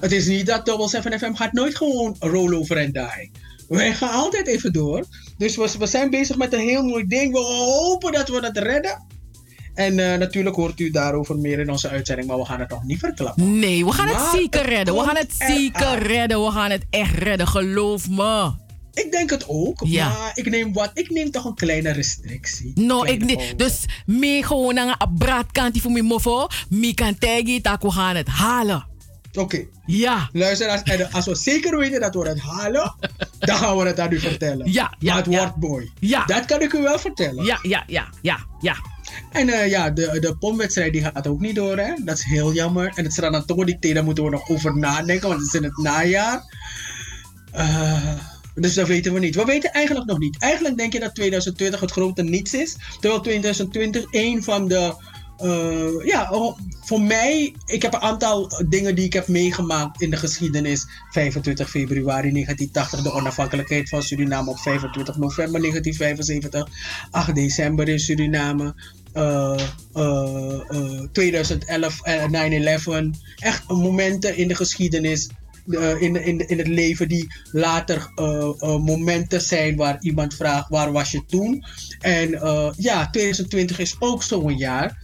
het 0.00 0.12
is 0.12 0.26
niet 0.26 0.46
dat 0.46 0.66
Double 0.66 0.88
7 0.88 1.18
FM 1.18 1.32
gaat 1.34 1.52
nooit 1.52 1.76
gewoon 1.76 2.16
roll 2.18 2.54
over 2.54 2.76
en 2.76 2.92
die. 2.92 3.30
Wij 3.68 3.94
gaan 3.94 4.10
altijd 4.10 4.46
even 4.46 4.72
door. 4.72 5.04
Dus 5.38 5.56
we, 5.56 5.70
we 5.78 5.86
zijn 5.86 6.10
bezig 6.10 6.36
met 6.36 6.52
een 6.52 6.60
heel 6.60 6.82
mooi 6.82 7.06
ding. 7.06 7.32
We 7.32 7.38
hopen 7.38 8.12
dat 8.12 8.28
we 8.28 8.40
het 8.46 8.58
redden. 8.58 9.06
En 9.80 9.98
eh, 10.12 10.18
natuurlijk 10.18 10.56
hoort 10.56 10.80
u 10.80 10.90
daarover 10.90 11.38
meer 11.38 11.58
in 11.58 11.70
onze 11.70 11.88
uitzending, 11.88 12.28
maar 12.28 12.38
we 12.38 12.44
gaan 12.44 12.60
het 12.60 12.68
nog 12.68 12.84
niet 12.84 12.98
verklappen. 12.98 13.58
Nee, 13.58 13.84
we 13.84 13.92
gaan 13.92 14.06
Maar 14.06 14.14
het 14.14 14.40
zeker 14.40 14.62
redden. 14.62 14.94
We 14.94 15.00
gaan 15.00 15.16
het 15.16 15.34
zeker 15.38 16.02
redden. 16.02 16.44
We 16.44 16.50
gaan 16.50 16.70
het 16.70 16.84
echt 16.90 17.14
redden, 17.14 17.48
geloof 17.48 18.08
me. 18.08 18.52
Ik 18.92 19.10
denk 19.12 19.30
het 19.30 19.44
ook, 19.48 19.80
Ja. 19.84 20.08
maar 20.08 20.32
ik 20.34 20.50
neem 20.50 20.72
wat? 20.72 20.90
Ik 20.94 21.10
neem 21.10 21.30
toch 21.30 21.44
een 21.44 21.54
kleine 21.54 21.90
restrictie. 21.90 22.72
No, 22.74 23.02
ik 23.04 23.18
Kleine 23.18 23.34
pauze. 23.34 23.56
Dus 23.56 23.84
me 24.06 24.42
gewoon 24.44 24.76
een 24.76 24.94
braadkantje 25.18 25.80
voor 25.80 25.90
mijn 25.90 26.04
moffo. 26.04 26.46
Me 26.68 26.94
kan 26.94 27.18
tegen 27.18 27.62
dat 27.62 27.82
we 27.82 27.90
gaan 27.90 28.16
het 28.16 28.28
halen. 28.28 28.86
Oké. 29.38 29.64
Ja. 29.86 30.28
Luister, 30.32 30.68
als, 30.68 31.12
als 31.12 31.26
we 31.26 31.34
zeker 31.34 31.78
weten 31.78 32.00
dat 32.00 32.14
we 32.14 32.28
het 32.28 32.40
halen, 32.40 32.94
dan 33.38 33.56
gaan 33.56 33.76
we 33.76 33.86
het 33.86 34.00
aan 34.00 34.12
u 34.12 34.20
vertellen. 34.20 34.72
Ja, 34.72 34.94
ja, 34.98 35.14
Maar 35.14 35.22
het 35.22 35.32
ja. 35.32 35.40
wordt 35.40 35.56
mooi. 35.56 35.90
Ja. 36.00 36.24
Dat 36.24 36.44
kan 36.44 36.62
ik 36.62 36.72
u 36.72 36.82
wel 36.82 36.98
vertellen. 36.98 37.44
Ja, 37.44 37.58
ja, 37.62 37.84
ja, 37.86 38.08
ja, 38.22 38.38
ja. 38.60 38.76
En 39.32 39.48
eh, 39.48 39.68
ja, 39.68 39.90
de, 39.90 40.16
de 40.20 40.36
pomwedstrijd 40.36 40.92
die 40.92 41.02
gaat 41.02 41.26
ook 41.26 41.40
niet 41.40 41.54
door, 41.54 41.78
hè. 41.78 41.92
Dat 42.04 42.18
is 42.18 42.24
heel 42.24 42.52
jammer. 42.52 42.92
En 42.94 43.04
het 43.04 43.12
Sranatoni 43.12 43.76
daar 43.78 44.04
moeten 44.04 44.24
we 44.24 44.30
nog 44.30 44.48
over 44.48 44.76
nadenken, 44.78 45.28
want 45.28 45.40
het 45.40 45.48
is 45.48 45.60
in 45.60 45.64
het 45.64 45.76
najaar. 45.76 46.44
Eh, 47.52 48.14
dus 48.54 48.74
dat 48.74 48.86
weten 48.86 49.12
we 49.12 49.18
niet. 49.18 49.34
We 49.34 49.44
weten 49.44 49.72
eigenlijk 49.72 50.06
nog 50.06 50.18
niet. 50.18 50.38
Eigenlijk 50.38 50.76
denk 50.76 50.92
je 50.92 51.00
dat 51.00 51.14
2020 51.14 51.80
het 51.80 51.90
grote 51.90 52.22
niets 52.22 52.54
is. 52.54 52.76
Terwijl 53.00 53.20
2020 53.20 54.04
een 54.10 54.42
van 54.42 54.68
de... 54.68 54.94
eh, 55.36 56.06
ja, 56.06 56.30
voor 56.80 57.00
mij, 57.00 57.54
ik 57.66 57.82
heb 57.82 57.94
een 57.94 58.00
aantal 58.00 58.50
dingen 58.68 58.94
die 58.94 59.04
ik 59.04 59.12
heb 59.12 59.28
meegemaakt 59.28 60.02
in 60.02 60.10
de 60.10 60.16
geschiedenis. 60.16 60.86
25 61.10 61.70
februari 61.70 62.32
1980, 62.32 63.02
de 63.02 63.12
onafhankelijkheid 63.12 63.88
van 63.88 64.02
Suriname 64.02 64.50
op 64.50 64.58
25 64.58 65.16
november 65.16 65.60
1975. 65.60 66.68
8 67.10 67.34
december 67.34 67.88
in 67.88 68.00
Suriname. 68.00 68.74
Eh, 69.12 69.60
eh, 69.94 70.60
eh, 70.68 71.00
2011, 71.12 72.02
eh, 72.02 72.24
9-11. 72.28 73.10
Echt 73.38 73.68
momenten 73.68 74.36
in 74.36 74.48
de 74.48 74.54
geschiedenis 74.54 75.28
eh, 75.70 76.02
in, 76.02 76.24
in, 76.24 76.48
in 76.48 76.58
het 76.58 76.68
leven 76.68 77.08
die 77.08 77.26
later 77.52 78.10
eh, 78.14 78.24
eh, 78.58 78.76
momenten 78.76 79.40
zijn 79.40 79.76
waar 79.76 79.96
iemand 80.00 80.34
vraagt 80.34 80.68
waar 80.68 80.92
was 80.92 81.10
je 81.10 81.24
toen. 81.26 81.64
En 82.00 82.30
ja, 82.76 83.10
2020 83.10 83.78
is 83.78 83.96
ook 83.98 84.22
zo'n 84.22 84.56
jaar. 84.56 84.98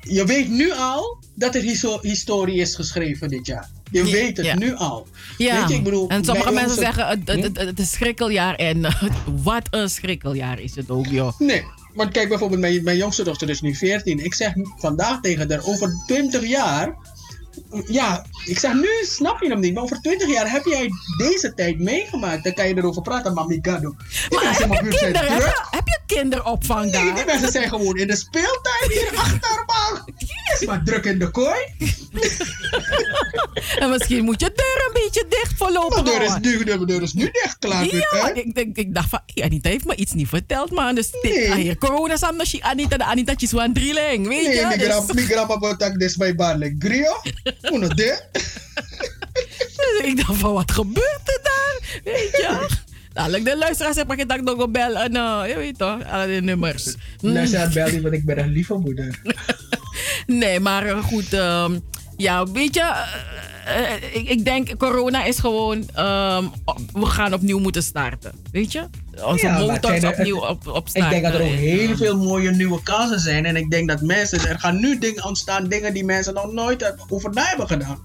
Je 0.00 0.24
weet 0.26 0.48
nu 0.48 0.72
al 0.72 1.18
dat 1.34 1.54
er 1.54 1.62
histo- 1.62 1.98
historie 2.02 2.56
is 2.60 2.74
geschreven 2.74 3.28
dit 3.28 3.46
jaar. 3.46 3.70
Je 3.90 4.04
Ja, 4.04 4.12
weet 4.12 4.36
het 4.36 4.46
ja. 4.46 4.54
nu 4.58 4.74
al. 4.74 5.06
Ja, 5.38 5.60
Weet 5.60 5.68
je, 5.68 5.74
ik 5.74 5.84
bedoel, 5.84 6.08
en 6.08 6.24
sommige 6.24 6.52
mensen 6.52 6.76
zeggen 6.78 7.06
het, 7.06 7.20
het, 7.28 7.42
het, 7.42 7.56
het 7.58 7.78
is 7.78 7.90
schrikkeljaar. 7.90 8.54
En 8.54 8.80
wat 9.42 9.66
een 9.70 9.88
schrikkeljaar 9.90 10.60
is 10.60 10.74
het 10.74 10.90
ook, 10.90 11.06
joh. 11.06 11.38
Nee, 11.40 11.64
want 11.94 12.10
kijk 12.10 12.28
bijvoorbeeld, 12.28 12.60
mijn, 12.60 12.84
mijn 12.84 12.96
jongste 12.96 13.24
dochter 13.24 13.50
is 13.50 13.60
nu 13.60 13.74
14. 13.74 14.24
Ik 14.24 14.34
zeg 14.34 14.52
vandaag 14.76 15.20
tegen 15.20 15.50
haar, 15.50 15.66
over 15.66 15.92
20 16.06 16.46
jaar. 16.46 16.96
Ja, 17.86 18.26
ik 18.44 18.58
zeg 18.58 18.72
nu 18.74 18.88
snap 19.02 19.42
je 19.42 19.48
hem 19.48 19.60
niet, 19.60 19.74
maar 19.74 19.82
over 19.82 20.00
20 20.00 20.28
jaar 20.32 20.50
heb 20.50 20.64
jij 20.64 20.88
deze 21.16 21.54
tijd 21.54 21.78
meegemaakt. 21.78 22.44
Dan 22.44 22.52
kan 22.54 22.68
je 22.68 22.76
erover 22.76 23.02
praten, 23.02 23.34
mami 23.34 23.60
Maar 23.60 24.58
heb 24.58 24.68
mijn 24.68 24.84
je, 24.84 24.90
kinderen, 24.90 25.32
heb, 25.32 25.42
je, 25.42 25.66
heb 25.70 25.86
je 25.86 26.00
kinderopvang 26.06 26.92
daar? 26.92 27.04
Nee, 27.04 27.12
die 27.12 27.24
mensen 27.24 27.52
zijn 27.52 27.68
gewoon 27.68 27.96
in 27.96 28.06
de 28.06 28.16
speeltuin 28.16 28.90
hier 28.90 29.10
achter, 29.14 29.64
man. 29.66 30.12
Die 30.18 30.28
is 30.60 30.66
maar 30.66 30.82
druk 30.84 31.04
in 31.04 31.18
de 31.18 31.30
kooi. 31.30 31.58
En 33.78 33.90
misschien 33.90 34.24
moet 34.24 34.40
je 34.40 34.52
deur 34.54 34.84
een 34.86 34.92
beetje 34.92 35.24
dicht 35.28 35.52
voorlopig 35.56 35.96
De 36.02 36.10
deur 36.10 36.22
is 36.22 36.34
nu, 36.40 36.64
de 36.64 36.84
deur 36.84 37.02
is 37.02 37.12
nu 37.12 37.30
dicht, 37.32 37.56
klaar. 37.58 37.84
Ja, 37.84 38.06
maar 38.22 38.36
ik, 38.36 38.54
denk, 38.54 38.76
ik 38.76 38.94
dacht 38.94 39.08
van, 39.08 39.20
Anita 39.34 39.68
heeft 39.68 39.84
me 39.84 39.94
iets 39.96 40.12
niet 40.12 40.28
verteld, 40.28 40.70
man. 40.70 40.94
Dus 40.94 41.10
Nee. 41.22 41.50
ah, 41.50 41.56
hier, 41.56 41.78
corona 41.78 42.16
no 42.36 42.44
shi 42.44 42.60
Anita, 42.60 42.96
de 42.96 43.04
Anita 43.04 43.34
is 43.36 43.52
een 43.52 43.72
drieling, 43.72 44.26
weet 44.28 44.42
Nee, 44.46 44.56
je? 44.56 44.66
mi 44.66 44.76
Dus- 44.76 44.86
gra- 44.86 45.14
mi 45.14 45.22
grandma 45.22 45.58
botak 45.58 45.98
des 45.98 46.16
bij 46.16 46.34
Barley 46.34 46.74
Grio. 46.78 47.12
Uno 47.62 47.88
de. 47.88 48.20
Ik 50.04 50.16
dacht 50.16 50.38
van, 50.38 50.52
wat 50.52 50.70
gebeurt 50.72 51.20
er 51.24 51.40
daar? 51.42 52.00
Weet 52.04 52.30
je? 52.30 52.68
Dadelijk 53.12 53.44
de 53.44 53.56
luisteraars 53.56 53.96
heb 53.96 54.12
ik 54.12 54.28
dat 54.28 54.40
nog 54.40 54.58
een 54.58 54.72
bel 54.72 54.90
uh, 54.90 55.48
je 55.48 55.54
weet 55.56 55.78
toch, 55.78 56.04
alle 56.04 56.26
die 56.26 56.40
nummers. 56.40 56.94
Mm. 57.20 57.32
Luister, 57.32 57.70
bel 57.74 57.90
niet, 57.90 58.02
want 58.02 58.14
ik 58.14 58.24
ben 58.24 58.38
een 58.38 58.52
lieve 58.52 58.74
moeder. 58.74 59.20
Nee, 60.26 60.60
maar 60.60 60.86
eh, 60.86 61.04
goed, 61.04 61.32
ehm, 61.32 61.78
ja, 62.16 62.46
weet 62.46 62.74
je, 62.74 62.80
eh, 62.80 63.02
eh, 63.66 64.14
ik, 64.14 64.28
ik 64.28 64.44
denk 64.44 64.76
corona 64.78 65.24
is 65.24 65.38
gewoon, 65.38 65.88
ehm, 65.94 66.44
we 66.92 67.06
gaan 67.06 67.34
opnieuw 67.34 67.58
moeten 67.58 67.82
starten, 67.82 68.32
weet 68.52 68.72
je? 68.72 68.84
Onze 69.24 69.46
Ja, 69.46 69.58
motors 69.58 70.02
er- 70.02 70.08
opnieuw 70.10 70.38
op, 70.46 70.66
op 70.66 70.88
Ik 70.92 71.08
denk 71.10 71.22
dat 71.22 71.34
er 71.34 71.40
ook 71.42 71.48
heel 71.48 71.90
eh, 71.90 71.96
veel 71.96 72.16
mooie 72.16 72.50
nieuwe 72.50 72.82
kansen 72.82 73.20
zijn. 73.20 73.46
En 73.46 73.56
ik 73.56 73.70
denk 73.70 73.88
dat 73.88 74.00
mensen, 74.00 74.48
er 74.48 74.58
gaan 74.58 74.80
nu 74.80 74.98
dingen 74.98 75.24
ontstaan, 75.24 75.68
dingen 75.68 75.94
die 75.94 76.04
mensen 76.04 76.34
nog 76.34 76.52
nooit 76.52 76.94
over 77.08 77.30
na 77.32 77.42
hebben 77.44 77.66
gedaan. 77.68 78.00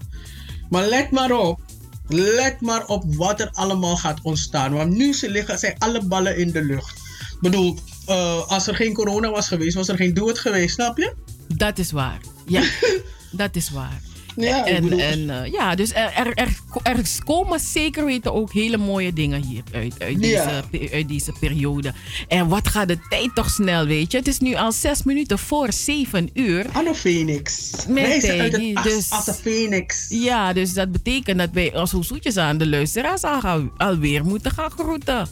Maar 0.70 0.86
let 0.86 1.10
maar 1.10 1.30
op. 1.30 1.60
Let 2.08 2.60
maar 2.60 2.86
op 2.86 3.14
wat 3.14 3.40
er 3.40 3.48
allemaal 3.52 3.96
gaat 3.96 4.18
ontstaan. 4.22 4.72
Want 4.72 4.96
nu 4.96 5.12
ze 5.14 5.30
liggen, 5.30 5.58
zijn 5.58 5.74
alle 5.78 6.02
ballen 6.04 6.36
in 6.38 6.50
de 6.50 6.62
lucht. 6.64 6.96
Ik 7.32 7.38
bedoel, 7.40 7.78
eh, 8.06 8.48
als 8.48 8.66
er 8.66 8.74
geen 8.74 8.94
corona 8.94 9.30
was 9.30 9.48
geweest, 9.48 9.74
was 9.74 9.88
er 9.88 9.96
geen 9.96 10.18
het 10.26 10.38
geweest, 10.38 10.74
snap 10.74 10.98
je? 10.98 11.14
Dat 11.54 11.78
is 11.78 11.90
waar. 11.92 12.18
Ja, 12.46 12.62
dat 13.30 13.56
is 13.56 13.70
waar. 13.70 14.00
Ja, 14.38 14.66
en, 14.66 14.98
en 14.98 15.30
eh, 15.30 15.52
ja, 15.52 15.74
dus 15.74 15.92
er, 15.94 16.12
er, 16.14 16.32
er, 16.34 16.58
er 16.82 17.00
komen 17.24 17.60
zeker 17.60 18.04
weten 18.04 18.34
ook 18.34 18.52
hele 18.52 18.76
mooie 18.76 19.12
dingen 19.12 19.42
hier 19.42 19.62
uit, 19.72 19.94
uit, 19.98 20.20
deze, 20.20 20.62
Ja. 20.70 20.88
uit 20.92 21.08
deze 21.08 21.32
periode. 21.40 21.92
En 22.28 22.48
wat 22.48 22.68
gaat 22.68 22.88
de 22.88 22.98
tijd 23.08 23.34
toch 23.34 23.50
snel, 23.50 23.86
weet 23.86 24.12
je? 24.12 24.18
Het 24.18 24.28
is 24.28 24.38
nu 24.38 24.54
al 24.54 24.72
zes 24.72 25.02
minuten 25.02 25.38
voor 25.38 25.72
zeven 25.72 26.30
uur. 26.34 26.66
Anno 26.72 26.94
Phoenix. 26.94 27.70
Reizen 27.94 28.40
uit 28.40 28.52
het 28.52 28.74
as, 28.74 28.82
dus- 28.84 29.24
de 29.24 29.34
Phoenix. 29.34 30.06
Ja, 30.08 30.52
dus 30.52 30.72
dat 30.72 30.92
betekent 30.92 31.38
dat 31.38 31.50
wij 31.52 31.74
als 31.74 31.90
zoetjes 32.00 32.36
aan 32.36 32.58
de 32.58 32.68
luisteraars 32.68 33.22
al 33.22 33.70
alweer 33.76 34.24
moeten 34.24 34.50
gaan 34.50 34.70
groeten. 34.70 35.28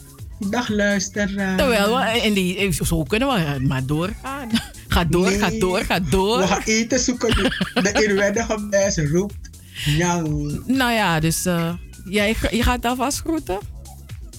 Dag 0.49 0.69
luisteraar. 0.69 1.57
Terwijl 1.57 1.97
we 1.97 2.21
in 2.23 2.33
die, 2.33 2.73
zo 2.85 3.03
kunnen 3.03 3.27
we 3.27 3.67
maar 3.67 3.85
doorgaan. 3.85 4.49
Ga 4.87 5.03
door, 5.03 5.25
Nee. 5.29 5.39
ga 5.39 5.49
door, 5.59 5.79
ga 5.79 5.99
door. 5.99 6.37
We 6.39 6.47
gaan 6.47 6.61
eten 6.65 6.99
zoeken. 6.99 7.35
De 7.73 8.05
inwendige 8.07 8.57
mens 8.69 8.97
roept. 8.97 9.35
Nou 10.65 10.91
ja, 10.91 11.19
dus 11.19 11.45
eh, 11.45 11.73
jij 12.09 12.35
je 12.51 12.63
gaat 12.63 12.85
alvast 12.85 13.19
groeten? 13.19 13.57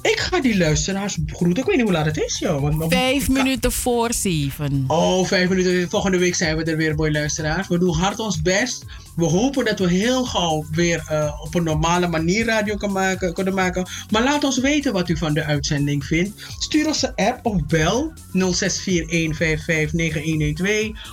Ik 0.02 0.20
ga 0.20 0.40
die 0.40 0.58
luisteraars 0.58 1.18
groeten. 1.26 1.60
Ik 1.62 1.64
weet 1.64 1.74
niet 1.76 1.84
hoe 1.84 1.92
laat 1.92 2.04
het 2.06 2.16
is, 2.16 2.38
joh. 2.38 2.60
Want 2.60 2.76
nog- 2.76 2.92
Vijf 2.92 3.28
minuten 3.28 3.72
voor 3.72 4.12
zeven. 4.14 4.84
Oh, 4.86 5.26
vijf 5.26 5.48
minuten. 5.48 5.88
Volgende 5.90 6.18
week 6.18 6.34
zijn 6.34 6.56
we 6.56 6.62
er 6.64 6.76
weer, 6.76 6.94
boy 6.94 7.10
luisteraars. 7.10 7.68
We 7.68 7.78
doen 7.78 7.94
hard 7.94 8.18
ons 8.18 8.42
best. 8.42 8.84
We 9.18 9.24
hopen 9.24 9.64
dat 9.64 9.78
we 9.78 9.88
heel 9.88 10.24
gauw 10.24 10.64
weer 10.70 11.04
eh, 11.08 11.40
op 11.42 11.54
een 11.54 11.62
normale 11.62 12.06
manier 12.06 12.44
radio 12.44 12.76
kan 12.76 12.92
maken, 12.92 13.34
kunnen 13.34 13.54
maken. 13.54 13.86
Maar 14.10 14.22
laat 14.22 14.44
ons 14.44 14.58
weten 14.58 14.92
wat 14.92 15.08
u 15.08 15.16
van 15.16 15.34
de 15.34 15.44
uitzending 15.44 16.04
vindt. 16.04 16.42
Stuur 16.58 16.86
ons 16.86 17.02
een 17.02 17.14
app 17.14 17.46
of 17.46 17.66
bel 17.66 18.12
0641559112. 18.32 18.44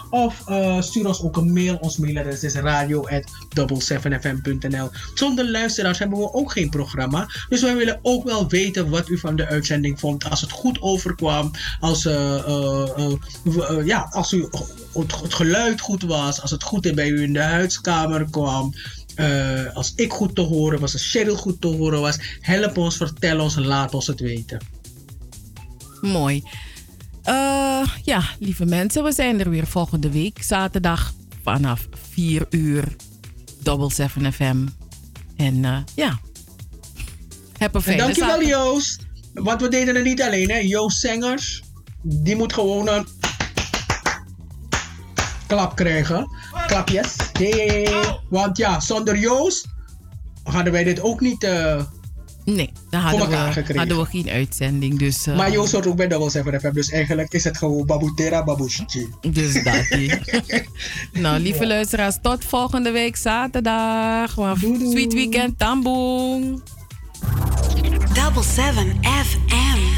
Of 0.10 0.48
eh, 0.48 0.82
stuur 0.82 1.08
ons 1.08 1.22
ook 1.22 1.38
een 1.38 1.54
mail. 1.54 1.76
Ons 1.76 1.98
mailadres 1.98 2.44
is 2.44 2.54
radio.double7fm.nl 2.54 4.90
Zonder 5.14 5.52
luisteraars 5.52 6.00
hebben 6.00 6.20
we 6.20 6.34
ook 6.34 6.52
geen 6.52 6.70
programma. 6.70 7.28
Dus 7.50 7.62
wij 7.62 7.76
willen 7.76 8.00
ook 8.02 8.24
wel 8.24 8.50
weten 8.50 8.90
wat 8.90 9.10
u 9.10 9.18
van 9.18 9.36
de 9.36 9.48
uitzending 9.48 10.00
vond. 10.00 10.30
Als 10.30 10.42
het 10.42 10.52
goed 10.52 10.82
overkwam. 10.82 11.52
Als, 11.80 12.06
eh, 12.06 13.16
ja, 13.86 14.08
als 14.12 14.32
u, 14.32 14.48
het, 14.94 15.34
geluid 15.34 15.82
goed 15.82 16.04
was. 16.04 16.42
Als 16.42 16.52
het 16.52 16.64
goed 16.64 16.96
bij 16.96 17.10
u 17.10 17.22
in 17.22 17.34
de 17.34 17.40
kwam. 18.32 18.74
eh, 19.16 19.76
als 19.76 19.94
ik 19.96 20.12
goed 20.12 20.36
te 20.36 20.42
horen 20.42 20.80
was. 20.80 20.94
Als 20.94 21.12
Cheryl 21.12 21.36
goed 21.36 21.62
te 21.62 21.68
horen 21.68 22.02
was. 22.02 22.18
Help 22.40 22.78
ons, 22.78 22.98
vertel 22.98 23.40
ons, 23.40 23.56
laat 23.56 23.94
ons 23.94 24.08
het 24.08 24.20
weten. 24.20 24.60
Mooi. 26.02 26.44
Eh, 27.24 27.82
ja, 28.04 28.24
lieve 28.40 28.66
mensen, 28.66 29.04
we 29.04 29.12
zijn 29.12 29.40
er 29.40 29.50
weer 29.50 29.68
volgende 29.68 30.10
week. 30.12 30.44
Zaterdag 30.44 31.14
vanaf 31.44 31.88
4 32.12 32.46
uur. 32.50 32.96
Double 33.64 33.92
7 33.92 34.34
FM. 34.34 34.66
En 35.36 35.66
eh, 35.66 35.78
ja. 35.96 36.20
Heb 37.58 37.76
een 37.76 37.80
En 37.80 37.82
fijne 37.82 38.02
dankjewel 38.02 38.30
zaterdag. 38.30 38.64
Joost. 38.64 39.06
Want 39.34 39.62
we 39.62 39.68
deden 39.68 39.96
het 39.96 40.04
niet 40.04 40.22
alleen 40.22 40.50
hè. 40.50 40.58
Joost 40.58 41.00
Zengers. 41.00 41.64
Die 42.02 42.36
moet 42.36 42.54
gewoon 42.54 42.88
een 42.88 43.08
klap 45.48 45.76
krijgen. 45.76 46.28
Klapjes. 46.68 47.16
Hey. 47.32 47.88
Want 48.30 48.58
ja, 48.58 48.80
zonder 48.80 49.18
Joost 49.18 49.68
hadden 50.44 50.74
wij 50.74 50.84
dit 50.84 51.02
ook 51.02 51.20
niet 51.20 51.44
eh, 51.44 51.82
Nee, 52.46 52.72
dan 52.90 53.02
voor 53.02 53.10
hadden 53.10 53.20
elkaar 53.30 53.48
we, 53.48 53.54
gekregen. 53.54 53.78
hadden 53.78 53.98
we 53.98 54.06
geen 54.06 54.30
uitzending. 54.30 55.00
Dus, 55.00 55.28
eh, 55.28 55.36
Maar 55.36 55.52
Joost 55.52 55.72
hoort 55.72 55.88
ook 55.88 55.96
bij 55.96 56.08
Double 56.08 56.30
7 56.30 56.60
FM. 56.60 56.72
Dus 56.74 56.90
eigenlijk 56.90 57.34
is 57.34 57.44
het 57.44 57.58
gewoon 57.58 57.86
Babutera 57.86 58.44
Babushchi. 58.44 59.10
Dus 59.32 59.64
dat 59.64 59.88
nou, 61.24 61.40
lieve 61.40 61.68
luisteraars, 61.68 62.18
tot 62.22 62.46
volgende 62.46 62.92
week 62.92 63.16
zaterdag. 63.16 64.32
Sweet 64.92 65.14
weekend, 65.14 65.60
tamboeng. 65.60 66.62
Double 68.14 68.44
7 68.44 68.98
FM. 69.02 69.96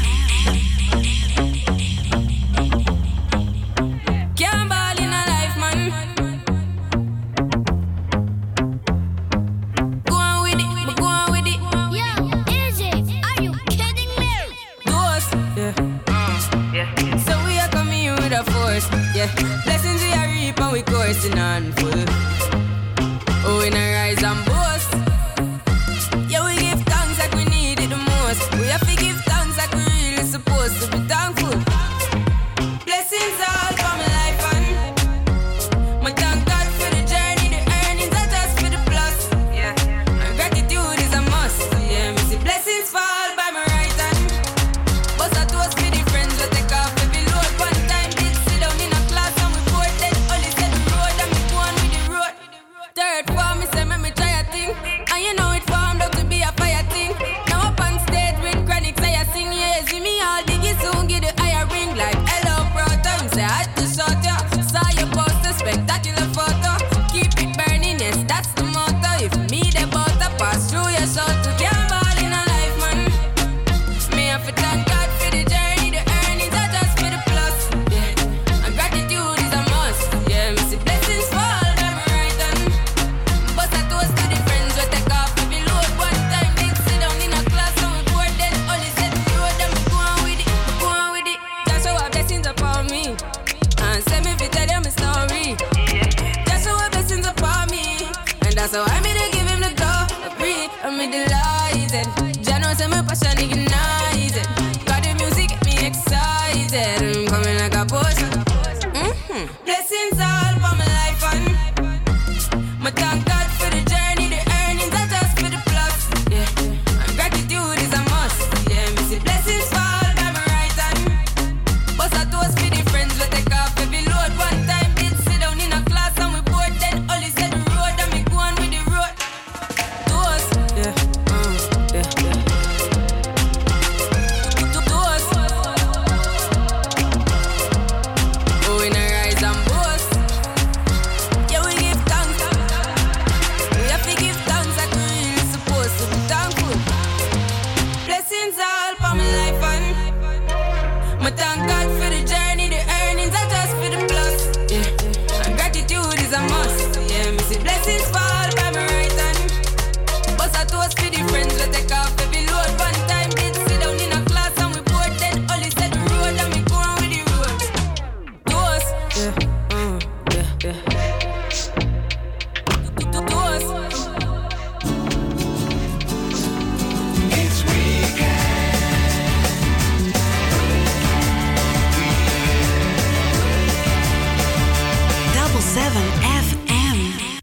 Blessings 19.64 20.02
we 20.02 20.12
are 20.12 20.28
reap 20.28 20.60
and 20.60 20.72
we 20.72 20.82
coursing 20.82 21.38
on 21.38 21.72
full. 21.72 22.17